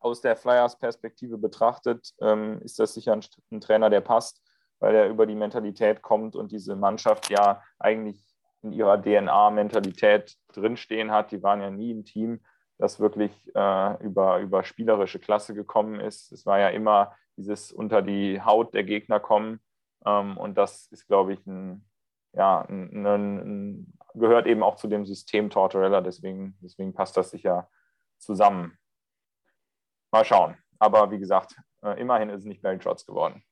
aus 0.00 0.20
der 0.20 0.36
Flyers-Perspektive 0.36 1.38
betrachtet, 1.38 2.12
ähm, 2.20 2.60
ist 2.62 2.78
das 2.78 2.94
sicher 2.94 3.12
ein, 3.12 3.24
ein, 3.52 3.60
Trainer, 3.60 3.90
der 3.90 4.00
passt, 4.00 4.42
weil 4.80 4.94
er 4.94 5.08
über 5.08 5.26
die 5.26 5.34
Mentalität 5.34 6.02
kommt 6.02 6.36
und 6.36 6.52
diese 6.52 6.76
Mannschaft 6.76 7.30
ja 7.30 7.62
eigentlich 7.78 8.34
in 8.62 8.72
ihrer 8.72 9.00
DNA-Mentalität 9.00 10.36
drinstehen 10.52 11.10
hat. 11.10 11.30
Die 11.30 11.42
waren 11.42 11.60
ja 11.60 11.70
nie 11.70 11.90
im 11.90 12.04
Team, 12.04 12.40
das 12.76 12.98
wirklich 12.98 13.32
äh, 13.54 14.04
über, 14.04 14.40
über 14.40 14.64
spielerische 14.64 15.20
Klasse 15.20 15.54
gekommen 15.54 16.00
ist. 16.00 16.32
Es 16.32 16.44
war 16.44 16.58
ja 16.58 16.68
immer 16.68 17.14
dieses 17.36 17.72
unter 17.72 18.02
die 18.02 18.42
Haut 18.42 18.74
der 18.74 18.84
Gegner 18.84 19.20
kommen 19.20 19.60
und 20.04 20.54
das 20.56 20.86
ist, 20.88 21.06
glaube 21.06 21.32
ich, 21.34 21.46
ein, 21.46 21.84
ja, 22.32 22.62
ein, 22.62 23.06
ein, 23.06 23.98
gehört 24.14 24.46
eben 24.46 24.62
auch 24.62 24.76
zu 24.76 24.88
dem 24.88 25.06
System 25.06 25.50
Tortorella, 25.50 26.00
deswegen, 26.00 26.56
deswegen 26.60 26.94
passt 26.94 27.16
das 27.16 27.30
sicher 27.30 27.68
zusammen. 28.18 28.78
Mal 30.10 30.24
schauen. 30.24 30.56
Aber 30.78 31.10
wie 31.10 31.18
gesagt, 31.18 31.56
äh, 31.82 31.98
immerhin 32.00 32.28
ist 32.28 32.40
es 32.40 32.44
nicht 32.46 32.62
Barry 32.62 32.78
Trotz 32.78 33.06
geworden. 33.06 33.42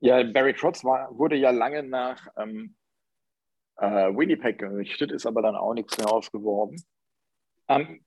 Ja, 0.00 0.22
Barry 0.22 0.54
Trotz 0.54 0.84
war, 0.84 1.16
wurde 1.16 1.36
ja 1.36 1.50
lange 1.50 1.82
nach 1.82 2.28
ähm, 2.36 2.76
äh, 3.76 4.14
Winnipeg 4.14 4.58
gerichtet, 4.58 5.12
ist 5.12 5.26
aber 5.26 5.42
dann 5.42 5.56
auch 5.56 5.74
nichts 5.74 5.96
mehr 5.98 6.12
ausgeworden. 6.12 6.82
Ähm, 7.68 8.04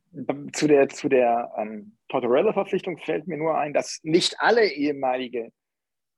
zu 0.54 0.68
der, 0.68 0.90
zu 0.90 1.08
der 1.10 1.52
ähm, 1.58 1.98
Tortorella-Verpflichtung 2.10 2.98
fällt 2.98 3.28
mir 3.28 3.38
nur 3.38 3.58
ein, 3.58 3.74
dass 3.74 4.00
nicht 4.04 4.40
alle 4.40 4.68
ehemalige 4.68 5.52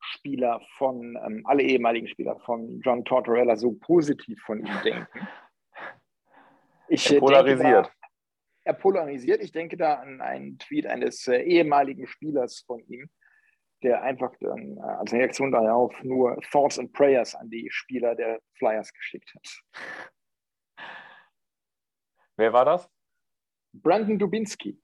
Spieler 0.03 0.61
von, 0.77 1.17
ähm, 1.25 1.45
alle 1.45 1.63
ehemaligen 1.63 2.07
Spieler 2.07 2.39
von 2.39 2.81
John 2.81 3.05
Tortorella 3.05 3.55
so 3.55 3.73
positiv 3.73 4.41
von 4.43 4.59
ihm 4.59 4.81
denken. 4.84 5.27
Ich, 6.89 7.11
er 7.11 7.19
polarisiert. 7.19 7.88
Da, 7.88 8.07
er 8.65 8.73
polarisiert. 8.73 9.41
Ich 9.41 9.51
denke 9.51 9.77
da 9.77 9.95
an 9.95 10.21
einen 10.21 10.57
Tweet 10.59 10.85
eines 10.85 11.27
äh, 11.27 11.41
ehemaligen 11.41 12.07
Spielers 12.07 12.63
von 12.67 12.84
ihm, 12.88 13.09
der 13.81 14.01
einfach 14.03 14.34
dann 14.39 14.77
äh, 14.77 14.81
als 14.81 15.13
Reaktion 15.13 15.51
darauf 15.51 15.93
nur 16.03 16.38
Thoughts 16.51 16.80
and 16.80 16.93
Prayers 16.93 17.35
an 17.35 17.49
die 17.49 17.69
Spieler 17.71 18.15
der 18.15 18.39
Flyers 18.57 18.93
geschickt 18.93 19.34
hat. 19.34 20.85
Wer 22.38 22.51
war 22.51 22.65
das? 22.65 22.89
Brandon 23.73 24.19
Dubinski. 24.19 24.81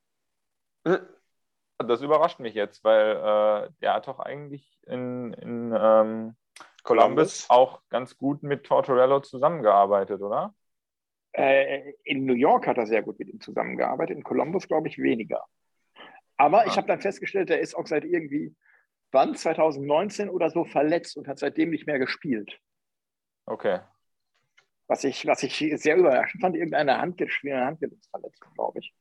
Das 1.86 2.02
überrascht 2.02 2.40
mich 2.40 2.54
jetzt, 2.54 2.84
weil 2.84 3.12
äh, 3.12 3.70
der 3.82 3.94
hat 3.94 4.08
doch 4.08 4.20
eigentlich 4.20 4.80
in, 4.86 5.34
in 5.34 5.74
ähm, 5.78 6.36
Columbus 6.84 7.50
auch 7.50 7.82
ganz 7.90 8.18
gut 8.18 8.44
mit 8.44 8.66
Tortorello 8.66 9.22
zusammengearbeitet, 9.22 10.22
oder? 10.22 10.54
Äh, 11.32 11.94
in 12.04 12.26
New 12.26 12.34
York 12.34 12.68
hat 12.68 12.78
er 12.78 12.86
sehr 12.86 13.02
gut 13.02 13.18
mit 13.20 13.30
ihm 13.30 13.40
zusammengearbeitet, 13.40 14.18
in 14.18 14.24
Columbus 14.24 14.68
glaube 14.68 14.90
ich 14.90 14.98
weniger. 14.98 15.46
Aber 16.36 16.62
ah. 16.62 16.66
ich 16.68 16.76
habe 16.76 16.88
dann 16.88 17.02
festgestellt, 17.02 17.50
er 17.50 17.60
ist 17.60 17.76
auch 17.76 17.88
seit 17.88 18.04
irgendwie, 18.04 18.56
wann, 19.12 19.36
2019 19.36 20.30
oder 20.30 20.50
so 20.50 20.66
verletzt 20.66 21.16
und 21.16 21.28
hat 21.28 21.40
seitdem 21.40 21.70
nicht 21.70 21.88
mehr 21.88 22.00
gespielt. 22.00 22.60
Okay. 23.46 23.80
Was 24.88 25.04
ich, 25.04 25.26
was 25.28 25.44
ich 25.44 25.58
sehr 25.76 25.96
überraschend 25.96 26.42
fand, 26.42 26.56
irgendeine 26.56 26.98
Handgelenksverletzung, 26.98 28.54
glaube 28.56 28.80
ich. 28.80 28.94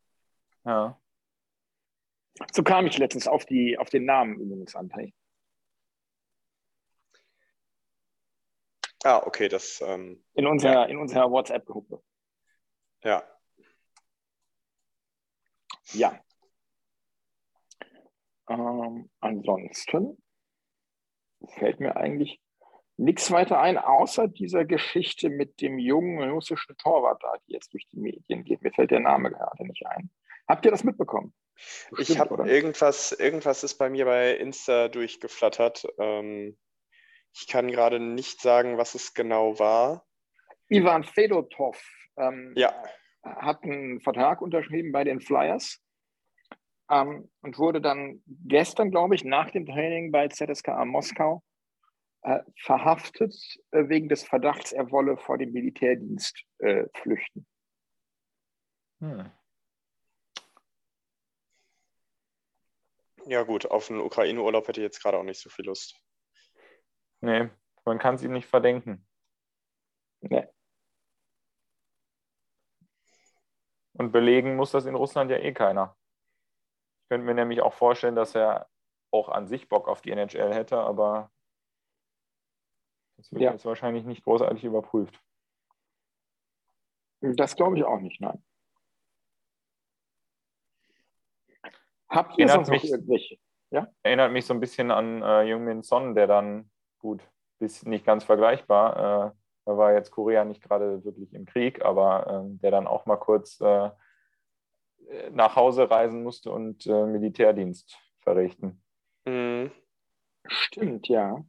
Ja. 0.65 0.99
So 2.53 2.63
kam 2.63 2.87
ich 2.87 2.99
letztens 2.99 3.27
auf, 3.27 3.45
die, 3.47 3.79
auf 3.79 3.91
den 3.91 4.05
Namen 4.05 4.39
übrigens, 4.41 4.75
André. 4.75 5.13
Ah, 9.05 9.23
okay, 9.25 9.49
das. 9.49 9.81
Ähm, 9.81 10.25
in 10.35 10.47
unserer, 10.47 10.89
ja. 10.89 10.99
unserer 10.99 11.31
WhatsApp-Gruppe. 11.31 12.03
Ja. 13.05 13.23
Ja. 15.93 16.19
Ähm, 18.49 19.11
ansonsten 19.21 20.23
fällt 21.59 21.81
mir 21.81 21.97
eigentlich 21.97 22.41
nichts 22.97 23.31
weiter 23.31 23.61
ein, 23.61 23.79
außer 23.79 24.27
dieser 24.27 24.65
Geschichte 24.65 25.31
mit 25.31 25.61
dem 25.61 25.79
jungen 25.79 26.31
russischen 26.31 26.77
Torwart 26.77 27.23
da, 27.23 27.33
die 27.47 27.53
jetzt 27.53 27.73
durch 27.73 27.87
die 27.93 28.01
Medien 28.01 28.45
geht. 28.45 28.63
Mir 28.63 28.73
fällt 28.73 28.91
der 28.91 29.01
Name 29.01 29.31
gerade 29.31 29.65
nicht 29.65 29.87
ein. 29.87 30.11
Habt 30.49 30.65
ihr 30.65 30.73
das 30.73 30.83
mitbekommen? 30.83 31.33
Bestimmt, 31.91 32.11
ich 32.11 32.19
habe 32.19 32.49
irgendwas, 32.49 33.13
irgendwas 33.13 33.65
ist 33.65 33.75
bei 33.75 33.91
mir 33.91 34.05
bei 34.05 34.37
Insta 34.37 34.89
durchgeflattert. 34.89 35.87
Ähm, 35.99 36.57
ich 37.35 37.47
kann 37.47 37.71
gerade 37.71 38.01
nicht 38.01 38.41
sagen, 38.41 38.79
was 38.79 38.95
es 38.95 39.15
genau 39.15 39.59
war. 39.59 40.07
Ivan 40.69 41.05
Fedotov 41.05 41.81
ähm, 42.17 42.53
ja. 42.57 42.73
hat 43.23 43.63
einen 43.63 44.01
Vertrag 44.01 44.43
unterschrieben 44.43 44.93
bei 44.93 45.05
den 45.05 45.21
Flyers 45.21 45.83
ähm, 46.91 47.31
und 47.43 47.59
wurde 47.59 47.81
dann 47.81 48.23
gestern, 48.27 48.91
glaube 48.91 49.15
ich, 49.15 49.25
nach 49.25 49.51
dem 49.51 49.67
Training 49.67 50.11
bei 50.11 50.29
ZSKA 50.29 50.85
Moskau 50.85 51.43
äh, 52.23 52.41
verhaftet 52.57 53.35
äh, 53.71 53.89
wegen 53.89 54.09
des 54.09 54.25
Verdachts, 54.25 54.73
er 54.73 54.91
wolle 54.91 55.17
vor 55.17 55.39
dem 55.39 55.53
Militärdienst 55.53 56.45
äh, 56.59 56.85
flüchten. 56.95 57.47
Hm. 59.01 59.31
Ja 63.29 63.43
gut, 63.43 63.71
auf 63.71 63.91
einen 63.91 64.01
Ukraine-Urlaub 64.01 64.67
hätte 64.69 64.81
ich 64.81 64.85
jetzt 64.85 65.03
gerade 65.03 65.19
auch 65.19 65.23
nicht 65.23 65.39
so 65.39 65.51
viel 65.51 65.67
Lust. 65.67 66.01
Nee, 67.21 67.51
man 67.85 67.99
kann 67.99 68.15
es 68.15 68.23
ihm 68.23 68.33
nicht 68.33 68.47
verdenken. 68.47 69.07
Nee. 70.21 70.49
Und 73.93 74.13
belegen 74.13 74.57
muss 74.57 74.71
das 74.71 74.87
in 74.87 74.95
Russland 74.95 75.31
ja 75.31 75.37
eh 75.37 75.53
keiner. 75.53 75.95
Ich 77.03 77.09
könnte 77.11 77.27
mir 77.27 77.35
nämlich 77.35 77.61
auch 77.61 77.75
vorstellen, 77.75 78.17
dass 78.17 78.35
er 78.35 78.67
auch 79.11 79.29
an 79.29 79.47
sich 79.47 79.69
Bock 79.69 79.89
auf 79.89 80.01
die 80.01 80.11
NHL 80.11 80.55
hätte, 80.55 80.79
aber 80.79 81.31
das 83.19 83.31
wird 83.31 83.43
ja. 83.43 83.53
jetzt 83.53 83.67
wahrscheinlich 83.67 84.05
nicht 84.05 84.25
großartig 84.25 84.65
überprüft. 84.65 85.23
Das 87.21 87.57
glaube 87.57 87.77
ich 87.77 87.85
auch 87.85 88.01
nicht, 88.01 88.23
nein. 88.23 88.43
Habt 92.09 92.39
ihr 92.39 92.47
erinnert 92.47 92.67
sonst 92.67 92.83
mich, 92.83 92.91
irgendwelche? 92.91 93.39
Ja? 93.71 93.89
Erinnert 94.03 94.33
mich 94.33 94.47
so 94.47 94.55
ein 94.55 94.61
bisschen 94.61 94.91
an 94.91 95.23
äh, 95.23 95.43
Jungmin 95.43 95.83
Son, 95.83 96.15
der 96.15 96.27
dann, 96.27 96.71
gut, 96.99 97.23
ist 97.59 97.87
nicht 97.87 98.05
ganz 98.07 98.25
vergleichbar, 98.25 99.33
äh, 99.33 99.39
da 99.67 99.77
war 99.77 99.93
jetzt 99.93 100.11
Korea 100.11 100.45
nicht 100.47 100.63
gerade 100.63 101.05
wirklich 101.05 101.35
im 101.35 101.45
Krieg, 101.45 101.85
aber 101.85 102.47
äh, 102.47 102.59
der 102.63 102.71
dann 102.71 102.87
auch 102.87 103.05
mal 103.05 103.19
kurz 103.19 103.61
äh, 103.61 103.91
nach 105.31 105.57
Hause 105.57 105.91
reisen 105.91 106.23
musste 106.23 106.51
und 106.51 106.87
äh, 106.87 107.07
Militärdienst 107.07 107.99
verrichten. 108.21 108.83
Mhm. 109.27 109.71
Stimmt, 110.47 111.09
ja. 111.09 111.45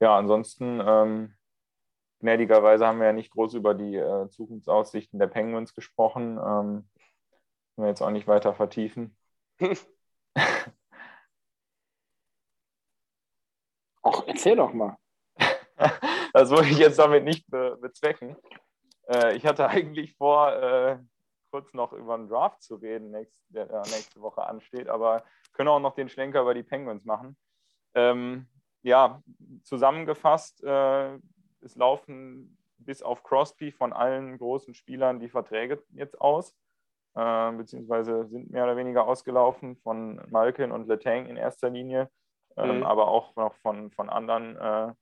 Ja, 0.00 0.16
ansonsten, 0.16 0.80
ähm, 0.84 1.34
gnädigerweise 2.20 2.86
haben 2.86 2.98
wir 3.00 3.06
ja 3.06 3.12
nicht 3.12 3.30
groß 3.30 3.54
über 3.54 3.74
die 3.74 3.96
äh, 3.96 4.28
Zukunftsaussichten 4.30 5.18
der 5.18 5.28
Penguins 5.28 5.74
gesprochen. 5.74 6.38
Ähm, 6.38 6.88
wir 7.76 7.88
jetzt 7.88 8.02
auch 8.02 8.10
nicht 8.10 8.26
weiter 8.26 8.54
vertiefen. 8.54 9.16
Ach, 14.02 14.22
erzähl 14.26 14.56
doch 14.56 14.72
mal. 14.72 14.96
das 16.32 16.50
wollte 16.50 16.70
ich 16.70 16.78
jetzt 16.78 16.98
damit 16.98 17.24
nicht 17.24 17.48
be 17.50 17.76
bezwecken. 17.80 18.36
Äh, 19.08 19.36
ich 19.36 19.46
hatte 19.46 19.68
eigentlich 19.68 20.16
vor, 20.16 20.52
äh, 20.52 20.98
kurz 21.50 21.72
noch 21.72 21.92
über 21.92 22.16
den 22.16 22.28
Draft 22.28 22.62
zu 22.62 22.76
reden, 22.76 23.10
nächst, 23.10 23.40
der 23.48 23.66
nächste 23.90 24.20
Woche 24.20 24.44
ansteht, 24.44 24.88
aber 24.88 25.24
können 25.52 25.68
auch 25.68 25.80
noch 25.80 25.94
den 25.94 26.08
Schlenker 26.08 26.42
über 26.42 26.54
die 26.54 26.62
Penguins 26.62 27.04
machen. 27.04 27.36
Ähm, 27.94 28.48
ja, 28.82 29.22
zusammengefasst, 29.62 30.62
äh, 30.62 31.18
es 31.62 31.76
laufen 31.76 32.56
bis 32.78 33.02
auf 33.02 33.22
Crosby 33.22 33.72
von 33.72 33.92
allen 33.92 34.38
großen 34.38 34.74
Spielern 34.74 35.20
die 35.20 35.28
Verträge 35.28 35.82
jetzt 35.90 36.20
aus, 36.20 36.54
äh, 37.14 37.52
beziehungsweise 37.52 38.26
sind 38.28 38.50
mehr 38.50 38.64
oder 38.64 38.76
weniger 38.76 39.06
ausgelaufen 39.06 39.76
von 39.76 40.20
Malkin 40.30 40.72
und 40.72 40.86
Letang 40.86 41.26
in 41.26 41.36
erster 41.36 41.70
Linie 41.70 42.10
ähm, 42.58 42.78
mhm. 42.78 42.82
aber 42.82 43.08
auch 43.08 43.34
noch 43.36 43.54
von, 43.56 43.90
von 43.90 44.10
anderen 44.10 44.56
äh, 44.56 44.92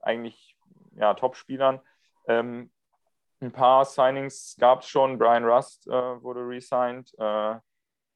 eigentlich 0.00 0.56
ja, 0.96 1.14
Top-Spielern. 1.14 1.80
Ähm, 2.26 2.70
ein 3.40 3.52
paar 3.52 3.84
Signings 3.84 4.56
gab 4.58 4.80
es 4.80 4.88
schon. 4.88 5.18
Brian 5.18 5.44
Rust 5.44 5.86
äh, 5.86 6.22
wurde 6.22 6.46
resigned. 6.46 7.12
Äh, 7.18 7.56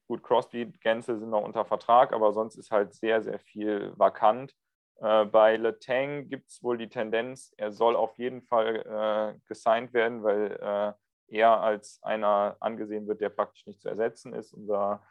gut, 0.07 0.23
Crosby, 0.23 0.65
Gänse 0.81 1.17
sind 1.17 1.29
noch 1.29 1.43
unter 1.43 1.65
Vertrag, 1.65 2.13
aber 2.13 2.33
sonst 2.33 2.55
ist 2.55 2.71
halt 2.71 2.93
sehr, 2.93 3.21
sehr 3.21 3.39
viel 3.39 3.93
vakant. 3.97 4.53
Äh, 4.99 5.25
bei 5.25 5.57
Letang 5.57 6.29
gibt 6.29 6.49
es 6.49 6.63
wohl 6.63 6.77
die 6.77 6.89
Tendenz, 6.89 7.53
er 7.57 7.71
soll 7.71 7.95
auf 7.95 8.17
jeden 8.17 8.41
Fall 8.41 9.35
äh, 9.35 9.39
gesigned 9.47 9.93
werden, 9.93 10.23
weil 10.23 10.51
äh, 10.51 10.93
er 11.35 11.61
als 11.61 11.99
einer 12.03 12.57
angesehen 12.59 13.07
wird, 13.07 13.21
der 13.21 13.29
praktisch 13.29 13.65
nicht 13.65 13.81
zu 13.81 13.89
ersetzen 13.89 14.33
ist. 14.33 14.53
Unser 14.53 15.03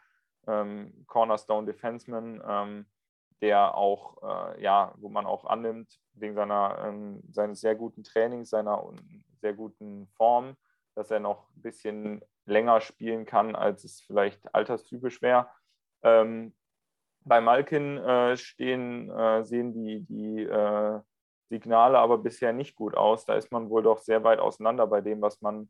ähm, 0.47 1.05
Cornerstone 1.07 1.67
Defenseman. 1.67 2.41
Ähm, 2.45 2.85
der 3.41 3.75
auch, 3.75 4.17
äh, 4.23 4.61
ja, 4.61 4.93
wo 4.97 5.09
man 5.09 5.25
auch 5.25 5.45
annimmt, 5.45 5.99
wegen 6.13 6.33
seiner, 6.33 6.79
ähm, 6.85 7.21
seines 7.31 7.61
sehr 7.61 7.75
guten 7.75 8.03
Trainings, 8.03 8.49
seiner 8.49 8.83
sehr 9.41 9.53
guten 9.53 10.07
Form, 10.15 10.55
dass 10.95 11.11
er 11.11 11.19
noch 11.19 11.49
ein 11.55 11.61
bisschen 11.61 12.21
länger 12.45 12.81
spielen 12.81 13.25
kann, 13.25 13.55
als 13.55 13.83
es 13.83 14.01
vielleicht 14.01 14.53
alterstypisch 14.55 15.21
wäre. 15.21 15.49
Ähm, 16.01 16.55
bei 17.27 17.41
Malkin 17.41 17.97
äh, 17.97 18.37
stehen, 18.37 19.09
äh, 19.09 19.43
sehen 19.43 19.73
die, 19.73 20.01
die 20.01 20.43
äh, 20.43 20.99
Signale 21.49 21.97
aber 21.99 22.17
bisher 22.17 22.53
nicht 22.53 22.75
gut 22.75 22.95
aus. 22.95 23.25
Da 23.25 23.35
ist 23.35 23.51
man 23.51 23.69
wohl 23.69 23.83
doch 23.83 23.99
sehr 23.99 24.23
weit 24.23 24.39
auseinander 24.39 24.87
bei 24.87 25.01
dem, 25.01 25.21
was 25.21 25.41
man, 25.41 25.69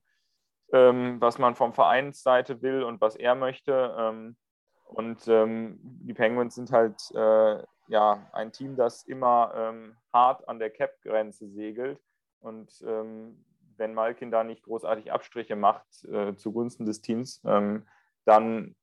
ähm, 0.74 1.22
was 1.22 1.38
man 1.38 1.56
vom 1.56 1.74
Vereinsseite 1.74 2.62
will 2.62 2.84
und 2.84 3.02
was 3.02 3.16
er 3.16 3.36
möchte. 3.36 3.96
Ähm, 3.98 4.38
und 4.86 5.28
ähm, 5.28 5.80
die 5.82 6.14
Penguins 6.14 6.56
sind 6.56 6.72
halt 6.72 7.00
äh, 7.14 7.64
ja, 7.88 8.28
ein 8.34 8.52
Team, 8.52 8.76
das 8.76 9.04
immer 9.04 9.52
ähm, 9.56 9.98
hart 10.14 10.48
an 10.48 10.60
der 10.60 10.70
Cap-Grenze 10.70 11.48
segelt. 11.50 12.00
Und 12.40 12.72
ähm, 12.86 13.44
wenn 13.78 13.94
Malkin 13.94 14.32
da 14.32 14.44
nicht 14.44 14.64
großartig 14.64 15.12
Abstriche 15.12 15.56
macht 15.56 16.04
äh, 16.06 16.36
zugunsten 16.36 16.86
des 16.86 17.02
Teams, 17.02 17.42
ähm, 17.46 17.86
dann 18.26 18.76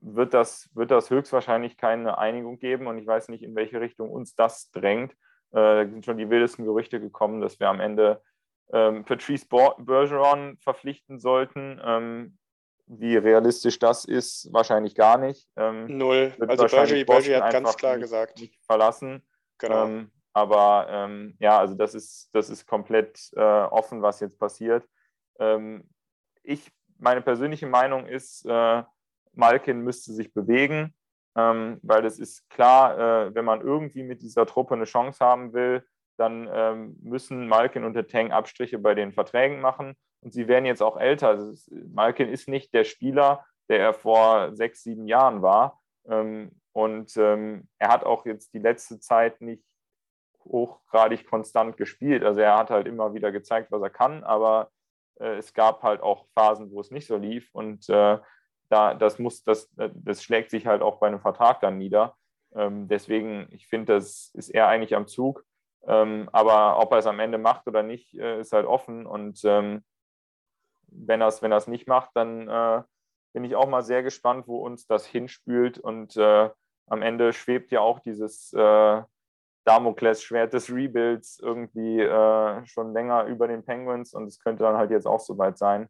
wird 0.00 0.34
das, 0.34 0.70
wird 0.74 0.90
das 0.90 1.10
höchstwahrscheinlich 1.10 1.76
keine 1.76 2.18
Einigung 2.18 2.58
geben. 2.58 2.86
Und 2.86 2.98
ich 2.98 3.06
weiß 3.06 3.28
nicht, 3.28 3.42
in 3.42 3.54
welche 3.54 3.80
Richtung 3.80 4.10
uns 4.10 4.34
das 4.34 4.70
drängt. 4.70 5.12
Äh, 5.52 5.84
da 5.84 5.86
sind 5.86 6.04
schon 6.04 6.18
die 6.18 6.30
wildesten 6.30 6.64
Gerüchte 6.64 7.00
gekommen, 7.00 7.40
dass 7.40 7.60
wir 7.60 7.68
am 7.68 7.80
Ende 7.80 8.22
ähm, 8.72 9.04
Patrice 9.04 9.46
Bergeron 9.46 10.58
verpflichten 10.58 11.18
sollten. 11.18 11.80
Ähm, 11.84 12.38
wie 12.86 13.16
realistisch 13.16 13.78
das 13.78 14.04
ist, 14.04 14.48
wahrscheinlich 14.52 14.94
gar 14.94 15.18
nicht. 15.18 15.48
Ähm, 15.56 15.98
Null. 15.98 16.32
Also 16.46 16.66
Berger, 16.66 17.04
Berger 17.04 17.44
hat 17.44 17.52
ganz 17.52 17.76
klar 17.76 17.96
nicht, 17.96 18.02
gesagt. 18.02 18.40
Nicht 18.40 18.64
verlassen. 18.64 19.26
Genau. 19.58 19.86
Ähm, 19.86 20.10
aber 20.32 20.86
ähm, 20.90 21.36
ja, 21.40 21.58
also 21.58 21.74
das 21.74 21.94
ist, 21.94 22.28
das 22.32 22.50
ist 22.50 22.66
komplett 22.66 23.30
äh, 23.34 23.40
offen, 23.40 24.02
was 24.02 24.20
jetzt 24.20 24.38
passiert. 24.38 24.86
Ähm, 25.38 25.88
ich, 26.42 26.70
meine 26.98 27.22
persönliche 27.22 27.66
Meinung 27.66 28.06
ist, 28.06 28.44
äh, 28.46 28.82
Malkin 29.36 29.80
müsste 29.80 30.12
sich 30.12 30.32
bewegen, 30.32 30.94
ähm, 31.36 31.78
weil 31.82 32.04
es 32.04 32.18
ist 32.18 32.48
klar, 32.50 32.98
äh, 32.98 33.34
wenn 33.34 33.44
man 33.44 33.60
irgendwie 33.60 34.02
mit 34.02 34.22
dieser 34.22 34.46
Truppe 34.46 34.74
eine 34.74 34.84
Chance 34.84 35.24
haben 35.24 35.52
will, 35.52 35.86
dann 36.16 36.48
ähm, 36.50 36.96
müssen 37.02 37.46
Malkin 37.46 37.84
und 37.84 37.94
der 37.94 38.06
Tang 38.06 38.32
Abstriche 38.32 38.78
bei 38.78 38.94
den 38.94 39.12
Verträgen 39.12 39.60
machen. 39.60 39.94
Und 40.20 40.32
sie 40.32 40.48
werden 40.48 40.64
jetzt 40.64 40.82
auch 40.82 40.96
älter. 40.96 41.28
Also 41.28 41.54
Malkin 41.92 42.28
ist 42.28 42.48
nicht 42.48 42.72
der 42.72 42.84
Spieler, 42.84 43.44
der 43.68 43.80
er 43.80 43.94
vor 43.94 44.54
sechs, 44.54 44.82
sieben 44.82 45.06
Jahren 45.06 45.42
war. 45.42 45.80
Ähm, 46.08 46.52
und 46.72 47.16
ähm, 47.16 47.68
er 47.78 47.88
hat 47.88 48.04
auch 48.04 48.26
jetzt 48.26 48.54
die 48.54 48.58
letzte 48.58 48.98
Zeit 48.98 49.40
nicht 49.40 49.62
hochgradig 50.44 51.26
konstant 51.26 51.76
gespielt. 51.76 52.24
Also 52.24 52.40
er 52.40 52.56
hat 52.56 52.70
halt 52.70 52.86
immer 52.86 53.14
wieder 53.14 53.32
gezeigt, 53.32 53.70
was 53.70 53.82
er 53.82 53.90
kann, 53.90 54.24
aber 54.24 54.70
äh, 55.20 55.36
es 55.36 55.52
gab 55.52 55.82
halt 55.82 56.00
auch 56.00 56.26
Phasen, 56.34 56.70
wo 56.70 56.80
es 56.80 56.90
nicht 56.90 57.06
so 57.06 57.16
lief. 57.16 57.50
Und 57.52 57.88
äh, 57.88 58.18
da, 58.68 58.94
das 58.94 59.18
muss, 59.18 59.44
das, 59.44 59.70
das 59.76 60.22
schlägt 60.22 60.50
sich 60.50 60.66
halt 60.66 60.82
auch 60.82 60.98
bei 60.98 61.06
einem 61.06 61.20
Vertrag 61.20 61.60
dann 61.60 61.78
nieder. 61.78 62.16
Ähm, 62.54 62.88
deswegen, 62.88 63.48
ich 63.50 63.66
finde, 63.66 63.94
das 63.94 64.30
ist 64.34 64.50
er 64.50 64.68
eigentlich 64.68 64.94
am 64.94 65.06
Zug. 65.06 65.44
Ähm, 65.86 66.28
aber 66.32 66.78
ob 66.80 66.92
er 66.92 66.98
es 66.98 67.06
am 67.06 67.20
Ende 67.20 67.38
macht 67.38 67.66
oder 67.66 67.82
nicht, 67.82 68.14
äh, 68.14 68.40
ist 68.40 68.52
halt 68.52 68.66
offen. 68.66 69.06
Und 69.06 69.40
ähm, 69.44 69.84
wenn 70.88 71.20
er 71.20 71.28
es 71.28 71.42
wenn 71.42 71.54
nicht 71.66 71.86
macht, 71.86 72.10
dann 72.14 72.48
äh, 72.48 72.82
bin 73.32 73.44
ich 73.44 73.54
auch 73.54 73.68
mal 73.68 73.82
sehr 73.82 74.02
gespannt, 74.02 74.48
wo 74.48 74.58
uns 74.64 74.86
das 74.86 75.06
hinspült. 75.06 75.78
Und 75.78 76.16
äh, 76.16 76.50
am 76.88 77.02
Ende 77.02 77.32
schwebt 77.32 77.70
ja 77.72 77.80
auch 77.80 78.00
dieses, 78.00 78.52
äh, 78.52 79.02
Damoklesschwert 79.66 80.52
des 80.52 80.72
Rebuilds 80.72 81.40
irgendwie 81.40 82.00
äh, 82.00 82.66
schon 82.66 82.92
länger 82.92 83.24
über 83.24 83.48
den 83.48 83.64
Penguins 83.64 84.14
und 84.14 84.26
es 84.26 84.38
könnte 84.38 84.62
dann 84.62 84.76
halt 84.76 84.92
jetzt 84.92 85.06
auch 85.06 85.18
soweit 85.18 85.58
sein. 85.58 85.88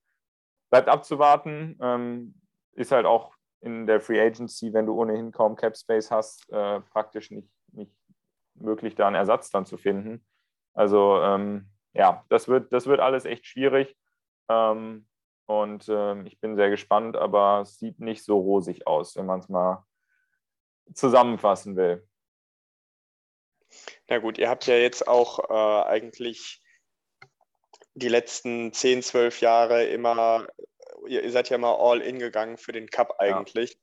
Bleibt 0.70 0.88
abzuwarten. 0.88 1.78
Ähm, 1.80 2.34
ist 2.76 2.92
halt 2.92 3.06
auch 3.06 3.34
in 3.60 3.86
der 3.86 4.00
Free 4.00 4.20
Agency, 4.20 4.72
wenn 4.72 4.86
du 4.86 4.94
ohnehin 4.94 5.32
kaum 5.32 5.56
Cap 5.56 5.76
Space 5.76 6.10
hast, 6.10 6.48
äh, 6.50 6.80
praktisch 6.80 7.30
nicht, 7.30 7.50
nicht 7.72 7.92
möglich, 8.54 8.94
da 8.94 9.06
einen 9.06 9.16
Ersatz 9.16 9.50
dann 9.50 9.66
zu 9.66 9.76
finden. 9.76 10.24
Also 10.74 11.20
ähm, 11.22 11.68
ja, 11.94 12.24
das 12.28 12.48
wird, 12.48 12.72
das 12.72 12.86
wird 12.86 13.00
alles 13.00 13.24
echt 13.24 13.46
schwierig. 13.46 13.96
Ähm, 14.48 15.08
und 15.46 15.88
ähm, 15.88 16.26
ich 16.26 16.40
bin 16.40 16.56
sehr 16.56 16.70
gespannt, 16.70 17.16
aber 17.16 17.60
es 17.62 17.78
sieht 17.78 18.00
nicht 18.00 18.24
so 18.24 18.38
rosig 18.38 18.86
aus, 18.86 19.16
wenn 19.16 19.26
man 19.26 19.40
es 19.40 19.48
mal 19.48 19.84
zusammenfassen 20.92 21.76
will. 21.76 22.06
Na 24.08 24.18
gut, 24.18 24.38
ihr 24.38 24.48
habt 24.48 24.66
ja 24.66 24.76
jetzt 24.76 25.08
auch 25.08 25.50
äh, 25.50 25.88
eigentlich 25.88 26.62
die 27.94 28.08
letzten 28.08 28.72
10, 28.72 29.02
12 29.02 29.40
Jahre 29.40 29.84
immer, 29.84 30.46
ihr, 31.06 31.30
seid 31.30 31.50
ja 31.50 31.58
mal 31.58 31.74
all 31.74 32.00
in 32.00 32.18
gegangen 32.18 32.56
für 32.56 32.72
den 32.72 32.88
Cup 32.88 33.16
eigentlich. 33.18 33.72
Ja. 33.72 33.78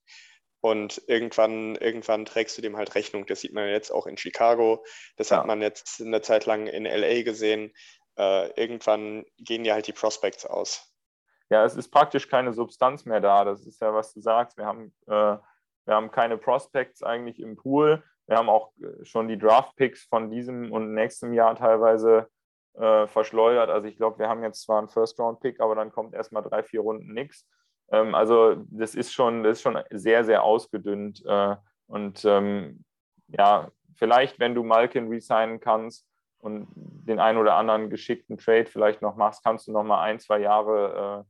Und 0.61 1.01
irgendwann, 1.07 1.75
irgendwann 1.75 2.23
trägst 2.23 2.57
du 2.57 2.61
dem 2.61 2.77
halt 2.77 2.95
Rechnung. 2.95 3.25
Das 3.25 3.41
sieht 3.41 3.53
man 3.53 3.67
jetzt 3.67 3.91
auch 3.91 4.07
in 4.07 4.17
Chicago. 4.17 4.85
Das 5.17 5.29
ja. 5.29 5.37
hat 5.37 5.45
man 5.45 5.61
jetzt 5.61 5.99
eine 5.99 6.21
Zeit 6.21 6.45
lang 6.45 6.67
in 6.67 6.85
LA 6.85 7.23
gesehen. 7.23 7.73
Äh, 8.17 8.49
irgendwann 8.59 9.25
gehen 9.37 9.65
ja 9.65 9.73
halt 9.73 9.87
die 9.87 9.93
Prospects 9.93 10.45
aus. 10.45 10.93
Ja, 11.49 11.65
es 11.65 11.75
ist 11.75 11.89
praktisch 11.89 12.29
keine 12.29 12.53
Substanz 12.53 13.05
mehr 13.05 13.19
da. 13.19 13.43
Das 13.43 13.65
ist 13.65 13.81
ja, 13.81 13.93
was 13.93 14.13
du 14.13 14.21
sagst. 14.21 14.57
Wir 14.57 14.65
haben, 14.65 14.93
äh, 15.07 15.11
wir 15.85 15.95
haben 15.95 16.11
keine 16.11 16.37
Prospects 16.37 17.03
eigentlich 17.03 17.39
im 17.39 17.57
Pool. 17.57 18.01
Wir 18.27 18.37
haben 18.37 18.49
auch 18.49 18.71
äh, 18.77 19.03
schon 19.03 19.27
die 19.27 19.37
Draft-Picks 19.37 20.05
von 20.05 20.31
diesem 20.31 20.71
und 20.71 20.93
nächstem 20.93 21.33
Jahr 21.33 21.55
teilweise 21.55 22.29
äh, 22.75 23.07
verschleudert. 23.07 23.69
Also 23.69 23.87
ich 23.87 23.97
glaube, 23.97 24.19
wir 24.19 24.29
haben 24.29 24.43
jetzt 24.43 24.63
zwar 24.63 24.79
einen 24.79 24.89
First-Round-Pick, 24.89 25.59
aber 25.59 25.75
dann 25.75 25.91
kommt 25.91 26.13
erstmal 26.13 26.43
drei, 26.43 26.63
vier 26.63 26.81
Runden 26.81 27.13
nichts. 27.13 27.47
Ähm, 27.91 28.15
also 28.15 28.55
das 28.69 28.95
ist 28.95 29.13
schon, 29.13 29.43
das 29.43 29.57
ist 29.57 29.61
schon 29.61 29.79
sehr, 29.91 30.23
sehr 30.23 30.43
ausgedünnt. 30.43 31.23
Äh, 31.25 31.55
und 31.87 32.25
ähm, 32.25 32.83
ja, 33.27 33.69
vielleicht, 33.95 34.39
wenn 34.39 34.55
du 34.55 34.63
Malkin 34.63 35.07
resignen 35.07 35.59
kannst 35.59 36.07
und 36.39 36.67
den 36.75 37.19
einen 37.19 37.37
oder 37.37 37.55
anderen 37.55 37.89
geschickten 37.89 38.37
Trade 38.37 38.65
vielleicht 38.65 39.01
noch 39.01 39.15
machst, 39.15 39.43
kannst 39.43 39.67
du 39.67 39.71
noch 39.71 39.83
mal 39.83 40.01
ein, 40.01 40.19
zwei 40.19 40.39
Jahre 40.39 41.25
äh, 41.25 41.29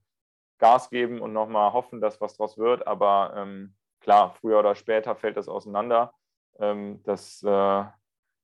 Gas 0.59 0.89
geben 0.89 1.21
und 1.21 1.33
noch 1.33 1.47
mal 1.47 1.73
hoffen, 1.73 1.99
dass 1.99 2.21
was 2.21 2.37
draus 2.37 2.57
wird. 2.57 2.87
Aber 2.87 3.33
ähm, 3.35 3.75
klar, 3.99 4.35
früher 4.39 4.59
oder 4.59 4.75
später 4.75 5.15
fällt 5.15 5.35
das 5.35 5.49
auseinander. 5.49 6.13
Ähm, 6.59 7.01
das, 7.03 7.43
äh, 7.43 7.83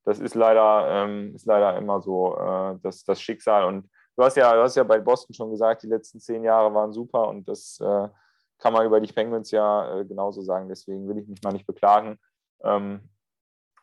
das 0.10 0.20
ist 0.20 0.34
leider, 0.34 0.88
ähm, 0.90 1.36
ist 1.36 1.46
leider 1.46 1.78
immer 1.78 2.02
so 2.02 2.36
äh, 2.36 2.80
das, 2.82 3.04
das 3.04 3.22
Schicksal. 3.22 3.64
Und 3.66 3.88
du 4.18 4.24
hast, 4.24 4.36
ja, 4.38 4.52
du 4.56 4.64
hast 4.64 4.76
ja 4.76 4.84
bei 4.84 5.00
Boston 5.00 5.36
schon 5.36 5.52
gesagt, 5.52 5.84
die 5.84 5.88
letzten 5.88 6.20
zehn 6.20 6.44
Jahre 6.44 6.74
waren 6.74 6.92
super 6.92 7.28
und 7.28 7.48
das 7.48 7.80
äh, 7.80 8.10
kann 8.58 8.74
man 8.74 8.88
über 8.88 9.00
die 9.00 9.14
Penguins 9.14 9.52
ja 9.52 10.02
genauso 10.04 10.42
sagen. 10.42 10.68
Deswegen 10.68 11.08
will 11.08 11.20
ich 11.20 11.28
mich 11.28 11.44
mal 11.44 11.54
nicht 11.54 11.68
beklagen. 11.68 12.20
Ähm, 12.64 13.08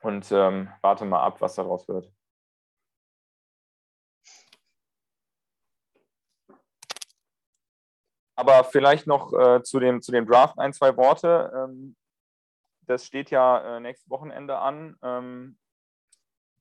und 0.02 0.30
warte 0.30 1.04
mal 1.04 1.22
ab, 1.22 1.40
was 1.40 1.54
daraus 1.54 1.88
wird. 1.88 2.12
Aber 8.36 8.64
vielleicht 8.64 9.06
noch 9.06 9.32
äh, 9.32 9.62
zu, 9.62 9.80
dem, 9.80 10.02
zu 10.02 10.12
dem 10.12 10.26
Draft 10.26 10.58
ein, 10.58 10.72
zwei 10.72 10.96
Worte. 10.96 11.50
Ähm, 11.54 11.96
das 12.82 13.04
steht 13.06 13.30
ja 13.30 13.76
äh, 13.76 13.80
nächstes 13.80 14.10
Wochenende 14.10 14.58
an. 14.58 14.96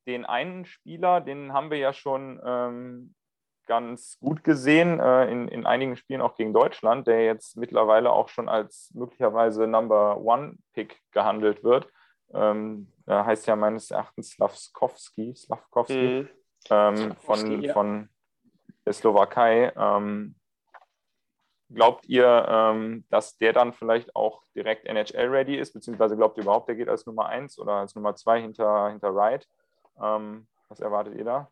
Den 0.08 0.26
einen 0.26 0.66
Spieler, 0.66 1.22
den 1.22 1.54
haben 1.54 1.72
wir 1.72 1.78
ja 1.78 1.94
schon 1.94 2.40
ähm, 2.46 3.16
ganz 3.66 4.20
gut 4.20 4.44
gesehen, 4.44 5.00
äh, 5.00 5.30
in, 5.32 5.48
in 5.48 5.66
einigen 5.66 5.96
Spielen 5.96 6.22
auch 6.22 6.36
gegen 6.36 6.54
Deutschland, 6.54 7.08
der 7.08 7.26
jetzt 7.26 7.58
mittlerweile 7.58 8.12
auch 8.12 8.30
schon 8.30 8.48
als 8.48 8.92
möglicherweise 8.94 9.68
Number 9.68 10.18
One 10.18 10.58
Pick 10.74 11.00
gehandelt 11.12 11.64
wird. 11.64 11.88
Ähm, 12.34 12.92
er 13.06 13.26
heißt 13.26 13.48
ja 13.48 13.56
meines 13.56 13.92
Erachtens 13.92 14.32
Slavkovski, 14.32 15.34
Slavkovski 15.36 16.22
mhm. 16.24 16.30
ähm, 16.70 17.16
von, 17.18 17.62
ja. 17.62 17.74
von 17.74 18.10
der 18.86 18.94
Slowakei. 18.94 19.72
Ähm, 19.76 20.36
Glaubt 21.74 22.06
ihr, 22.08 22.46
ähm, 22.48 23.06
dass 23.10 23.38
der 23.38 23.52
dann 23.52 23.74
vielleicht 23.74 24.16
auch 24.16 24.44
direkt 24.56 24.86
NHL-ready 24.86 25.56
ist, 25.56 25.74
beziehungsweise 25.74 26.16
glaubt 26.16 26.38
ihr 26.38 26.44
überhaupt, 26.44 26.68
der 26.68 26.76
geht 26.76 26.90
als 26.90 27.08
Nummer 27.08 27.26
1 27.26 27.58
oder 27.58 27.74
als 27.74 27.96
Nummer 27.96 28.16
2 28.16 28.42
hinter, 28.42 28.90
hinter 28.90 29.16
Wright? 29.16 29.48
Ähm, 30.02 30.48
was 30.70 30.80
erwartet 30.80 31.16
ihr 31.16 31.26
da? 31.26 31.52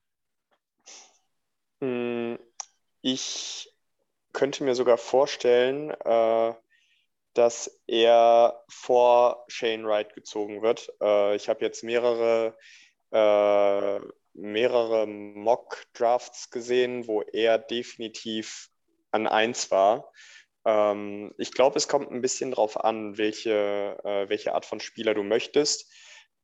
Hm, 1.81 2.39
ich 3.01 3.69
könnte 4.31 4.63
mir 4.63 4.75
sogar 4.75 4.97
vorstellen, 4.97 5.91
äh, 5.91 6.53
dass 7.33 7.81
er 7.87 8.63
vor 8.69 9.45
Shane 9.47 9.85
Wright 9.85 10.13
gezogen 10.13 10.61
wird. 10.61 10.91
Äh, 11.01 11.35
ich 11.35 11.49
habe 11.49 11.61
jetzt 11.61 11.83
mehrere, 11.83 12.57
äh, 13.11 13.99
mehrere 14.33 15.07
Mock-Drafts 15.07 16.49
gesehen, 16.51 17.07
wo 17.07 17.21
er 17.21 17.57
definitiv 17.57 18.69
an 19.11 19.27
eins 19.27 19.71
war. 19.71 20.11
Ähm, 20.65 21.33
ich 21.37 21.51
glaube, 21.51 21.77
es 21.77 21.87
kommt 21.87 22.11
ein 22.11 22.21
bisschen 22.21 22.51
darauf 22.51 22.83
an, 22.83 23.17
welche, 23.17 23.97
äh, 24.03 24.29
welche 24.29 24.55
Art 24.55 24.65
von 24.65 24.79
Spieler 24.79 25.13
du 25.13 25.23
möchtest. 25.23 25.91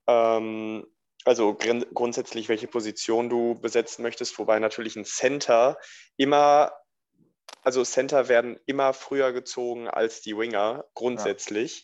Ähm, 0.07 0.85
also 1.25 1.53
grundsätzlich, 1.55 2.49
welche 2.49 2.67
Position 2.67 3.29
du 3.29 3.55
besetzen 3.55 4.03
möchtest, 4.03 4.37
wobei 4.39 4.59
natürlich 4.59 4.95
ein 4.95 5.05
Center 5.05 5.77
immer, 6.17 6.71
also 7.61 7.83
Center 7.83 8.29
werden 8.29 8.59
immer 8.65 8.93
früher 8.93 9.33
gezogen 9.33 9.87
als 9.87 10.21
die 10.21 10.37
Winger, 10.37 10.85
grundsätzlich. 10.93 11.83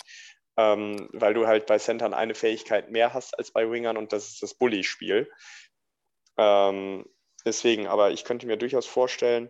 Ja. 0.57 0.73
Ähm, 0.73 1.09
weil 1.11 1.33
du 1.33 1.47
halt 1.47 1.65
bei 1.65 1.77
Centern 1.79 2.13
eine 2.13 2.33
Fähigkeit 2.33 2.89
mehr 2.89 3.13
hast 3.13 3.37
als 3.37 3.51
bei 3.51 3.69
Wingern 3.69 3.97
und 3.97 4.13
das 4.13 4.29
ist 4.29 4.41
das 4.41 4.53
Bully-Spiel. 4.53 5.29
Ähm, 6.37 7.05
deswegen, 7.43 7.87
aber 7.87 8.11
ich 8.11 8.23
könnte 8.23 8.47
mir 8.47 8.55
durchaus 8.55 8.85
vorstellen, 8.85 9.49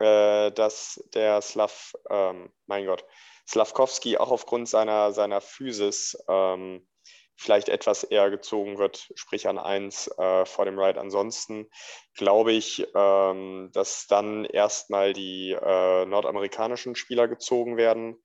äh, 0.00 0.52
dass 0.52 1.02
der 1.14 1.40
Slav, 1.40 1.94
ähm, 2.10 2.52
mein 2.66 2.84
Gott, 2.84 3.06
Slavkovski 3.48 4.18
auch 4.18 4.30
aufgrund 4.30 4.68
seiner, 4.68 5.12
seiner 5.12 5.40
Physis 5.40 6.22
ähm, 6.28 6.86
vielleicht 7.36 7.68
etwas 7.68 8.04
eher 8.04 8.30
gezogen 8.30 8.78
wird, 8.78 9.10
sprich 9.14 9.48
an 9.48 9.58
1 9.58 10.08
äh, 10.18 10.44
vor 10.46 10.64
dem 10.64 10.78
Ride. 10.78 11.00
Ansonsten 11.00 11.68
glaube 12.14 12.52
ich, 12.52 12.86
ähm, 12.94 13.70
dass 13.72 14.06
dann 14.06 14.44
erstmal 14.44 15.12
die 15.12 15.52
äh, 15.52 16.06
nordamerikanischen 16.06 16.94
Spieler 16.94 17.28
gezogen 17.28 17.76
werden. 17.76 18.22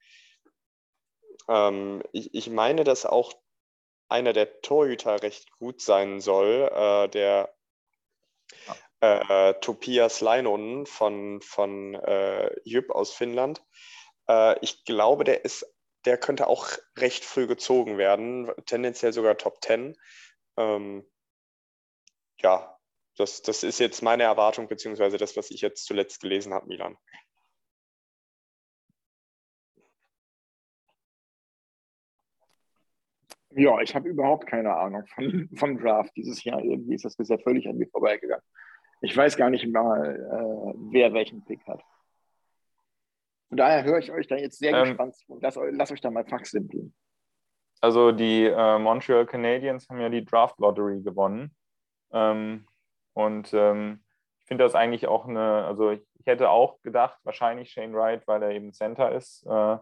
Ähm, 1.48 2.04
ich, 2.12 2.34
ich, 2.34 2.50
meine, 2.50 2.84
dass 2.84 3.06
auch 3.06 3.34
einer 4.10 4.34
der 4.34 4.62
Torhüter 4.62 5.22
recht 5.22 5.52
gut 5.52 5.82
sein 5.82 6.20
soll, 6.20 6.70
äh, 6.74 7.08
der 7.10 7.54
äh, 9.02 9.54
Topias 9.62 10.22
Leinonen 10.22 10.86
von, 10.86 11.42
von 11.42 11.96
äh, 11.96 12.52
Jüp 12.64 12.92
aus 12.92 13.14
Finnland. 13.14 13.64
Äh, 14.28 14.58
ich 14.62 14.84
glaube, 14.86 15.24
der 15.24 15.46
ist, 15.46 15.66
der 16.06 16.18
könnte 16.18 16.48
auch 16.48 16.70
recht 16.98 17.26
früh 17.26 17.48
gezogen 17.48 17.98
werden, 17.98 18.52
tendenziell 18.66 19.14
sogar 19.14 19.38
Top 19.38 19.64
10. 19.64 19.96
Ähm, 20.58 21.06
ja, 22.38 22.78
das, 23.18 23.42
das 23.42 23.64
ist 23.64 23.80
jetzt 23.80 24.02
meine 24.02 24.24
Erwartung, 24.24 24.68
beziehungsweise 24.68 25.18
das, 25.18 25.36
was 25.36 25.52
ich 25.52 25.62
jetzt 25.62 25.86
zuletzt 25.86 26.22
gelesen 26.22 26.54
habe, 26.54 26.68
Milan. 26.68 26.98
Ja, 33.52 33.82
ich 33.82 33.96
habe 33.96 34.08
überhaupt 34.08 34.48
keine 34.48 34.74
Ahnung 34.76 35.06
von, 35.08 35.50
von 35.56 35.78
Draft 35.78 36.16
dieses 36.16 36.44
Jahr. 36.44 36.64
Irgendwie 36.64 36.96
ist 36.96 37.04
das 37.06 37.18
bisher 37.18 37.40
völlig 37.40 37.68
an 37.68 37.78
mir 37.78 37.88
vorbeigegangen. 37.88 38.46
Ich 39.02 39.16
weiß 39.16 39.38
gar 39.38 39.50
nicht 39.50 39.68
mal, 39.68 40.16
äh, 40.16 40.74
wer 40.92 41.14
welchen 41.14 41.44
Pick 41.46 41.66
hat. 41.68 41.82
Von 43.50 43.58
daher 43.58 43.84
höre 43.84 43.98
ich 43.98 44.12
euch 44.12 44.28
da 44.28 44.36
jetzt 44.36 44.60
sehr 44.60 44.74
ähm, 44.74 44.90
gespannt 44.90 45.16
zu. 45.16 45.40
Lass, 45.42 45.60
lass 45.72 45.92
euch 45.92 46.02
da 46.02 46.12
mal 46.12 46.26
fachsimpeln. 46.26 46.94
Also 47.82 48.12
die 48.12 48.46
äh, 48.46 48.78
Montreal 48.78 49.26
Canadiens 49.26 49.90
haben 49.90 50.00
ja 50.00 50.10
die 50.10 50.24
Draft 50.24 50.60
Lottery 50.60 51.02
gewonnen. 51.02 51.56
Ähm, 52.12 52.66
und 53.14 53.54
ähm, 53.54 54.04
ich 54.40 54.46
finde 54.46 54.64
das 54.64 54.76
eigentlich 54.76 55.08
auch 55.08 55.28
eine, 55.28 55.66
also 55.66 55.92
ich, 55.92 56.02
ich, 56.20 56.26
hätte 56.26 56.50
auch 56.50 56.82
gedacht, 56.82 57.20
wahrscheinlich 57.24 57.72
Shane 57.72 57.94
Wright, 57.94 58.28
weil 58.28 58.44
er 58.44 58.52
eben 58.52 58.74
Center 58.74 59.12
ist. 59.12 59.46
Äh, 59.46 59.78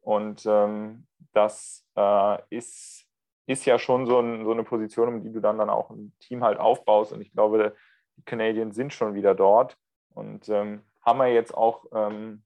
und 0.00 0.44
ähm, 0.46 1.06
das 1.32 1.86
äh, 1.96 2.38
ist, 2.50 3.06
ist 3.46 3.64
ja 3.66 3.78
schon 3.78 4.06
so, 4.06 4.20
ein, 4.20 4.44
so, 4.44 4.52
eine 4.52 4.64
Position, 4.64 5.08
um 5.08 5.22
die 5.22 5.32
du 5.32 5.40
dann, 5.40 5.58
dann 5.58 5.70
auch 5.70 5.90
ein 5.90 6.14
Team 6.20 6.44
halt 6.44 6.58
aufbaust. 6.58 7.12
Und 7.12 7.20
ich 7.20 7.32
glaube, 7.32 7.74
die 8.16 8.24
Canadiens 8.24 8.76
sind 8.76 8.92
schon 8.92 9.14
wieder 9.14 9.34
dort 9.34 9.76
und 10.10 10.48
ähm, 10.48 10.82
haben 11.00 11.18
wir 11.18 11.32
jetzt 11.32 11.54
auch 11.54 11.86
ähm, 11.92 12.44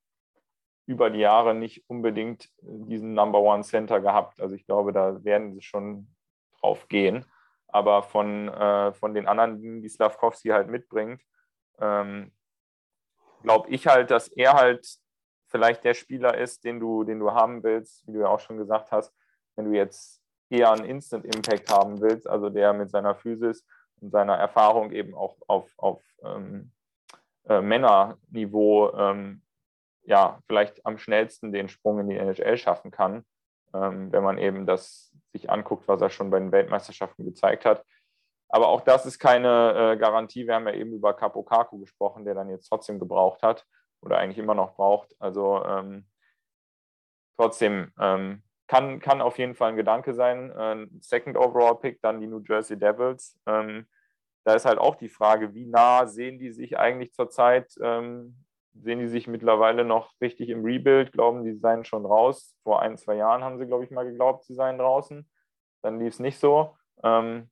über 0.89 1.11
die 1.11 1.19
Jahre 1.19 1.55
nicht 1.55 1.85
unbedingt 1.87 2.49
diesen 2.63 3.13
Number 3.13 3.41
One 3.41 3.63
Center 3.63 4.01
gehabt. 4.01 4.41
Also 4.41 4.55
ich 4.55 4.65
glaube, 4.65 4.93
da 4.93 5.23
werden 5.23 5.53
sie 5.53 5.61
schon 5.61 6.09
drauf 6.61 6.89
gehen. 6.89 7.27
Aber 7.67 8.03
von, 8.03 8.49
äh, 8.49 8.95
von 8.95 9.13
den 9.13 9.29
anderen 9.29 9.61
Dingen, 9.61 9.83
die 9.83 9.89
Slavkovski 9.91 10.49
halt 10.49 10.69
mitbringt, 10.69 11.23
ähm, 11.79 12.33
glaube 13.43 13.69
ich 13.69 13.87
halt, 13.87 14.11
dass 14.11 14.29
er 14.29 14.55
halt 14.55 14.89
vielleicht 15.49 15.85
der 15.85 15.93
Spieler 15.93 16.39
ist, 16.39 16.65
den 16.65 16.81
du, 16.81 17.05
den 17.05 17.21
du 17.21 17.33
haben 17.33 17.63
willst, 17.63 18.07
wie 18.07 18.15
du 18.15 18.21
ja 18.21 18.29
auch 18.29 18.41
schon 18.41 18.57
gesagt 18.57 18.91
hast, 18.91 19.15
wenn 19.57 19.67
du 19.67 19.77
jetzt 19.77 20.23
eher 20.49 20.73
einen 20.73 20.87
Instant 20.87 21.27
Impact 21.27 21.71
haben 21.71 22.01
willst, 22.01 22.27
also 22.27 22.49
der 22.49 22.73
mit 22.73 22.91
seiner 22.91 23.15
Physis 23.15 23.67
und 24.01 24.11
seiner 24.11 24.37
Erfahrung 24.37 24.91
eben 24.93 25.15
auch 25.15 25.37
auf, 25.49 25.71
auf 25.77 26.03
ähm, 26.25 26.73
äh, 27.47 27.61
Männerniveau 27.61 28.95
ähm, 28.97 29.43
ja, 30.03 30.41
vielleicht 30.47 30.85
am 30.87 30.99
schnellsten 30.99 31.53
den 31.53 31.69
Sprung 31.69 32.01
in 32.01 32.09
die 32.09 32.17
NHL 32.17 32.57
schaffen 32.57 32.91
kann, 32.91 33.25
ähm, 33.75 34.11
wenn 34.13 34.23
man 34.23 34.39
eben 34.39 34.67
das 34.67 35.13
sich 35.33 35.51
anguckt, 35.51 35.87
was 35.89 36.01
er 36.01 36.11
schon 36.11 36.31
bei 36.31 36.39
den 36.39 36.53
Weltmeisterschaften 36.53 37.25
gezeigt 37.25 37.65
hat. 37.65 37.85
Aber 38.49 38.69
auch 38.69 38.81
das 38.81 39.05
ist 39.05 39.19
keine 39.19 39.93
äh, 39.93 39.97
Garantie. 39.99 40.47
Wir 40.47 40.55
haben 40.55 40.67
ja 40.67 40.75
eben 40.75 40.93
über 40.93 41.15
Kapokaku 41.15 41.79
gesprochen, 41.79 42.25
der 42.25 42.35
dann 42.35 42.49
jetzt 42.49 42.69
trotzdem 42.69 42.99
gebraucht 42.99 43.43
hat 43.43 43.67
oder 44.01 44.19
eigentlich 44.19 44.39
immer 44.39 44.55
noch 44.55 44.75
braucht. 44.75 45.15
Also 45.19 45.63
ähm, 45.65 46.07
trotzdem 47.37 47.93
ähm, 48.01 48.43
kann, 48.67 49.01
kann 49.01 49.21
auf 49.21 49.39
jeden 49.39 49.55
Fall 49.55 49.71
ein 49.71 49.77
Gedanke 49.77 50.15
sein. 50.15 50.51
Äh, 50.51 50.87
Second 51.01 51.37
Overall 51.37 51.79
Pick, 51.79 52.01
dann 52.01 52.21
die 52.21 52.27
New 52.27 52.43
Jersey 52.47 52.79
Devils. 52.79 53.39
Ähm, 53.47 53.87
da 54.45 54.55
ist 54.55 54.65
halt 54.65 54.79
auch 54.79 54.95
die 54.95 55.11
Frage, 55.11 55.53
wie 55.53 55.67
nah 55.67 56.07
sehen 56.07 56.39
die 56.39 56.53
sich 56.53 56.79
eigentlich 56.79 57.13
zurzeit? 57.13 57.77
Sehen 58.83 59.01
die 59.01 59.09
sich 59.09 59.27
mittlerweile 59.27 59.85
noch 59.85 60.13
richtig 60.21 60.49
im 60.49 60.65
Rebuild? 60.65 61.13
Glauben 61.13 61.45
die 61.45 61.55
seien 61.55 61.85
schon 61.85 62.07
raus? 62.07 62.57
Vor 62.63 62.81
ein, 62.81 62.97
zwei 62.97 63.17
Jahren 63.17 63.43
haben 63.43 63.59
sie, 63.59 63.67
glaube 63.67 63.85
ich, 63.85 63.91
mal 63.91 64.05
geglaubt, 64.05 64.45
sie 64.45 64.55
seien 64.55 64.79
draußen. 64.79 65.29
Dann 65.83 65.99
lief 65.99 66.15
es 66.15 66.21
nicht 66.21 66.39
so. 66.39 66.77
Ähm, 67.03 67.51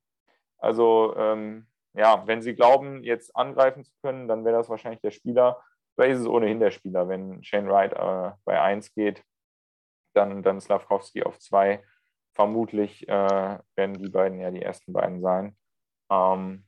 also 0.59 1.15
ähm, 1.17 1.67
ja, 1.95 2.27
wenn 2.27 2.43
sie 2.43 2.55
glauben, 2.55 3.03
jetzt 3.05 3.35
angreifen 3.35 3.85
zu 3.85 3.93
können, 4.03 4.29
dann 4.29 4.45
wäre 4.45 4.57
das 4.57 4.69
wahrscheinlich 4.69 5.01
der 5.01 5.11
Spieler. 5.11 5.63
Vielleicht 5.95 6.17
ist 6.17 6.21
es 6.21 6.27
ohnehin 6.29 6.61
der 6.61 6.71
Spieler, 6.71 7.09
wenn 7.09 7.43
Shane 7.43 7.69
Wright 7.69 7.93
äh, 7.95 8.37
bei 8.45 8.61
1 8.61 8.93
geht, 8.93 9.23
dann, 10.15 10.43
dann 10.43 10.61
Slavkowski 10.61 11.23
auf 11.23 11.39
2. 11.39 11.83
Vermutlich 12.35 13.09
äh, 13.09 13.59
werden 13.77 13.95
die 13.95 14.11
beiden 14.11 14.41
ja 14.41 14.51
die 14.51 14.61
ersten 14.61 14.93
beiden 14.93 15.23
sein. 15.23 15.57
Ähm, 16.11 16.67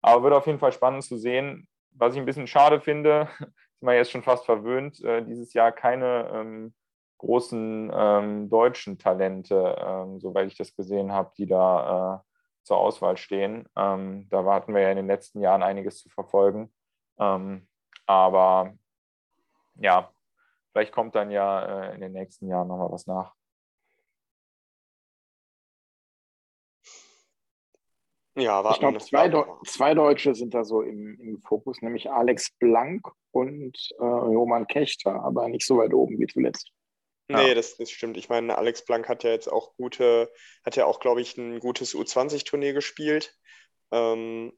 aber 0.00 0.22
wird 0.22 0.34
auf 0.34 0.46
jeden 0.46 0.58
Fall 0.58 0.72
spannend 0.72 1.04
zu 1.04 1.18
sehen. 1.18 1.68
Was 1.94 2.14
ich 2.14 2.20
ein 2.20 2.26
bisschen 2.26 2.46
schade 2.46 2.80
finde, 2.80 3.28
ist 3.40 3.82
man 3.82 3.94
jetzt 3.94 4.10
schon 4.10 4.22
fast 4.22 4.44
verwöhnt, 4.44 5.02
äh, 5.02 5.24
dieses 5.24 5.52
Jahr 5.54 5.72
keine 5.72 6.30
ähm, 6.32 6.74
großen 7.18 7.90
ähm, 7.94 8.50
deutschen 8.50 8.98
Talente, 8.98 9.76
ähm, 9.78 10.20
soweit 10.20 10.48
ich 10.48 10.56
das 10.56 10.74
gesehen 10.74 11.12
habe, 11.12 11.32
die 11.36 11.46
da 11.46 12.22
äh, 12.22 12.64
zur 12.64 12.78
Auswahl 12.78 13.16
stehen. 13.16 13.66
Ähm, 13.76 14.28
da 14.30 14.44
warten 14.44 14.74
wir 14.74 14.82
ja 14.82 14.90
in 14.90 14.96
den 14.96 15.06
letzten 15.06 15.40
Jahren 15.40 15.62
einiges 15.62 15.98
zu 15.98 16.08
verfolgen. 16.08 16.72
Ähm, 17.18 17.68
aber 18.06 18.74
ja, 19.76 20.10
vielleicht 20.72 20.92
kommt 20.92 21.14
dann 21.14 21.30
ja 21.30 21.88
äh, 21.88 21.94
in 21.94 22.00
den 22.00 22.12
nächsten 22.12 22.48
Jahren 22.48 22.68
nochmal 22.68 22.90
was 22.90 23.06
nach. 23.06 23.34
Ja, 28.36 28.68
ich 28.70 28.80
glaube, 28.80 28.98
zwei, 28.98 29.28
De 29.28 29.44
zwei, 29.64 29.94
Deutsche 29.94 30.34
sind 30.34 30.54
da 30.54 30.64
so 30.64 30.82
im, 30.82 31.18
im, 31.20 31.40
Fokus, 31.42 31.80
nämlich 31.82 32.10
Alex 32.10 32.50
Blank 32.58 33.06
und 33.30 33.76
äh, 33.98 34.04
Roman 34.04 34.66
Kechter, 34.66 35.22
aber 35.22 35.48
nicht 35.48 35.64
so 35.64 35.78
weit 35.78 35.94
oben 35.94 36.18
wie 36.18 36.26
zuletzt. 36.26 36.70
Nee, 37.28 37.48
ja. 37.48 37.54
das, 37.54 37.76
das 37.76 37.90
stimmt. 37.90 38.16
Ich 38.16 38.28
meine, 38.28 38.58
Alex 38.58 38.84
Blank 38.84 39.08
hat 39.08 39.22
ja 39.22 39.30
jetzt 39.30 39.50
auch 39.50 39.76
gute, 39.76 40.30
hat 40.66 40.76
ja 40.76 40.84
auch, 40.84 40.98
glaube 40.98 41.20
ich, 41.20 41.38
ein 41.38 41.60
gutes 41.60 41.94
U20-Turnier 41.94 42.72
gespielt. 42.72 43.38
Ähm, 43.92 44.52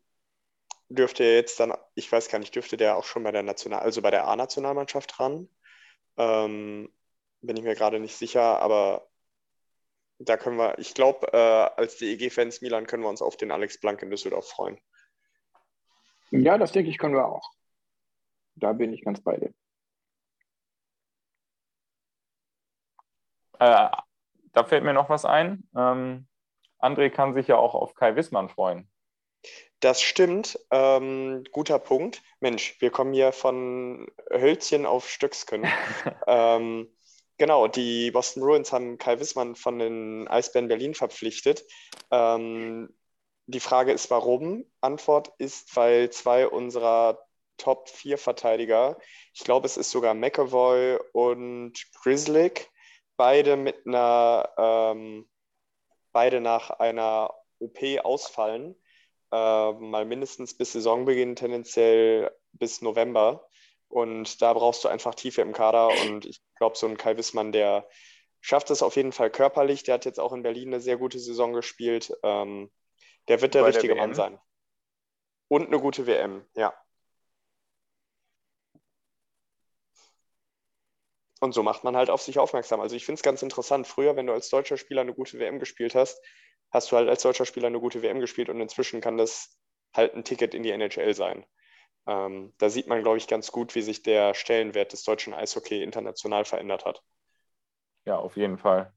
dürfte 0.88 1.24
er 1.24 1.34
jetzt 1.34 1.60
dann, 1.60 1.74
ich 1.94 2.10
weiß 2.10 2.28
gar 2.28 2.38
nicht, 2.38 2.54
dürfte 2.54 2.76
der 2.76 2.96
auch 2.96 3.04
schon 3.04 3.22
bei 3.22 3.32
der 3.32 3.42
National, 3.42 3.80
also 3.80 4.02
bei 4.02 4.10
der 4.10 4.26
A-Nationalmannschaft 4.26 5.20
ran. 5.20 5.48
Ähm, 6.16 6.90
bin 7.40 7.56
ich 7.56 7.62
mir 7.62 7.74
gerade 7.74 8.00
nicht 8.00 8.16
sicher, 8.16 8.60
aber 8.60 9.08
da 10.18 10.36
können 10.36 10.56
wir, 10.56 10.78
ich 10.78 10.94
glaube, 10.94 11.32
äh, 11.32 11.36
als 11.36 11.98
DEG-Fans 11.98 12.60
Milan 12.62 12.86
können 12.86 13.02
wir 13.02 13.10
uns 13.10 13.22
auf 13.22 13.36
den 13.36 13.50
Alex 13.50 13.78
Blank 13.78 14.02
in 14.02 14.10
Düsseldorf 14.10 14.48
freuen. 14.48 14.78
Ja, 16.30 16.58
das 16.58 16.72
denke 16.72 16.90
ich, 16.90 16.98
können 16.98 17.14
wir 17.14 17.26
auch. 17.26 17.50
Da 18.54 18.72
bin 18.72 18.92
ich 18.92 19.04
ganz 19.04 19.20
bei 19.20 19.36
dir. 19.36 19.52
Äh, 23.58 23.88
da 24.52 24.64
fällt 24.64 24.84
mir 24.84 24.94
noch 24.94 25.10
was 25.10 25.24
ein. 25.24 25.68
Ähm, 25.76 26.26
André 26.78 27.10
kann 27.10 27.34
sich 27.34 27.48
ja 27.48 27.56
auch 27.56 27.74
auf 27.74 27.94
Kai 27.94 28.16
Wissmann 28.16 28.48
freuen. 28.48 28.90
Das 29.80 30.00
stimmt. 30.00 30.58
Ähm, 30.70 31.44
guter 31.52 31.78
Punkt. 31.78 32.22
Mensch, 32.40 32.80
wir 32.80 32.90
kommen 32.90 33.12
hier 33.12 33.32
von 33.32 34.06
Hölzchen 34.30 34.86
auf 34.86 35.08
Stöcksken. 35.08 35.66
ähm, 36.26 36.95
genau, 37.38 37.68
die 37.68 38.10
Boston 38.10 38.42
Bruins 38.42 38.72
haben 38.72 38.98
Kai 38.98 39.18
Wissmann 39.20 39.54
von 39.54 39.78
den 39.78 40.28
Eisbären 40.28 40.68
Berlin 40.68 40.94
verpflichtet. 40.94 41.64
Ähm, 42.10 42.94
die 43.46 43.60
Frage 43.60 43.92
ist, 43.92 44.10
warum? 44.10 44.64
Antwort 44.80 45.32
ist, 45.38 45.74
weil 45.76 46.10
zwei 46.10 46.48
unserer 46.48 47.18
Top-4-Verteidiger, 47.58 48.98
ich 49.32 49.44
glaube, 49.44 49.66
es 49.66 49.76
ist 49.76 49.90
sogar 49.90 50.14
McAvoy 50.14 50.98
und 51.12 51.74
Grizzlick, 52.02 52.70
beide 53.16 53.56
mit 53.56 53.86
einer, 53.86 54.50
ähm, 54.58 55.28
beide 56.12 56.40
nach 56.40 56.70
einer 56.70 57.32
OP 57.58 57.78
ausfallen 58.02 58.76
äh, 59.32 59.72
mal 59.72 60.04
mindestens 60.04 60.56
bis 60.56 60.72
Saisonbeginn, 60.72 61.36
tendenziell 61.36 62.30
bis 62.52 62.82
November. 62.82 63.45
Und 63.88 64.42
da 64.42 64.52
brauchst 64.52 64.84
du 64.84 64.88
einfach 64.88 65.14
Tiefe 65.14 65.42
im 65.42 65.52
Kader. 65.52 65.88
Und 65.88 66.26
ich 66.26 66.40
glaube, 66.56 66.76
so 66.76 66.86
ein 66.86 66.96
Kai 66.96 67.16
Wissmann, 67.16 67.52
der 67.52 67.88
schafft 68.40 68.70
es 68.70 68.82
auf 68.82 68.96
jeden 68.96 69.12
Fall 69.12 69.30
körperlich. 69.30 69.82
Der 69.84 69.94
hat 69.94 70.04
jetzt 70.04 70.20
auch 70.20 70.32
in 70.32 70.42
Berlin 70.42 70.68
eine 70.68 70.80
sehr 70.80 70.96
gute 70.96 71.18
Saison 71.18 71.52
gespielt. 71.52 72.12
Ähm, 72.22 72.70
der 73.28 73.40
wird 73.40 73.54
der 73.54 73.62
Bei 73.62 73.68
richtige 73.68 73.94
der 73.94 74.02
Mann 74.02 74.14
sein. 74.14 74.38
Und 75.48 75.68
eine 75.68 75.80
gute 75.80 76.06
WM, 76.06 76.44
ja. 76.54 76.74
Und 81.40 81.52
so 81.52 81.62
macht 81.62 81.84
man 81.84 81.96
halt 81.96 82.10
auf 82.10 82.22
sich 82.22 82.38
aufmerksam. 82.38 82.80
Also 82.80 82.96
ich 82.96 83.04
finde 83.04 83.18
es 83.18 83.22
ganz 83.22 83.42
interessant. 83.42 83.86
Früher, 83.86 84.16
wenn 84.16 84.26
du 84.26 84.32
als 84.32 84.48
deutscher 84.48 84.76
Spieler 84.76 85.02
eine 85.02 85.14
gute 85.14 85.38
WM 85.38 85.58
gespielt 85.58 85.94
hast, 85.94 86.20
hast 86.70 86.90
du 86.90 86.96
halt 86.96 87.08
als 87.08 87.22
deutscher 87.22 87.46
Spieler 87.46 87.68
eine 87.68 87.80
gute 87.80 88.02
WM 88.02 88.20
gespielt 88.20 88.48
und 88.48 88.60
inzwischen 88.60 89.00
kann 89.00 89.16
das 89.16 89.58
halt 89.94 90.14
ein 90.14 90.24
Ticket 90.24 90.54
in 90.54 90.62
die 90.62 90.70
NHL 90.70 91.14
sein. 91.14 91.46
Ähm, 92.06 92.52
da 92.58 92.68
sieht 92.68 92.86
man, 92.86 93.02
glaube 93.02 93.18
ich, 93.18 93.26
ganz 93.26 93.50
gut, 93.50 93.74
wie 93.74 93.82
sich 93.82 94.02
der 94.02 94.34
Stellenwert 94.34 94.92
des 94.92 95.02
deutschen 95.02 95.34
Eishockey 95.34 95.82
international 95.82 96.44
verändert 96.44 96.84
hat. 96.84 97.02
Ja, 98.04 98.16
auf 98.18 98.36
jeden 98.36 98.58
Fall. 98.58 98.92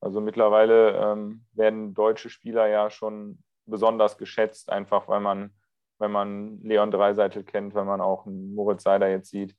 Also 0.00 0.20
mittlerweile 0.20 0.92
ähm, 0.96 1.44
werden 1.52 1.94
deutsche 1.94 2.30
Spieler 2.30 2.66
ja 2.68 2.90
schon 2.90 3.42
besonders 3.66 4.16
geschätzt, 4.18 4.70
einfach 4.70 5.08
weil 5.08 5.20
man, 5.20 5.54
wenn 5.98 6.12
man 6.12 6.60
Leon 6.62 6.90
Dreiseitel 6.90 7.44
kennt, 7.44 7.74
wenn 7.74 7.86
man 7.86 8.00
auch 8.00 8.24
Moritz 8.26 8.84
Seider 8.84 9.08
jetzt 9.08 9.30
sieht. 9.30 9.54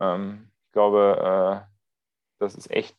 Ähm, 0.00 0.50
ich 0.66 0.72
glaube, 0.72 1.64
äh, 1.66 1.72
das 2.38 2.54
ist 2.54 2.70
echt 2.70 2.96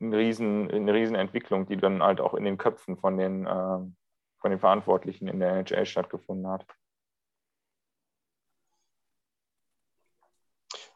eine, 0.00 0.16
riesen, 0.16 0.70
eine 0.70 0.94
Riesenentwicklung, 0.94 1.66
die 1.66 1.76
dann 1.76 2.02
halt 2.02 2.20
auch 2.20 2.34
in 2.34 2.44
den 2.44 2.58
Köpfen 2.58 2.96
von 2.96 3.18
den, 3.18 3.46
äh, 3.46 3.78
von 4.38 4.50
den 4.50 4.60
Verantwortlichen 4.60 5.28
in 5.28 5.40
der 5.40 5.52
NHL 5.52 5.86
stattgefunden 5.86 6.48
hat. 6.48 6.66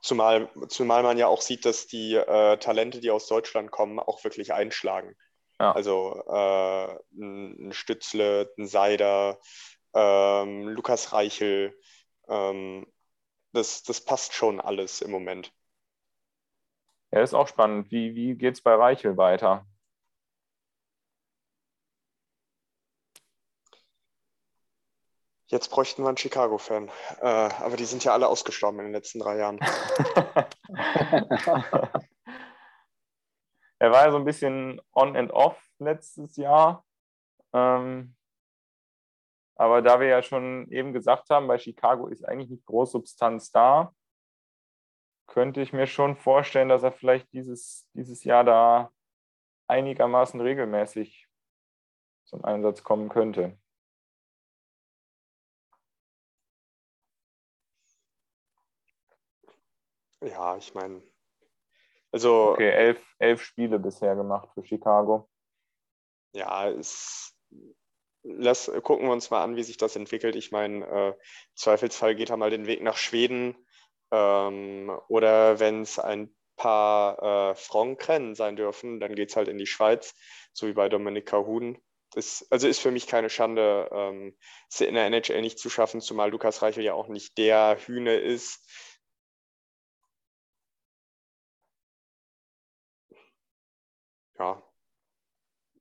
Zumal, 0.03 0.51
zumal 0.69 1.03
man 1.03 1.19
ja 1.19 1.27
auch 1.27 1.43
sieht, 1.43 1.65
dass 1.65 1.87
die 1.87 2.15
äh, 2.15 2.57
Talente, 2.57 3.01
die 3.01 3.11
aus 3.11 3.27
Deutschland 3.27 3.71
kommen, 3.71 3.99
auch 3.99 4.25
wirklich 4.25 4.53
einschlagen. 4.53 5.15
Ja. 5.59 5.73
Also 5.73 6.23
äh, 6.27 6.99
ein 7.21 7.73
Stützle, 7.73 8.51
ein 8.57 8.67
Seider, 8.67 9.39
ähm, 9.93 10.69
Lukas 10.69 11.13
Reichel, 11.13 11.79
ähm, 12.29 12.87
das, 13.53 13.83
das 13.83 14.01
passt 14.05 14.33
schon 14.33 14.61
alles 14.61 15.03
im 15.03 15.11
Moment. 15.11 15.53
Ja, 17.13 17.23
ist 17.23 17.35
auch 17.35 17.49
spannend. 17.49 17.91
Wie, 17.91 18.15
wie 18.15 18.37
geht 18.37 18.55
es 18.55 18.63
bei 18.63 18.75
Reichel 18.75 19.17
weiter? 19.17 19.67
Jetzt 25.51 25.69
bräuchten 25.69 26.03
wir 26.05 26.09
einen 26.09 26.17
Chicago-Fan. 26.17 26.91
Äh, 27.21 27.27
aber 27.27 27.77
die 27.77 27.85
sind 27.85 28.05
ja 28.05 28.13
alle 28.13 28.29
ausgestorben 28.29 28.79
in 28.79 28.87
den 28.87 28.93
letzten 28.95 29.19
drei 29.19 29.37
Jahren. 29.37 29.59
er 33.81 33.91
war 33.91 34.05
ja 34.05 34.13
so 34.13 34.19
ein 34.19 34.25
bisschen 34.25 34.81
on 34.93 35.17
and 35.17 35.33
off 35.33 35.61
letztes 35.81 36.37
Jahr. 36.37 36.85
Ähm, 37.53 38.15
aber 39.57 39.83
da 39.83 39.99
wir 39.99 40.07
ja 40.07 40.23
schon 40.23 40.71
eben 40.71 40.93
gesagt 40.93 41.31
haben, 41.31 41.49
bei 41.49 41.59
Chicago 41.59 42.07
ist 42.07 42.25
eigentlich 42.25 42.51
nicht 42.51 42.67
groß 42.67 42.93
Substanz 42.93 43.51
da, 43.51 43.93
könnte 45.27 45.61
ich 45.61 45.73
mir 45.73 45.89
schon 45.89 46.17
vorstellen, 46.17 46.69
dass 46.69 46.85
er 46.85 46.93
vielleicht 46.93 47.33
dieses, 47.33 47.89
dieses 47.95 48.23
Jahr 48.23 48.45
da 48.45 48.93
einigermaßen 49.67 50.41
regelmäßig 50.41 51.27
zum 52.25 52.45
Einsatz 52.45 52.85
kommen 52.85 53.09
könnte. 53.09 53.60
Ja, 60.23 60.57
ich 60.57 60.75
meine, 60.75 61.03
also. 62.13 62.53
Okay, 62.53 62.71
elf, 62.71 63.03
elf 63.19 63.43
Spiele 63.43 63.79
bisher 63.79 64.17
gemacht 64.17 64.49
für 64.55 64.65
Chicago. 64.65 65.29
Ja, 66.33 66.69
es, 66.69 67.37
lass, 68.23 68.71
gucken 68.83 69.07
wir 69.07 69.13
uns 69.13 69.31
mal 69.31 69.43
an, 69.43 69.57
wie 69.57 69.63
sich 69.63 69.77
das 69.77 69.97
entwickelt. 69.97 70.37
Ich 70.37 70.51
meine, 70.51 70.87
äh, 70.87 71.09
im 71.09 71.57
Zweifelsfall 71.57 72.15
geht 72.15 72.31
er 72.31 72.37
mal 72.37 72.51
den 72.51 72.67
Weg 72.67 72.83
nach 72.83 72.97
Schweden. 72.97 73.57
Ähm, 74.13 74.91
oder 75.09 75.61
wenn 75.61 75.83
es 75.83 75.99
ein 75.99 76.35
paar 76.57 77.51
äh, 77.51 77.55
Frankrennen 77.55 78.35
sein 78.35 78.57
dürfen, 78.57 79.01
dann 79.01 79.15
geht 79.15 79.31
es 79.31 79.37
halt 79.37 79.49
in 79.49 79.59
die 79.59 79.67
Schweiz, 79.67 80.15
so 80.53 80.67
wie 80.67 80.73
bei 80.73 80.89
Dominika 80.89 81.39
Huhn. 81.39 81.79
Das, 82.13 82.45
also 82.51 82.67
ist 82.67 82.81
für 82.81 82.91
mich 82.91 83.07
keine 83.07 83.31
Schande, 83.31 83.89
ähm, 83.93 84.37
es 84.69 84.81
in 84.81 84.95
der 84.95 85.07
NHL 85.07 85.41
nicht 85.41 85.61
zu 85.61 85.71
schaffen, 85.71 86.01
zumal 86.01 86.31
Lukas 86.31 86.61
Reichel 86.61 86.83
ja 86.83 86.93
auch 86.93 87.07
nicht 87.07 87.39
der 87.39 87.79
Hühne 87.79 88.17
ist, 88.17 88.69
ja. 94.41 94.63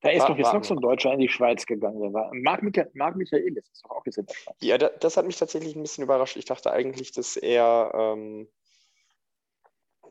Da 0.02 0.12
ist 0.12 0.30
doch 0.30 0.38
jetzt 0.38 0.54
noch 0.54 0.64
so 0.64 0.76
ein 0.76 0.82
Deutscher 0.82 1.12
in 1.12 1.20
die 1.20 1.28
Schweiz 1.28 1.66
gegangen. 1.66 2.00
Der 2.00 2.14
war 2.14 2.34
Marc, 2.34 2.64
Michael, 2.64 2.90
Marc 2.94 3.18
Michaelis 3.18 3.70
ist 3.70 3.84
doch 3.84 3.92
auch 3.92 4.06
jetzt 4.06 4.18
in 4.18 4.26
der 4.26 4.34
Schweiz. 4.34 4.56
Ja, 4.62 4.78
das 4.78 5.18
hat 5.18 5.26
mich 5.26 5.38
tatsächlich 5.38 5.76
ein 5.76 5.82
bisschen 5.82 6.06
überrascht. 6.06 6.38
Ich 6.38 6.46
dachte 6.46 6.72
eigentlich, 6.72 7.12
dass 7.12 7.36
er, 7.36 7.92
ähm, 7.94 8.48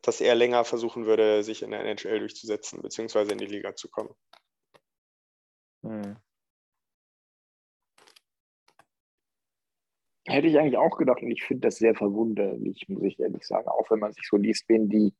dass 0.03 0.21
er 0.21 0.35
länger 0.35 0.65
versuchen 0.65 1.07
würde, 1.07 1.43
sich 1.43 1.63
in 1.63 1.71
der 1.71 1.81
NHL 1.81 2.19
durchzusetzen, 2.19 2.83
beziehungsweise 2.83 3.33
in 3.33 3.39
die 3.39 3.47
Liga 3.47 3.75
zu 3.77 3.89
kommen. 3.89 4.15
Hm. 5.83 6.17
Hätte 10.27 10.49
ich 10.49 10.59
eigentlich 10.59 10.77
auch 10.77 10.99
gedacht 10.99 11.23
und 11.23 11.31
ich 11.31 11.43
finde 11.45 11.69
das 11.69 11.77
sehr 11.77 11.95
verwunderlich, 11.95 12.87
muss 12.89 13.05
ich 13.05 13.19
ehrlich 13.19 13.47
sagen, 13.47 13.69
auch 13.69 13.91
wenn 13.91 14.01
man 14.01 14.13
sich 14.13 14.27
so 14.29 14.37
liest, 14.37 14.69
wen 14.69 14.91
die 14.91 15.15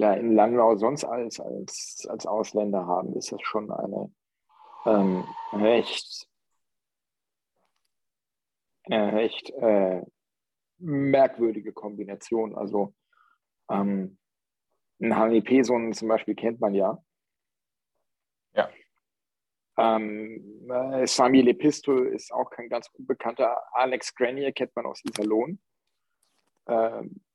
ja 0.00 0.14
in 0.14 0.34
Langlau 0.34 0.76
sonst 0.76 1.04
als, 1.04 1.40
als, 1.40 2.06
als 2.08 2.26
Ausländer 2.26 2.86
haben, 2.86 3.14
ist 3.16 3.32
das 3.32 3.40
schon 3.42 3.70
eine 3.70 4.12
ähm, 4.86 5.24
recht, 5.52 6.28
eine 8.84 9.12
recht 9.12 9.50
äh, 9.50 10.02
merkwürdige 10.78 11.72
Kombination. 11.72 12.56
Also 12.56 12.94
ähm, 13.70 14.18
einen 15.00 15.16
Hani 15.16 15.42
Peson 15.42 15.92
zum 15.92 16.08
Beispiel 16.08 16.34
kennt 16.34 16.60
man 16.60 16.74
ja. 16.74 16.98
Ja. 18.54 18.70
Ähm, 19.76 20.68
äh, 20.70 21.06
Sami 21.06 21.42
Lepisto 21.42 22.02
ist 22.02 22.32
auch 22.32 22.50
kein 22.50 22.68
ganz 22.68 22.88
unbekannter. 22.94 23.62
Alex 23.72 24.14
Grenier 24.14 24.52
kennt 24.52 24.74
man 24.74 24.86
aus 24.86 25.02
Iserlohn. 25.04 25.60
Ähm, 26.66 27.20
äh, 27.22 27.29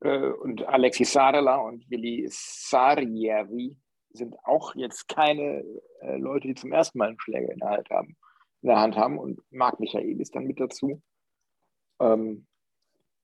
und 0.00 0.66
Alexis 0.66 1.12
Sarela 1.12 1.56
und 1.56 1.88
Willi 1.90 2.26
Sarjeri 2.30 3.76
sind 4.12 4.34
auch 4.44 4.74
jetzt 4.74 5.08
keine 5.08 5.64
äh, 6.00 6.16
Leute, 6.16 6.48
die 6.48 6.54
zum 6.54 6.72
ersten 6.72 6.98
Mal 6.98 7.08
einen 7.08 7.20
Schläger 7.20 7.52
in 7.52 7.58
der 7.58 7.70
Hand 7.70 7.90
haben. 7.90 8.16
In 8.62 8.68
der 8.68 8.80
Hand 8.80 8.96
haben. 8.96 9.18
Und 9.18 9.40
Marc 9.50 9.78
Michael 9.78 10.20
ist 10.20 10.34
dann 10.34 10.46
mit 10.46 10.58
dazu. 10.58 11.02
Ähm, 12.00 12.46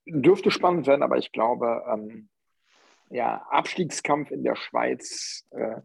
dürfte 0.07 0.51
spannend 0.51 0.87
werden, 0.87 1.03
aber 1.03 1.17
ich 1.17 1.33
glaube, 1.33 1.85
ähm, 1.93 2.29
ja, 3.11 3.43
Abstiegskampf 3.51 4.31
in 4.31 4.45
der 4.45 4.57
Schweiz 4.57 5.47
äh, 5.51 5.81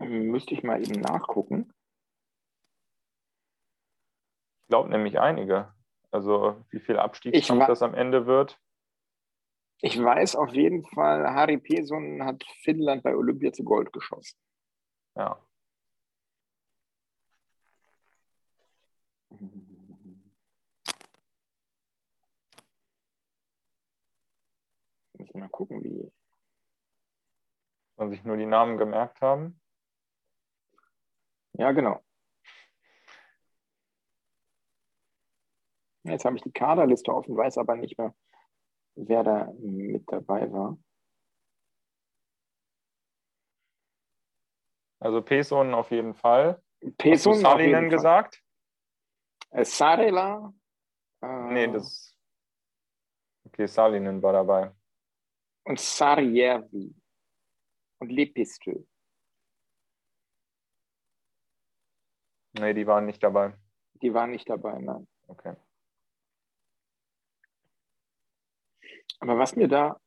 Äh, 0.00 0.06
Müsste 0.06 0.54
ich 0.54 0.62
mal 0.62 0.80
eben 0.80 1.00
nachgucken. 1.00 1.72
Ich 4.62 4.68
glaube 4.68 4.90
nämlich 4.90 5.18
einige. 5.18 5.74
Also 6.10 6.64
wie 6.70 6.78
viel 6.78 6.98
Abstiegskampf 6.98 7.66
das 7.66 7.82
am 7.82 7.94
Ende 7.94 8.26
wird. 8.26 8.60
Ich 9.80 10.00
weiß 10.00 10.36
auf 10.36 10.54
jeden 10.54 10.84
Fall, 10.84 11.34
Harry 11.34 11.58
Peson 11.58 12.24
hat 12.24 12.44
Finnland 12.62 13.02
bei 13.02 13.14
Olympia 13.14 13.52
zu 13.52 13.62
Gold 13.62 13.92
geschossen. 13.92 14.38
Ja. 15.14 15.38
Muss 25.18 25.27
mal 25.38 25.48
gucken, 25.48 25.82
wie. 25.82 26.12
Sollen 27.96 28.10
sich 28.10 28.24
nur 28.24 28.36
die 28.36 28.46
Namen 28.46 28.78
gemerkt 28.78 29.20
haben? 29.20 29.60
Ja, 31.54 31.72
genau. 31.72 32.00
Jetzt 36.04 36.24
habe 36.24 36.36
ich 36.36 36.42
die 36.42 36.52
Kaderliste 36.52 37.12
offen, 37.12 37.36
weiß 37.36 37.58
aber 37.58 37.76
nicht 37.76 37.98
mehr, 37.98 38.14
wer 38.94 39.24
da 39.24 39.52
mit 39.58 40.10
dabei 40.10 40.50
war. 40.52 40.78
Also 45.00 45.22
Peson 45.22 45.74
auf 45.74 45.90
jeden 45.90 46.14
Fall. 46.14 46.62
Peson 46.96 47.32
Hast 47.34 47.42
du 47.42 47.48
Salinen 47.48 47.88
gesagt? 47.88 48.42
Äh, 49.50 49.64
Sarela. 49.64 50.52
Äh, 51.22 51.52
nee, 51.52 51.68
das. 51.68 52.16
Okay, 53.44 53.66
Salinen 53.66 54.22
war 54.22 54.32
dabei. 54.32 54.72
Und 55.68 55.78
Sarjärvi. 55.78 56.94
Und 58.00 58.10
Lepistö. 58.10 58.86
Nee, 62.58 62.72
die 62.72 62.86
waren 62.86 63.04
nicht 63.04 63.22
dabei. 63.22 63.54
Die 64.00 64.14
waren 64.14 64.30
nicht 64.30 64.48
dabei, 64.48 64.78
nein. 64.78 65.06
Okay. 65.26 65.54
Aber 69.20 69.38
was 69.38 69.56
mir 69.56 69.68
da 69.68 70.00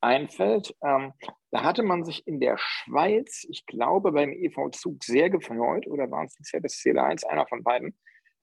einfällt, 0.00 0.74
ähm, 0.82 1.12
da 1.50 1.62
hatte 1.62 1.82
man 1.82 2.04
sich 2.04 2.26
in 2.26 2.40
der 2.40 2.56
Schweiz, 2.56 3.44
ich 3.50 3.66
glaube 3.66 4.10
beim 4.10 4.32
EV 4.32 4.70
Zug 4.70 5.04
sehr 5.04 5.28
gefreut, 5.28 5.86
oder 5.86 6.10
waren 6.10 6.26
es 6.26 6.36
bisher 6.36 6.62
das 6.62 6.78
Ziel 6.78 6.98
1, 6.98 7.24
einer 7.24 7.46
von 7.46 7.62
beiden, 7.62 7.94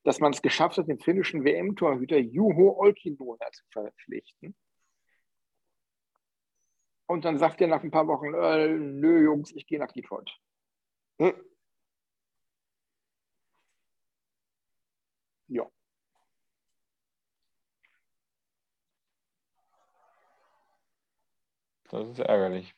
dass 0.03 0.19
man 0.19 0.31
es 0.31 0.43
geschafft 0.43 0.77
hat, 0.77 0.87
den 0.87 0.99
finnischen 0.99 1.43
WM-Torhüter 1.43 2.19
Juho 2.19 2.77
Olkinuola 2.77 3.49
zu 3.51 3.63
verpflichten. 3.71 4.55
Und 7.11 7.25
dann 7.25 7.37
sagt 7.37 7.59
er 7.59 7.67
nach 7.67 7.83
ein 7.83 7.91
paar 7.91 8.07
Wochen, 8.07 8.33
äh, 8.33 8.69
nö 8.69 9.21
Jungs, 9.21 9.51
ich 9.51 9.67
gehe 9.67 9.79
nach 9.79 9.91
Detroit. 9.91 10.31
Hm. 11.19 11.33
Ja. 15.49 15.69
Das 21.89 22.07
ist 22.07 22.19
ärgerlich. 22.19 22.73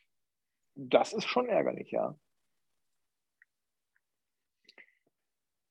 Das 0.74 1.14
ist 1.14 1.26
schon 1.28 1.48
ärgerlich, 1.48 1.92
ja. 1.92 2.18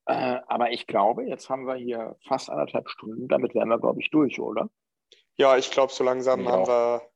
Äh, 0.06 0.40
aber 0.46 0.70
ich 0.70 0.86
glaube, 0.86 1.24
jetzt 1.24 1.50
haben 1.50 1.66
wir 1.66 1.74
hier 1.74 2.16
fast 2.28 2.48
anderthalb 2.48 2.88
Stunden. 2.88 3.26
Damit 3.26 3.56
wären 3.56 3.70
wir, 3.70 3.80
glaube 3.80 4.00
ich, 4.00 4.10
durch, 4.10 4.38
oder? 4.38 4.70
Ja, 5.34 5.56
ich 5.56 5.72
glaube, 5.72 5.92
so 5.92 6.04
langsam 6.04 6.44
ja. 6.44 6.52
haben 6.52 6.66
wir, 6.68 7.11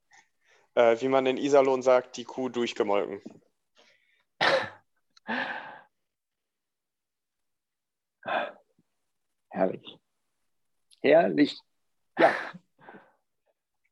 äh, 0.76 1.00
wie 1.00 1.08
man 1.08 1.26
in 1.26 1.38
Iserlohn 1.38 1.82
sagt, 1.82 2.16
die 2.16 2.24
Kuh 2.24 2.48
durchgemolken. 2.48 3.20
Herrlich. 9.48 9.98
Herrlich. 11.02 11.58
Ja. 12.18 12.30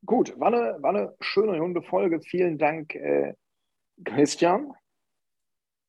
Gut, 0.04 0.38
war 0.38 0.48
eine, 0.48 0.82
war 0.82 0.90
eine 0.90 1.16
schöne 1.20 1.58
runde 1.58 1.80
Folge. 1.82 2.20
Vielen 2.20 2.58
Dank, 2.58 2.94
äh, 2.94 3.34
Christian. 4.04 4.74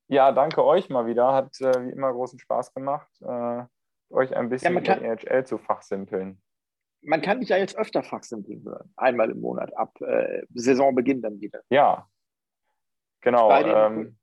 Ja, 0.08 0.32
danke 0.32 0.64
euch 0.64 0.90
mal 0.90 1.08
wieder. 1.08 1.34
Hat 1.34 1.60
äh, 1.60 1.86
wie 1.86 1.92
immer 1.92 2.14
großen 2.14 2.40
Spaß 2.40 2.74
gemacht, 2.74 3.10
äh, 3.22 3.64
euch 4.12 4.34
ein 4.36 4.48
bisschen 4.48 4.76
ja, 4.76 4.82
kann, 4.82 5.04
EHL 5.04 5.46
zu 5.46 5.58
fachsimpeln. 5.58 6.42
Man 7.06 7.22
kann 7.22 7.40
dich 7.40 7.50
ja 7.50 7.58
jetzt 7.58 7.78
öfter 7.78 8.04
fachsimpeln 8.04 8.64
hören. 8.64 8.92
Einmal 8.96 9.30
im 9.30 9.40
Monat, 9.40 9.76
ab 9.78 10.00
äh, 10.02 10.44
Saisonbeginn 10.54 11.22
dann 11.22 11.40
wieder. 11.40 11.62
Ja, 11.70 12.08
genau. 13.22 13.50
Bei 13.50 13.64
den, 13.64 13.76
ähm, 13.76 14.18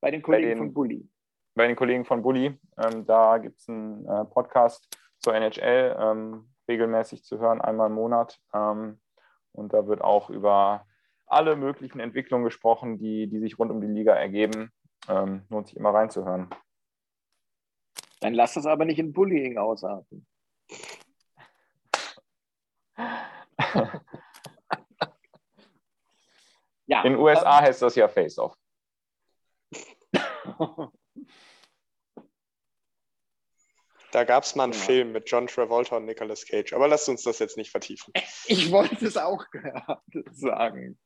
bei 0.00 0.10
den 0.10 0.22
Kollegen 0.22 0.44
bei 0.44 0.48
den, 0.48 0.58
von 0.58 0.74
Bully. 0.74 1.08
Bei 1.54 1.66
den 1.66 1.76
Kollegen 1.76 2.04
von 2.04 2.22
Bully. 2.22 2.58
Ähm, 2.78 3.06
da 3.06 3.38
gibt 3.38 3.58
es 3.58 3.68
einen 3.68 4.06
äh, 4.06 4.24
Podcast 4.26 4.88
zur 5.18 5.34
NHL, 5.34 5.96
ähm, 5.98 6.48
regelmäßig 6.68 7.24
zu 7.24 7.38
hören, 7.38 7.60
einmal 7.60 7.88
im 7.88 7.94
Monat. 7.94 8.40
Ähm, 8.52 9.00
und 9.52 9.72
da 9.72 9.86
wird 9.86 10.00
auch 10.00 10.30
über 10.30 10.86
alle 11.26 11.56
möglichen 11.56 12.00
Entwicklungen 12.00 12.44
gesprochen, 12.44 12.98
die, 12.98 13.26
die 13.28 13.40
sich 13.40 13.58
rund 13.58 13.70
um 13.70 13.80
die 13.80 13.86
Liga 13.86 14.14
ergeben. 14.14 14.70
ähm, 15.08 15.42
lohnt 15.48 15.66
sich 15.66 15.76
immer 15.76 15.90
reinzuhören. 15.90 16.48
Dann 18.20 18.34
lass 18.34 18.54
das 18.54 18.66
aber 18.66 18.84
nicht 18.84 18.98
in 18.98 19.12
Bullying 19.12 19.58
ausarten. 19.58 20.26
ja, 26.86 27.02
in 27.02 27.12
den 27.12 27.20
USA 27.20 27.58
ähm, 27.58 27.64
heißt 27.66 27.82
das 27.82 27.94
ja 27.96 28.08
Face-Off. 28.08 28.56
Da 34.14 34.22
gab 34.22 34.44
es 34.44 34.54
mal 34.54 34.62
einen 34.62 34.74
ja. 34.74 34.78
Film 34.78 35.10
mit 35.10 35.28
John 35.28 35.48
Travolta 35.48 35.96
und 35.96 36.04
Nicolas 36.04 36.46
Cage, 36.46 36.72
aber 36.72 36.86
lasst 36.86 37.08
uns 37.08 37.24
das 37.24 37.40
jetzt 37.40 37.56
nicht 37.56 37.72
vertiefen. 37.72 38.14
Ich 38.46 38.70
wollte 38.70 39.04
es 39.04 39.16
auch 39.16 39.44
gerade 39.50 40.00
sagen. 40.30 40.96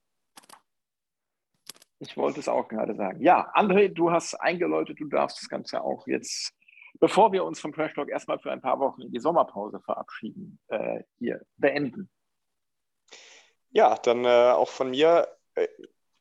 Ich 2.01 2.15
wollte 2.19 2.40
es 2.40 2.48
auch 2.48 2.69
gerade 2.69 2.94
sagen. 2.94 3.23
Ja, 3.23 3.51
André, 3.55 3.89
du 3.89 4.10
hast 4.10 4.35
eingeläutet, 4.35 5.01
du 5.01 5.09
darfst 5.09 5.40
das 5.40 5.48
Ganze 5.48 5.82
auch 5.82 6.06
jetzt, 6.06 6.52
bevor 7.00 7.32
wir 7.32 7.44
uns 7.44 7.60
vom 7.60 7.72
Trash 7.72 7.94
Talk 7.94 8.08
erstmal 8.08 8.38
für 8.38 8.50
ein 8.50 8.60
paar 8.60 8.78
Wochen 8.80 9.02
in 9.02 9.12
die 9.12 9.20
Sommerpause 9.20 9.80
verabschieden, 9.80 10.58
äh, 10.68 11.02
hier 11.18 11.44
beenden. 11.56 12.10
Ja, 13.70 13.96
dann 13.96 14.24
äh, 14.24 14.52
auch 14.52 14.68
von 14.68 14.90
mir, 14.90 15.28
äh, 15.54 15.68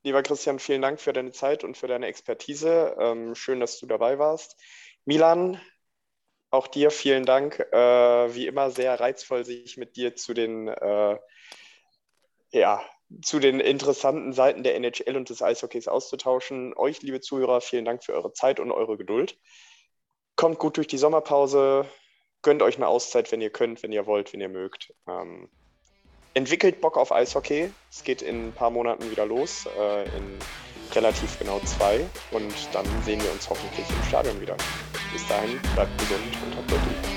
lieber 0.03 0.21
Christian, 0.23 0.59
vielen 0.59 0.81
Dank 0.81 0.99
für 0.99 1.13
deine 1.13 1.31
Zeit 1.31 1.63
und 1.63 1.77
für 1.77 1.87
deine 1.87 2.07
Expertise. 2.07 2.95
Ähm, 2.99 3.35
schön, 3.35 3.59
dass 3.59 3.79
du 3.79 3.85
dabei 3.85 4.19
warst. 4.19 4.61
Milan, 5.05 5.59
auch 6.49 6.67
dir 6.67 6.91
vielen 6.91 7.25
Dank. 7.25 7.59
Äh, 7.71 8.35
wie 8.35 8.47
immer 8.47 8.71
sehr 8.71 8.99
reizvoll, 8.99 9.45
sich 9.45 9.77
mit 9.77 9.95
dir 9.95 10.15
zu 10.15 10.33
den, 10.33 10.67
äh, 10.67 11.17
ja, 12.51 12.83
zu 13.21 13.39
den 13.39 13.59
interessanten 13.59 14.33
Seiten 14.33 14.63
der 14.63 14.75
NHL 14.75 15.15
und 15.15 15.29
des 15.29 15.41
Eishockeys 15.41 15.87
auszutauschen. 15.87 16.73
Euch, 16.75 17.01
liebe 17.01 17.21
Zuhörer, 17.21 17.61
vielen 17.61 17.85
Dank 17.85 18.03
für 18.03 18.13
eure 18.13 18.33
Zeit 18.33 18.59
und 18.59 18.71
eure 18.71 18.97
Geduld. 18.97 19.39
Kommt 20.37 20.59
gut 20.59 20.77
durch 20.77 20.87
die 20.87 20.99
Sommerpause. 20.99 21.85
Gönnt 22.43 22.61
euch 22.61 22.75
eine 22.77 22.87
Auszeit, 22.87 23.31
wenn 23.31 23.41
ihr 23.41 23.49
könnt, 23.49 23.81
wenn 23.81 23.91
ihr 23.91 24.05
wollt, 24.05 24.31
wenn 24.33 24.39
ihr 24.39 24.49
mögt. 24.49 24.93
Ähm, 25.09 25.49
entwickelt 26.35 26.79
Bock 26.79 26.95
auf 26.95 27.11
Eishockey. 27.11 27.71
Es 27.89 28.03
geht 28.03 28.21
in 28.21 28.49
ein 28.49 28.53
paar 28.53 28.69
Monaten 28.69 29.09
wieder 29.09 29.25
los, 29.25 29.67
äh, 29.77 30.03
in 30.03 30.37
relativ 30.93 31.39
genau 31.39 31.59
zwei. 31.65 32.05
Und 32.31 32.53
dann 32.71 32.85
sehen 33.03 33.21
wir 33.21 33.31
uns 33.31 33.49
hoffentlich 33.49 33.89
im 33.89 34.03
Stadion 34.07 34.39
wieder. 34.39 34.55
Bis 35.11 35.27
dahin, 35.27 35.59
bleibt 35.73 35.97
gesund 35.97 36.21
und 36.45 36.55
habt 36.55 36.71
lieb. 36.71 37.16